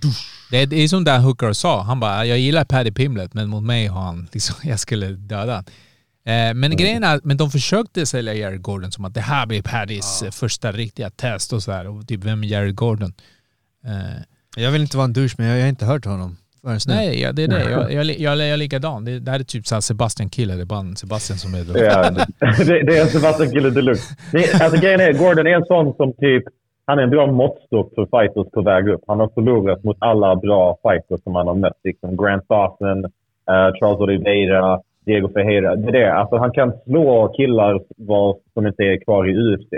Det 0.52 0.62
är, 0.62 0.68
det 0.68 0.76
är 0.84 0.88
som 0.88 1.04
Dan 1.04 1.22
Hooker 1.22 1.54
sa. 1.54 1.82
Han 1.82 2.00
bara, 2.00 2.26
jag 2.26 2.38
gillar 2.38 2.64
Paddy 2.66 2.92
Pimlet 2.92 3.34
men 3.34 3.50
mot 3.50 3.64
mig 3.64 3.88
har 3.88 4.02
han 4.02 4.28
liksom, 4.34 4.56
jag 4.70 4.80
skulle 4.80 5.06
döda 5.08 5.64
men 6.56 6.78
grejen 6.78 7.04
är, 7.04 7.20
men 7.24 7.38
de 7.38 7.50
försökte 7.50 8.06
sälja 8.06 8.34
Jared 8.34 8.62
Gordon 8.62 8.92
som 8.92 9.06
att 9.06 9.14
det 9.14 9.22
här 9.22 9.46
blir 9.46 9.62
Paddys 9.62 10.24
eh, 10.24 10.32
första 10.32 10.72
riktiga 10.72 11.10
test 11.10 11.54
och 11.54 11.64
sådär. 11.64 11.88
Och 11.88 12.08
typ, 12.08 12.24
vem 12.24 12.44
är 12.44 12.48
Jared 12.48 12.76
Gordon? 12.76 13.14
Eh, 13.86 14.22
Jag 14.64 14.72
vill 14.72 14.82
inte 14.82 14.98
vara 14.98 15.06
en 15.06 15.14
douche 15.14 15.36
men 15.38 15.48
jag 15.48 15.62
har 15.62 15.70
inte 15.70 15.86
hört 15.86 16.06
honom 16.06 16.38
nej, 16.88 17.22
ja, 17.22 17.32
det 17.32 17.44
är 17.44 17.48
det. 17.48 17.70
Jag, 17.72 17.92
jag, 17.94 18.06
jag, 18.06 18.38
jag 18.38 18.50
är 18.50 18.58
likadan. 18.58 19.06
Det, 19.06 19.20
det 19.20 19.32
här 19.32 19.40
är 19.40 19.44
typ 19.44 19.68
så 19.68 19.76
här 19.76 19.82
Sebastian 19.82 20.30
Killer. 20.30 20.56
Det 20.56 20.62
är 20.62 20.66
bara 20.66 20.96
Sebastian 20.96 21.38
som 21.40 21.54
är 21.56 21.58
Ja, 21.84 22.10
det, 22.10 22.26
det 22.86 22.98
är 22.98 23.02
en 23.02 23.08
Sebastian-kille 23.08 23.70
deluxe. 23.70 24.16
Det- 24.32 24.62
Alltså 24.64 24.82
grejen 24.82 25.00
är, 25.00 25.14
Gordon 25.14 25.48
är 25.48 25.56
en 25.56 25.66
sån 25.66 25.94
som 25.96 26.14
typ... 26.14 26.44
Han 26.86 27.00
är 27.00 27.04
en 27.04 27.10
bra 27.10 27.32
måttstock 27.32 27.92
för 27.96 28.06
fighters 28.06 28.52
på 28.54 28.62
väg 28.62 28.88
upp. 28.88 29.02
Han 29.08 29.20
har 29.20 29.28
förlorat 29.34 29.84
mot 29.84 29.98
alla 30.00 30.36
bra 30.36 30.78
fighters 30.84 31.24
som 31.24 31.36
han 31.36 31.48
har 31.48 31.56
mött. 31.56 31.80
Liksom 31.84 32.18
Grant 32.18 32.48
Dawson, 32.50 33.04
eh, 33.06 33.70
Charles 33.80 34.00
Oliveira, 34.00 34.80
Diego 35.06 35.30
Ferreira. 35.34 35.76
Det 35.76 35.88
är 35.88 35.92
det. 35.92 36.14
Alltså 36.14 36.38
han 36.38 36.52
kan 36.52 36.74
slå 36.86 37.34
killar 37.38 37.82
var, 37.98 38.38
som 38.54 38.68
inte 38.68 38.84
är 38.84 39.04
kvar 39.04 39.30
i 39.30 39.34
UFC. 39.38 39.74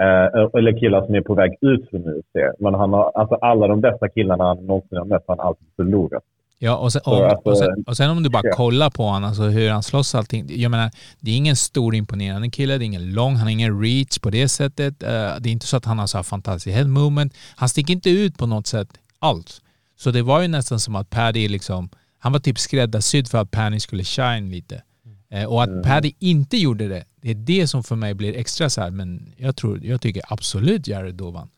Eh, 0.00 0.58
eller 0.58 0.80
killar 0.80 1.06
som 1.06 1.14
är 1.14 1.20
på 1.20 1.34
väg 1.34 1.52
ut 1.60 1.90
från 1.90 2.00
UFC. 2.00 2.56
Men 2.58 2.74
han 2.74 2.92
har, 2.92 3.12
alltså 3.14 3.34
alla 3.34 3.66
de 3.66 3.80
bästa 3.80 4.08
killarna 4.08 4.44
han 4.44 4.66
någonsin 4.66 4.98
har 4.98 5.04
mött 5.04 5.24
har 5.28 5.36
han 5.36 5.46
alltid 5.46 5.66
förlorat. 5.76 6.22
Ja, 6.58 6.76
och 6.76 6.92
sen, 6.92 7.02
och, 7.06 7.12
alltså- 7.16 7.50
och, 7.50 7.58
sen, 7.58 7.84
och 7.86 7.96
sen 7.96 8.10
om 8.10 8.22
du 8.22 8.30
bara 8.30 8.42
Ja. 8.44 8.52
kollar 8.56 8.90
på 8.90 9.02
honom, 9.02 9.24
alltså 9.24 9.42
hur 9.42 9.70
han 9.70 9.82
slåss 9.82 10.14
allting. 10.14 10.44
Jag 10.48 10.70
menar, 10.70 10.90
det 11.20 11.30
är 11.30 11.36
ingen 11.36 11.56
stor 11.56 11.94
imponerande 11.94 12.48
kille, 12.50 12.78
det 12.78 12.84
är 12.84 12.86
ingen 12.86 13.12
lång, 13.14 13.32
han 13.34 13.42
har 13.46 13.50
ingen 13.50 13.82
reach 13.82 14.18
på 14.18 14.30
det 14.30 14.48
sättet. 14.48 15.02
Eh, 15.02 15.08
det 15.40 15.48
är 15.48 15.52
inte 15.52 15.66
så 15.66 15.76
att 15.76 15.84
han 15.84 15.98
har 15.98 16.06
så 16.06 16.18
här 16.18 16.22
fantastisk 16.22 16.76
head 16.76 16.84
movement. 16.88 17.34
Han 17.56 17.68
sticker 17.68 17.92
inte 17.94 18.10
ut 18.10 18.38
på 18.38 18.46
något 18.46 18.66
sätt 18.66 18.88
alls. 19.18 19.62
Så 19.96 20.10
det 20.10 20.22
var 20.22 20.42
ju 20.42 20.48
nästan 20.48 20.78
som 20.80 20.96
att 20.96 21.10
Paddy 21.10 21.48
liksom, 21.48 21.88
han 22.22 22.32
var 22.32 22.40
typ 22.40 22.58
skräddarsydd 22.58 23.28
för 23.28 23.38
att 23.38 23.50
Paddy 23.50 23.80
skulle 23.80 24.02
shine 24.02 24.50
lite. 24.50 24.82
Eh, 25.30 25.52
och 25.52 25.62
att 25.62 25.82
Paddy 25.82 26.12
inte 26.18 26.56
gjorde 26.56 26.88
det, 26.88 27.04
det 27.22 27.30
är 27.30 27.34
det 27.34 27.66
som 27.66 27.82
för 27.82 27.96
mig 27.96 28.14
blir 28.14 28.36
extra 28.36 28.68
så 28.68 28.80
här. 28.80 28.90
men 28.90 29.08
jag 29.36 29.56
tror, 29.56 29.78
jag 29.82 30.00
tycker 30.00 30.22
absolut 30.28 30.88
Jared 30.88 31.14
då 31.14 31.30
vann. 31.30 31.48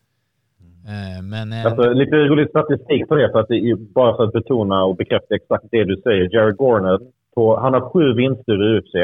Eh, 0.93 1.23
men... 1.23 1.53
eh, 1.53 1.65
Alltså, 1.65 1.93
lite 1.93 2.15
rolig 2.15 2.49
statistik 2.49 3.07
på 3.07 3.15
det, 3.15 3.31
för 3.31 3.39
att 3.39 3.47
det 3.47 3.55
är, 3.55 3.75
bara 3.75 4.15
för 4.15 4.23
att 4.23 4.33
betona 4.33 4.83
och 4.83 4.95
bekräfta 4.95 5.35
exakt 5.35 5.65
det 5.71 5.83
du 5.83 5.95
säger. 6.03 6.29
Jared 6.35 6.57
Gordon, 6.57 7.11
på, 7.35 7.59
han 7.59 7.73
har 7.73 7.89
sju 7.89 8.13
vinster 8.13 8.53
i 8.63 8.79
UFC, 8.79 8.95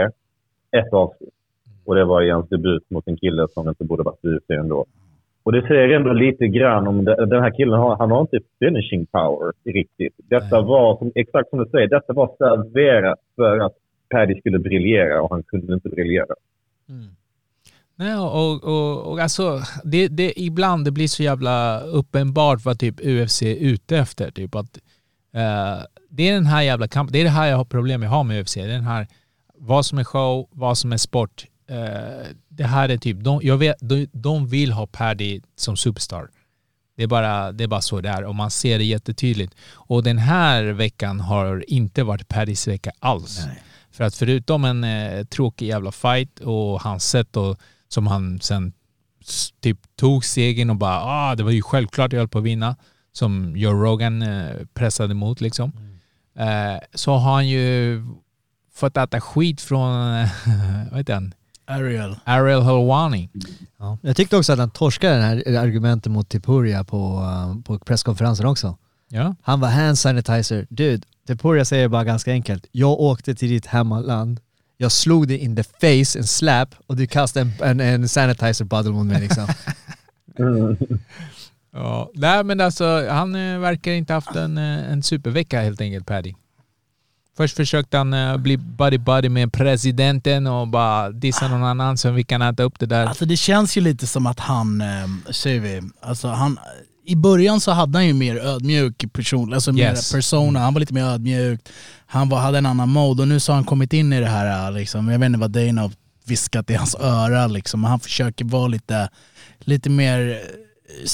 ett 0.72 0.94
avslut. 0.94 1.30
Och 1.86 1.96
det 1.96 2.06
var 2.06 2.22
i 2.22 2.30
hans 2.30 2.50
debut 2.50 2.90
mot 2.90 3.08
en 3.08 3.18
kille 3.18 3.48
som 3.54 3.70
inte 3.70 3.84
borde 3.84 4.04
varit 4.04 4.26
i 4.26 4.28
UFC 4.28 4.50
ändå. 4.50 4.86
Och 5.44 5.52
det 5.52 5.68
säger 5.68 5.90
ändå 5.90 6.14
lite 6.14 6.48
grann 6.48 6.88
om 6.88 7.06
det, 7.06 7.26
den 7.26 7.44
här 7.44 7.52
killen, 7.58 7.80
har, 7.80 7.96
han 7.98 8.12
har 8.12 8.22
inte 8.22 8.40
finishing 8.60 9.06
power 9.06 9.52
riktigt. 9.66 10.14
Detta 10.18 10.62
var, 10.62 10.98
som, 10.98 11.12
exakt 11.16 11.50
som 11.50 11.60
du 11.60 11.66
säger, 11.66 11.88
detta 11.88 12.14
var 12.14 12.28
serverat 12.38 13.20
för 13.36 13.60
att 13.60 13.74
Paddy 14.10 14.40
skulle 14.40 14.60
briljera 14.60 15.22
och 15.22 15.30
han 15.30 15.44
kunde 15.44 15.74
inte 15.74 15.90
briljera. 15.90 16.36
Nej, 18.02 18.18
och, 18.18 18.64
och, 18.64 19.12
och 19.12 19.20
alltså, 19.20 19.62
det, 19.84 20.08
det, 20.08 20.40
ibland 20.40 20.86
det 20.86 20.92
blir 20.92 21.08
så 21.08 21.24
jävla 21.24 21.82
uppenbart 21.82 22.66
vad 22.66 22.80
typ 22.80 22.96
UFC 23.00 23.42
är 23.42 23.56
ute 23.56 23.98
efter. 23.98 24.32
Typ 24.32 24.56
att, 24.56 24.78
eh, 25.34 25.86
det 26.10 26.30
är 26.30 26.34
den 26.34 26.46
här 26.46 26.62
jävla 26.62 26.88
kampen, 26.88 27.14
det 27.14 27.20
är 27.20 27.24
det 27.24 27.30
här 27.30 27.50
jag 27.50 27.58
har 27.58 27.66
problem 27.66 28.04
jag 28.04 28.10
har 28.10 28.24
med 28.24 28.42
UFC. 28.42 28.56
Det 28.56 28.62
är 28.62 28.68
den 28.68 28.84
här, 28.84 29.08
vad 29.56 29.86
som 29.86 30.00
är 30.00 30.04
show, 30.04 30.48
vad 30.52 30.78
som 30.78 30.92
är 30.92 30.98
sport. 30.98 31.46
Eh, 31.72 32.28
det 32.50 32.64
här 32.64 32.90
är 32.90 32.98
typ, 32.98 33.18
de, 33.20 33.40
jag 33.44 33.58
vet, 33.58 33.76
de, 33.80 34.08
de 34.12 34.48
vill 34.48 34.72
ha 34.72 34.88
Paddy 34.88 35.42
som 35.56 35.78
superstar. 35.78 36.30
Det 36.98 37.04
är, 37.04 37.08
bara, 37.08 37.52
det 37.52 37.64
är 37.64 37.68
bara 37.68 37.82
så 37.82 38.02
det 38.02 38.10
är 38.10 38.24
och 38.24 38.36
man 38.36 38.52
ser 38.52 38.78
det 38.78 38.84
jättetydligt. 38.84 39.56
Och 39.74 40.04
den 40.04 40.18
här 40.18 40.64
veckan 40.64 41.20
har 41.20 41.64
inte 41.68 42.04
varit 42.04 42.28
Paddys 42.28 42.68
vecka 42.68 42.92
alls. 43.00 43.40
För 43.92 44.04
att 44.04 44.16
förutom 44.16 44.66
en 44.66 44.84
eh, 44.84 45.26
tråkig 45.26 45.68
jävla 45.68 45.92
fight 45.92 46.40
och 46.40 46.82
hans 46.82 47.10
sätt 47.10 47.38
och, 47.38 47.60
som 47.88 48.08
han 48.08 48.40
sen 48.40 48.74
typ 49.62 49.80
tog 49.96 50.26
segern 50.26 50.70
och 50.70 50.76
bara 50.76 51.02
ah, 51.04 51.36
det 51.36 51.44
var 51.44 51.52
ju 51.52 51.62
självklart 51.62 52.14
jag 52.14 52.20
höll 52.20 52.28
på 52.28 52.38
att 52.38 52.44
vinna. 52.44 52.76
Som 53.14 53.58
Joe 53.58 53.74
Rogan 53.74 54.22
eh, 54.22 54.66
pressade 54.74 55.12
emot 55.12 55.42
liksom. 55.42 55.72
Eh, 56.36 56.84
så 56.94 57.12
har 57.12 57.34
han 57.34 57.48
ju 57.48 58.02
fått 58.74 58.98
äta 58.98 59.22
skit 59.22 59.62
från, 59.62 60.02
vad 60.92 60.98
heter 60.98 61.14
han? 61.14 61.34
Ariel. 61.72 62.16
Ariel 62.24 62.62
Helwani. 62.62 63.30
Ja. 63.78 63.98
Jag 64.02 64.16
tyckte 64.16 64.38
också 64.38 64.54
att 64.54 64.60
han 64.60 64.70
torskade 64.70 65.16
det 65.16 65.22
här 65.22 65.58
argumentet 65.58 66.12
mot 66.12 66.30
Tipuria 66.30 66.84
på, 66.84 67.20
uh, 67.20 67.62
på 67.62 67.80
presskonferensen 67.80 68.46
också. 68.46 68.78
Ja. 69.10 69.36
Han 69.42 69.60
var 69.60 69.70
hand 69.70 69.98
sanitizer. 69.98 70.68
Dude, 70.70 71.04
Tipuria 71.28 71.66
säger 71.66 71.88
bara 71.88 72.04
ganska 72.04 72.32
enkelt. 72.32 72.66
Jag 72.72 73.00
åkte 73.00 73.36
till 73.36 73.50
ditt 73.50 73.66
hemmaland, 73.66 74.40
jag 74.78 74.92
slog 74.92 75.28
dig 75.28 75.38
in 75.38 75.56
the 75.56 75.64
face, 75.64 76.20
en 76.20 76.28
slap, 76.28 76.76
och 76.88 76.96
du 76.96 77.08
kastade 77.08 77.52
en, 77.62 77.80
en, 77.80 77.80
en 77.80 78.10
sanitizer 78.10 78.66
bottle 78.66 78.92
mot 78.92 79.06
mig 79.06 79.22
liksom. 79.22 79.48
Ja, 81.74 82.12
nej 82.14 82.44
men 82.44 82.62
alltså 82.62 83.08
han 83.10 83.36
eh, 83.36 83.60
verkar 83.60 83.92
inte 83.92 84.14
haft 84.14 84.36
en, 84.36 84.58
eh, 84.58 84.92
en 84.92 85.04
supervecka 85.04 85.62
helt 85.62 85.82
enkelt 85.82 86.06
Paddy. 86.06 86.34
Först 87.38 87.56
försökte 87.56 87.98
han 87.98 88.14
eh, 88.14 88.38
bli 88.38 88.58
buddy-buddy 88.58 89.30
med 89.30 89.54
presidenten 89.54 90.48
och 90.48 90.68
bara 90.68 91.10
dissa 91.12 91.48
någon 91.48 91.64
annan 91.64 91.98
så 91.98 92.12
vi 92.12 92.24
kan 92.24 92.42
äta 92.42 92.64
upp 92.64 92.80
det 92.80 92.86
där. 92.86 93.06
Alltså 93.06 93.26
det 93.26 93.38
känns 93.38 93.78
ju 93.78 93.82
lite 93.82 94.08
som 94.08 94.28
att 94.28 94.40
han, 94.40 94.82
eh, 94.82 95.32
säger 95.32 95.60
vi, 95.60 95.82
alltså 96.02 96.28
han, 96.28 96.60
i 97.06 97.16
början 97.16 97.60
så 97.60 97.72
hade 97.72 97.98
han 97.98 98.08
ju 98.08 98.14
mer 98.14 98.38
ödmjuk 98.38 99.14
person, 99.14 99.54
alltså 99.54 99.72
Yes. 99.72 100.14
mer 100.14 100.18
persona, 100.18 100.60
han 100.60 100.74
var 100.74 100.80
lite 100.80 100.94
mer 100.94 101.04
ödmjuk, 101.04 101.62
han 102.06 102.30
var, 102.30 102.40
hade 102.40 102.58
en 102.58 102.66
annan 102.66 102.90
mode 102.90 103.22
och 103.22 103.28
nu 103.28 103.40
så 103.40 103.52
har 103.52 103.56
han 103.56 103.64
kommit 103.66 103.94
in 103.94 104.14
i 104.14 104.20
det 104.20 104.26
här, 104.28 104.68
eh, 104.68 104.74
liksom, 104.74 105.10
jag 105.10 105.20
vet 105.20 105.26
inte 105.28 105.40
vad 105.40 105.52
Dana 105.52 105.82
har 105.82 105.92
viskat 106.26 106.70
i 106.70 106.74
hans 106.76 106.96
öra 106.96 107.48
liksom, 107.48 107.84
han 107.84 108.00
försöker 108.00 108.46
vara 108.46 108.68
lite, 108.68 109.10
lite 109.60 109.90
mer, 109.90 110.42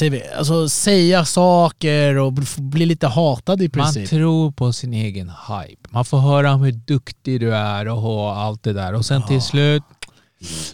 vi, 0.02 0.24
alltså 0.38 0.70
säga 0.70 1.26
saker 1.26 2.16
och 2.18 2.34
bli- 2.58 2.86
lite 2.86 3.08
hatad 3.08 3.62
i 3.62 3.64
Man 3.64 3.84
princip. 3.86 4.10
tror 4.10 4.52
på 4.52 4.74
sin 4.74 4.94
egen 4.94 5.30
hype. 5.48 5.82
Man 5.90 6.06
får 6.06 6.20
höra 6.20 6.54
om 6.54 6.62
hur 6.62 6.72
duktig 6.72 7.40
du 7.40 7.56
är 7.56 7.88
och 7.88 8.38
allt 8.38 8.64
det 8.64 8.74
där. 8.74 8.94
Och 8.94 9.06
sen 9.06 9.28
till 9.28 9.42
slut, 9.42 9.84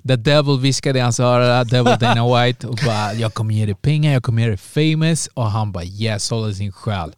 the 0.08 0.16
devil 0.16 0.60
viskade 0.60 1.00
i 1.00 1.02
hans 1.02 1.20
öra, 1.20 1.64
devil 1.64 1.96
Dana 2.00 2.44
White, 2.46 2.68
och 2.68 2.80
bara 2.86 3.14
jag 3.14 3.34
kommer 3.34 3.54
ge 3.54 3.66
dig 3.66 3.76
pengar, 3.76 4.14
jag 4.14 4.24
kommer 4.24 4.42
ge 4.42 4.48
dig 4.48 4.58
famous. 4.58 5.28
Och 5.34 5.52
han 5.52 5.72
bara 5.72 5.84
yes, 5.84 6.30
håller 6.30 6.54
sin 6.54 6.72
själ. 6.72 7.12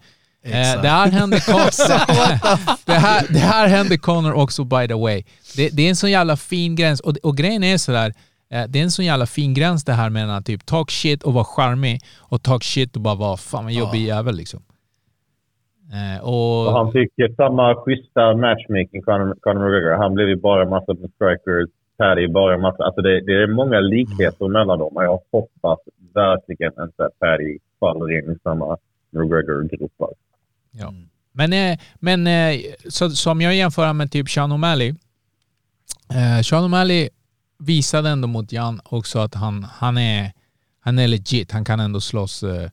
Eh, 0.46 0.82
det 0.82 0.90
här 0.90 1.12
hände 1.12 1.40
Connor. 1.46 2.86
det, 2.86 2.94
här, 2.94 3.26
det 3.30 3.40
här 3.40 3.68
hände 3.68 3.98
Connor 3.98 4.34
också 4.34 4.64
by 4.64 4.88
the 4.88 4.94
way. 4.94 5.24
Det, 5.56 5.70
det 5.70 5.86
är 5.86 5.90
en 5.90 5.96
sån 5.96 6.12
jävla 6.12 6.38
fin 6.38 6.76
gräns 6.76 7.00
och, 7.00 7.18
och 7.24 7.38
grejen 7.38 7.64
är 7.64 7.78
sådär, 7.78 8.14
det 8.70 8.80
är 8.80 8.84
en 8.84 8.92
sån 8.92 9.06
jävla 9.06 9.26
fin 9.26 9.54
gräns 9.54 9.84
det 9.84 9.94
här 9.94 10.10
mellan 10.10 10.44
typ 10.44 10.66
talk 10.66 10.92
shit 10.92 11.24
och 11.24 11.34
vara 11.34 11.46
charmig 11.46 12.02
och 12.20 12.44
talk 12.44 12.64
shit 12.64 12.96
och 12.96 13.02
bara 13.02 13.16
vara 13.16 13.38
fan 13.38 13.68
en 13.68 13.74
jobbig 13.74 14.08
jävel 14.08 14.36
liksom. 14.36 14.62
Eh, 15.94 16.24
och, 16.24 16.68
Och 16.68 16.74
han 16.74 16.92
fick 16.92 17.12
ju 17.18 17.36
samma 17.36 17.76
schyssta 17.76 18.36
matchmaking, 18.36 19.02
Conor 19.02 19.36
Conor 19.42 19.66
McGregor. 19.66 19.98
Han 19.98 20.14
blev 20.14 20.30
ju 20.30 20.36
bara 20.36 20.70
massa 20.70 20.94
med 20.94 21.12
strikers. 21.16 21.70
Paddy 21.98 22.28
bara 22.28 22.58
massa... 22.58 22.84
Alltså 22.84 23.02
det, 23.02 23.22
det 23.22 23.34
är 23.44 23.48
många 23.48 23.80
likheter 23.80 24.48
mellan 24.48 24.80
dem. 24.80 24.96
Och 24.96 25.04
jag 25.04 25.20
hoppas 25.32 25.80
verkligen 26.14 26.74
inte 26.80 27.06
att 27.06 27.20
Paddy 27.20 27.58
faller 27.80 28.18
in 28.18 28.32
i 28.32 28.38
samma 28.44 28.78
McGregor-gropar. 29.12 30.10
Ja. 30.72 30.94
Men, 31.32 31.54
eh, 31.54 31.78
men 32.00 32.28
eh, 32.28 32.60
så, 32.90 33.10
som 33.10 33.42
jag 33.42 33.56
jämför 33.56 33.94
med 33.94 34.12
typ 34.12 34.30
Sean 34.30 34.52
O'Malley. 34.52 34.96
Eh, 36.14 36.42
Sean 36.44 36.64
O'Malley 36.64 37.10
visade 37.60 38.10
ändå 38.10 38.28
mot 38.28 38.52
Jan 38.52 38.80
också 38.84 39.20
att 39.20 39.36
han, 39.36 39.64
han, 39.64 39.98
är, 39.98 40.32
han 40.80 41.00
är 41.00 41.08
legit. 41.08 41.52
Han 41.52 41.66
kan 41.66 41.80
ändå 41.80 42.00
slåss. 42.02 42.44
Eh. 42.44 42.70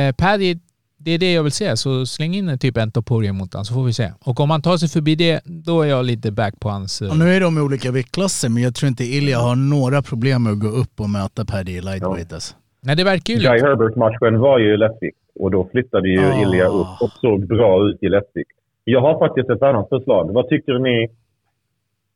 Eh, 0.00 0.14
Paddy, 0.14 0.54
det 0.96 1.10
är 1.10 1.18
det 1.18 1.32
jag 1.32 1.42
vill 1.42 1.52
se. 1.52 1.76
Så 1.76 2.06
släng 2.06 2.34
in 2.34 2.58
typ 2.58 2.76
en 2.76 2.90
topuria 2.92 3.32
mot 3.32 3.52
honom 3.54 3.64
så 3.64 3.74
får 3.74 3.84
vi 3.84 3.92
se. 3.92 4.12
Och 4.20 4.40
om 4.40 4.50
han 4.50 4.62
tar 4.62 4.76
sig 4.76 4.88
förbi 4.88 5.14
det, 5.14 5.40
då 5.44 5.82
är 5.82 5.86
jag 5.88 6.04
lite 6.04 6.32
back 6.32 6.60
på 6.60 6.68
hans... 6.68 7.02
Eh, 7.02 7.10
Och 7.10 7.18
nu 7.18 7.28
är 7.36 7.40
de 7.40 7.58
i 7.58 7.60
olika 7.60 7.90
viktklasser 7.90 8.48
men 8.48 8.62
jag 8.62 8.74
tror 8.74 8.88
inte 8.88 9.04
Ilja 9.04 9.38
har 9.38 9.56
några 9.56 10.02
problem 10.02 10.42
med 10.42 10.52
att 10.52 10.58
gå 10.60 10.68
upp 10.68 11.00
och 11.00 11.10
möta 11.10 11.44
Paddy 11.44 11.72
i 11.72 11.80
lightweight 11.80 12.32
alltså. 12.32 12.54
nej, 12.80 12.96
det 12.96 13.04
verkar 13.04 13.34
ju 13.34 13.40
Guy 13.40 13.52
lite... 13.54 13.66
Herbert-matchen 13.66 14.38
var 14.40 14.58
ju 14.58 14.76
lättvikt. 14.76 15.16
Och 15.34 15.50
då 15.50 15.68
flyttade 15.72 16.08
ju 16.08 16.20
Ah. 16.20 16.42
Ilja 16.42 16.66
upp 16.66 16.86
och 17.00 17.10
såg 17.20 17.46
bra 17.46 17.88
ut 17.88 18.02
i 18.02 18.08
lättvikt. 18.08 18.50
Jag 18.84 19.00
har 19.00 19.18
faktiskt 19.18 19.50
ett 19.50 19.62
annat 19.62 19.88
förslag. 19.88 20.32
Vad 20.32 20.48
tycker 20.48 20.78
ni? 20.78 21.08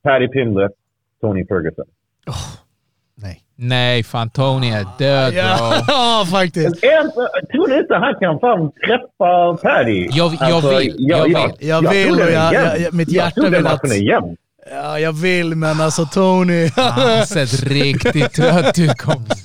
Paddy 0.02 0.28
Pimblett, 0.28 0.72
Tony 1.24 1.46
Ferguson. 1.46 1.84
Nej. 3.16 3.40
Nej, 3.56 4.02
fan 4.02 4.30
Tony 4.30 4.70
är 4.70 4.86
död 4.98 5.32
bro. 5.32 5.42
Ja, 5.88 6.26
faktiskt. 6.30 6.84
Är 6.84 7.04
inte- 7.04 7.28
Tror 7.52 7.68
ni 7.68 7.78
inte 7.78 7.94
han 7.94 8.14
kan 8.20 8.38
fan 8.40 8.72
träffa 8.86 9.56
Paddy? 9.62 10.08
Jag- 10.10 10.36
jag 10.40 10.78
vill, 10.78 10.94
jag 10.98 11.24
vill. 11.24 11.36
Jag 11.68 11.90
vill 11.90 12.10
och 12.10 12.16
den 12.16 12.28
är 12.28 12.32
jag- 12.32 12.54
jag- 12.54 12.80
jag- 12.80 12.94
mitt 12.94 13.08
Jag 13.12 13.24
hjärta 13.24 13.40
vill 13.48 13.54
att- 13.54 13.62
matchen 13.82 13.90
är 13.92 14.08
jämn. 14.10 14.36
Ja, 14.70 14.98
jag 14.98 15.12
vill 15.12 15.54
men 15.54 15.80
alltså 15.80 16.06
Tony, 16.06 16.70
Han 16.76 16.92
har 16.92 17.24
sett 17.24 17.62
riktigt 17.62 18.32
trött 18.32 18.78
ut 18.78 18.98
kompis. 18.98 19.44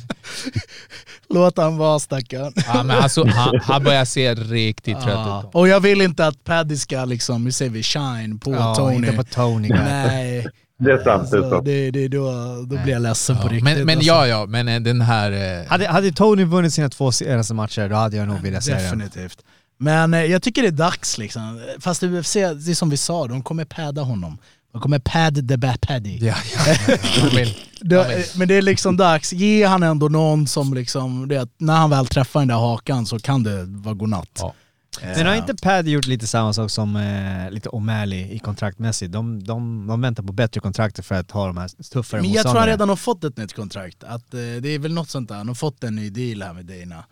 låt 1.29 1.57
han 1.57 1.77
vara 1.77 1.99
stackarn. 1.99 2.53
Ja, 2.67 2.83
men 2.83 2.97
alltså, 2.97 3.25
han, 3.27 3.59
han 3.63 3.83
börjar 3.83 4.05
se 4.05 4.33
riktigt 4.33 5.01
trött 5.01 5.13
Ja. 5.15 5.43
ut. 5.47 5.55
Och 5.55 5.67
jag 5.67 5.79
vill 5.79 6.01
inte 6.01 6.27
att 6.27 6.43
Paddy 6.43 6.75
ska 6.77 7.05
liksom, 7.05 7.43
hur 7.43 7.51
säger 7.51 7.71
vi, 7.71 7.83
shine 7.83 8.39
på 8.39 8.51
Ja, 8.53 8.75
Tony. 8.75 8.95
inte 8.95 9.11
på 9.17 9.23
Tony. 9.23 9.69
Nej. 9.69 10.47
Det 10.79 10.91
är 10.91 11.03
sant. 11.03 11.31
Det 11.31 11.37
är 11.37 11.41
Så 11.41 11.49
sant. 11.49 11.65
det, 11.65 11.91
det, 11.91 12.07
då, 12.07 12.31
då 12.69 12.83
blir 12.83 12.93
jag 12.93 13.01
ledsen 13.01 13.35
på 13.37 13.41
Ja, 13.43 13.47
riktigt. 13.47 13.63
men, 13.63 13.85
men 13.85 13.97
alltså. 13.97 14.07
ja, 14.11 14.27
ja, 14.27 14.45
men 14.45 14.67
eh, 14.67 14.79
den 14.79 15.01
här... 15.01 15.31
eh, 15.61 15.67
Hade, 15.69 15.87
hade 15.87 16.11
Tony 16.11 16.43
vunnit 16.43 16.73
sina 16.73 16.89
två 16.89 17.11
senaste 17.11 17.53
matcher, 17.53 17.89
då 17.89 17.95
hade 17.95 18.17
jag 18.17 18.27
nog 18.27 18.39
velat 18.41 18.63
säga 18.63 18.77
det. 18.77 18.83
Definitivt. 18.83 19.37
Men 19.79 20.13
eh, 20.13 20.23
jag 20.25 20.43
tycker 20.43 20.61
det 20.61 20.67
är 20.67 20.71
dags 20.71 21.17
liksom. 21.17 21.61
Fast 21.79 22.03
UFC, 22.03 22.33
det 22.33 22.41
är 22.71 22.73
som 22.75 22.89
vi 22.89 22.97
sa, 22.97 23.27
de 23.27 23.41
kommer 23.43 23.65
padda 23.65 24.01
honom. 24.01 24.37
De 24.73 24.81
kommer 24.81 24.99
pad 24.99 25.49
the 25.49 25.57
bad 25.57 25.81
paddy. 25.81 26.17
Ja, 26.17 26.35
ja, 26.67 26.75
ja. 26.87 27.45
Det, 27.81 28.35
men 28.37 28.47
det 28.47 28.53
är 28.55 28.61
liksom 28.61 28.97
dags, 28.97 29.33
ge 29.33 29.65
han 29.65 29.83
ändå 29.83 30.09
någon 30.09 30.47
som 30.47 30.73
liksom, 30.73 31.27
det, 31.27 31.47
när 31.57 31.75
han 31.75 31.89
väl 31.89 32.07
träffar 32.07 32.39
den 32.39 32.47
där 32.47 32.55
hakan 32.55 33.05
så 33.05 33.19
kan 33.19 33.43
det 33.43 33.63
vara 33.67 33.95
godnatt. 33.95 34.29
Ja. 34.39 34.53
Men 35.01 35.25
har 35.25 35.35
inte 35.35 35.55
Paddy 35.55 35.91
gjort 35.91 36.07
lite 36.07 36.27
samma 36.27 36.53
sak 36.53 36.71
som 36.71 36.95
eh, 36.95 37.51
lite 37.51 37.69
O'Malley 37.69 38.31
i 38.31 38.39
kontraktmässigt? 38.39 39.11
De, 39.11 39.43
de, 39.43 39.87
de 39.87 40.01
väntar 40.01 40.23
på 40.23 40.33
bättre 40.33 40.61
kontrakter 40.61 41.03
för 41.03 41.15
att 41.15 41.31
ha 41.31 41.47
de 41.47 41.57
här 41.57 41.67
tuffare 41.91 42.21
Men 42.21 42.31
jag 42.31 42.43
tror 42.43 42.55
han 42.55 42.67
redan 42.67 42.89
har 42.89 42.95
fått 42.95 43.23
ett 43.23 43.37
nytt 43.37 43.53
kontrakt. 43.53 44.03
Att, 44.03 44.33
eh, 44.33 44.39
det 44.39 44.69
är 44.69 44.79
väl 44.79 44.93
något 44.93 45.09
sånt 45.09 45.29
där, 45.29 45.35
han 45.35 45.47
har 45.47 45.55
fått 45.55 45.83
en 45.83 45.95
ny 45.95 46.09
deal 46.09 46.41
här 46.41 46.53
med 46.53 46.65
Dana. 46.65 47.03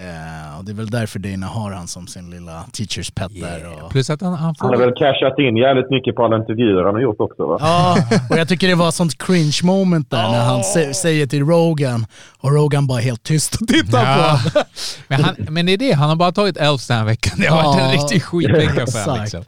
Eh, 0.00 0.58
och 0.58 0.64
det 0.64 0.72
är 0.72 0.74
väl 0.74 0.90
därför 0.90 1.18
Dana 1.18 1.46
har 1.46 1.72
han 1.72 1.88
som 1.88 2.06
sin 2.06 2.30
lilla 2.30 2.62
teachers 2.72 3.10
pet 3.10 3.40
där. 3.40 3.82
Och, 3.84 3.90
Plus 3.90 4.10
att 4.10 4.20
han, 4.20 4.32
han 4.34 4.38
Han 4.44 4.54
får... 4.54 4.68
har 4.68 4.76
väl 4.76 4.94
cashat 4.96 5.38
in 5.38 5.56
jävligt 5.56 5.90
mycket 5.90 6.14
på 6.14 6.24
alla 6.24 6.36
intervjuer 6.36 6.84
han 6.84 6.94
har 6.94 7.00
gjort 7.02 7.20
också 7.20 7.46
va? 7.46 7.56
Ja, 7.60 7.96
och 8.30 8.38
jag 8.38 8.48
tycker 8.48 8.68
det 8.68 8.74
var 8.74 8.90
sånt 8.90 9.18
cringe 9.18 9.60
moment 9.64 10.10
där 10.10 10.30
när 10.30 10.44
han 10.44 10.60
sä- 10.60 10.92
säger 10.92 11.26
till 11.26 11.44
Rogan 11.44 12.06
och 12.38 12.52
Rogan 12.52 12.86
bara 12.86 12.98
helt 13.00 13.22
tyst 13.22 13.54
och 13.60 13.68
tittar 13.68 13.98
på 14.00 14.20
Ja. 14.20 14.26
honom. 14.36 14.64
Men, 15.08 15.24
han, 15.24 15.34
men 15.54 15.66
det 15.66 15.72
är 15.72 15.78
det, 15.78 15.92
han 15.92 16.08
har 16.08 16.16
bara 16.16 16.32
tagit 16.32 16.56
elfs 16.56 16.86
den 16.88 16.96
här 16.98 17.04
veckan. 17.04 17.32
Det 17.38 17.46
har 17.46 17.62
varit 17.64 17.80
en 17.82 17.92
riktig 17.92 18.22
skitvecka 18.22 18.86
för 18.86 19.04
honom. 19.04 19.20
Liksom. 19.22 19.40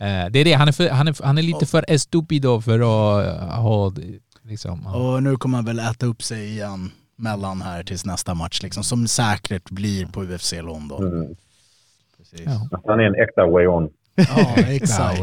Eh, 0.00 0.26
det 0.30 0.38
är 0.38 0.44
det, 0.44 0.52
han 0.52 0.68
är, 0.68 0.72
för, 0.72 0.88
han 0.88 1.08
är, 1.08 1.24
han 1.24 1.38
är 1.38 1.42
lite 1.42 1.66
för 1.66 1.84
estupido 1.88 2.60
för 2.60 2.80
att 2.80 3.56
ha... 3.56 3.92
Liksom, 4.48 4.86
Och 4.86 5.22
nu 5.22 5.36
kommer 5.36 5.58
han 5.58 5.64
väl 5.64 5.78
äta 5.78 6.06
upp 6.06 6.22
sig 6.22 6.48
igen 6.50 6.90
mellan 7.16 7.62
här 7.62 7.82
tills 7.82 8.04
nästa 8.04 8.34
match 8.34 8.62
liksom, 8.62 8.84
som 8.84 9.08
säkert 9.08 9.70
blir 9.70 10.06
på 10.06 10.22
UFC 10.24 10.52
London. 10.52 11.06
Mm. 11.12 11.34
ja. 12.46 12.68
Han 12.86 13.00
är 13.00 13.04
en 13.04 13.14
äkta 13.14 13.46
way 13.46 13.66
on. 13.66 13.88
Ja, 14.14 14.54
exakt. 14.56 15.20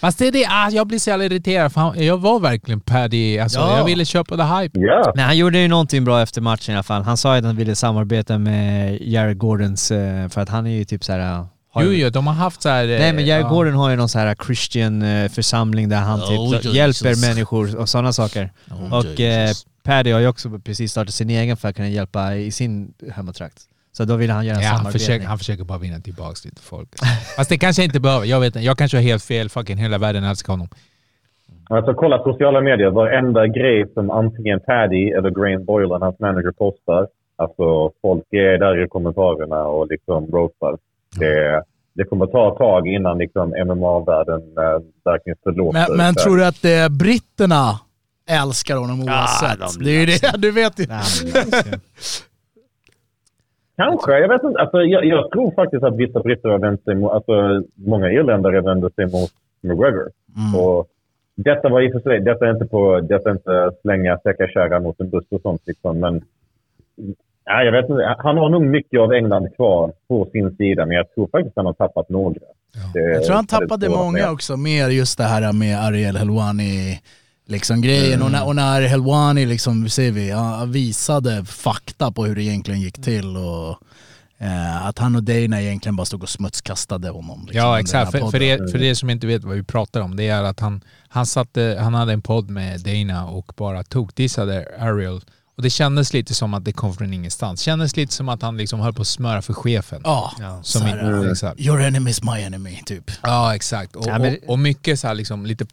Fast 0.00 0.18
det 0.18 0.26
är 0.26 0.32
det, 0.32 0.46
ah, 0.50 0.70
jag 0.70 0.86
blir 0.86 0.98
så 0.98 1.10
jävla 1.10 1.24
irriterad 1.24 1.72
för 1.72 1.80
han, 1.80 2.04
jag 2.04 2.18
var 2.18 2.40
verkligen 2.40 2.80
Paddy, 2.80 3.38
alltså, 3.38 3.58
Ja. 3.58 3.78
jag 3.78 3.84
ville 3.84 4.04
köpa 4.04 4.36
the 4.36 4.42
hype. 4.42 4.80
Ja. 4.80 5.12
Nej, 5.14 5.24
han 5.24 5.36
gjorde 5.36 5.58
ju 5.58 5.68
någonting 5.68 6.04
bra 6.04 6.22
efter 6.22 6.40
matchen 6.40 6.72
i 6.72 6.76
alla 6.76 6.82
fall. 6.82 7.02
Han 7.02 7.16
sa 7.16 7.34
ju 7.34 7.38
att 7.38 7.44
han 7.44 7.56
ville 7.56 7.74
samarbeta 7.74 8.38
med 8.38 8.98
Jared 9.02 9.38
Gordons, 9.38 9.90
eh, 9.90 10.28
för 10.28 10.40
att 10.40 10.48
han 10.48 10.66
är 10.66 10.70
ju 10.70 10.84
typ 10.84 11.04
så 11.04 11.12
här. 11.12 11.44
har 11.72 11.82
Jo, 11.84 11.92
jo, 11.92 12.10
de 12.10 12.26
har 12.26 12.34
haft 12.34 12.62
så 12.62 12.68
här... 12.68 12.84
eh, 12.88 12.98
Nej 12.98 13.12
men 13.12 13.26
Jared 13.26 13.44
ja. 13.44 13.48
Gordon 13.48 13.74
har 13.74 13.90
ju 13.90 13.96
någon 13.96 14.08
så 14.08 14.18
här 14.18 14.34
Christian 14.46 15.02
eh, 15.02 15.28
församling 15.30 15.88
där 15.88 15.96
han 16.00 16.20
typ 16.20 16.38
Oh, 16.38 16.48
så- 16.50 16.54
Jesus. 16.56 16.74
hjälper 16.74 17.28
människor 17.28 17.76
och 17.76 17.88
sådana 17.88 18.12
saker. 18.12 18.52
Oh, 18.70 18.94
och 18.94 19.20
eh, 19.20 19.46
Jesus. 19.46 19.66
Paddy 19.88 20.10
har 20.12 20.20
ju 20.20 20.28
också 20.28 20.48
precis 20.64 20.90
startat 20.90 21.14
sin 21.14 21.30
egen 21.30 21.56
för 21.56 21.68
att 21.68 21.76
kunna 21.76 21.88
hjälpa 21.88 22.34
i 22.34 22.50
sin 22.50 22.94
hemmatrakt. 23.16 23.58
Så 23.92 24.04
då 24.04 24.16
vill 24.16 24.30
han 24.30 24.46
göra 24.46 24.56
en 24.56 24.62
Ja, 24.62 24.68
han, 24.68 24.78
samarbete. 24.78 24.98
försöker, 24.98 25.26
han 25.26 25.38
försöker 25.38 25.64
bara 25.64 25.78
vinna 25.78 26.00
tillbaka 26.00 26.34
lite 26.44 26.62
folk. 26.62 26.88
Fast 27.36 27.50
det 27.50 27.58
kanske 27.58 27.84
inte 27.84 28.00
behöver. 28.00 28.26
Jag 28.26 28.40
vet 28.40 28.46
inte. 28.46 28.66
Jag 28.66 28.78
kanske 28.78 28.96
har 28.96 29.02
helt 29.02 29.22
fel. 29.22 29.48
Fucking 29.48 29.76
hela 29.76 29.98
världen 29.98 30.24
älskar 30.24 30.52
honom. 30.52 30.68
Alltså 31.70 31.94
kolla 31.94 32.22
sociala 32.22 32.60
medier. 32.60 32.90
Varenda 32.90 33.46
grej 33.46 33.86
som 33.94 34.10
antingen 34.10 34.60
Paddy 34.60 35.10
eller 35.10 35.30
Graham 35.30 35.64
Boylan, 35.64 36.02
hans 36.02 36.18
manager, 36.18 36.52
postar. 36.52 37.08
Alltså 37.36 37.90
folk 38.02 38.24
är 38.30 38.58
där 38.58 38.84
i 38.84 38.88
kommentarerna 38.88 39.64
och 39.64 39.86
liksom 39.90 40.26
roastar. 40.26 40.78
Det, 41.18 41.62
det 41.94 42.04
kommer 42.04 42.26
ta 42.26 42.52
ett 42.52 42.58
tag 42.58 42.88
innan 42.88 43.18
liksom 43.18 43.48
MMA-världen 43.66 44.40
äh, 44.40 44.80
verkligen 45.04 45.36
förlåter. 45.42 45.86
Men, 45.88 45.96
men 45.96 46.14
tror 46.14 46.36
du 46.36 46.44
att 46.44 46.62
det 46.62 46.74
är 46.74 46.88
britterna 46.88 47.80
älskar 48.28 48.76
honom 48.76 49.00
oavsett? 49.02 49.58
de 49.78 49.84
det 49.84 49.90
är 49.90 50.00
ju 50.00 50.06
det, 50.06 50.32
du 50.38 50.50
vet 50.52 50.80
ju. 50.80 50.86
Kanske. 53.76 54.18
Jag 54.18 54.28
vet 54.28 54.42
inte. 54.44 54.60
Alltså, 54.60 54.78
jag, 54.82 55.04
jag 55.04 55.30
tror 55.30 55.50
faktiskt 55.54 55.84
att 55.84 55.96
vissa 55.96 56.20
britter 56.20 56.48
har 56.48 56.58
vänt 56.58 56.84
sig 56.84 56.94
mot... 56.94 57.12
Alltså, 57.12 57.62
många 57.74 58.10
irländare 58.12 58.60
vänder 58.60 58.90
sig 58.94 59.06
mot 59.06 59.30
McGregor. 59.60 60.08
Och 60.56 60.88
detta 61.36 61.68
var 61.68 61.80
i 61.82 61.88
och 61.88 61.92
för 61.92 62.00
sig... 62.00 62.20
Detta 62.20 62.46
är 62.46 62.50
inte 62.50 62.66
på... 62.66 63.00
Detta 63.00 63.28
är 63.30 63.32
inte 63.34 63.70
slänga 63.82 64.18
säckakärra 64.18 64.80
mot 64.80 65.00
en 65.00 65.10
buss 65.10 65.24
och 65.30 65.40
sånt 65.42 65.62
liksom, 65.66 66.00
men... 66.00 66.22
Nej, 67.50 67.64
jag 67.64 67.72
vet 67.72 67.90
inte. 67.90 68.14
Han 68.18 68.36
har 68.38 68.48
nog 68.48 68.62
mycket 68.62 69.00
av 69.00 69.12
England 69.12 69.56
kvar 69.56 69.92
på 70.08 70.28
sin 70.32 70.56
sida, 70.56 70.86
men 70.86 70.96
jag 70.96 71.14
tror 71.14 71.28
faktiskt 71.32 71.48
att 71.58 71.64
han 71.64 71.66
har 71.66 71.72
tappat 71.72 72.08
några. 72.08 72.40
Det- 72.94 73.00
Jag 73.00 73.24
tror 73.24 73.36
han 73.36 73.46
tappade 73.46 73.88
många 73.88 74.18
säga. 74.18 74.32
också, 74.32 74.56
mer 74.56 74.88
just 74.88 75.18
det 75.18 75.24
här 75.24 75.52
med 75.52 75.78
Ariel 75.84 76.16
Helwani 76.16 77.00
liksom 77.48 77.82
grejen. 77.82 78.22
Och, 78.22 78.30
när, 78.30 78.46
och 78.46 78.56
när 78.56 78.82
Helwani 78.82 79.46
liksom, 79.46 79.88
ser 79.88 80.10
vi, 80.12 80.32
visade 80.72 81.44
fakta 81.44 82.12
på 82.12 82.24
hur 82.26 82.34
det 82.36 82.42
egentligen 82.42 82.80
gick 82.80 83.02
till 83.02 83.36
och 83.36 83.78
eh, 84.38 84.86
att 84.86 84.98
han 84.98 85.16
och 85.16 85.22
Dana 85.22 85.62
egentligen 85.62 85.96
bara 85.96 86.04
stod 86.04 86.22
och 86.22 86.28
smutskastade 86.28 87.08
honom. 87.08 87.40
Liksom, 87.46 87.58
Ja 87.58 87.80
exakt, 87.80 88.10
för, 88.12 88.30
för, 88.30 88.42
er, 88.42 88.68
för 88.72 88.82
er 88.82 88.94
som 88.94 89.10
inte 89.10 89.26
vet 89.26 89.44
vad 89.44 89.56
vi 89.56 89.62
pratar 89.62 90.00
om, 90.00 90.16
det 90.16 90.28
är 90.28 90.42
att 90.42 90.60
han, 90.60 90.80
han, 91.08 91.26
satte, 91.26 91.78
han 91.80 91.94
hade 91.94 92.12
en 92.12 92.22
podd 92.22 92.50
med 92.50 92.80
Dana 92.80 93.26
och 93.26 93.52
bara 93.56 93.82
tokdissade 93.82 94.66
Ariel. 94.80 95.20
Och 95.56 95.62
det 95.62 95.70
kändes 95.70 96.12
lite 96.12 96.34
som 96.34 96.54
att 96.54 96.64
det 96.64 96.72
kom 96.72 96.94
från 96.94 97.12
ingenstans. 97.12 97.60
Kändes 97.60 97.96
lite 97.96 98.12
som 98.14 98.28
att 98.28 98.42
han 98.42 98.56
liksom 98.56 98.80
höll 98.80 98.92
på 98.94 99.02
att 99.02 99.08
smöra 99.08 99.42
för 99.42 99.52
chefen. 99.54 100.00
Ja, 100.04 100.32
Som 100.62 100.62
så 100.62 100.86
här, 100.86 101.16
inte, 101.18 101.30
exakt. 101.30 101.60
Your 101.60 101.80
enemy 101.80 102.10
is 102.10 102.22
my 102.22 102.40
enemy, 102.42 102.82
typ. 102.86 103.10
Ja 103.22 103.54
exakt. 103.54 103.96
Och, 103.96 104.06
Ja, 104.06 104.18
men- 104.18 104.36
och, 104.42 104.50
och 104.50 104.58
mycket 104.58 105.00
så 105.00 105.06
här 105.06 105.14
liksom 105.14 105.46
lite 105.46 105.66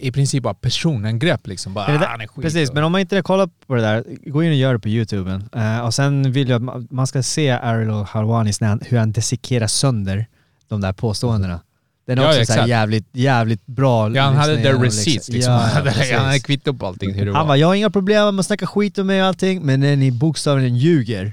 i 0.00 0.12
princip 0.12 0.42
bara 0.42 0.54
personangrepp 0.54 1.46
liksom. 1.46 1.74
Bara, 1.74 1.86
det 1.86 1.92
där- 1.98 2.04
ah, 2.06 2.08
han 2.08 2.20
är 2.20 2.26
skit. 2.26 2.42
Precis, 2.42 2.72
men 2.72 2.84
om 2.84 2.92
man 2.92 3.00
inte 3.00 3.14
har 3.16 3.22
kollat 3.22 3.50
på 3.66 3.74
det 3.74 3.80
där, 3.82 4.04
gå 4.26 4.42
in 4.42 4.50
och 4.50 4.56
gör 4.56 4.72
det 4.72 4.78
på 4.78 4.88
YouTube. 4.88 5.40
Eh, 5.56 5.78
och 5.80 5.94
sen 5.94 6.32
vill 6.32 6.48
jag 6.48 6.56
att 6.56 6.62
ma- 6.76 6.86
man 6.90 7.06
ska 7.06 7.22
se 7.22 7.50
Ariel 7.50 7.90
Harwanis 7.90 8.60
när 8.60 8.68
han, 8.68 8.80
hur 8.86 8.98
han 8.98 9.12
dissekerar 9.12 9.66
sönder 9.66 10.26
de 10.68 10.80
där 10.80 10.92
påståendena. 10.92 11.60
Den 12.06 12.18
är 12.18 12.22
Ja, 12.22 12.28
också 12.28 12.36
så 12.36 12.40
exakt. 12.52 12.68
jävligt, 12.68 13.06
jävligt 13.12 13.66
bra. 13.66 14.10
Ja, 14.16 14.22
han 14.22 14.36
hade 14.36 14.56
the 14.62 14.72
receipts 14.72 15.28
liksom. 15.28 15.52
Ja, 15.52 15.58
han, 15.58 15.86
hade, 15.86 16.16
han 16.18 16.40
kvitto 16.40 16.74
på 16.74 16.86
allting 16.86 17.14
hur 17.14 17.26
det 17.26 17.32
Han 17.32 17.40
var. 17.40 17.46
bara, 17.48 17.56
jag 17.56 17.66
har 17.66 17.74
inga 17.74 17.90
problem 17.90 18.34
med 18.34 18.40
att 18.40 18.46
snacka 18.46 18.66
skit 18.66 18.98
om 18.98 19.06
mig 19.06 19.20
och 19.22 19.28
allting, 19.28 19.62
men 19.62 19.80
när 19.80 19.96
ni 19.96 20.10
bokstavligen 20.10 20.76
ljuger, 20.76 21.32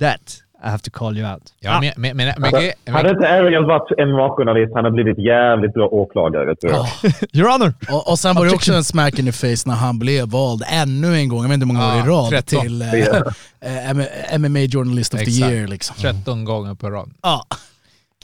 that 0.00 0.36
I 0.64 0.68
have 0.68 0.82
to 0.82 0.90
call 0.90 1.18
you 1.18 1.32
out. 1.32 1.42
Ja, 1.60 1.80
men, 1.80 1.92
men, 1.96 2.16
men, 2.16 2.34
men, 2.38 2.54
Alltså, 2.54 2.72
hade 2.90 3.10
inte 3.10 3.28
Ariel 3.28 3.64
varit 3.64 3.90
MMA-journalist, 3.98 4.72
han 4.74 4.84
hade 4.84 4.94
blivit 4.94 5.18
jävligt 5.18 5.74
bra 5.74 5.86
åklagare 5.86 6.56
tror 6.56 6.72
jag. 6.72 6.86
Your 7.32 7.50
honor! 7.52 7.74
Och, 7.90 8.10
och 8.10 8.18
sen 8.18 8.36
var 8.36 8.46
det 8.46 8.52
också 8.52 8.72
en 8.72 8.84
smack 8.84 9.18
in 9.18 9.26
the 9.26 9.32
face 9.32 9.68
när 9.68 9.74
han 9.74 9.98
blev 9.98 10.28
vald 10.28 10.62
ännu 10.72 11.14
en 11.14 11.28
gång, 11.28 11.42
jag 11.42 11.48
vet 11.48 11.54
inte 11.54 11.66
hur 11.66 11.72
många 11.72 11.94
år 11.94 11.98
i 11.98 12.10
rad, 12.10 12.30
13. 12.30 12.60
till 12.60 12.82
eh, 12.82 12.88
eh, 14.30 14.38
MMA 14.38 14.58
Journalist 14.58 15.14
of 15.14 15.20
the 15.20 15.26
Exakt. 15.26 15.52
Year. 15.52 15.66
Liksom. 15.66 15.96
13 16.00 16.44
gånger 16.44 16.74
på 16.74 16.90
rad. 16.90 17.10
Ja. 17.22 17.46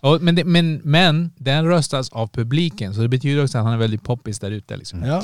Och, 0.01 0.23
men, 0.23 0.35
det, 0.35 0.45
men, 0.45 0.81
men 0.85 1.31
den 1.37 1.67
röstas 1.67 2.11
av 2.11 2.27
publiken, 2.27 2.95
så 2.95 3.01
det 3.01 3.09
betyder 3.09 3.45
också 3.45 3.59
att 3.59 3.65
han 3.65 3.73
är 3.73 3.79
väldigt 3.79 4.03
poppis 4.03 4.39
där 4.39 4.51
ute. 4.51 4.77
Liksom. 4.77 5.03
Ja. 5.05 5.23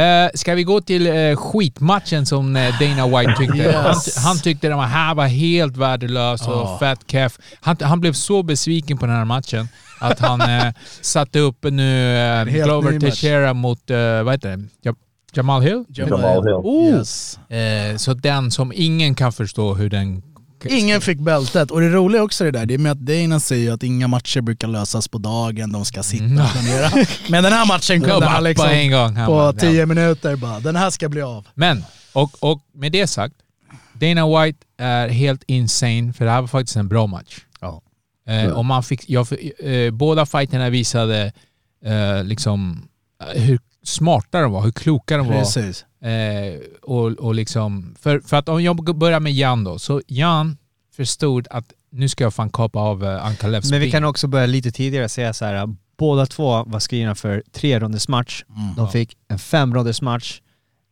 Eh, 0.00 0.30
ska 0.34 0.54
vi 0.54 0.62
gå 0.62 0.80
till 0.80 1.06
eh, 1.06 1.36
skitmatchen 1.36 2.26
som 2.26 2.56
eh, 2.56 2.78
Dana 2.80 3.18
White 3.18 3.34
tyckte? 3.38 3.58
Yes. 3.58 4.16
han, 4.16 4.24
han 4.24 4.38
tyckte 4.38 4.68
den 4.68 4.78
här 4.78 5.14
var 5.14 5.26
helt 5.26 5.76
värdelös 5.76 6.48
och 6.48 6.78
fat 6.78 7.00
keff. 7.06 7.38
Han, 7.60 7.76
han 7.80 8.00
blev 8.00 8.12
så 8.12 8.42
besviken 8.42 8.98
på 8.98 9.06
den 9.06 9.14
här 9.14 9.24
matchen 9.24 9.68
att 10.00 10.18
han 10.18 10.40
eh, 10.40 10.72
satte 11.00 11.38
upp 11.38 11.64
nu 11.64 12.16
eh, 12.18 12.44
Glover. 12.44 13.00
Teixeira 13.00 13.54
mot, 13.54 13.90
eh, 13.90 14.22
vad 14.22 14.34
heter 14.34 14.56
det? 14.56 14.64
Ja, 14.82 14.94
Jamal 15.32 15.62
Hill? 15.62 15.84
Jamal 15.88 16.44
Hill. 16.44 16.54
Oh. 16.54 16.98
Yes. 16.98 17.38
Eh, 17.50 17.96
så 17.96 18.14
den 18.14 18.50
som 18.50 18.72
ingen 18.74 19.14
kan 19.14 19.32
förstå 19.32 19.74
hur 19.74 19.90
den... 19.90 20.22
Ingen 20.70 21.00
fick 21.00 21.18
bältet. 21.18 21.70
Och 21.70 21.80
det 21.80 21.88
roliga 21.88 22.20
är 22.20 22.24
också 22.24 22.44
det 22.44 22.50
där, 22.50 22.66
det 22.66 22.74
är 22.74 22.78
med 22.78 22.92
att 22.92 22.98
Dana 22.98 23.40
säger 23.40 23.64
ju 23.64 23.70
att 23.70 23.82
inga 23.82 24.08
matcher 24.08 24.40
brukar 24.40 24.68
lösas 24.68 25.08
på 25.08 25.18
dagen, 25.18 25.72
de 25.72 25.84
ska 25.84 26.02
sitta 26.02 26.24
och 26.24 26.50
planera. 26.52 27.06
Men 27.28 27.44
den 27.44 27.52
här 27.52 27.66
matchen 27.66 28.00
kunde 28.00 28.26
han 28.26 28.36
på 28.36 28.42
liksom 28.42 28.68
en 28.68 28.90
gång. 28.90 29.16
Han 29.16 29.26
på 29.26 29.32
bara, 29.32 29.52
10 29.52 29.86
minuter 29.86 30.36
bara, 30.36 30.60
den 30.60 30.76
här 30.76 30.90
ska 30.90 31.08
bli 31.08 31.22
av. 31.22 31.46
Men, 31.54 31.84
och, 32.12 32.30
och 32.40 32.60
med 32.74 32.92
det 32.92 33.06
sagt, 33.06 33.34
Dana 33.92 34.42
White 34.44 34.58
är 34.78 35.08
helt 35.08 35.42
insane 35.46 36.12
för 36.12 36.24
det 36.24 36.30
här 36.30 36.40
var 36.40 36.48
faktiskt 36.48 36.76
en 36.76 36.88
bra 36.88 37.06
match. 37.06 37.38
Ja. 37.60 37.82
Eh, 38.28 38.50
och 38.50 38.64
man 38.64 38.82
fick, 38.82 39.10
jag, 39.10 39.26
eh, 39.58 39.90
båda 39.90 40.26
fighterna 40.26 40.70
visade 40.70 41.32
eh, 41.84 42.24
liksom 42.24 42.88
eh, 43.22 43.42
hur 43.42 43.58
smarta 43.86 44.40
de 44.40 44.52
var, 44.52 44.62
hur 44.62 44.72
kloka 44.72 45.16
de 45.16 45.26
var. 45.26 45.38
Precis. 45.38 45.84
Eh, 46.02 46.60
och, 46.82 47.06
och 47.06 47.34
liksom, 47.34 47.94
för, 48.00 48.20
för 48.20 48.36
att 48.36 48.48
om 48.48 48.62
jag 48.62 48.96
börjar 48.96 49.20
med 49.20 49.32
Jan 49.32 49.64
då, 49.64 49.78
så 49.78 50.02
Jan 50.06 50.56
förstod 50.96 51.48
att 51.50 51.72
nu 51.90 52.08
ska 52.08 52.24
jag 52.24 52.34
fan 52.34 52.50
kapa 52.50 52.78
av 52.78 53.04
uh, 53.04 53.26
Ankalevs 53.26 53.70
Men 53.70 53.80
vi 53.80 53.90
kan 53.90 54.04
också 54.04 54.26
börja 54.26 54.46
lite 54.46 54.70
tidigare 54.70 55.04
och 55.04 55.10
säga 55.10 55.32
så 55.32 55.44
här. 55.44 55.74
båda 55.98 56.26
två 56.26 56.64
var 56.64 56.78
skrivna 56.78 57.14
för 57.14 57.42
tre 57.52 57.80
ronders 57.80 58.08
match. 58.08 58.44
De 58.76 58.88
fick 58.88 59.16
en 59.28 59.38
fem 59.38 59.74
ronders 59.74 60.02
match. 60.02 60.40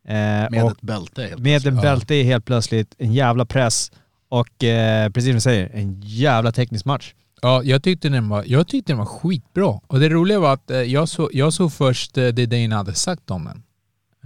Eh, 0.08 0.14
Med 0.14 0.54
ett 0.54 0.80
bälte 0.80 1.22
helt 1.22 1.40
med 1.40 1.66
en 1.66 1.76
Ja. 1.76 1.82
bälte 1.82 2.14
helt 2.14 2.44
plötsligt, 2.44 2.94
en 2.98 3.12
jävla 3.12 3.44
press 3.44 3.92
och 4.28 4.64
eh, 4.64 5.10
precis 5.10 5.28
som 5.28 5.34
du 5.34 5.40
säger, 5.40 5.70
en 5.74 6.00
jävla 6.04 6.52
teknisk 6.52 6.84
match. 6.84 7.14
Ja, 7.44 7.62
jag 7.62 7.82
tyckte 7.82 8.08
den 8.08 8.28
var, 8.28 8.44
jag 8.46 8.68
tyckte 8.68 8.92
den 8.92 8.98
var 8.98 9.06
skitbra. 9.06 9.80
Och 9.86 10.00
det 10.00 10.08
roliga 10.08 10.40
var 10.40 10.52
att 10.52 10.70
eh, 10.70 10.76
jag, 10.76 11.08
så, 11.08 11.30
jag 11.32 11.52
såg 11.52 11.72
först 11.72 12.18
eh, 12.18 12.28
det 12.28 12.46
Dana 12.46 12.76
hade 12.76 12.94
sagt 12.94 13.30
om 13.30 13.44
den. 13.44 13.62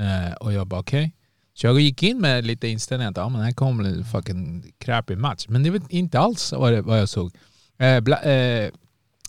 Eh, 0.09 0.33
och 0.33 0.53
jag 0.53 0.67
bara 0.67 0.81
okej. 0.81 1.15
Så 1.55 1.67
jag 1.67 1.81
gick 1.81 2.03
in 2.03 2.21
med 2.21 2.47
lite 2.47 2.69
inställning 2.69 3.09
att 3.09 3.17
ja, 3.17 3.29
men 3.29 3.41
här 3.41 3.53
kommer 3.53 3.85
en 3.85 4.05
fucking 4.05 4.73
crappy 4.79 5.17
match. 5.17 5.47
Men 5.49 5.63
det 5.63 5.71
var 5.71 5.81
inte 5.89 6.19
alls 6.19 6.53
vad, 6.53 6.73
det, 6.73 6.83
vad 6.83 7.01
jag 7.01 7.09
såg. 7.09 7.33
Eh, 7.79 8.01
Bla, 8.01 8.23
eh, 8.23 8.71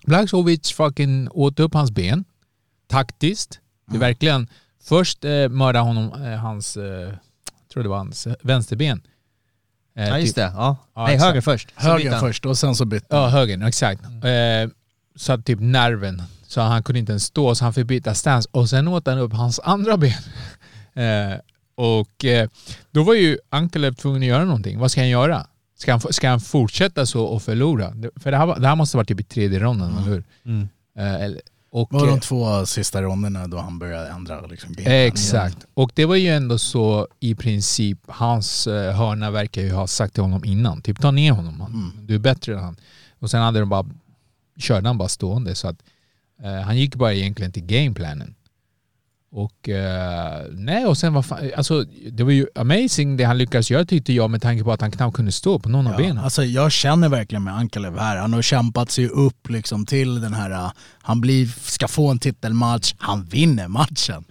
Blacksovic 0.05 0.71
fucking 0.71 1.29
åt 1.31 1.59
upp 1.59 1.73
hans 1.73 1.91
ben. 1.91 2.23
Taktiskt. 2.87 3.59
Det 3.87 3.95
är 3.97 3.99
verkligen... 3.99 4.47
Först 4.83 5.25
eh, 5.25 5.49
mördade 5.49 5.79
honom 5.79 6.23
eh, 6.23 6.39
hans, 6.39 6.77
eh, 6.77 7.13
tror 7.73 7.83
det 7.83 7.89
var 7.89 7.97
hans 7.97 8.27
eh, 8.27 8.33
vänsterben. 8.41 9.01
Eh, 9.95 10.07
Ja 10.07 10.17
just 10.19 10.27
typ- 10.27 10.35
det, 10.35 10.51
ja. 10.55 10.77
Ja, 10.95 11.05
Nej, 11.07 11.17
höger 11.17 11.41
först. 11.41 11.69
Höger 11.75 12.19
först 12.19 12.45
och 12.45 12.57
sen 12.57 12.75
så 12.75 12.85
bytte 12.85 13.05
Ja, 13.09 13.27
högern, 13.27 13.61
exakt. 13.63 14.03
Eh, 14.03 14.69
så 15.15 15.37
typ 15.37 15.59
nerven, 15.59 16.23
så 16.47 16.61
han 16.61 16.83
kunde 16.83 16.99
inte 16.99 17.11
ens 17.11 17.23
stå 17.23 17.55
så 17.55 17.63
han 17.63 17.73
fick 17.73 17.85
byta 17.87 18.13
stance 18.15 18.49
och 18.51 18.69
sen 18.69 18.87
åt 18.87 19.07
han 19.07 19.17
upp 19.17 19.33
hans 19.33 19.59
andra 19.59 19.97
ben. 19.97 20.13
Eh, 20.93 21.37
och 21.75 22.25
eh, 22.25 22.49
då 22.91 23.03
var 23.03 23.13
ju 23.13 23.37
Ankelev 23.49 23.93
tvungen 23.93 24.21
att 24.21 24.27
göra 24.27 24.43
någonting. 24.45 24.79
Vad 24.79 24.91
ska 24.91 25.01
han 25.01 25.09
göra? 25.09 25.47
Ska 25.77 25.91
han, 25.91 26.01
ska 26.13 26.29
han 26.29 26.39
fortsätta 26.39 27.05
så 27.05 27.23
och 27.23 27.41
förlora? 27.43 27.93
För 28.15 28.31
det 28.31 28.37
här, 28.37 28.59
det 28.59 28.67
här 28.67 28.75
måste 28.75 28.97
ha 28.97 28.99
varit 28.99 29.07
typ 29.07 29.19
i 29.19 29.23
tredje 29.23 29.59
ronden, 29.59 29.91
eller 29.97 30.01
hur? 30.11 30.23
Mm. 30.45 30.69
Eh, 30.97 31.13
eller- 31.23 31.41
och, 31.71 31.93
var 31.93 32.07
eh, 32.07 32.13
de 32.13 32.19
två 32.19 32.65
sista 32.65 33.01
ronderna 33.01 33.47
då 33.47 33.57
han 33.57 33.79
började 33.79 34.09
ändra 34.09 34.41
liksom. 34.45 34.75
Exakt. 34.77 35.57
Och 35.73 35.91
det 35.95 36.05
var 36.05 36.15
ju 36.15 36.27
ändå 36.27 36.57
så 36.57 37.07
i 37.19 37.35
princip, 37.35 37.99
hans 38.07 38.67
eh, 38.67 38.95
hörna 38.95 39.31
verkar 39.31 39.61
ju 39.61 39.71
ha 39.71 39.87
sagt 39.87 40.13
till 40.13 40.23
honom 40.23 40.45
innan, 40.45 40.81
typ 40.81 41.01
ta 41.01 41.11
ner 41.11 41.31
honom, 41.31 41.61
han, 41.61 41.93
du 42.01 42.15
är 42.15 42.19
bättre 42.19 42.53
än 42.53 42.59
han. 42.59 42.77
Och 43.19 43.31
sen 43.31 43.41
hade 43.41 43.59
de 43.59 43.69
bara, 43.69 43.85
körde 44.57 44.87
han 44.89 44.97
bara 44.97 45.09
stående 45.09 45.55
så 45.55 45.67
att 45.67 45.83
eh, 46.43 46.61
han 46.61 46.77
gick 46.77 46.95
bara 46.95 47.13
egentligen 47.13 47.51
till 47.51 47.65
gameplanen. 47.65 48.35
Och 49.31 49.69
eh, 49.69 50.45
nej, 50.51 50.85
och 50.85 50.97
sen 50.97 51.13
var 51.13 51.21
fan, 51.21 51.51
alltså 51.57 51.83
det 52.11 52.23
var 52.23 52.31
ju 52.31 52.47
amazing 52.55 53.17
det 53.17 53.23
han 53.23 53.37
lyckades 53.37 53.71
göra 53.71 53.85
tyckte 53.85 54.13
jag 54.13 54.29
med 54.29 54.41
tanke 54.41 54.63
på 54.63 54.71
att 54.71 54.81
han 54.81 54.91
knappt 54.91 55.15
kunde 55.15 55.31
stå 55.31 55.59
på 55.59 55.69
någon 55.69 55.87
av 55.87 55.93
Ja, 55.93 55.97
benen. 55.97 56.17
alltså 56.23 56.43
jag 56.43 56.71
känner 56.71 57.09
verkligen 57.09 57.43
med 57.43 57.55
Ankalev 57.55 57.99
här. 57.99 58.17
Han 58.17 58.33
har 58.33 58.41
kämpat 58.41 58.91
sig 58.91 59.07
upp 59.07 59.49
liksom 59.49 59.85
till 59.85 60.21
den 60.21 60.33
här, 60.33 60.51
uh, 60.51 60.71
han 61.01 61.21
blir, 61.21 61.47
ska 61.61 61.87
få 61.87 62.09
en 62.11 62.19
titelmatch, 62.19 62.93
han 62.97 63.25
vinner 63.25 63.67
matchen. 63.67 64.25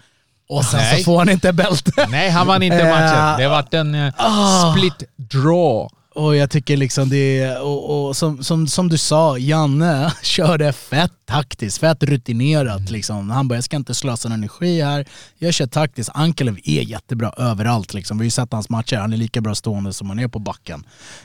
Och 0.48 0.64
sen 0.64 0.80
Nej. 0.80 0.98
så 0.98 1.04
får 1.04 1.18
han 1.18 1.28
inte 1.28 1.52
bälte. 1.52 2.06
Nej, 2.10 2.30
han 2.30 2.46
vann 2.46 2.62
inte 2.62 2.80
Eh, 2.80 2.90
matchen. 2.90 3.40
Det 3.40 3.48
vart 3.48 3.74
en 3.74 3.94
eh, 3.94 4.12
ah. 4.16 4.72
split 4.72 5.02
draw. 5.16 5.88
Och 6.18 6.36
jag 6.36 6.50
tycker 6.50 6.76
liksom 6.76 7.08
det, 7.08 7.56
och, 7.56 8.08
och 8.08 8.16
som, 8.16 8.44
som, 8.44 8.66
som 8.66 8.88
du 8.88 8.98
sa, 8.98 9.38
Janne 9.38 10.12
körde 10.22 10.72
fett 10.72 11.12
taktiskt, 11.26 11.78
fett 11.78 12.02
rutinerat 12.02 12.90
liksom. 12.90 13.30
Han 13.30 13.48
bara, 13.48 13.54
jag 13.54 13.64
ska 13.64 13.76
inte 13.76 13.94
slösa 13.94 14.28
någon 14.28 14.38
energi 14.38 14.80
här, 14.82 15.06
jag 15.38 15.54
kör 15.54 15.66
taktiskt. 15.66 16.10
Ankelev 16.14 16.58
är 16.64 16.82
jättebra 16.82 17.32
överallt 17.36 17.94
liksom. 17.94 18.18
Vi 18.18 18.22
har 18.22 18.24
ju 18.24 18.30
sett 18.30 18.52
hans 18.52 18.70
matcher, 18.70 18.96
han 18.96 19.12
är 19.12 19.16
lika 19.16 19.40
bra 19.40 19.54
stående 19.54 19.92
som 19.92 20.08
han 20.08 20.18
är 20.18 20.28
på 20.28 20.38
backen. 20.38 20.84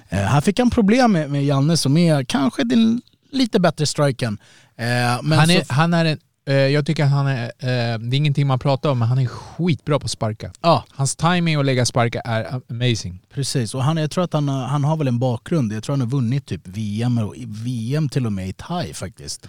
Eh, 0.10 0.20
här 0.20 0.42
fick 0.42 0.60
han 0.60 0.70
problem 0.70 1.12
med, 1.12 1.30
med 1.30 1.46
Janne 1.46 1.78
som 1.78 1.98
är 1.98 2.24
kanske 2.24 2.64
den 2.64 3.02
lite 3.32 3.60
bättre 3.60 3.86
striken. 3.86 4.38
Eh, 4.78 5.36
Han 5.38 5.48
så, 5.48 5.54
är, 5.54 5.74
han 5.74 5.94
är 5.94 6.06
en, 6.06 6.20
jag 6.46 6.86
tycker 6.86 7.04
att 7.04 7.10
han 7.10 7.28
är, 7.28 7.44
eh, 7.44 8.00
det 8.00 8.16
är 8.16 8.18
ingenting 8.18 8.48
man 8.48 8.60
pratar 8.60 8.90
om, 8.90 9.00
men 9.00 9.08
han 9.08 9.18
är 9.20 9.26
skitbra 9.26 10.00
på 10.00 10.06
att 10.06 10.12
sparka. 10.12 10.52
ja, 10.62 10.84
Hans 10.92 11.16
timing 11.16 11.56
att 11.56 11.66
lägga 11.66 11.86
sparka 11.86 12.22
är 12.22 12.62
amazing. 12.70 13.20
Precis, 13.34 13.76
och 13.76 13.84
han, 13.84 13.98
jag 13.98 14.12
tror 14.12 14.24
att 14.24 14.34
han, 14.34 14.48
har- 14.50 14.66
han 14.66 14.84
har 14.84 14.98
väl 14.98 15.08
en 15.08 15.20
bakgrund. 15.20 15.74
Jag 15.74 15.84
tror 15.84 15.94
han 15.94 16.02
har 16.02 16.08
vunnit 16.08 16.46
typ 16.46 16.62
VM, 16.68 17.18
och 17.18 17.36
VM 17.66 18.10
till 18.10 18.26
och 18.26 18.34
med 18.34 18.48
i 18.50 18.54
thai 18.54 18.94
faktiskt. 18.94 19.48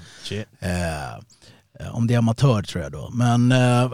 Eh, 0.61 1.91
om 1.93 2.07
det 2.07 2.15
är 2.15 2.19
amatör 2.19 2.62
tror 2.62 2.83
jag 2.83 2.93
då. 2.93 3.11
Men 3.12 3.53
eh, 3.53 3.91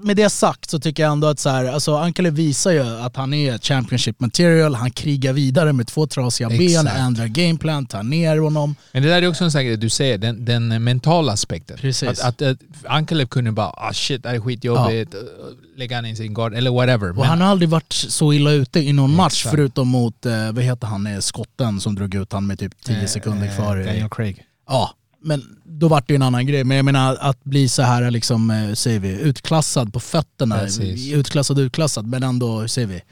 med 0.00 0.16
det 0.16 0.30
sagt 0.30 0.70
så 0.70 0.78
tycker 0.78 1.02
jag 1.02 1.12
ändå 1.12 1.26
att 1.26 1.38
så 1.38 1.48
här, 1.48 1.64
alltså 1.64 1.96
Ankele 1.96 2.30
visar 2.30 2.70
ju 2.70 2.80
att 2.80 3.16
han 3.16 3.34
är 3.34 3.58
Championship 3.58 4.20
material, 4.20 4.74
han 4.74 4.90
krigar 4.90 5.32
vidare 5.32 5.72
med 5.72 5.86
två 5.86 6.06
trasiga 6.06 6.48
ben, 6.48 6.86
ändrar 6.86 7.26
gameplan, 7.26 7.86
tar 7.86 8.02
ner 8.02 8.38
honom. 8.38 8.74
Men 8.92 9.02
det 9.02 9.08
där 9.08 9.22
är 9.22 9.28
också 9.28 9.44
en 9.44 9.52
sak 9.52 9.62
du 9.78 9.88
säger, 9.88 10.18
den, 10.18 10.44
den 10.44 10.84
mentala 10.84 11.32
aspekten. 11.32 11.76
Precis. 11.76 12.08
Att, 12.08 12.20
att, 12.20 12.42
att 12.42 12.58
Ankelev 12.84 13.26
kunde 13.26 13.52
bara 13.52 13.70
ah 13.70 13.92
shit 13.92 14.22
det 14.22 14.28
här 14.28 14.36
är 14.36 14.40
skitjobbigt, 14.40 15.14
uh, 15.14 15.20
lägga 15.76 15.96
han 15.96 16.06
i 16.06 16.16
sin 16.16 16.34
guard 16.34 16.54
eller 16.54 16.70
whatever. 16.70 17.10
Och 17.10 17.16
Men, 17.16 17.24
han 17.24 17.40
har 17.40 17.48
aldrig 17.48 17.68
varit 17.68 17.92
så 17.92 18.32
illa 18.32 18.50
ute 18.50 18.80
i 18.80 18.92
någon 18.92 19.16
match 19.16 19.40
Exakt. 19.40 19.54
förutom 19.54 19.88
mot, 19.88 20.26
eh, 20.26 20.52
vad 20.52 20.64
heter 20.64 20.86
han, 20.86 21.06
eh, 21.06 21.18
skotten 21.18 21.80
som 21.80 21.94
drog 21.94 22.14
ut 22.14 22.32
han 22.32 22.46
med 22.46 22.58
typ 22.58 22.84
10 22.84 23.08
sekunder 23.08 23.56
kvar. 23.56 23.76
Daniel 23.76 24.08
Craig. 24.08 24.44
Ja, 24.68 24.94
men 25.22 25.56
då 25.64 25.88
vart 25.88 26.08
det 26.08 26.12
ju 26.12 26.16
en 26.16 26.22
annan 26.22 26.46
grej. 26.46 26.64
Men 26.64 26.76
jag 26.76 26.84
menar 26.84 27.16
att 27.20 27.44
bli 27.44 27.68
så 27.68 27.82
här 27.82 28.10
liksom, 28.10 28.50
eh, 28.50 28.72
säger 28.72 29.00
vi, 29.00 29.20
utklassad 29.20 29.92
på 29.92 30.00
fötterna. 30.00 30.58
Precis. 30.58 31.12
Utklassad 31.12 31.58
utklassad 31.58 32.06
men 32.06 32.22
ändå, 32.22 32.68
säger 32.68 32.88
vi, 32.88 33.02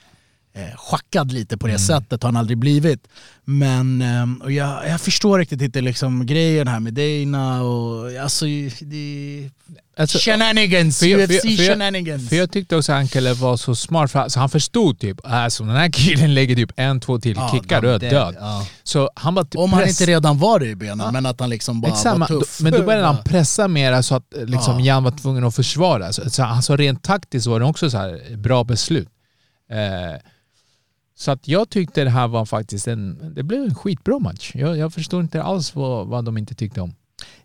eh, 0.54 0.76
schackad 0.76 1.32
lite 1.32 1.56
på 1.58 1.66
det 1.66 1.72
Mm. 1.72 1.78
sättet 1.86 2.22
har 2.22 2.28
han 2.28 2.36
aldrig 2.36 2.58
blivit. 2.58 3.08
Men 3.44 4.02
eh, 4.02 4.44
och 4.44 4.52
jag, 4.52 4.88
jag 4.88 5.00
förstår 5.00 5.38
riktigt 5.38 5.62
inte 5.62 5.80
liksom 5.80 6.26
grejen 6.26 6.68
här 6.68 6.80
med 6.80 6.94
Dana 6.94 7.62
och 7.62 8.12
alltså 8.22 8.44
det... 8.80 9.50
Alltså, 9.96 10.18
shenanigans, 10.18 10.98
för 10.98 11.06
jag- 11.06 11.20
UFC 11.20 11.26
för 11.40 11.48
jag- 11.48 11.56
för 11.56 11.62
jag- 11.64 11.72
shenanigans. 11.72 12.28
För 12.28 12.36
jag 12.36 12.52
tyckte 12.52 12.76
också 12.76 12.92
att 12.92 12.98
Ankelev 12.98 13.36
var 13.36 13.56
så 13.56 13.74
smart, 13.74 14.10
för 14.10 14.18
alltså, 14.18 14.40
han 14.40 14.48
förstod 14.50 14.98
typ, 14.98 15.20
alltså 15.24 15.64
den 15.64 15.76
här 15.76 15.88
killen 15.92 16.34
lägger 16.34 16.56
typ 16.56 16.72
en, 16.76 17.00
två 17.00 17.18
till 17.18 17.36
Ja, 17.36 17.50
kickar 17.54 17.84
och 17.84 18.00
död. 18.00 18.36
ja. 18.40 18.66
Så 18.82 19.10
han 19.14 19.34
bara 19.34 19.44
typ 19.44 19.56
Om 19.60 19.72
han 19.72 19.88
inte 19.88 20.06
redan 20.06 20.38
var 20.38 20.58
det 20.60 20.66
i 20.66 20.74
benen, 20.76 21.12
men 21.12 21.26
att 21.26 21.40
han 21.40 21.50
liksom 21.50 21.80
bara 21.80 21.92
Exakt, 21.92 22.18
var 22.18 22.26
tuff. 22.26 22.60
men 22.60 22.72
då 22.72 22.82
började 22.82 23.06
han 23.06 23.24
pressa 23.24 23.68
mera 23.68 24.02
så 24.02 24.14
att 24.14 24.34
eh, 24.36 24.44
liksom, 24.46 24.78
Ja. 24.80 24.84
Jan 24.86 25.04
var 25.04 25.10
tvungen 25.10 25.44
att 25.44 25.54
försvara. 25.56 26.12
Så, 26.12 26.30
så, 26.30 26.42
alltså, 26.44 26.76
rent 26.76 27.02
taktiskt 27.02 27.46
var 27.46 27.60
det 27.60 27.66
också 27.66 27.90
så 27.90 27.96
här 27.98 28.36
bra 28.36 28.64
beslut. 28.64 29.08
Eh, 29.70 30.20
så 31.22 31.30
att 31.32 31.48
jag 31.48 31.70
tyckte 31.70 32.04
det 32.04 32.10
här 32.10 32.28
var 32.28 32.44
faktiskt 32.44 32.88
en, 32.88 33.18
det 33.36 33.42
blev 33.42 33.60
en 33.60 33.74
skitbra 33.74 34.18
match. 34.18 34.52
Jag, 34.54 34.76
jag 34.78 34.92
förstår 34.92 35.20
inte 35.20 35.42
alls 35.42 35.76
vad, 35.76 36.06
vad 36.06 36.24
de 36.24 36.38
inte 36.38 36.54
tyckte 36.54 36.80
om. 36.80 36.90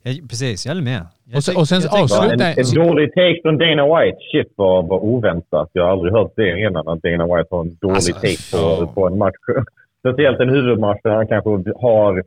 Jag, 0.04 0.14
precis, 0.30 0.66
jag 0.66 0.74
håller 0.74 0.84
med. 0.94 1.02
Jag 1.26 1.38
Och 1.38 1.44
sen- 1.44 1.58
och 1.58 1.68
sen 1.68 1.82
avsluta- 2.02 2.34
en, 2.52 2.60
en 2.64 2.88
dålig 2.88 3.10
take 3.14 3.40
från 3.44 3.58
Dana 3.58 3.86
White. 3.96 4.18
Shit 4.32 4.54
vad, 4.56 4.88
vad 4.88 5.00
oväntat. 5.04 5.70
Jag 5.74 5.84
har 5.84 5.92
aldrig 5.92 6.14
hört 6.14 6.34
det 6.36 6.60
innan, 6.60 6.88
att 6.88 7.02
Dana 7.02 7.26
White 7.36 7.48
har 7.52 7.62
en 7.62 7.78
dålig 7.82 7.96
Alltså, 7.96 8.14
take 8.14 8.44
på, 8.52 8.88
på 8.88 9.08
en 9.08 9.18
match. 9.18 9.36
Speciellt 10.00 10.40
en 10.40 10.50
huvudmatch 10.50 11.00
där 11.04 11.12
han 11.16 11.28
kanske 11.28 11.50
har... 11.82 12.24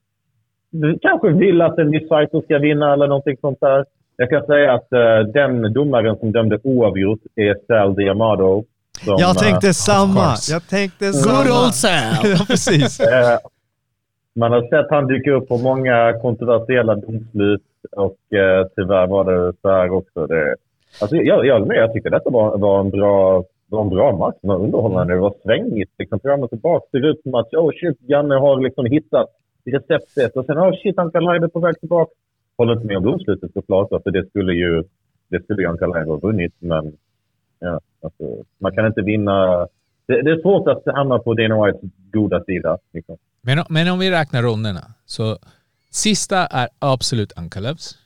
Kanske 1.03 1.29
vill 1.29 1.61
att 1.63 1.79
en 1.79 1.91
fighter 1.91 2.41
ska 2.45 2.59
vinna 2.59 2.93
eller 2.93 3.07
någonting 3.07 3.37
sånt 3.41 3.61
där. 3.61 3.85
Jag 4.17 4.31
kan 4.31 4.47
säga 4.47 4.73
att 4.75 4.93
eh, 4.93 5.19
den 5.35 5.73
domaren 5.73 6.17
som 6.17 6.33
dömde 6.33 6.59
oavgjort 6.63 7.21
är 7.37 7.57
Sal 7.67 7.95
Diamado. 7.95 8.65
Som, 9.05 9.17
Jag 9.19 9.39
tänkte 9.39 9.67
eh, 9.67 9.73
samma. 9.73 10.35
Jag 10.51 10.69
tänkte 10.69 11.05
Good 11.05 11.15
samma. 11.15 11.65
old 11.65 11.75
Sam! 11.85 12.15
ja, 12.25 12.45
precis. 12.47 13.01
Eh, 13.19 13.39
man 14.41 14.53
har 14.53 14.63
sett 14.63 14.91
han 14.91 15.07
dyka 15.07 15.31
upp 15.33 15.49
på 15.49 15.59
många 15.59 16.19
kontroversiella 16.23 16.95
domslut 16.95 17.63
och 17.97 18.39
eh, 18.39 18.67
tyvärr 18.77 19.07
var 19.07 19.25
det 19.25 19.53
så 19.63 19.69
här 19.69 19.91
också. 19.91 20.27
Det, 20.27 20.57
alltså, 21.01 21.17
jag, 21.17 21.47
jag, 21.47 21.67
men 21.67 21.77
jag 21.77 21.93
tycker 21.93 22.11
detta 22.11 22.31
var, 22.31 22.59
var, 22.59 22.81
en 22.81 22.91
bra, 22.91 23.45
var 23.69 23.83
en 23.83 23.89
bra 23.89 24.17
match. 24.17 24.37
Det 24.43 24.49
var 24.49 24.57
underhållande. 24.57 25.15
Det 25.15 25.21
var 25.21 25.35
svängigt. 25.43 25.91
Liksom, 25.99 26.21
fram 26.21 26.43
och 26.43 26.51
tillbaka. 26.51 26.87
Det 26.93 26.99
ser 26.99 27.07
ut 27.07 27.23
som 27.23 27.35
att 27.35 27.55
oh 27.55 27.71
shit, 27.81 27.99
Janne 28.01 28.35
har 28.35 28.61
liksom 28.61 28.87
hittat 28.87 29.29
receptet 29.65 30.37
och 30.37 30.45
sen 30.45 30.59
oh 30.59 30.73
shit, 30.83 30.99
Anka 30.99 31.21
Laine 31.21 31.45
är 31.45 31.49
på 31.49 31.61
väg 31.61 31.81
tillbaka. 31.81 32.13
Håller 32.59 32.73
inte 32.73 32.87
med 32.87 32.97
om 32.97 33.05
domslutet 33.05 33.53
såklart, 33.53 33.89
för 33.89 34.11
det 34.11 34.29
skulle 34.29 34.53
ju, 34.53 34.85
det 35.31 35.43
skulle 35.45 35.63
ju 35.63 35.69
ha 35.69 36.17
vunnit. 36.17 36.55
Men 36.59 36.93
ja, 37.59 37.81
alltså, 38.03 38.45
man 38.59 38.75
kan 38.75 38.87
inte 38.87 39.03
vinna. 39.03 39.67
Det, 40.07 40.23
det 40.23 40.31
är 40.31 40.43
svårt 40.43 40.69
att 40.69 40.95
hamna 40.95 41.19
på 41.19 41.35
Dana 41.35 41.67
Whites 41.67 41.91
goda 42.13 42.45
sida. 42.45 42.79
Liksom. 42.93 43.17
Men, 43.43 43.65
men 43.69 43.89
om 43.89 43.99
vi 43.99 44.11
räknar 44.11 44.43
ronderna, 44.43 44.95
så 45.07 45.39
sista 45.91 46.47
är 46.47 46.69
absolut 46.79 47.33
Ankalevs. 47.37 47.99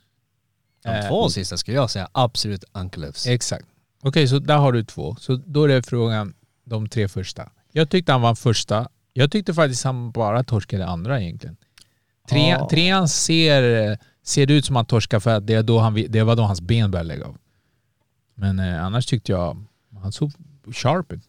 De 0.83 0.89
Eh, 0.89 1.09
två 1.09 1.29
sista 1.29 1.57
skulle 1.57 1.77
jag 1.77 1.91
säga 1.91 2.09
absolut 2.12 2.65
Unkelevs. 2.73 3.27
Exakt. 3.27 3.66
Okej, 4.03 4.29
så 4.29 4.39
där 4.39 4.57
har 4.59 4.73
du 4.73 4.85
två. 4.85 5.16
Så 5.19 5.37
då 5.47 5.65
är 5.65 5.69
det 5.69 5.83
frågan, 5.87 6.35
de 6.65 6.89
tre 6.89 7.09
första. 7.09 7.49
Jag 7.73 7.91
tyckte 7.91 8.12
han 8.12 8.23
var 8.23 8.35
första. 8.35 8.89
Jag 9.12 9.31
tyckte 9.31 9.55
faktiskt 9.55 9.85
han 9.85 10.11
bara 10.11 10.45
torskade 10.45 10.87
andra 10.87 11.20
egentligen. 11.20 11.57
Tre, 12.31 12.49
Ja. 12.49 12.69
Trean 12.70 13.09
ser, 13.09 13.99
ser 14.23 14.47
det 14.47 14.55
ut 14.55 14.65
som 14.65 14.77
att 14.77 14.79
han 14.79 14.87
torskar 14.87 15.20
för 15.20 15.31
att 15.31 15.47
det, 15.47 15.55
är 15.55 15.62
då 15.62 15.79
han, 15.79 16.05
det 16.09 16.23
var 16.23 16.37
då 16.37 16.43
hans 16.43 16.61
ben 16.61 16.91
började 16.91 17.09
lägga 17.09 17.24
av. 17.24 17.37
Men 18.35 18.59
eh, 18.59 18.85
annars 18.85 19.07
tyckte 19.07 19.33
jag 19.33 19.65
han 20.03 20.13
såg 20.13 20.33
sharp 20.73 21.13
ut. 21.13 21.23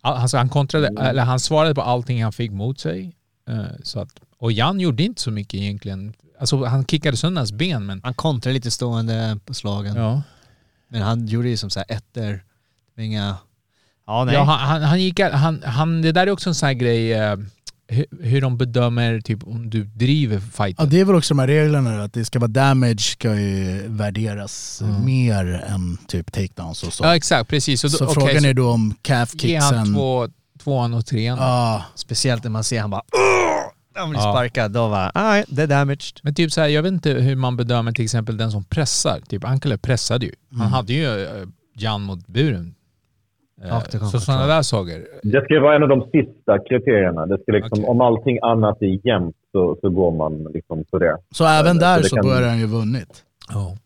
Al- 0.00 0.14
Alltså 0.16 0.36
han, 0.36 0.48
kontrade, 0.48 0.86
eller 1.02 1.24
han 1.24 1.40
svarade 1.40 1.74
på 1.74 1.82
allting 1.82 2.22
han 2.22 2.32
fick 2.32 2.50
mot 2.50 2.80
sig. 2.80 3.16
Eh, 3.48 3.64
så 3.82 4.00
att, 4.00 4.20
och 4.38 4.52
Jan 4.52 4.80
gjorde 4.80 5.02
inte 5.02 5.22
så 5.22 5.30
mycket 5.30 5.54
egentligen. 5.54 6.14
Alltså 6.38 6.64
han 6.64 6.84
kickade 6.86 7.16
sönder 7.16 7.40
hans 7.40 7.52
ben 7.52 7.86
men... 7.86 8.00
Han 8.04 8.14
kontrade 8.14 8.54
lite 8.54 8.70
stående 8.70 9.38
på 9.44 9.54
slagen. 9.54 9.96
Ja. 9.96 10.22
Men 10.88 11.02
han 11.02 11.26
gjorde 11.26 11.48
ju 11.48 11.56
som 11.56 11.70
så 11.70 11.78
här 11.80 11.96
ettor. 11.96 12.44
Inga... 12.98 13.36
Ja, 14.06 14.24
nej. 14.24 14.34
Ja, 14.34 14.42
han, 14.42 14.58
han, 14.68 14.82
han 14.82 15.02
gick, 15.02 15.20
han, 15.20 15.62
han, 15.62 16.02
det 16.02 16.12
där 16.12 16.26
är 16.26 16.30
också 16.30 16.50
en 16.50 16.54
sån 16.54 16.66
här 16.66 16.74
grej, 16.74 17.12
eh, 17.12 17.36
hur, 17.88 18.06
hur 18.22 18.40
de 18.40 18.56
bedömer 18.58 19.20
typ 19.20 19.44
om 19.46 19.70
du 19.70 19.84
driver 19.84 20.38
fighten. 20.40 20.74
Ja, 20.78 20.84
det 20.84 21.00
är 21.00 21.04
väl 21.04 21.14
också 21.16 21.34
de 21.34 21.38
här 21.38 21.46
reglerna 21.46 22.02
att 22.04 22.12
det 22.12 22.24
ska 22.24 22.38
vara 22.38 22.48
damage 22.48 23.00
ska 23.00 23.34
ju 23.34 23.82
värderas 23.88 24.80
Mm. 24.82 25.04
mer 25.04 25.64
än 25.68 25.98
typ 26.08 26.32
takedowns 26.32 26.82
och 26.82 26.92
så. 26.92 27.04
Ja 27.04 27.16
exakt, 27.16 27.50
precis. 27.50 27.80
Så, 27.80 27.90
så 27.90 27.98
då, 27.98 28.04
okej, 28.10 28.14
frågan 28.14 28.42
så 28.42 28.48
är 28.48 28.54
då 28.54 28.70
om 28.70 28.94
calf 29.02 29.30
Ge 29.34 29.56
han 29.58 29.70
kicksen... 29.72 29.94
två, 29.94 30.28
tvåan 30.64 30.94
och 30.94 31.06
trean. 31.06 31.38
Ja, 31.38 31.84
Speciellt 31.94 32.42
när 32.44 32.50
man 32.50 32.64
ser 32.64 32.80
han 32.80 32.90
bara! 32.90 33.02
Han 33.98 34.10
blir 34.10 34.20
Ja. 34.20 34.32
sparkad. 34.32 34.72
Då 34.72 34.88
var 34.88 35.12
nej, 35.14 35.44
det 35.48 35.62
är 35.62 35.66
damaged. 35.66 36.02
Men 36.22 36.34
typ 36.34 36.52
så 36.52 36.60
här, 36.60 36.68
jag 36.68 36.82
vet 36.82 36.92
inte 36.92 37.10
hur 37.10 37.36
man 37.36 37.56
bedömer 37.56 37.92
till 37.92 38.04
exempel 38.04 38.36
den 38.36 38.50
som 38.52 38.64
pressar. 38.64 39.20
Typ 39.28 39.44
Ankele 39.44 39.78
pressade 39.78 40.26
ju. 40.26 40.32
Han 40.50 40.60
Mm. 40.60 40.72
hade 40.72 40.92
ju 40.92 41.24
eh, 41.24 41.46
Jan 41.78 42.02
mot 42.02 42.26
buren. 42.26 42.74
Eh, 43.62 43.68
Ja, 43.68 43.80
så 44.10 44.20
sådana 44.20 44.46
där 44.46 44.62
saker. 44.62 45.06
Det 45.22 45.44
ska 45.44 45.54
ju 45.54 45.60
vara 45.60 45.76
en 45.76 45.82
av 45.82 45.88
de 45.88 46.02
sista 46.02 46.58
kriterierna. 46.68 47.26
Det 47.26 47.38
ska 47.42 47.52
liksom, 47.52 47.72
Okej. 47.78 47.84
Om 47.88 48.00
allting 48.00 48.38
annat 48.42 48.82
är 48.82 49.06
jämnt 49.06 49.36
så, 49.52 49.76
så 49.80 49.90
går 49.90 50.10
man 50.12 50.44
liksom 50.54 50.84
på 50.90 50.98
det. 50.98 51.18
så 51.34 51.44
även 51.46 51.74
så 51.74 51.80
där 51.80 51.98
det 51.98 52.08
så 52.08 52.16
kan- 52.16 52.24
börjar 52.24 52.48
han 52.48 52.58
ju 52.58 52.66
vunnit. 52.66 53.24
Ja. 53.48 53.76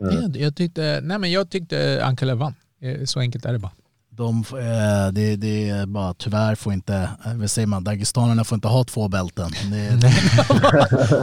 Mm. 0.00 0.14
Jag, 0.22 0.36
jag 0.36 0.56
tyckte, 0.56 1.00
nej 1.02 1.18
men 1.18 1.30
jag 1.30 1.50
tyckte 1.50 2.00
Ankele 2.04 2.34
vann. 2.34 2.54
Eh, 2.80 3.04
Så 3.04 3.20
enkelt 3.20 3.44
är 3.44 3.52
det 3.52 3.58
bara. 3.58 3.72
De, 4.18 4.44
eh, 4.52 5.12
det, 5.12 5.36
det 5.36 5.68
är 5.68 5.86
bara 5.86 6.14
tyvärr 6.14 6.54
får 6.54 6.72
inte, 6.72 7.10
eh, 7.26 7.34
vad 7.34 7.50
säger 7.50 7.66
man, 7.66 7.84
Dagestanerna 7.84 8.44
får 8.44 8.56
inte 8.56 8.68
ha 8.68 8.84
två 8.84 9.08
bälten. 9.08 9.50
Det, 9.70 10.00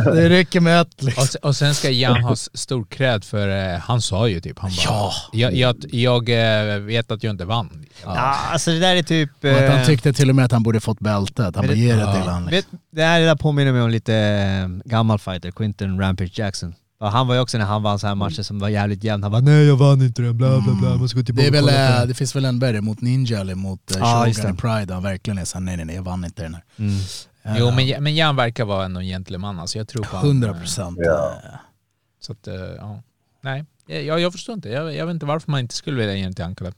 det 0.13 0.30
räcker 0.30 0.59
med 0.59 0.81
ett 0.81 1.03
liksom. 1.03 1.22
Och 1.23 1.30
sen, 1.30 1.39
och 1.43 1.55
sen 1.55 1.76
ska 1.76 1.89
Jan 1.89 2.23
ha 2.23 2.35
stor 2.35 2.85
cred 2.85 3.23
för, 3.23 3.73
eh, 3.73 3.80
han 3.80 4.01
sa 4.01 4.27
ju 4.27 4.39
typ, 4.41 4.59
han 4.59 4.69
bara, 4.72 4.84
Ja. 4.85 5.11
jag, 5.34 5.53
jag, 5.55 5.76
jag 5.91 6.80
vet 6.80 7.11
att 7.11 7.23
jag 7.23 7.31
inte 7.34 7.45
vann. 7.45 7.85
Ja, 8.03 8.11
alltså 8.51 8.72
det 8.72 8.80
där 8.80 8.95
är 8.95 9.03
typ... 9.03 9.31
Och 9.43 9.49
att 9.49 9.72
han 9.77 9.85
tyckte 9.85 10.13
till 10.13 10.30
och 10.30 10.35
med 10.35 10.45
att 10.45 10.51
han 10.51 10.63
borde 10.63 10.80
fått 10.80 10.99
bältet. 10.99 11.55
Han 11.55 11.65
bara 11.65 11.67
det- 11.67 11.76
ger 11.76 11.95
det 11.95 12.01
ja. 12.01 12.39
till. 12.41 12.49
Vet, 12.55 12.65
det 12.91 13.03
här 13.03 13.19
det 13.19 13.26
där 13.26 13.35
påminner 13.35 13.72
mig 13.72 13.81
om 13.81 13.89
lite 13.89 14.81
gammal 14.85 15.19
fighter, 15.19 15.51
Quinton 15.51 15.99
Rampage 15.99 16.39
Jackson. 16.39 16.76
Han 16.99 17.27
var 17.27 17.35
ju 17.35 17.41
också 17.41 17.57
när 17.57 17.65
han 17.65 17.84
vann 17.84 17.99
så 17.99 18.07
här 18.07 18.15
matcher 18.15 18.41
som 18.41 18.59
var 18.59 18.69
jävligt 18.69 19.03
jämn. 19.03 19.23
Han 19.23 19.31
bara 19.31 19.41
nej 19.41 19.65
jag 19.65 19.76
vann 19.77 20.01
inte 20.01 20.22
den, 20.22 20.38
bla 20.38 20.61
bla 20.61 20.73
bla, 20.73 20.95
man 20.95 21.09
ska 21.09 21.17
gå 21.17 21.22
Det, 21.22 21.26
tillbaka 21.26 21.47
är 21.47 21.51
väl, 21.51 21.65
den." 21.65 22.07
det 22.07 22.13
finns 22.13 22.35
väl 22.35 22.45
en 22.45 22.59
berg 22.59 22.81
mot 22.81 23.01
Ninja 23.01 23.39
eller 23.39 23.55
mot 23.55 23.80
just 23.88 23.99
Shogun 23.99 24.34
det. 24.34 24.49
i 24.49 24.53
Pride. 24.53 24.93
Han 24.93 25.03
verkligen 25.03 25.38
är 25.38 25.45
såhär, 25.45 25.65
nej 25.65 25.77
nej 25.77 25.85
nej 25.85 25.95
jag 25.95 26.03
vann 26.03 26.26
inte 26.26 26.43
den 26.43 26.53
här. 26.53 26.63
Mm. 26.77 26.95
Eh, 27.43 27.55
Jo 27.59 27.72
men, 27.72 28.03
men 28.03 28.15
Jan 28.15 28.35
verkar 28.35 28.65
vara 28.65 28.85
en 28.85 28.99
gentleman 29.01 29.59
alltså, 29.59 29.77
jag 29.77 29.88
tror 29.88 30.03
på 30.03 30.17
han, 30.17 30.26
100 30.26 30.49
eh, 30.49 30.59
procent. 30.59 30.97
Ja. 31.01 31.34
Så 32.22 32.31
att, 32.31 32.47
ja. 32.77 33.01
Nej, 33.41 33.65
jag, 33.88 34.19
jag 34.19 34.31
förstår 34.31 34.55
inte. 34.55 34.69
Jag, 34.69 34.95
jag 34.95 35.05
vet 35.05 35.13
inte 35.13 35.26
varför 35.26 35.51
man 35.51 35.59
inte 35.59 35.76
skulle 35.76 35.97
vilja 35.97 36.15
ge 36.15 36.23
den 36.23 36.34
till 36.34 36.45
Ankele. 36.45 36.72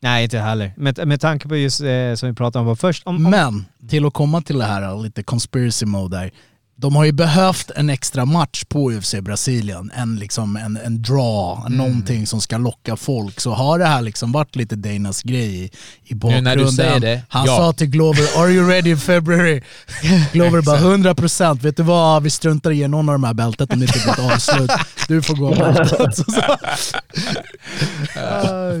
Nej, 0.00 0.24
inte 0.24 0.38
heller. 0.38 0.72
Med, 0.76 1.08
med 1.08 1.20
tanke 1.20 1.48
på 1.48 1.56
just 1.56 1.80
eh, 1.80 2.14
som 2.14 2.28
vi 2.28 2.34
pratade 2.34 2.70
om 2.70 2.76
först. 2.76 3.06
Om, 3.06 3.16
om, 3.26 3.30
Men 3.30 3.64
till 3.88 4.06
att 4.06 4.12
komma 4.14 4.42
till 4.42 4.58
det 4.58 4.64
här 4.64 5.02
lite 5.02 5.22
conspiracy 5.22 5.86
mode 5.86 6.16
där. 6.16 6.30
De 6.78 6.96
har 6.96 7.04
ju 7.04 7.12
behövt 7.12 7.70
en 7.76 7.90
extra 7.90 8.24
match 8.24 8.64
på 8.68 8.92
UFC 8.92 9.14
Brasilien, 9.22 9.90
en, 9.96 10.16
liksom, 10.16 10.56
en, 10.56 10.76
en 10.76 11.02
draw, 11.02 11.66
Mm. 11.66 11.78
någonting 11.78 12.26
som 12.26 12.40
ska 12.40 12.58
locka 12.58 12.96
folk. 12.96 13.40
Så 13.40 13.52
har 13.54 13.78
det 13.78 13.86
här 13.86 14.02
liksom 14.02 14.32
varit 14.32 14.56
lite 14.56 14.76
Danas 14.76 15.22
grej 15.22 15.64
i, 15.64 15.70
i 16.04 16.14
bakgrunden. 16.14 16.44
när 16.44 16.56
du 16.64 16.68
säger 16.72 17.00
det, 17.00 17.22
Han 17.28 17.46
ja. 17.46 17.56
sa 17.56 17.72
till 17.72 17.86
Glover, 17.86 18.38
are 18.42 18.50
you 18.50 18.68
ready 18.68 18.90
in 18.90 18.98
February? 18.98 19.62
Glover 20.32 20.62
bara 20.62 20.78
100%, 20.78 21.60
vet 21.60 21.76
du 21.76 21.82
vad, 21.82 22.22
vi 22.22 22.30
struntar 22.30 22.70
i 22.70 22.88
någon 22.88 23.08
av 23.08 23.12
de 23.14 23.24
här 23.24 23.34
bältet 23.34 23.72
om 23.72 23.80
det 23.80 23.86
inte 23.86 23.98
blir 23.98 24.12
ett 24.12 24.32
avslut. 24.32 24.70
Du 25.08 25.22
får 25.22 25.34
gå 25.34 25.54
bältet. 25.54 26.16
Så. 26.26 26.56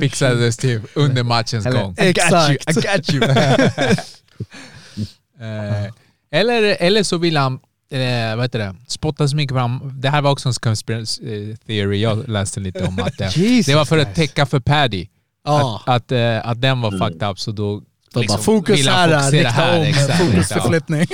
Fixades 0.00 0.56
typ 0.56 0.82
under 0.94 1.22
matchens 1.22 1.64
gång. 1.64 1.96
I 1.98 2.12
got 2.12 2.32
you, 2.32 2.52
I 2.52 2.58
Exakt. 2.66 3.06
got 3.06 3.14
you. 3.14 3.22
Eh, 5.40 5.90
eller, 6.40 6.76
eller 6.80 7.02
så 7.02 7.18
vill 7.18 7.36
han 7.36 7.58
eh, 7.90 8.36
vad 8.36 8.44
heter 8.44 8.58
det? 8.58 8.74
spotta 8.86 9.28
så 9.28 9.36
mycket 9.36 9.54
fram. 9.56 9.92
Det 9.94 10.08
här 10.08 10.22
var 10.22 10.30
också 10.30 10.48
en 10.48 10.54
conspiracy 10.54 11.50
eh, 11.50 11.56
theory 11.56 12.00
jag 12.00 12.28
läste 12.28 12.60
lite 12.60 12.84
om. 12.84 12.98
Att, 12.98 13.20
eh, 13.20 13.38
Jesus 13.38 13.66
det 13.66 13.74
var 13.74 13.84
för 13.84 13.98
att 13.98 14.14
täcka 14.14 14.46
för 14.46 14.60
Paddy. 14.60 15.06
Ja. 15.44 15.82
Att, 15.86 15.96
att, 15.96 16.12
eh, 16.12 16.48
att 16.48 16.60
den 16.60 16.80
var 16.80 16.90
fucked 16.90 17.28
up 17.30 17.40
så 17.40 17.52
då 17.52 17.82
liksom 18.20 18.36
bara 18.36 18.42
fokus 18.42 18.86
här, 18.86 19.30
rikta 19.30 19.48
här, 19.48 19.78
om, 19.78 19.84
exakt, 19.86 20.10
exakt. 20.10 20.24
fokusförflyttning. 20.24 21.06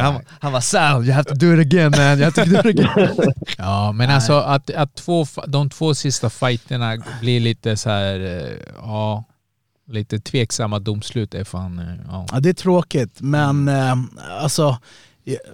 Han, 0.00 0.20
han 0.40 0.52
var 0.52 0.60
Sal, 0.60 1.04
you 1.04 1.12
have 1.12 1.24
to 1.24 1.34
do 1.34 1.54
it 1.54 1.60
again 1.60 1.90
man, 1.90 2.18
you 2.18 2.24
have 2.24 2.32
to 2.32 2.44
do 2.44 2.58
it 2.58 2.66
again. 2.66 3.32
Ja, 3.58 3.92
men 3.92 4.10
alltså 4.10 4.32
att, 4.32 4.70
att 4.70 4.94
två, 4.94 5.26
de 5.46 5.70
två 5.70 5.94
sista 5.94 6.30
fighterna 6.30 6.96
blir 7.20 7.40
lite 7.40 7.76
så 7.76 7.90
här, 7.90 8.20
eh, 8.20 8.58
ja, 8.76 9.24
lite 9.90 10.18
tveksamma 10.18 10.78
domslut 10.78 11.34
är 11.34 11.44
fan, 11.44 11.78
eh, 11.78 11.84
ja. 12.08 12.26
Ja, 12.32 12.40
det 12.40 12.48
är 12.48 12.54
tråkigt, 12.54 13.20
men 13.20 13.68
eh, 13.68 13.96
alltså 14.40 14.78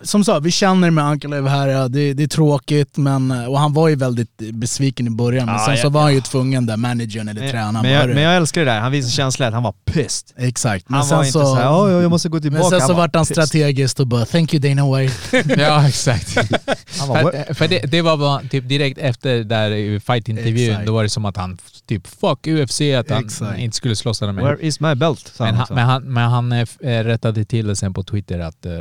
som 0.02 0.24
sagt, 0.24 0.47
vi 0.47 0.51
känner 0.51 0.90
med 0.90 1.05
Ankalev 1.05 1.47
här, 1.48 1.68
ja, 1.68 1.88
det, 1.88 2.12
det 2.14 2.22
är 2.22 2.26
tråkigt 2.26 2.97
men, 2.97 3.30
och 3.30 3.59
han 3.60 3.72
var 3.72 3.88
ju 3.88 3.94
väldigt 3.97 4.36
besviken 4.52 5.06
i 5.06 5.10
början 5.10 5.47
men 5.47 5.55
Ja, 5.55 5.64
sen 5.66 5.74
ja, 5.76 5.82
så 5.82 5.88
var 5.88 6.02
han 6.02 6.14
ju 6.14 6.20
tvungen 6.20 6.66
där, 6.66 6.76
managern 6.76 7.28
eller 7.28 7.51
tränaren. 7.51 7.82
men, 7.82 7.90
jag, 7.90 8.09
men 8.09 8.22
jag 8.22 8.36
älskar 8.36 8.64
det 8.64 8.70
där, 8.70 8.80
han 8.80 8.92
visar 8.92 9.10
känsla 9.10 9.47
att 9.47 9.55
han 9.55 9.62
var 9.62 9.72
pissed. 9.84 10.28
Exakt, 10.36 10.88
men 10.88 10.97
Han 10.97 11.05
sen 11.06 11.16
var 11.16 11.24
inte 11.24 11.32
så, 11.32 11.44
såhär, 11.47 11.72
åh 11.72 12.02
jag 12.02 12.10
måste 12.10 12.28
gå 12.28 12.40
tillbaka. 12.40 12.62
men 12.70 12.70
sen 12.70 12.80
så 12.88 12.92
var 12.94 13.01
vart 13.01 13.14
han 13.16 13.24
pissed. 13.26 13.36
strategiskt 13.48 14.01
och 14.01 14.06
bara 14.06 14.24
“Thank 14.24 14.55
you 14.55 14.60
Dana 14.74 14.97
White”. 14.97 15.14
Ja, 15.62 15.88
exakt. 15.88 16.36
Han 16.98 17.09
för 17.09 17.55
för 17.55 17.68
det, 17.68 17.78
det 17.78 18.02
var 18.02 18.16
bara 18.16 18.40
typ 18.51 18.68
direkt 18.68 18.98
efter 18.98 19.44
där 19.44 19.98
fightintervjun, 20.01 20.76
då 20.86 20.92
var 20.92 21.02
det 21.02 21.09
som 21.09 21.24
att 21.24 21.36
han 21.36 21.59
typ 21.86 22.06
fuck 22.06 22.47
UFC, 22.47 22.80
att 22.80 23.10
han 23.10 23.24
Exakt. 23.24 23.59
inte 23.59 23.76
skulle 23.76 23.97
slåss 23.97 24.18
där 24.18 24.32
med. 24.32 24.44
Where 24.44 24.56
is 24.60 24.80
my 24.80 24.94
belt? 24.94 25.32
Men 25.38 25.55
han, 25.55 25.66
men 25.70 25.86
han, 25.86 26.02
men 26.02 26.30
han 26.30 26.52
eh, 26.52 26.59
f- 26.60 26.76
eh, 26.80 27.05
rättade 27.05 27.44
till 27.44 27.66
det 27.66 27.76
sen 27.76 27.94
på 27.94 28.02
Twitter 28.02 28.38
att 28.38 28.66
eh, 28.66 28.72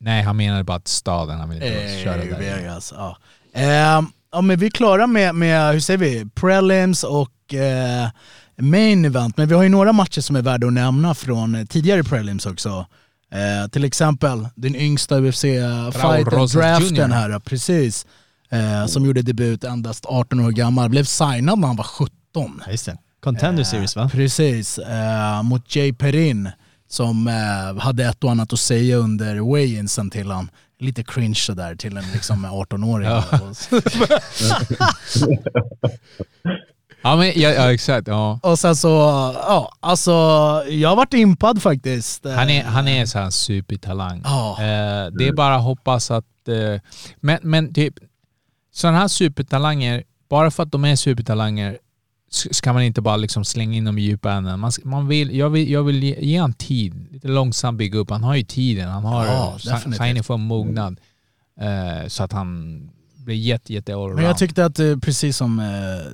nej, 0.00 0.22
han 0.22 0.36
menade 0.36 0.64
bara 0.64 0.76
att 0.76 0.88
staden, 0.88 1.38
han 1.38 1.48
ville 1.48 1.66
inte 1.66 2.04
köra 2.04 2.22
Eh, 2.22 2.28
där. 2.28 2.38
Vegas, 2.38 2.92
ja. 2.96 3.16
Ehm, 3.54 4.06
ja 4.32 4.40
men 4.40 4.58
vi 4.58 4.66
är 4.66 4.70
klara 4.70 5.06
med, 5.06 5.34
med 5.34 5.72
hur 5.72 5.80
säger 5.80 5.98
vi, 5.98 6.26
prelims 6.34 7.04
och 7.04 7.54
eh, 7.54 8.08
main 8.56 9.04
event. 9.04 9.36
Men 9.36 9.48
vi 9.48 9.54
har 9.54 9.62
ju 9.62 9.68
några 9.68 9.92
matcher 9.92 10.20
som 10.20 10.36
är 10.36 10.42
värda 10.42 10.66
att 10.66 10.72
nämna 10.72 11.14
från 11.14 11.54
eh, 11.54 11.64
tidigare 11.64 12.04
prelims 12.04 12.46
också. 12.46 12.86
Eh, 13.32 13.68
till 13.70 13.84
exempel 13.84 14.48
den 14.54 14.76
yngsta 14.76 15.20
UFC-fighten, 15.20 16.24
Rosas 16.24 16.52
draften 16.52 17.12
här, 17.12 17.38
precis. 17.38 18.06
Eh, 18.50 18.86
som 18.86 19.06
gjorde 19.06 19.22
debut 19.22 19.64
endast 19.64 20.06
18 20.06 20.40
år 20.40 20.50
gammal. 20.50 20.88
Blev 20.90 21.04
signad 21.04 21.58
när 21.58 21.66
han 21.66 21.76
var 21.76 21.84
17. 21.84 22.10
Ja, 22.34 22.70
just 22.70 22.86
det. 22.86 22.96
Contender 23.22 23.64
series 23.64 23.96
va? 23.96 24.10
Precis, 24.12 24.78
eh, 24.78 25.42
mot 25.42 25.76
Jay 25.76 25.92
Perrin 25.92 26.50
som 26.88 27.28
eh, 27.28 27.82
hade 27.82 28.04
ett 28.04 28.24
och 28.24 28.30
annat 28.30 28.52
att 28.52 28.60
säga 28.60 28.96
under 28.96 29.34
weigh-insen 29.54 30.10
till 30.10 30.30
han. 30.30 30.50
Lite 30.80 31.02
cringe 31.04 31.34
sådär 31.34 31.74
till 31.76 31.96
en 31.96 32.04
liksom 32.12 32.46
18-åring. 32.70 33.08
Ja, 37.02 37.16
men, 37.16 37.26
ja, 37.36 37.48
ja 37.50 37.72
exakt. 37.72 38.08
Ja. 38.08 38.40
och 38.42 38.58
sen 38.58 38.76
så, 38.76 38.88
ja 39.34 39.72
alltså 39.80 40.12
jag 40.68 40.96
varit 40.96 41.14
impad 41.14 41.62
faktiskt. 41.62 42.26
Eh, 42.26 42.32
Han 42.32 42.50
är, 42.50 42.64
han 42.64 42.88
är 42.88 43.06
så 43.06 43.18
här 43.18 43.24
en 43.24 43.32
supertalang. 43.32 44.22
Ja. 44.24 44.50
Eh, 44.60 45.06
det 45.18 45.28
är 45.28 45.32
bara 45.32 45.56
att 45.56 45.62
hoppas 45.62 46.10
att... 46.10 46.48
Eh, 46.48 46.80
men, 47.20 47.38
men 47.42 47.74
typ, 47.74 47.94
sådana 48.72 48.98
här 48.98 49.08
supertalanger, 49.08 50.02
bara 50.30 50.50
för 50.50 50.62
att 50.62 50.72
de 50.72 50.84
är 50.84 50.96
supertalanger 50.96 51.78
ska 52.30 52.72
man 52.72 52.82
inte 52.82 53.00
bara 53.00 53.16
liksom 53.16 53.44
slänga 53.44 53.76
in 53.76 53.84
dem 53.84 53.98
i 53.98 54.02
djupa 54.02 54.32
änden. 54.32 54.60
Man, 54.60 54.72
man 54.84 55.08
vill, 55.08 55.36
jag, 55.36 55.50
vill, 55.50 55.70
jag 55.70 55.82
vill 55.82 56.02
ge, 56.02 56.16
ge 56.20 56.38
han 56.38 56.52
tid, 56.52 57.06
lite 57.10 57.28
långsamt 57.28 57.78
bygga 57.78 57.98
upp. 57.98 58.10
Han 58.10 58.24
har 58.24 58.36
ju 58.36 58.42
tiden, 58.42 58.88
han 58.88 59.04
har 59.04 59.26
Ja, 59.26 59.58
signing 59.98 60.22
för 60.22 60.36
mognad. 60.36 61.00
Eh, 61.60 62.08
så 62.08 62.22
att 62.22 62.32
han 62.32 62.80
blir 63.16 63.36
jätte, 63.36 63.72
jätte 63.72 63.94
allround. 63.94 64.14
Men 64.14 64.24
jag 64.24 64.38
tyckte 64.38 64.64
att 64.64 64.78
eh, 64.78 64.96
precis 64.96 65.36
som 65.36 65.60
eh, 65.60 66.12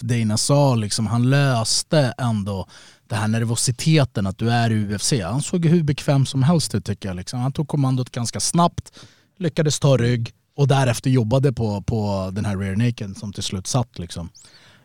Dana 0.00 0.36
sa, 0.36 0.74
liksom, 0.74 1.06
han 1.06 1.30
löste 1.30 2.14
ändå 2.18 2.66
det 3.08 3.16
här 3.16 3.28
nervositeten 3.28 4.26
att 4.26 4.38
du 4.38 4.50
är 4.50 4.70
i 4.70 4.94
UFC. 4.94 5.12
Han 5.22 5.42
såg 5.42 5.66
hur 5.66 5.82
bekväm 5.82 6.26
som 6.26 6.42
helst 6.42 6.74
ut 6.74 6.84
tycker 6.84 7.08
jag. 7.08 7.16
Liksom. 7.16 7.40
Han 7.40 7.52
tog 7.52 7.68
kommandot 7.68 8.10
ganska 8.10 8.40
snabbt, 8.40 8.92
lyckades 9.38 9.80
ta 9.80 9.96
rygg 9.96 10.32
och 10.56 10.68
därefter 10.68 11.10
jobbade 11.10 11.52
på, 11.52 11.82
på 11.82 12.30
den 12.32 12.44
här 12.44 12.56
rear 12.56 12.76
naked 12.76 13.16
som 13.16 13.32
till 13.32 13.42
slut 13.42 13.66
satt. 13.66 13.98
Liksom. 13.98 14.28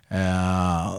Eh, 0.10 0.94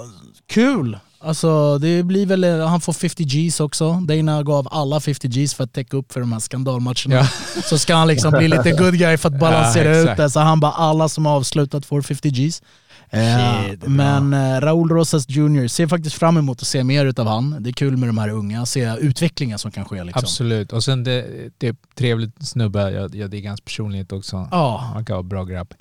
kul! 0.46 0.98
Alltså 1.20 1.78
det 1.78 2.02
blir 2.02 2.26
väl, 2.26 2.44
eh, 2.44 2.66
han 2.68 2.80
får 2.80 2.92
50 2.92 3.24
Gs 3.24 3.60
också. 3.60 3.92
Dana 3.92 4.42
gav 4.42 4.68
alla 4.70 5.00
50 5.00 5.28
Gs 5.28 5.54
för 5.54 5.64
att 5.64 5.72
täcka 5.72 5.96
upp 5.96 6.12
för 6.12 6.20
de 6.20 6.32
här 6.32 6.40
skandalmatcherna. 6.40 7.14
Ja. 7.14 7.26
Så 7.62 7.78
ska 7.78 7.94
han 7.94 8.08
liksom 8.08 8.32
bli 8.32 8.48
lite 8.48 8.70
good 8.70 8.98
guy 8.98 9.16
för 9.16 9.28
att 9.28 9.38
balansera 9.40 9.96
Ja, 9.96 10.12
ut 10.12 10.16
det. 10.16 10.30
Så 10.30 10.40
han 10.40 10.60
bara, 10.60 10.72
alla 10.72 11.08
som 11.08 11.26
har 11.26 11.36
avslutat 11.36 11.86
får 11.86 12.02
50 12.02 12.30
Gs. 12.30 12.62
Eh, 13.10 13.20
Shit, 13.66 13.86
men 13.86 14.34
eh, 14.34 14.60
Raúl 14.60 14.88
Rosas 14.88 15.28
Jr. 15.28 15.68
ser 15.68 15.86
faktiskt 15.86 16.16
fram 16.16 16.36
emot 16.36 16.60
att 16.60 16.66
se 16.66 16.84
mer 16.84 17.06
utav 17.06 17.26
han. 17.26 17.56
Det 17.60 17.70
är 17.70 17.72
kul 17.72 17.96
med 17.96 18.08
de 18.08 18.18
här 18.18 18.28
unga, 18.28 18.66
se 18.66 18.96
utvecklingen 19.00 19.58
som 19.58 19.70
kan 19.70 19.84
ske. 19.84 20.04
Liksom. 20.04 20.20
Absolut. 20.22 20.72
Och 20.72 20.84
sen 20.84 21.04
det, 21.04 21.26
det 21.58 21.68
är 21.68 21.76
trevligt 21.94 22.46
snubbe, 22.48 22.90
jag, 22.90 23.14
jag 23.14 23.30
diggar 23.30 23.50
hans 23.50 23.60
personlighet 23.60 24.12
också. 24.12 24.48
Ja. 24.50 24.90
Han 24.94 25.04
kan 25.04 25.14
vara 25.14 25.22
bra 25.22 25.44
grabb. 25.44 25.74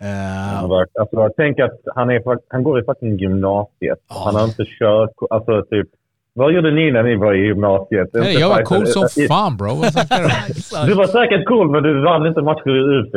Eh, 0.00 0.62
Alltså, 0.62 1.28
tänk 1.36 1.58
att 1.60 1.80
han, 1.94 2.10
är, 2.10 2.22
han 2.48 2.62
går 2.62 2.80
i 2.80 2.84
fucking 2.84 3.16
gymnasiet. 3.18 3.98
Han 4.24 4.34
har 4.34 4.44
inte 4.44 4.64
kört... 4.64 5.10
Alltså 5.30 5.62
typ... 5.62 5.88
Vad 6.32 6.52
gjorde 6.54 6.70
ni 6.70 6.90
när 6.92 7.02
ni 7.02 7.16
var 7.16 7.34
i 7.34 7.46
gymnasiet? 7.46 8.08
Inte 8.14 8.30
jag 8.30 8.48
var 8.48 8.62
cool 8.62 8.86
som 8.86 9.08
fan 9.28 9.56
bro. 9.56 9.68
Du 10.86 10.94
var 10.94 11.06
säkert 11.06 11.46
cool, 11.48 11.70
men 11.70 11.82
du 11.82 12.02
vann 12.04 12.26
inte 12.26 12.42
matcher 12.42 12.70
i 12.70 13.10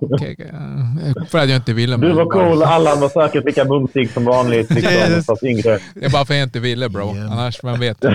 okej. 0.14 0.36
Eh, 0.40 1.24
För 1.28 1.38
att 1.38 1.48
jag 1.48 1.56
inte 1.56 1.72
ville. 1.72 1.96
Du 1.96 2.12
var 2.12 2.24
cool, 2.24 2.62
Allan 2.62 3.00
var 3.00 3.08
säkert 3.08 3.44
lika 3.44 3.64
bumsig 3.64 4.10
som 4.10 4.24
vanligt. 4.24 4.70
Liksom, 4.70 5.22
fast 5.26 5.42
yngre. 5.42 5.78
Det 5.94 6.04
är 6.06 6.10
bara 6.12 6.24
för 6.24 6.34
att 6.34 6.38
jag 6.38 6.46
inte 6.46 6.60
ville 6.60 6.88
bro. 6.88 7.04
Ja. 7.16 7.32
Annars, 7.32 7.62
man 7.62 7.80
vet. 7.80 8.04
Eh, 8.04 8.12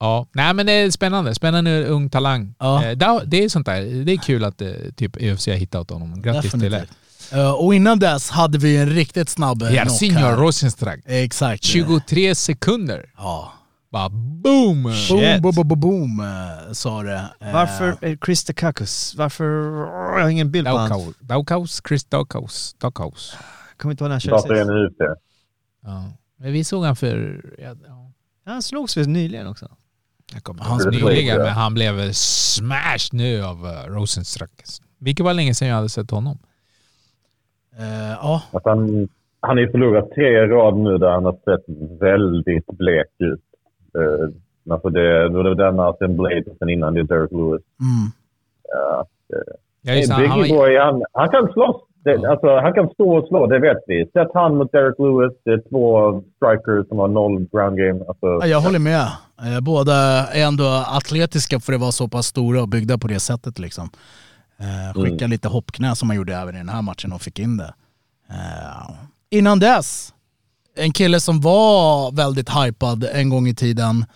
ja, 0.00 0.26
nej 0.32 0.54
men 0.54 0.66
det 0.66 0.72
är 0.72 0.90
spännande. 0.90 1.34
Spännande 1.34 1.84
ung 1.86 2.10
talang. 2.10 2.54
Ja. 2.58 2.84
Eh, 2.84 2.98
det- 3.26 3.44
är 3.44 3.48
sånt 3.48 3.66
där. 3.66 4.04
Det 4.04 4.12
är 4.12 4.16
kul 4.16 4.44
att 4.44 4.62
eh, 4.62 4.68
typ 4.96 5.16
UFC 5.16 5.46
har 5.46 5.54
hittat 5.54 5.90
honom. 5.90 6.22
Grattis 6.22 6.50
till 6.50 6.60
det. 6.60 6.68
definitivt. 6.68 6.96
Eh, 7.32 7.50
och 7.52 7.74
innan 7.74 7.98
dess 7.98 8.30
hade 8.30 8.58
vi 8.58 8.76
en 8.76 8.88
riktigt 8.90 9.28
snabb 9.28 9.62
Ja, 9.62 9.82
knock 9.82 9.98
Senior 9.98 10.18
här. 10.18 10.36
Rosenstrack. 10.36 11.00
Exakt. 11.04 11.64
23 11.64 12.34
sekunder. 12.34 13.12
Ja. 13.16 13.52
Bara 13.92 14.08
boom! 14.08 14.82
Boom, 14.82 14.92
Shit. 14.94 15.42
boom, 15.42 15.54
boom, 15.54 15.68
boom, 15.68 15.80
boom 15.80 16.22
sa 16.74 17.02
det. 17.02 17.24
Varför 17.52 18.16
Chris 18.26 18.44
Dakakus? 18.44 19.14
Varför... 19.16 19.44
Jag 20.16 20.22
har 20.22 20.28
ingen 20.28 20.50
bild 20.50 20.66
på 20.66 20.72
honom. 20.72 21.14
Daukaus. 21.20 21.80
Chris 21.88 22.04
Daukaus. 22.04 22.74
Daukaus. 22.78 23.34
Kommer 23.76 23.92
inte 23.92 24.04
ihåg 24.04 24.08
när 24.08 24.14
han 24.14 24.20
körde 24.20 24.38
sist. 24.38 25.00
Ja. 25.84 26.04
Men 26.38 26.52
vi 26.52 26.64
såg 26.64 26.84
han 26.84 26.96
för... 26.96 27.44
Ja, 27.58 27.74
ja. 27.86 28.12
Han 28.46 28.62
slogs 28.62 28.96
väl 28.96 29.08
nyligen 29.08 29.46
också? 29.46 29.68
Jag 30.34 30.42
kommer 30.42 30.62
Hans 30.64 30.86
nyligen, 30.86 31.38
men 31.38 31.46
han 31.48 31.74
blev 31.74 32.12
smashed 32.12 33.12
nu 33.12 33.42
av 33.42 33.56
uh, 33.64 33.94
Rosenstruck. 33.96 34.50
Vilket 34.98 35.24
var 35.24 35.34
länge 35.34 35.54
sedan 35.54 35.68
jag 35.68 35.76
hade 35.76 35.88
sett 35.88 36.10
honom. 36.10 36.38
eh, 37.78 38.10
ja, 38.22 38.42
Att 38.52 38.64
han, 38.64 39.08
han 39.40 39.56
har 39.56 39.60
ju 39.64 39.70
förlorat 39.70 40.10
tre 40.14 40.28
i 40.28 40.46
rad 40.46 40.76
nu 40.76 40.98
där 40.98 41.10
han 41.10 41.24
har 41.24 41.32
sett 41.32 41.64
väldigt 42.00 42.66
blek 42.66 43.06
ut. 43.18 43.40
Uh, 43.98 44.28
alltså 44.74 44.88
det, 44.88 45.28
då 45.28 45.42
det 45.42 45.48
var 45.54 45.56
denna, 45.64 45.92
sen 45.98 46.16
Blade 46.16 46.44
och 46.50 46.56
sen 46.58 46.68
innan 46.68 46.94
det 46.94 47.00
är 47.00 47.04
Derek 47.04 47.30
Lewis. 47.32 47.62
mm. 47.80 48.10
Ja, 48.72 49.06
Ja, 49.82 49.92
just, 49.94 50.10
det, 50.10 50.16
Biggie 50.16 50.28
han, 50.30 50.38
var, 50.40 50.48
Boy, 50.48 50.78
han, 50.78 51.02
han 51.12 51.28
kan 51.28 51.52
slåss. 51.52 51.76
Det, 52.04 52.10
Ja. 52.22 52.30
alltså, 52.30 52.58
han 52.58 52.72
kan 52.74 52.88
stå 52.90 53.16
och 53.18 53.28
slå, 53.28 53.46
det 53.46 53.58
vet 53.58 53.76
vi. 53.86 54.06
Sätt 54.12 54.28
han 54.34 54.56
mot 54.56 54.72
Derek 54.72 54.98
Lewis. 54.98 55.32
Det 55.44 55.50
är 55.50 55.62
två 55.70 56.22
strikers 56.36 56.88
som 56.88 56.98
har 56.98 57.08
noll 57.08 57.46
ground 57.52 57.78
game. 57.78 58.00
Alltså, 58.08 58.26
Ja, 58.26 58.46
jag 58.46 58.60
håller 58.60 58.78
med. 58.78 59.06
Eh, 59.44 59.60
Båda 59.60 59.94
är 60.26 60.42
ändå 60.44 60.68
atletiska 60.68 61.60
för 61.60 61.72
att 61.72 61.80
vara 61.80 61.92
så 61.92 62.08
pass 62.08 62.26
stora 62.26 62.62
och 62.62 62.68
byggda 62.68 62.98
på 62.98 63.08
det 63.08 63.20
sättet. 63.20 63.58
Liksom. 63.58 63.90
Eh, 64.58 65.02
skicka 65.02 65.26
lite 65.26 65.48
hoppknä 65.48 65.96
som 65.96 66.08
man 66.08 66.16
gjorde 66.16 66.36
även 66.36 66.54
i 66.54 66.58
den 66.58 66.68
här 66.68 66.82
matchen 66.82 67.12
och 67.12 67.22
fick 67.22 67.38
in 67.38 67.56
det. 67.56 67.74
Eh, 68.30 68.90
innan 69.30 69.58
dess, 69.58 70.14
en 70.76 70.92
kille 70.92 71.20
som 71.20 71.40
var 71.40 72.12
väldigt 72.12 72.48
hypad 72.48 73.04
en 73.04 73.28
gång 73.28 73.48
i 73.48 73.54
tiden, 73.54 74.06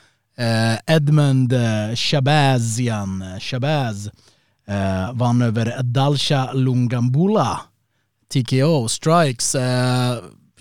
Edmund 0.87 1.55
Shabazian, 1.95 3.25
Shabazz, 3.41 4.07
eh, 4.69 5.13
vann 5.13 5.43
över 5.43 5.83
Dalsha 5.83 6.53
Lungambula, 6.53 7.61
TKO, 8.33 8.89
strikes, 8.89 9.57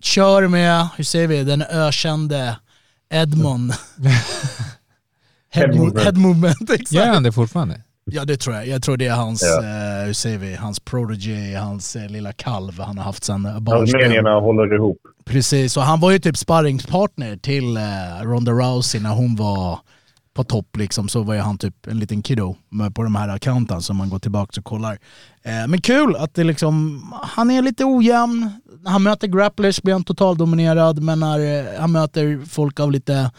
kör 0.01 0.47
med, 0.47 0.87
hur 0.95 1.03
säger 1.03 1.27
vi, 1.27 1.43
den 1.43 1.61
ökände 1.61 2.55
Edmund. 3.21 3.73
head, 5.53 5.99
Head 6.03 6.13
movement. 6.17 6.69
exakt. 6.69 6.91
Gör 6.91 7.07
han 7.07 7.23
det 7.23 7.31
fortfarande? 7.31 7.81
Ja 8.05 8.25
det 8.25 8.37
tror 8.37 8.55
jag. 8.55 8.67
Jag 8.67 8.83
tror 8.83 8.97
det 8.97 9.07
är 9.07 9.13
hans, 9.15 9.43
Ja. 9.43 9.63
eh, 10.01 10.05
hur 10.05 10.13
säger 10.13 10.37
vi, 10.37 10.55
hans 10.55 10.79
prodigy, 10.79 11.53
hans 11.55 11.95
eh, 11.95 12.09
lilla 12.09 12.33
kalv 12.33 12.79
han 12.79 12.97
har 12.97 13.05
haft 13.05 13.23
sedan 13.23 13.45
Armenierna 13.45 13.59
barnsben. 13.61 14.25
håller 14.25 14.75
ihop. 14.75 14.97
Precis, 15.25 15.77
och 15.77 15.83
han 15.83 15.99
var 15.99 16.11
ju 16.11 16.19
typ 16.19 16.37
sparringspartner 16.37 17.37
till 17.37 17.77
eh, 17.77 17.83
Ronda 18.23 18.51
Rousey 18.51 19.01
när 19.01 19.09
hon 19.09 19.35
var 19.35 19.79
på 20.33 20.43
topp 20.43 20.77
liksom. 20.77 21.07
Så 21.07 21.23
var 21.23 21.33
ju 21.33 21.39
han 21.39 21.57
typ 21.57 21.87
en 21.87 21.99
liten 21.99 22.21
kiddo 22.21 22.55
på 22.93 23.03
de 23.03 23.15
här 23.15 23.29
accounten 23.29 23.81
som 23.81 23.97
man 23.97 24.09
går 24.09 24.19
tillbaka 24.19 24.59
och 24.59 24.65
kollar. 24.65 24.97
Eh, 25.41 25.67
men 25.67 25.81
kul 25.81 26.15
att 26.15 26.33
det 26.33 26.43
liksom, 26.43 27.01
han 27.21 27.51
är 27.51 27.61
lite 27.61 27.85
ojämn. 27.85 28.51
När 28.81 28.91
han 28.91 29.03
möter 29.03 29.27
grapplers 29.27 29.81
blir 29.81 29.93
han 29.93 30.03
totaldominerad 30.03 31.03
men 31.03 31.19
när 31.19 31.39
eh, 31.39 31.79
han 31.79 31.91
möter 31.91 32.45
folk 32.45 32.79
av 32.79 32.91
lite 32.91 33.31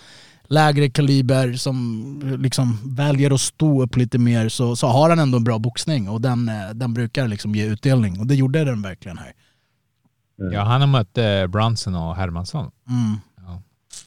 lägre 0.47 0.91
kaliber 0.91 1.53
som 1.53 2.37
liksom 2.39 2.79
väljer 2.85 3.35
att 3.35 3.41
stå 3.41 3.83
upp 3.83 3.97
lite 3.97 4.19
mer 4.19 4.49
så, 4.49 4.77
så 4.77 4.87
har 4.87 5.11
han 5.11 5.19
ändå 5.19 5.39
en 5.39 5.45
bra 5.45 5.59
boxning 5.59 6.09
och 6.09 6.21
den, 6.21 6.49
eh, 6.49 6.75
den 6.75 6.95
brukar 6.95 7.29
liksom 7.29 7.55
ge 7.55 7.67
utdelning 7.67 8.21
och 8.21 8.27
det 8.27 8.35
gjorde 8.35 8.65
den 8.65 8.83
verkligen 8.83 9.19
här. 9.19 9.33
Ja, 10.37 10.63
han 10.63 10.81
har 10.81 10.89
mött 10.89 11.19
eh, 11.19 11.47
Brunson 11.47 11.95
och 11.95 12.17
Hermansson. 12.17 12.71
Mm. 12.89 13.21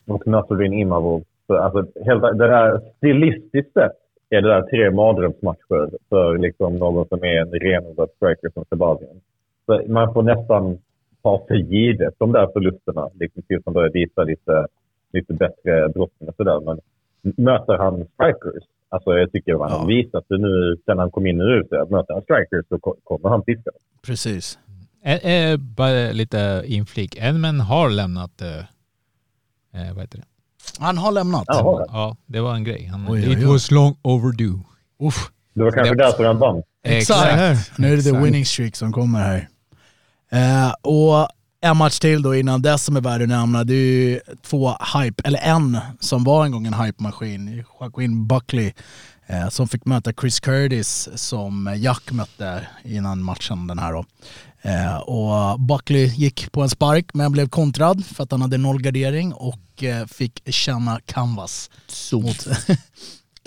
Och 0.08 0.28
Nasruddin 0.28 0.74
Imavov. 0.74 1.24
Så, 1.48 1.58
Alltså, 1.58 1.86
helt, 2.06 2.22
det 2.22 2.48
där, 2.48 2.82
stilistiskt 2.98 3.74
sett 3.74 3.92
är 4.30 4.42
det 4.42 4.48
där 4.50 4.62
tre 4.62 4.92
mardrömsmatcher 4.92 5.90
för 6.10 6.38
liksom 6.38 6.76
någon 6.76 7.08
som 7.08 7.24
är 7.24 7.42
en 7.42 7.52
renodlad 7.52 8.10
striker 8.16 8.50
som 8.54 8.66
Sebastian. 8.70 9.22
Så 9.66 9.82
man 9.88 10.14
får 10.14 10.24
nästan 10.24 10.78
ta 11.24 11.46
för 11.48 11.56
givet 11.56 12.14
de 12.18 12.32
där 12.32 12.48
förlusterna. 12.54 13.10
Liksom 13.14 13.42
tills 13.44 13.62
han 13.66 13.74
börjar 13.74 13.90
visa 13.94 14.24
lite, 14.24 14.68
lite 15.14 15.34
bättre 15.34 15.90
brottning 15.90 16.30
och 16.30 16.36
sådär. 16.36 16.60
Men 16.60 16.80
möter 17.46 17.78
han 17.78 18.06
strikers, 18.14 18.64
alltså 18.90 19.12
jag 19.18 19.32
tycker 19.32 19.54
att 19.54 19.60
han 19.62 19.70
Ja. 19.72 19.78
har 19.78 19.88
visat 19.88 20.26
det 20.28 20.38
nu 20.38 20.78
sen 20.86 20.98
han 21.00 21.12
kom 21.12 21.26
in 21.28 21.42
i 21.42 21.44
UFC, 21.44 21.72
att 21.74 21.90
möter 21.90 22.14
han 22.14 22.24
strikers 22.24 22.66
så 22.70 22.80
ko- 22.80 22.96
kommer 23.04 23.30
han 23.30 23.44
fiska. 23.44 23.72
Precis. 24.08 24.60
Bara 25.78 26.12
lite 26.12 26.64
inflik. 26.66 27.16
Edmund 27.22 27.62
har 27.62 27.90
lämnat, 27.90 28.42
eh, 28.42 28.58
eh, 29.82 29.94
vad 29.94 30.02
heter 30.02 30.18
det? 30.18 30.26
Han 30.80 30.98
har 30.98 31.12
lämnat. 31.12 31.44
Ja, 31.48 31.64
har 31.64 31.80
det. 31.80 31.86
Ja, 31.92 32.16
det 32.26 32.40
var 32.42 32.56
en 32.56 32.64
grej. 32.64 32.86
Han, 32.92 33.06
Oj, 33.10 33.28
oj, 33.28 33.32
It 33.34 33.38
oj. 33.38 33.46
was 33.46 33.72
long 33.72 33.96
overdue. 34.02 34.60
Uff. 35.04 35.32
Det 35.54 35.64
var 35.64 35.72
kanske 35.72 35.96
Det- 35.96 36.04
därför 36.04 36.26
han 36.26 36.40
vann. 36.40 36.64
Exakt. 36.84 37.78
Nu 37.78 37.88
är 37.94 37.98
det 37.98 38.04
the 38.04 38.10
Exakt. 38.10 38.26
winning 38.26 38.46
streak 38.46 38.76
som 38.76 38.94
kommer 38.94 39.20
här. 39.20 39.48
Eh, 40.32 40.74
och 40.82 41.28
en 41.62 41.78
match 41.78 42.00
till 42.00 42.22
då 42.22 42.36
innan 42.36 42.62
det 42.62 42.78
som 42.78 42.96
är 42.98 43.02
värd 43.02 43.22
att 43.22 43.28
nämna. 43.30 43.64
Det 43.64 43.74
är 43.74 43.78
ju 43.78 44.20
två 44.46 44.72
hype, 44.96 45.22
eller 45.28 45.40
en 45.40 45.78
som 46.00 46.24
var 46.24 46.46
en 46.46 46.52
gång 46.52 46.66
en 46.68 46.74
hype-maskin. 46.74 47.64
Joaquin 47.80 48.28
Buckley 48.28 48.74
eh, 49.28 49.50
som 49.50 49.68
fick 49.68 49.86
möta 49.86 50.14
Chris 50.14 50.40
Curtis 50.40 51.10
som 51.16 51.74
Jack 51.78 52.12
mötte 52.12 52.68
innan 52.84 53.22
matchen 53.24 53.68
den 53.68 53.80
här 53.80 53.94
då. 53.94 54.06
Eh, 54.62 54.98
och 55.02 55.60
Buckley 55.60 56.06
gick 56.06 56.52
på 56.52 56.62
en 56.62 56.70
spark 56.70 57.06
men 57.14 57.32
blev 57.32 57.48
kontrad 57.50 58.06
för 58.06 58.24
att 58.24 58.32
han 58.32 58.42
hade 58.42 58.58
noll 58.58 58.82
gardering 58.82 59.34
och 59.34 59.84
eh, 59.84 60.06
fick 60.08 60.54
känna 60.54 61.00
canvas. 61.06 61.70
Mot, 62.14 62.38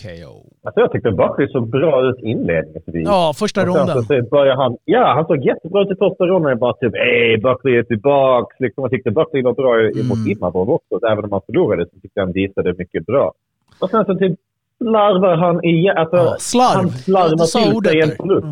KO. 0.03 0.35
Alltså 0.65 0.81
jag 0.81 0.93
tyckte 0.93 1.11
Buckley 1.11 1.49
såg 1.49 1.71
bra 1.71 2.09
ut 2.09 2.17
inledningsvis. 2.23 3.05
ja, 3.07 3.33
första 3.37 3.65
ronden. 3.67 4.03
Så 4.03 4.23
börjar 4.31 4.57
han, 4.57 4.77
ja, 4.85 5.15
han 5.15 5.25
såg 5.27 5.45
jättebra 5.47 5.83
ut 5.83 5.91
i 5.91 5.95
första 5.99 6.25
ronden. 6.25 6.49
Jag 6.51 6.59
bara 6.59 6.73
typ, 6.75 6.95
ey, 6.95 7.37
Buckley 7.47 7.75
är 7.79 7.83
tillbaka. 7.83 8.57
Liksom, 8.59 8.83
jag 8.85 8.91
tyckte 8.91 9.11
Buckley 9.11 9.43
var 9.43 9.53
bra 9.55 9.81
emot 10.01 10.19
Mm. 10.19 10.31
Imavov 10.33 10.71
också. 10.71 10.99
Så 11.01 11.07
Även 11.07 11.25
om 11.25 11.33
han 11.33 11.41
förlorade 11.47 11.85
så 11.85 11.91
tyckte 12.01 12.21
jag 12.21 12.25
han 12.27 12.33
visade 12.33 12.75
mycket 12.79 13.07
bra. 13.07 13.33
Och 13.79 13.91
sen 13.91 14.05
så 14.05 14.15
typ 14.19 14.39
slarvar 14.79 15.37
han 15.37 15.65
igen. 15.65 15.97
Alltså, 15.97 16.17
Ja, 16.17 16.37
slarv. 16.39 16.77
Han 16.77 16.91
slarvar 16.91 17.37
till 17.83 17.91
sig 17.91 18.01
en 18.01 18.17
förlust. 18.17 18.47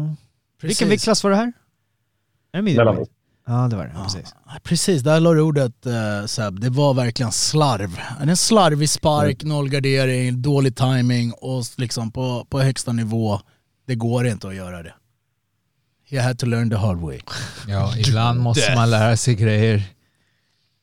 Vilken 0.63 0.89
viktklass 0.89 1.25
var 1.25 1.31
det 1.31 1.37
här? 1.37 1.53
Är 2.53 2.63
weight? 2.63 2.77
Ja 3.47 3.69
det 3.71 3.77
var 3.77 3.85
det, 3.85 3.95
precis. 4.05 4.35
Ja, 4.47 4.53
Precis, 4.63 5.03
där 5.03 5.21
la 5.21 5.33
du 5.33 5.41
ordet 5.41 5.87
uh, 5.87 6.27
Seb. 6.27 6.61
Det 6.61 6.71
var 6.71 6.95
verkligen 6.95 7.33
slarv. 7.33 8.01
En 8.21 8.37
slarvig 8.37 8.91
spark, 8.91 9.45
noll 9.45 9.69
gardering, 9.69 10.43
dålig 10.43 10.77
timing 10.77 11.33
och 11.33 11.65
liksom 11.77 12.11
på, 12.13 12.47
på 12.51 12.61
högsta 12.61 12.93
nivå, 12.93 13.41
det 13.87 13.95
går 13.95 14.27
inte 14.27 14.49
att 14.49 14.55
göra 14.55 14.83
det. 14.83 14.95
You 16.11 16.23
had 16.23 16.39
to 16.39 16.47
learn 16.47 16.71
the 16.71 16.77
hard 16.77 16.99
way. 16.99 17.21
Ja, 17.69 17.97
ibland 17.97 18.41
måste 18.41 18.75
man 18.75 18.91
lära 18.91 19.17
sig 19.17 19.35
grejer. 19.35 19.77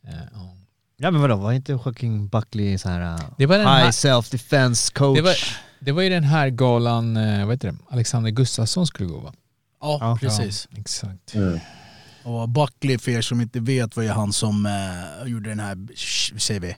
Eh, 0.08 0.14
ja. 0.34 0.56
Ja 0.98 1.12
men 1.12 1.22
vadå, 1.22 1.36
var 1.36 1.52
inte 1.52 1.72
Joaquin 1.72 2.28
Buckley 2.28 2.78
så 2.78 2.90
här 2.90 3.14
uh, 3.14 3.22
Det 3.38 3.46
var 3.46 3.58
den 3.58 3.68
high 3.68 3.78
här- 3.78 3.92
self-defense 3.92 4.94
coach? 4.94 5.18
Det 5.18 5.22
var, 5.22 5.36
det 5.80 5.92
var 5.92 6.02
ju 6.02 6.10
den 6.10 6.24
här 6.24 6.50
galan, 6.50 7.18
eh, 7.18 7.46
vad 7.46 7.56
heter 7.56 7.72
det, 7.72 7.78
Alexander 7.90 8.32
Gustafsson 8.32 8.88
skulle 8.88 9.10
gå 9.10 9.20
va? 9.20 9.34
Ja, 9.86 9.98
Ja. 10.02 10.18
precis. 10.22 10.68
Ja, 10.72 10.78
exakt. 10.80 11.36
Mm. 11.36 11.60
Och 12.24 12.49
Buckley, 12.49 12.98
för 12.98 13.12
er 13.12 13.22
som 13.22 13.41
inte 13.41 13.60
vet, 13.60 13.95
var 13.95 14.03
ju 14.03 14.10
han 14.10 14.34
som 14.34 14.66
eh, 14.66 15.28
gjorde 15.32 15.49
den 15.49 15.60
här, 15.60 15.78
säger 16.40 16.60
vi, 16.60 16.76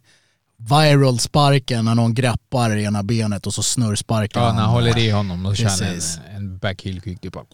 viral 0.58 1.20
sparken 1.20 1.86
när 1.86 1.96
någon 1.96 2.14
grappar 2.14 2.78
ena 2.78 3.04
benet 3.04 3.48
och 3.48 3.54
så 3.54 3.64
snurrsparkar 3.64 4.42
Ja, 4.42 4.54
när 4.54 4.62
han 4.62 4.70
håller 4.70 4.98
i 4.98 5.10
honom 5.10 5.46
och 5.46 5.58
kör 5.58 5.66
Precis. 5.66 6.20
en, 6.30 6.36
en 6.36 6.58
backheel 6.58 7.02
kick. 7.02 7.26
Är 7.26 7.30
bara, 7.30 7.46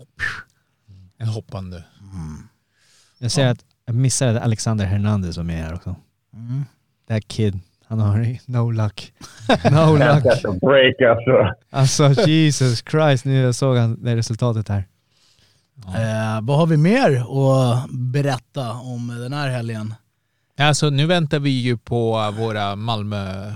en 1.18 1.28
hoppande. 1.28 1.84
Jag 3.20 3.32
ser 3.32 3.48
att 3.48 3.60
jag 3.86 3.96
missade 3.96 4.38
att 4.38 4.44
Alexander 4.44 4.86
Hernandez 4.86 5.38
var 5.38 5.44
med 5.44 5.64
här 5.64 5.74
också. 5.74 5.96
Mm. 6.34 6.66
That 7.08 7.28
kid, 7.28 7.60
han 7.88 8.00
har 8.00 8.38
no 8.46 8.72
luck. 8.72 9.14
No 9.72 9.98
luck. 9.98 10.24
Break 10.62 11.02
alltså. 11.02 11.56
Alltså 11.70 12.22
Jesus 12.28 12.84
Christ, 12.92 13.26
nu 13.26 13.54
såg 13.54 13.78
han 13.78 14.04
det 14.04 14.16
resultatet 14.16 14.70
här. 14.70 14.88
Eh, 15.88 16.42
vad 16.42 16.58
har 16.58 16.66
vi 16.68 16.78
mer 16.78 17.16
att 17.16 17.90
berätta 17.92 18.72
om 18.72 19.08
den 19.22 19.34
här 19.34 19.50
helgen? 19.50 19.94
Alltså 20.60 20.90
nu 20.90 21.06
väntar 21.06 21.40
vi 21.40 21.50
ju 21.50 21.78
på 21.78 22.32
våra 22.38 22.76
Malmö 22.76 23.54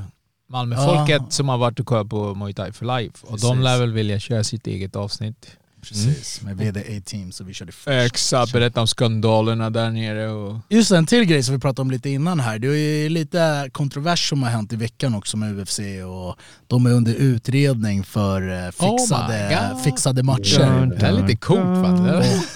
Malmöfolket 0.50 1.22
Ja. 1.22 1.30
som 1.30 1.50
har 1.50 1.58
varit 1.58 1.80
och 1.80 1.86
kollat 1.86 2.10
på 2.10 2.36
Muay 2.36 2.54
Thai 2.54 2.72
for 2.72 2.86
Life. 3.00 3.18
Och 3.26 3.30
Precis. 3.32 3.50
de 3.50 3.62
lär 3.62 3.80
väl 3.80 3.94
vilja 3.94 4.20
köra 4.20 4.44
sitt 4.44 4.68
eget 4.68 4.96
avsnitt. 4.96 5.58
Precis, 5.90 6.42
med 6.42 6.58
VD-A-team 6.58 7.32
så 7.32 7.44
vi 7.44 7.54
körde 7.54 7.72
först. 7.72 8.06
Exakt, 8.06 8.54
berätta 8.54 8.82
om 8.82 8.88
skandalerna 8.88 9.70
där 9.70 9.90
nere 9.90 10.30
och... 10.30 10.58
Just 10.70 10.92
en 10.92 11.06
till 11.06 11.26
grej 11.26 11.44
som 11.44 11.56
vi 11.56 11.62
pratade 11.62 11.82
om 11.82 11.92
lite 11.92 12.10
innan 12.10 12.40
här. 12.40 12.60
Det 12.60 12.68
är 12.68 12.72
ju 12.72 13.10
lite 13.10 13.70
kontrovers 13.72 14.30
som 14.30 14.44
har 14.44 14.50
hänt 14.50 14.74
i 14.74 14.76
veckan 14.76 15.16
också 15.16 15.38
med 15.38 15.60
UFC 15.60 15.80
och 16.08 16.36
de 16.68 16.86
är 16.86 16.92
under 16.92 17.14
utredning 17.14 18.04
för 18.04 18.50
eh, 18.50 18.68
Oh 18.68 18.98
fixade, 18.98 19.76
fixade 19.84 20.24
matcher. 20.24 20.96
Det 21.00 21.06
är 21.06 21.12
lite 21.12 21.36
coolt? 21.36 21.88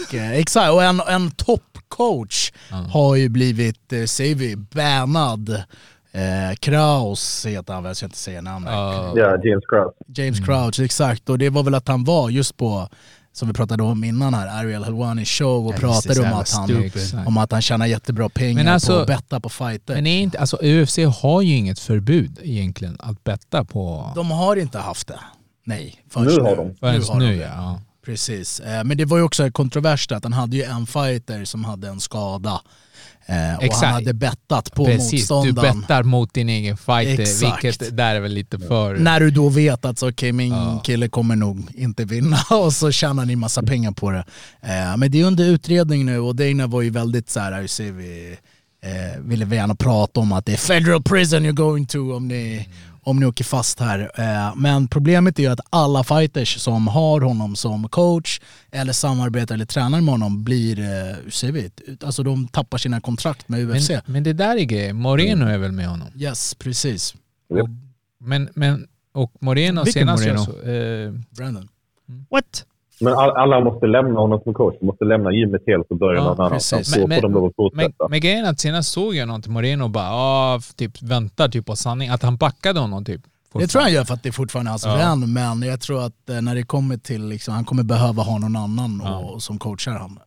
Och, 0.09 0.15
eh, 0.15 0.31
exakt, 0.31 0.71
och 0.71 0.83
en, 0.83 0.99
en 0.99 1.31
toppcoach 1.31 2.51
har 2.89 3.15
ju 3.15 3.29
blivit, 3.29 3.93
eh, 3.93 4.05
säger 4.05 4.35
vi, 4.35 4.55
bannad. 4.55 5.63
Eh, 6.13 6.55
Kraus 6.59 7.45
heter 7.45 7.73
han 7.73 7.83
väl, 7.83 7.89
jag 7.89 7.97
ska 7.97 8.05
inte 8.05 8.17
säga 8.17 8.41
namnet. 8.41 8.71
Ja. 8.73 9.13
Ja, 9.15 9.37
James 9.43 9.65
Krause. 9.69 9.93
James 10.07 10.39
Crouch, 10.39 10.79
exakt. 10.79 11.29
Och 11.29 11.37
det 11.37 11.49
var 11.49 11.63
väl 11.63 11.75
att 11.75 11.87
han 11.87 12.03
var 12.03 12.29
just 12.29 12.57
på, 12.57 12.89
som 13.33 13.47
vi 13.47 13.53
pratade 13.53 13.83
om 13.83 14.03
innan 14.03 14.33
här, 14.33 14.47
Ariel 14.47 14.83
Helwani 14.83 15.25
show 15.25 15.67
och 15.67 15.73
Ja, 15.73 15.77
pratade 15.77 16.19
om 16.21 16.33
att, 16.39 16.51
han, 16.51 16.67
stupid. 16.67 17.19
om 17.27 17.37
att 17.37 17.51
han 17.51 17.61
tjänar 17.61 17.85
jättebra 17.85 18.29
pengar 18.29 18.53
Men 18.55 18.65
på 18.65 18.71
alltså- 18.71 18.99
att 19.01 19.07
betta 19.07 19.39
på 19.39 19.49
fighter. 19.49 19.95
Men 19.95 20.07
är 20.07 20.21
inte, 20.21 20.39
alltså 20.39 20.57
UFC 20.61 20.97
har 21.21 21.41
ju 21.41 21.55
inget 21.55 21.79
förbud 21.79 22.39
egentligen 22.43 22.97
att 22.99 23.23
betta 23.23 23.63
på... 23.65 24.11
De 24.15 24.31
har 24.31 24.55
inte 24.55 24.79
haft 24.79 25.07
det. 25.07 25.19
Nej. 25.65 26.03
först 26.09 26.37
Nu 26.37 26.43
har 26.43 26.55
de. 26.55 26.75
Förrän 26.75 27.03
har 27.03 27.19
nu, 27.19 27.35
de 27.37 27.41
ja. 27.43 27.81
Precis. 28.05 28.59
Eh, 28.59 28.83
Men 28.83 28.97
det 28.97 29.05
var 29.05 29.17
ju 29.17 29.23
också 29.23 29.51
kontroverst 29.51 30.11
att 30.11 30.23
han 30.23 30.33
hade 30.33 30.57
ju 30.57 30.63
en 30.63 30.85
fighter 30.87 31.45
som 31.45 31.65
hade 31.65 31.87
en 31.87 31.99
skada. 31.99 32.61
Eh, 33.26 33.68
Och 33.68 33.73
han 33.76 33.93
hade 33.93 34.14
bettat 34.14 34.72
på 34.73 34.85
Precis, 34.85 35.27
du 35.27 35.34
motståndaren. 35.34 35.80
bettar 35.81 36.03
mot 36.03 36.34
din 36.34 36.49
egen 36.49 36.77
fighter, 36.77 37.22
Exakt. 37.22 37.64
vilket 37.65 37.98
där 37.98 38.15
är 38.15 38.19
väl 38.19 38.34
lite 38.34 38.60
för... 38.60 38.95
När 38.95 39.19
du 39.19 39.31
då 39.31 39.49
vet 39.49 39.85
att 39.85 39.99
så, 39.99 40.10
okej 40.10 40.31
min 40.31 40.52
Ja. 40.53 40.81
kille 40.84 41.07
kommer 41.10 41.35
nog 41.35 41.68
inte 41.76 42.06
vinna 42.06 42.38
och 42.49 42.73
så 42.73 42.91
tjänar 42.91 43.26
ni 43.26 43.35
massa 43.35 43.64
pengar 43.64 43.91
på 43.91 44.11
det. 44.11 44.23
Eh, 44.61 44.98
men 44.98 45.11
det 45.11 45.22
är 45.22 45.26
under 45.26 45.43
utredning 45.45 46.06
nu 46.06 46.19
och 46.19 46.35
Dana 46.35 46.68
var 46.68 46.81
ju 46.81 46.89
väldigt 46.89 47.30
så 47.30 47.39
här, 47.39 47.68
ser 47.68 47.91
vi, 47.91 48.38
eh, 48.84 49.22
ville 49.22 49.45
vi 49.45 49.56
gärna 49.56 49.76
prata 49.76 50.19
om 50.19 50.31
att 50.31 50.45
det 50.45 50.53
är 50.53 50.57
federal 50.57 51.03
prison 51.03 51.45
you're 51.45 51.52
going 51.52 51.85
to 51.85 52.15
om 52.15 52.27
ni, 52.27 52.68
om 53.03 53.19
ni 53.19 53.25
åker 53.25 53.43
fast 53.43 53.79
här. 53.79 54.11
Eh, 54.15 54.55
Men 54.55 54.87
problemet 54.87 55.39
är 55.39 55.43
ju 55.43 55.49
att 55.49 55.59
alla 55.69 56.03
fighters 56.03 56.59
som 56.59 56.87
har 56.87 57.21
honom 57.21 57.55
som 57.55 57.89
coach 57.89 58.39
eller 58.71 58.93
samarbetar 58.93 59.55
eller 59.55 59.65
tränar 59.65 60.01
med 60.01 60.11
honom 60.13 60.43
blir, 60.43 60.79
eh, 60.79 60.85
hur 61.23 61.31
säger 61.31 61.53
vi, 61.53 61.71
alltså 62.03 62.23
de 62.23 62.47
tappar 62.47 62.77
sina 62.77 63.01
kontrakt 63.01 63.49
med 63.49 63.69
UFC. 63.69 63.89
Men, 63.89 64.01
men 64.05 64.23
det 64.23 64.33
där 64.33 64.57
är 64.57 64.63
grejen. 64.63 64.95
Moreno 64.95 65.45
är 65.45 65.57
väl 65.57 65.71
med 65.71 65.87
honom? 65.87 66.07
Yes, 66.15 66.55
precis. 66.55 67.15
Japp. 67.55 67.69
Men, 68.19 68.49
men 68.55 68.87
och 69.13 69.31
Moreno 69.39 69.83
Vilken 69.83 70.01
senast 70.01 70.23
Moreno? 70.23 70.45
så, 70.45 70.69
eh, 70.69 71.13
Brandon. 71.29 71.67
What? 72.29 72.65
Men 73.01 73.13
all, 73.13 73.29
alla 73.31 73.59
måste 73.59 73.87
lämna 73.87 74.19
honom 74.19 74.39
som 74.43 74.53
coach. 74.53 74.75
De 74.79 74.85
måste 74.85 75.05
lämna 75.05 75.31
gymmet 75.31 75.61
helt 75.67 75.87
och 75.89 75.97
börja 75.97 76.19
Ja, 76.19 76.23
någon 76.25 76.45
annanstans. 76.45 76.93
Då 76.93 77.07
Men- 77.07 77.17
får 77.17 77.21
de 77.21 77.33
lov 77.33 77.45
att 77.45 77.53
men, 77.57 77.85
fortsätta. 77.85 78.07
men 78.09 78.19
grejen 78.19 78.45
är 78.45 78.49
att 78.49 78.59
senast 78.59 78.91
såg 78.91 79.15
jag 79.15 79.27
någon 79.27 79.41
till 79.41 79.51
Moreno 79.51 79.83
och 79.83 79.89
bara 79.89 80.09
ah, 80.11 80.59
typ 80.75 81.01
väntar 81.01 81.47
typ 81.49 81.65
på 81.65 81.75
sanning. 81.75 82.09
Att 82.09 82.23
han 82.23 82.37
backade 82.37 82.79
honom 82.79 83.05
typ. 83.05 83.21
Det 83.53 83.67
tror 83.67 83.79
jag 83.81 83.85
han 83.85 83.93
gör 83.93 84.03
för 84.03 84.13
att 84.13 84.23
det 84.23 84.29
är 84.29 84.33
fortfarande 84.33 84.69
är 84.69 84.71
hans 84.71 84.85
Ja. 84.85 84.95
vän, 84.95 85.33
men 85.33 85.61
jag 85.61 85.81
tror 85.81 86.05
att 86.05 86.29
eh, 86.29 86.41
när 86.41 86.55
det 86.55 86.63
kommer 86.63 86.97
till, 86.97 87.25
liksom, 87.27 87.53
han 87.53 87.65
kommer 87.65 87.83
behöva 87.83 88.23
ha 88.23 88.37
någon 88.39 88.55
annan 88.55 89.01
Ja. 89.05 89.17
och, 89.19 89.43
som 89.43 89.57
coachar 89.59 89.91
honom 89.91 90.19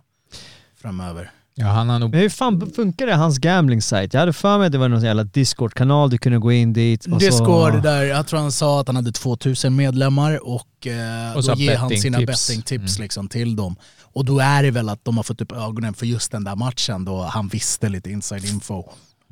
framöver. 0.82 1.30
Ja, 1.56 1.66
han 1.66 1.88
har 1.88 1.98
nog... 1.98 2.10
Men 2.10 2.20
hur 2.20 2.28
fan 2.28 2.70
funkar 2.76 3.06
det, 3.06 3.14
hans 3.14 3.38
gambling 3.38 3.82
site? 3.82 4.08
Jag 4.12 4.20
hade 4.20 4.32
för 4.32 4.58
mig 4.58 4.66
att 4.66 4.72
det 4.72 4.78
var 4.78 4.88
någon 4.88 5.02
jävla 5.04 5.24
Discord-kanal, 5.24 6.10
du 6.10 6.18
kunde 6.18 6.38
gå 6.38 6.52
in 6.52 6.72
dit 6.72 7.06
och 7.06 7.18
Discord 7.18 7.72
så... 7.72 7.78
där, 7.80 8.02
jag 8.02 8.26
tror 8.26 8.40
han 8.40 8.52
sa 8.52 8.80
att 8.80 8.86
han 8.86 8.96
hade 8.96 9.12
2000 9.12 9.76
medlemmar 9.76 10.48
och, 10.48 10.86
eh, 10.86 11.36
Och 11.36 11.44
så 11.44 11.54
då 11.54 11.58
ger 11.60 11.76
han 11.76 11.90
sina 11.90 12.18
bettingtips 12.18 12.96
Mm. 12.96 13.02
liksom 13.04 13.28
till 13.28 13.56
dem. 13.56 13.76
Och 14.02 14.24
då 14.24 14.38
är 14.38 14.62
det 14.62 14.70
väl 14.70 14.88
att 14.88 15.04
de 15.04 15.16
har 15.16 15.24
fått 15.24 15.40
upp 15.40 15.52
ögonen 15.52 15.94
för 15.94 16.06
just 16.06 16.32
den 16.32 16.44
där 16.44 16.56
matchen 16.56 17.04
då 17.04 17.22
han 17.22 17.48
visste 17.48 17.88
lite 17.88 18.10
inside 18.10 18.44
info 18.44 18.84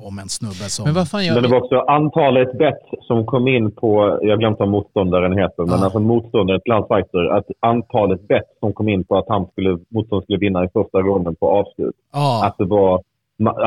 om 0.07 0.19
en 0.19 0.29
snubbe 0.29 0.65
som... 0.69 0.85
Men 0.85 0.93
vad 0.93 1.07
fan 1.09 1.25
Men 1.33 1.43
det 1.43 1.49
var 1.49 1.57
också 1.63 1.79
antalet 1.79 2.57
bets 2.57 2.85
som 3.07 3.25
kom 3.25 3.47
in 3.47 3.71
på, 3.71 4.19
jag 4.21 4.39
glömde 4.39 4.59
vad 4.59 4.69
motståndaren 4.69 5.37
heter, 5.37 5.63
men 5.65 5.77
Ja. 5.79 5.83
alltså 5.83 5.99
motståndaren 5.99 6.61
till 6.61 6.73
hans 6.73 6.87
fighter, 6.87 7.25
att 7.37 7.45
antalet 7.59 8.27
bets 8.27 8.49
som 8.59 8.73
kom 8.73 8.89
in 8.89 9.03
på 9.03 9.17
att 9.17 9.25
han 9.27 9.45
skulle, 9.51 9.69
motståndaren 9.89 10.23
skulle 10.23 10.37
vinna 10.39 10.63
i 10.65 10.69
första 10.73 10.97
ronden 10.97 11.35
på 11.35 11.49
avslut. 11.49 11.95
ja, 12.13 12.45
Att 12.47 12.57
det 12.57 12.65
var, 12.65 13.01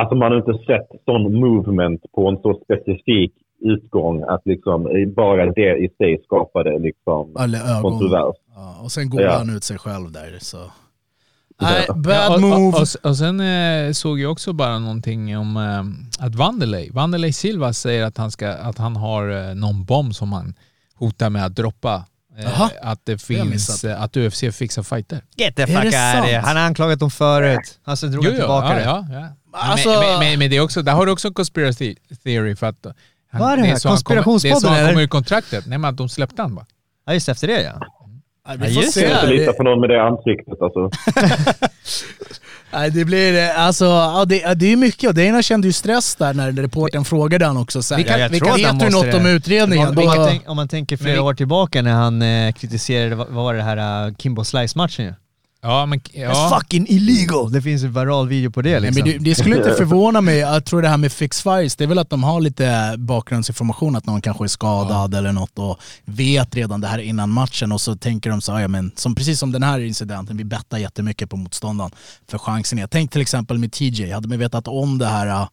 alltså 0.00 0.14
man 0.14 0.32
har 0.32 0.38
inte 0.38 0.64
sett 0.66 0.88
sån 1.04 1.40
movement 1.40 2.02
på 2.14 2.28
en 2.28 2.36
så 2.36 2.60
specifik 2.64 3.32
utgång 3.60 4.22
att 4.22 4.40
liksom 4.44 4.88
bara 5.16 5.46
det 5.52 5.76
i 5.76 5.88
sig 5.98 6.18
skapade 6.24 6.78
liksom 6.78 7.34
kontrovers. 7.82 8.36
Ja, 8.54 8.74
och 8.84 8.90
sen 8.90 9.10
går 9.10 9.20
Ja. 9.22 9.30
han 9.38 9.56
ut 9.56 9.64
sig 9.64 9.78
själv 9.78 10.12
där 10.12 10.36
så... 10.38 10.56
Nej, 11.60 11.84
Ja. 11.88 11.94
bad 11.94 12.14
Ja, 12.32 12.38
move. 12.38 12.76
och, 12.76 12.82
och, 12.82 12.88
och 13.10 13.16
sen 13.16 13.40
eh, 13.40 13.92
såg 13.92 14.20
jag 14.20 14.32
också 14.32 14.52
bara 14.52 14.78
någonting 14.78 15.38
om 15.38 15.56
eh, 15.56 16.26
att 16.26 16.34
Vanderlei, 16.34 16.90
Vanderlei 16.90 17.32
Silva 17.32 17.72
säger 17.72 18.04
att 18.04 18.16
han, 18.18 18.30
ska, 18.30 18.48
att 18.52 18.78
han 18.78 18.96
har 18.96 19.48
eh, 19.48 19.54
någon 19.54 19.84
bomb 19.84 20.14
som 20.14 20.32
han 20.32 20.54
hotar 20.94 21.30
med 21.30 21.44
att 21.46 21.54
droppa. 21.56 22.04
Eh, 22.38 22.68
att 22.82 23.00
det 23.04 23.18
finns, 23.22 23.48
missat. 23.50 23.84
eh, 23.84 24.02
att 24.02 24.16
UFC 24.16 24.44
fixar 24.52 24.82
fighter. 24.82 25.20
Get 25.36 25.56
the 25.56 25.66
fuck 25.66 25.82
det 25.82 26.36
out? 26.36 26.44
Han 26.44 26.56
har 26.56 26.62
anklagat 26.64 26.98
dem 26.98 27.10
förut. 27.10 27.78
Alltså 27.84 28.06
drog 28.08 28.24
han 28.24 28.34
tillbaka 28.34 28.68
ja, 28.68 28.74
det. 28.74 29.14
ja, 29.14 29.20
ja. 29.20 29.28
Alltså- 29.58 29.88
men, 29.88 30.18
men, 30.18 30.38
men, 30.38 30.50
det 30.50 30.56
är 30.56 30.60
också, 30.60 30.82
där 30.82 30.92
har 30.92 31.06
du 31.06 31.12
också 31.12 31.28
en 31.28 31.34
conspiracy 31.34 31.94
theory 32.24 32.56
för 32.56 32.66
att 32.66 32.86
han, 33.30 33.40
Vad 33.40 33.52
är 33.52 33.56
det 33.56 33.62
här? 33.62 33.76
så 33.76 33.88
han 33.88 33.98
kommer- 33.98 34.16
Det 34.16 34.20
är 34.20 34.24
Konspirationspodden, 34.24 34.60
så 34.78 34.82
han 34.82 34.88
kommer 34.92 35.02
i 35.04 35.08
kontraktet. 35.08 35.66
Nej 35.66 35.78
men 35.78 35.90
att 35.90 35.96
de 35.96 36.08
släppte 36.08 36.42
han 36.42 36.54
bara. 36.54 36.66
Ja, 37.06 37.12
just 37.14 37.28
efter 37.28 37.46
det 37.46 37.62
ja. 37.62 37.80
Nej, 38.48 38.56
Ja, 38.60 38.66
vi 38.66 38.74
får 38.74 38.82
just 38.82 38.94
se. 38.94 39.01
Jag 39.01 39.10
kan 39.20 39.20
inte 39.31 39.35
lita 39.40 39.52
på 39.52 39.62
någon 39.62 39.81
med 39.81 39.90
det 39.90 40.02
ansiktet 40.02 40.62
alltså. 40.62 40.90
Nej, 42.73 42.90
det 42.90 43.05
blir 43.05 43.39
eh, 43.43 43.60
alltså, 43.66 43.85
ja, 43.85 44.24
det, 44.28 44.36
ja, 44.40 44.55
det 44.55 44.73
är 44.73 44.77
mycket 44.77 45.09
och 45.09 45.14
Dana 45.14 45.43
kände 45.43 45.66
ju 45.66 45.73
stress 45.73 46.14
där 46.16 46.35
när 46.35 46.52
reportern 46.52 47.05
frågade 47.05 47.47
han 47.47 47.56
också. 47.56 47.82
Så 47.82 47.94
här, 47.94 48.02
Vi 48.02 48.09
kan- 48.09 48.20
jag 48.20 48.28
vi 48.28 48.40
kan- 48.40 48.55
vet 48.56 48.81
du 48.81 48.90
något 48.90 49.14
om 49.14 49.24
det. 49.24 49.31
utredningen? 49.31 49.89
Om, 49.89 49.94
Då- 49.94 50.01
om, 50.02 50.06
man 50.06 50.28
tänk, 50.28 50.48
om 50.51 50.56
man 50.56 50.68
tänker 50.68 50.97
flera 50.97 51.23
år 51.23 51.35
tillbaka 51.35 51.82
när 51.82 51.93
han 51.93 52.23
eh, 52.23 52.52
kritiserade, 52.52 53.14
vad 53.14 53.27
vad 53.28 53.44
var 53.44 53.55
det 53.55 53.62
här 53.62 54.06
uh, 54.09 54.14
Kimbo 54.18 54.44
Slice-matchen 54.44 55.05
ju? 55.05 55.12
Ja 55.62 55.86
men... 55.86 56.00
It's 56.00 56.10
Ja. 56.20 56.58
fucking 56.60 56.86
illegal! 56.88 57.52
Det 57.52 57.62
finns 57.62 57.82
en 57.82 57.92
viral 57.92 58.28
video 58.28 58.50
på 58.50 58.62
det 58.62 58.70
Nej, 58.70 58.80
liksom. 58.80 59.02
men 59.04 59.12
det, 59.12 59.30
det 59.30 59.34
skulle 59.34 59.56
inte 59.56 59.74
förvåna 59.78 60.20
mig, 60.20 60.38
jag 60.38 60.64
tror 60.64 60.82
det 60.82 60.88
här 60.88 60.96
med 60.96 61.12
fix 61.12 61.42
fires, 61.42 61.76
det 61.76 61.84
är 61.84 61.88
väl 61.88 61.98
att 61.98 62.10
de 62.10 62.24
har 62.24 62.40
lite 62.40 62.94
bakgrundsinformation, 62.98 63.96
att 63.96 64.06
någon 64.06 64.20
kanske 64.20 64.44
är 64.44 64.48
skadad 64.48 65.14
eller 65.14 65.32
något 65.32 65.58
och 65.58 65.78
vet 66.04 66.54
redan 66.54 66.80
det 66.80 66.86
här 66.88 66.98
innan 66.98 67.30
matchen 67.30 67.72
och 67.72 67.80
så 67.80 67.96
tänker 67.96 68.30
de 68.30 68.40
så 68.40 68.52
ja, 68.60 68.68
men 68.68 68.92
som, 68.96 69.14
precis 69.14 69.38
som 69.38 69.52
den 69.52 69.62
här 69.62 69.78
incidenten, 69.80 70.36
vi 70.36 70.44
bettar 70.44 70.78
jättemycket 70.78 71.30
på 71.30 71.36
motståndaren 71.36 71.90
för 72.30 72.38
chansen 72.38 72.78
är. 72.78 72.86
Tänk 72.86 73.10
till 73.12 73.20
exempel 73.20 73.58
med 73.58 73.72
TJ, 73.72 74.10
hade 74.12 74.28
man 74.28 74.38
vetat 74.38 74.68
om 74.68 74.98
det 74.98 75.06
här 75.06 75.46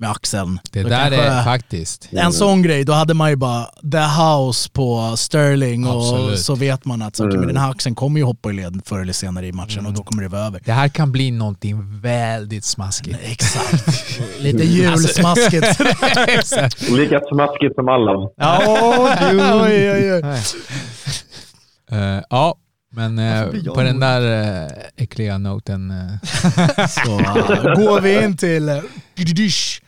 med 0.00 0.10
axeln. 0.10 0.58
Det 0.72 0.82
då 0.82 0.88
där 0.88 0.98
kanske- 1.10 1.22
är 1.22 1.44
faktiskt... 1.44 2.08
En 2.12 2.32
sån 2.32 2.62
grej, 2.62 2.84
då 2.84 2.92
hade 2.92 3.14
man 3.14 3.30
ju 3.30 3.36
bara 3.36 3.64
the 3.92 3.98
house 4.22 4.70
på 4.72 5.16
Sterling 5.16 5.86
och 5.86 6.02
Absolut. 6.02 6.40
så 6.40 6.54
vet 6.54 6.84
man 6.84 7.02
att 7.02 7.16
så, 7.16 7.26
okej, 7.26 7.38
men 7.38 7.48
den 7.48 7.56
här 7.56 7.70
axeln 7.70 7.94
kommer 7.94 8.18
ju 8.20 8.24
hoppa 8.24 8.50
i 8.50 8.52
led 8.52 8.80
förr 8.84 9.00
eller 9.00 9.12
senare 9.12 9.46
i 9.46 9.52
matchen 9.52 9.86
och 9.86 9.92
då 9.92 10.02
kommer 10.02 10.22
det 10.22 10.28
vara 10.28 10.42
över. 10.46 10.60
Det 10.64 10.72
här 10.72 10.88
kan 10.88 11.12
bli 11.12 11.30
någonting 11.30 12.00
väldigt 12.00 12.64
smaskigt. 12.64 13.18
Exakt. 13.22 13.84
Lite 14.40 14.64
julsmaskigt. 14.64 15.66
Exakt. 16.28 16.88
Lika 16.90 17.20
smaskigt 17.20 17.74
som 17.74 17.88
alla. 17.88 18.12
Ja, 18.36 19.16
du. 19.30 19.40
oj, 19.52 19.92
oj, 19.92 20.12
oj. 20.14 20.22
Eh, 21.90 22.22
ja, 22.30 22.54
men 22.92 23.18
eh, 23.18 23.44
på 23.74 23.82
den 23.82 24.00
där 24.00 24.20
uh, 24.66 24.70
äckliga 24.96 25.38
noten. 25.38 25.90
eh, 25.90 26.86
Så 26.88 27.18
uh, 27.18 27.74
går 27.76 28.00
vi 28.00 28.24
in 28.24 28.36
till 28.36 28.68
uh, 28.68 28.80
dysch. 29.16 29.82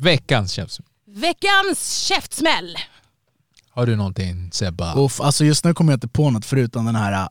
Veckans 0.00 0.52
käftsmäll. 0.52 0.86
Veckans 1.06 1.94
käftsmäll. 1.94 2.76
Har 3.70 3.86
du 3.86 3.96
någonting 3.96 4.52
Sebba? 4.52 4.94
Uff, 4.96 5.20
alltså 5.20 5.44
just 5.44 5.64
nu 5.64 5.74
kommer 5.74 5.92
jag 5.92 5.96
inte 5.96 6.08
på 6.08 6.30
något 6.30 6.44
förutom 6.44 6.86
den 6.86 6.96
här 6.96 7.22
uh, 7.22 7.28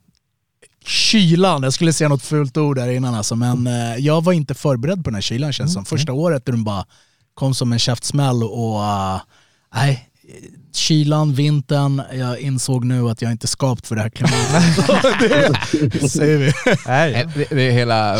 kylan. 0.86 1.64
Jag 1.64 1.74
skulle 1.74 1.94
säga 1.94 2.10
något 2.10 2.24
fult 2.24 2.58
ord 2.58 2.76
där 2.78 2.90
innan 2.90 3.14
alltså, 3.16 3.36
men 3.36 3.68
uh, 3.68 3.98
jag 3.98 4.24
var 4.24 4.34
inte 4.34 4.54
förberedd 4.54 5.04
på 5.04 5.10
den 5.10 5.16
här 5.16 5.22
kylan 5.22 5.54
känns 5.54 5.74
som. 5.74 5.86
Första 5.86 6.14
året 6.14 6.46
där 6.46 6.54
den 6.54 6.64
bara 6.64 6.86
kom 7.34 7.54
som 7.56 7.74
en 7.74 7.80
käftsmäll 7.80 8.44
och 8.44 8.80
uh, 8.80 9.22
nej, 9.74 10.10
kylan, 10.74 11.34
vintern, 11.34 12.02
jag 12.14 12.40
insåg 12.40 12.86
nu 12.86 13.10
att 13.10 13.22
jag 13.22 13.32
inte 13.32 13.46
är 13.46 13.48
skapt 13.48 13.88
för 13.88 13.96
det 13.96 14.02
här 14.02 14.10
klimatet. 14.10 15.92
det 16.02 16.10
säger 16.10 16.38
vi. 16.38 16.52
Nej. 16.88 17.14
Eh, 17.14 17.30
Det, 17.50 17.62
är 17.68 17.72
hela 17.72 18.20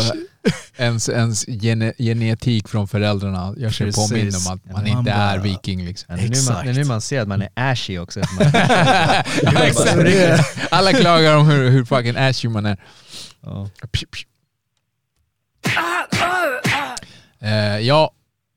ens, 0.76 1.08
ens 1.08 1.48
gene, 1.48 1.92
genetik 1.98 2.68
från 2.68 2.88
föräldrarna 2.88 3.54
gör 3.56 3.70
sig 3.70 3.92
påminn 3.92 4.32
om 4.46 4.52
att 4.54 4.64
man 4.64 4.72
Man 4.72 4.86
inte 4.86 5.10
är 5.10 5.36
bara- 5.38 5.42
viking. 5.42 5.84
Liksom. 5.84 6.16
Det 6.16 6.22
är 6.22 6.28
nu 6.28 6.52
man, 6.52 6.64
det 6.64 6.70
är 6.70 6.74
nu 6.74 6.84
man 6.84 7.00
ser 7.00 7.20
att 7.20 7.28
man 7.28 7.42
är 7.42 7.48
ashy 7.54 7.98
också. 7.98 8.20
Ja. 9.42 10.44
Alla 10.70 10.92
klagar 10.92 11.36
om 11.36 11.46
hur, 11.48 11.70
hur 11.70 11.84
fucking 11.84 12.16
ashy 12.16 12.48
man 12.48 12.66
är. 12.66 12.76
Ja. 13.42 13.68
Eh, 17.42 17.78
ja, 17.78 18.12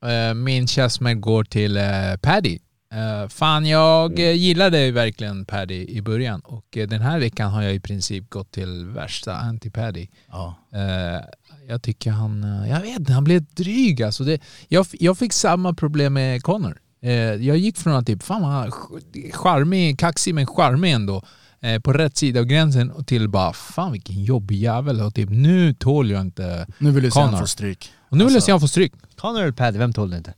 eh, 0.06 0.34
min 0.34 0.66
käftsmäll 0.68 1.14
går 1.16 1.44
till 1.44 1.76
uh, 1.76 2.16
Paddy. 2.22 2.58
Eh, 2.94 3.28
fan, 3.28 3.66
jag 3.66 4.18
uh, 4.18 4.32
gillade 4.32 4.90
verkligen 4.90 5.44
Paddy 5.44 5.86
i 5.88 6.02
början 6.02 6.40
och 6.40 6.76
eh, 6.76 6.88
den 6.88 7.00
här 7.00 7.18
veckan 7.18 7.50
har 7.50 7.62
jag 7.62 7.74
i 7.74 7.80
princip 7.80 8.30
gått 8.30 8.50
till 8.52 8.86
värsta 8.86 9.32
anti-Paddy. 9.34 10.08
Ja. 10.30 10.54
Eh, 10.72 11.20
jag 11.68 11.82
tycker 11.82 12.10
han, 12.10 12.44
eh, 12.44 12.70
jag 12.70 12.80
vet 12.80 12.98
inte, 12.98 13.12
han 13.12 13.24
blev 13.24 13.44
dryg 13.44 14.02
alltså. 14.02 14.24
Det, 14.24 14.40
jag, 14.68 14.86
jag 14.92 15.18
fick 15.18 15.32
samma 15.32 15.74
problem 15.74 16.12
med 16.12 16.42
Connor. 16.42 16.78
Eh, 17.02 17.12
jag 17.12 17.56
gick 17.56 17.76
från 17.76 17.94
att 17.94 18.06
typ, 18.06 18.22
fan 18.22 18.42
vad 18.42 18.68
ch- 18.68 19.32
charmig, 19.32 19.98
kaxig 19.98 20.34
men 20.34 20.46
charmig 20.46 20.92
ändå, 20.92 21.22
eh, 21.60 21.80
på 21.80 21.92
rätt 21.92 22.16
sida 22.16 22.40
av 22.40 22.46
gränsen 22.46 22.90
och 22.90 23.06
till 23.06 23.28
bara, 23.28 23.52
fan 23.52 23.92
vilken 23.92 24.24
jobbig 24.24 24.56
jävel 24.56 25.00
och 25.00 25.14
typ 25.14 25.30
nu 25.30 25.74
tål 25.74 26.10
jag 26.10 26.20
inte 26.20 26.66
Nu 26.78 26.90
vill 26.90 27.02
du 27.04 27.10
se 27.10 27.20
han 27.20 27.38
få 27.38 27.46
stryk. 27.46 27.92
Och 28.10 28.16
nu 28.16 28.24
vill 28.24 28.32
jag 28.32 28.36
Alltså- 28.36 28.46
se 28.46 28.52
han 28.52 28.60
få 28.60 28.68
stryk. 28.68 28.92
Connor 29.16 29.40
eller 29.42 29.52
Paddy, 29.52 29.78
vem 29.78 29.92
tål 29.92 30.10
det 30.10 30.16
inte? 30.16 30.34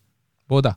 Båda. 0.49 0.77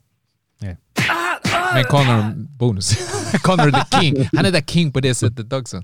Men 1.74 1.84
Connor 1.84 2.34
bonus. 2.36 2.98
Connor 3.42 3.72
the 3.72 4.00
king. 4.00 4.30
Han 4.36 4.46
är 4.46 4.52
the 4.52 4.62
king 4.62 4.92
på 4.94 5.00
det 5.00 5.16
sättet 5.16 5.54
också. 5.54 5.84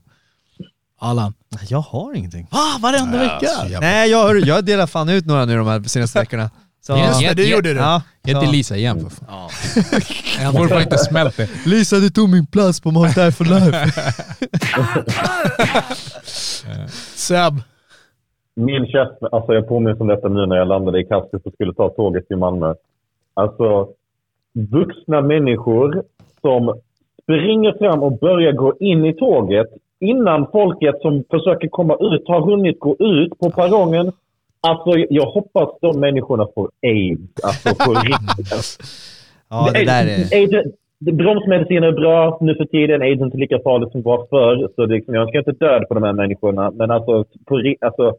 Allan. 1.00 1.34
Jag 1.70 1.80
har 1.82 2.14
ingenting. 2.14 2.48
Va? 2.52 2.60
Varenda 2.82 3.18
vecka? 3.18 3.40
så 3.48 3.64
jävla- 3.64 3.80
Nej, 3.80 4.10
jag, 4.12 4.40
jag 4.40 4.66
delar 4.66 4.88
fan 4.88 5.10
ut 5.10 5.26
några 5.26 5.46
nu 5.46 5.58
de 5.58 5.68
här 5.68 5.84
senaste 5.84 6.20
veckorna. 6.20 6.50
Så, 6.82 6.98
Yes, 6.98 7.22
Ja, 7.22 7.34
det 7.34 7.44
gjorde 7.46 7.74
du. 7.74 7.80
ja, 7.80 8.02
Ge 8.24 8.40
till 8.42 8.50
Lisa 8.50 8.76
igen 8.78 9.00
för 9.10 9.10
fan. 9.26 9.28
Jag 10.40 10.46
har 10.46 10.52
fortfarande 10.52 10.84
inte 10.84 10.98
smält 10.98 11.38
det. 11.38 11.50
Lisa, 11.66 11.96
du 11.96 12.10
tog 12.10 12.30
min 12.30 12.46
plats 12.48 12.80
på 12.82 12.92
Mount 12.92 13.26
Die 13.26 13.32
for 13.32 13.46
Life. 13.46 14.02
Seb. 17.16 17.54
Min 18.56 18.86
käft, 18.86 19.24
alltså 19.34 19.54
jag 19.54 19.68
påminns 19.68 20.00
om 20.00 20.08
detta 20.08 20.28
nu 20.28 20.46
när 20.46 20.56
jag 20.56 20.68
landade 20.68 21.02
i 21.02 21.04
Kastrup 21.04 21.46
och 21.48 21.54
skulle 21.54 21.74
ta 21.74 21.90
tåget 21.90 22.28
till 22.28 22.38
Malmö. 22.38 22.74
Alltså, 23.34 23.88
vuxna 24.56 25.22
människor 25.22 26.04
som 26.42 26.80
springer 27.24 27.74
fram 27.78 28.04
och 28.04 28.20
börjar 28.20 28.52
gå 28.52 28.74
in 28.80 29.06
i 29.06 29.14
tåget 29.14 29.68
innan 30.00 30.48
folket 30.52 30.96
som 31.02 31.24
försöker 31.30 31.68
komma 31.68 31.94
ut 31.94 32.28
har 32.28 32.42
hunnit 32.42 32.80
gå 32.80 32.96
ut 33.00 33.40
på 33.40 33.50
perrongen. 33.50 34.12
Alltså, 34.62 35.00
jag 35.10 35.26
hoppas 35.26 35.70
de 35.82 36.00
människorna 36.00 36.48
får 36.56 36.72
aids. 36.84 37.44
Alltså 37.44 37.86
på 37.86 37.94
riktigt. 38.00 38.78
Ja, 39.50 39.70
det 39.74 39.86
där 39.86 40.06
är... 40.06 40.85
Adrian, 41.02 41.18
det- 41.18 41.24
bromsmediciner 41.24 41.88
är 41.88 41.92
bra 41.92 42.38
nu 42.42 42.56
för 42.56 42.66
tiden. 42.66 43.02
Aids 43.02 43.22
är 43.22 43.26
inte 43.26 43.38
lika 43.38 43.60
farligt 43.64 43.92
som 43.92 44.02
var 44.02 44.18
förr. 44.30 44.70
Så 44.76 44.86
det, 44.86 44.94
liksom, 44.96 45.14
jag 45.16 45.30
ska 45.30 45.38
inte 45.38 45.52
död 45.52 45.88
på 45.88 45.94
de 45.94 46.04
här 46.04 46.14
människorna. 46.14 46.72
Men 46.72 46.92
alltså, 46.92 47.24
på, 47.48 47.54
alltså 47.88 48.04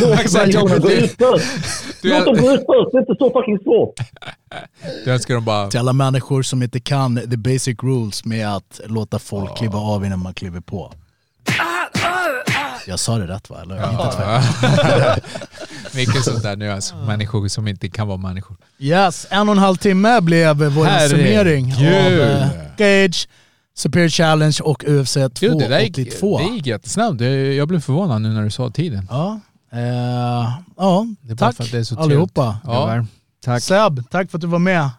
låt 0.00 0.34
människorna 0.34 0.78
gå 0.78 0.88
det- 0.88 0.94
ut 1.04 1.10
först. 1.24 2.04
Låt 2.04 2.24
dem 2.24 2.34
gå 2.44 2.52
ut 2.54 2.64
först. 2.70 2.90
Det 2.92 2.98
är 2.98 3.00
inte 3.00 3.14
så 3.18 3.30
fucking 3.30 3.58
svårt. 3.58 3.94
Du 5.04 5.12
önskar 5.12 5.34
dem 5.34 5.44
bara... 5.44 5.66
Till 5.68 5.80
alla 5.80 5.92
människor 5.92 6.42
som 6.42 6.62
inte 6.62 6.80
kan 6.80 7.16
the 7.16 7.36
basic 7.36 7.76
rules 7.82 8.24
med 8.24 8.48
att 8.56 8.80
låta 8.88 9.18
folk 9.18 9.56
kliva 9.58 9.78
av 9.78 10.04
innan 10.04 10.18
man 10.22 10.34
kliver 10.34 10.60
på. 10.60 10.92
Jag 12.86 12.98
sa 12.98 13.18
det 13.18 13.26
rätt 13.26 13.50
va? 13.50 13.56
Eller? 13.62 13.90
Inte 13.90 14.16
tvärtom. 14.16 15.20
Mycket 15.94 16.24
sånt 16.24 16.42
där 16.42 16.56
nu 16.56 16.70
alltså. 16.70 16.96
Människor 16.96 17.48
som 17.48 17.68
inte 17.68 17.88
kan 17.88 18.08
vara 18.08 18.18
människor. 18.18 18.56
Yes, 18.78 19.26
en 19.30 19.48
och 19.48 19.54
en 19.54 19.58
halv 19.60 19.76
timme 19.76 20.20
blev 20.20 20.56
vår 20.56 21.08
summering 21.08 21.72
av 21.74 21.80
eh, 21.82 22.48
Gage, 22.76 23.28
Superior 23.74 24.08
Challenge 24.08 24.56
och 24.62 24.84
UFC 24.88 25.14
Gud, 25.40 25.58
det, 25.58 25.68
där 25.68 25.80
gick, 25.80 25.94
282. 25.94 26.38
det 26.38 26.44
gick 26.54 26.66
jättesnabbt. 26.66 27.20
Jag 27.56 27.68
blev 27.68 27.80
förvånad 27.80 28.22
nu 28.22 28.28
när 28.28 28.42
du 28.42 28.50
sa 28.50 28.70
tiden. 28.70 29.06
Ja, 29.10 29.40
eh, 29.72 29.80
ja 30.76 31.06
Det 31.22 31.32
är 31.32 31.34
bara 31.36 31.46
tack 31.46 31.56
för 31.56 31.64
att 31.64 31.72
det 31.72 31.78
är 31.78 31.84
så 31.84 31.98
allihopa. 32.00 32.58
Ja, 32.64 33.04
Tack. 33.44 33.62
Seb, 33.62 34.10
tack 34.10 34.30
för 34.30 34.38
att 34.38 34.42
du 34.42 34.46
var 34.46 34.58
med. 34.58 34.90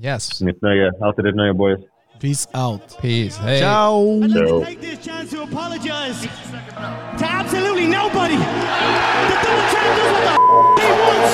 yes. 0.00 0.40
Mitt 0.40 0.62
nöje. 0.62 0.92
Alltid 1.02 1.26
ett 1.26 1.34
nöje 1.36 1.54
boys. 1.54 1.80
Peace 2.20 2.48
out. 2.58 2.98
Peace. 3.00 3.42
Hej. 3.42 3.60
Ciao! 3.60 4.20
I'd 4.22 4.26
like 4.28 4.38
So- 4.38 4.58
to 4.60 4.64
take 4.64 4.80
this 4.80 5.06
chance 5.06 5.36
to 5.36 5.42
apologize 5.42 6.28
to 7.18 7.24
absolutely 7.30 7.86
nobody. 7.86 8.36
The 8.36 9.36
double 9.42 9.64
champ 9.72 9.96
does 9.96 10.10
what 10.12 10.22
the 10.24 10.32
f- 10.34 10.38
he 10.80 10.88
wants. 11.00 11.32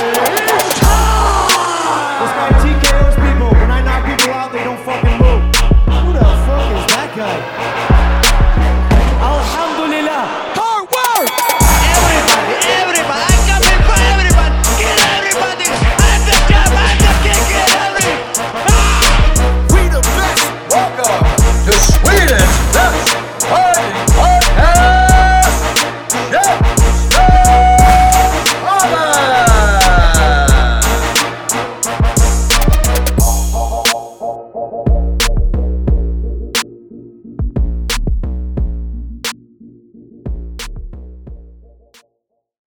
It's 0.61 0.81
time! 0.81 2.21
This 2.21 2.33
guy, 2.37 2.51
T- 2.63 2.80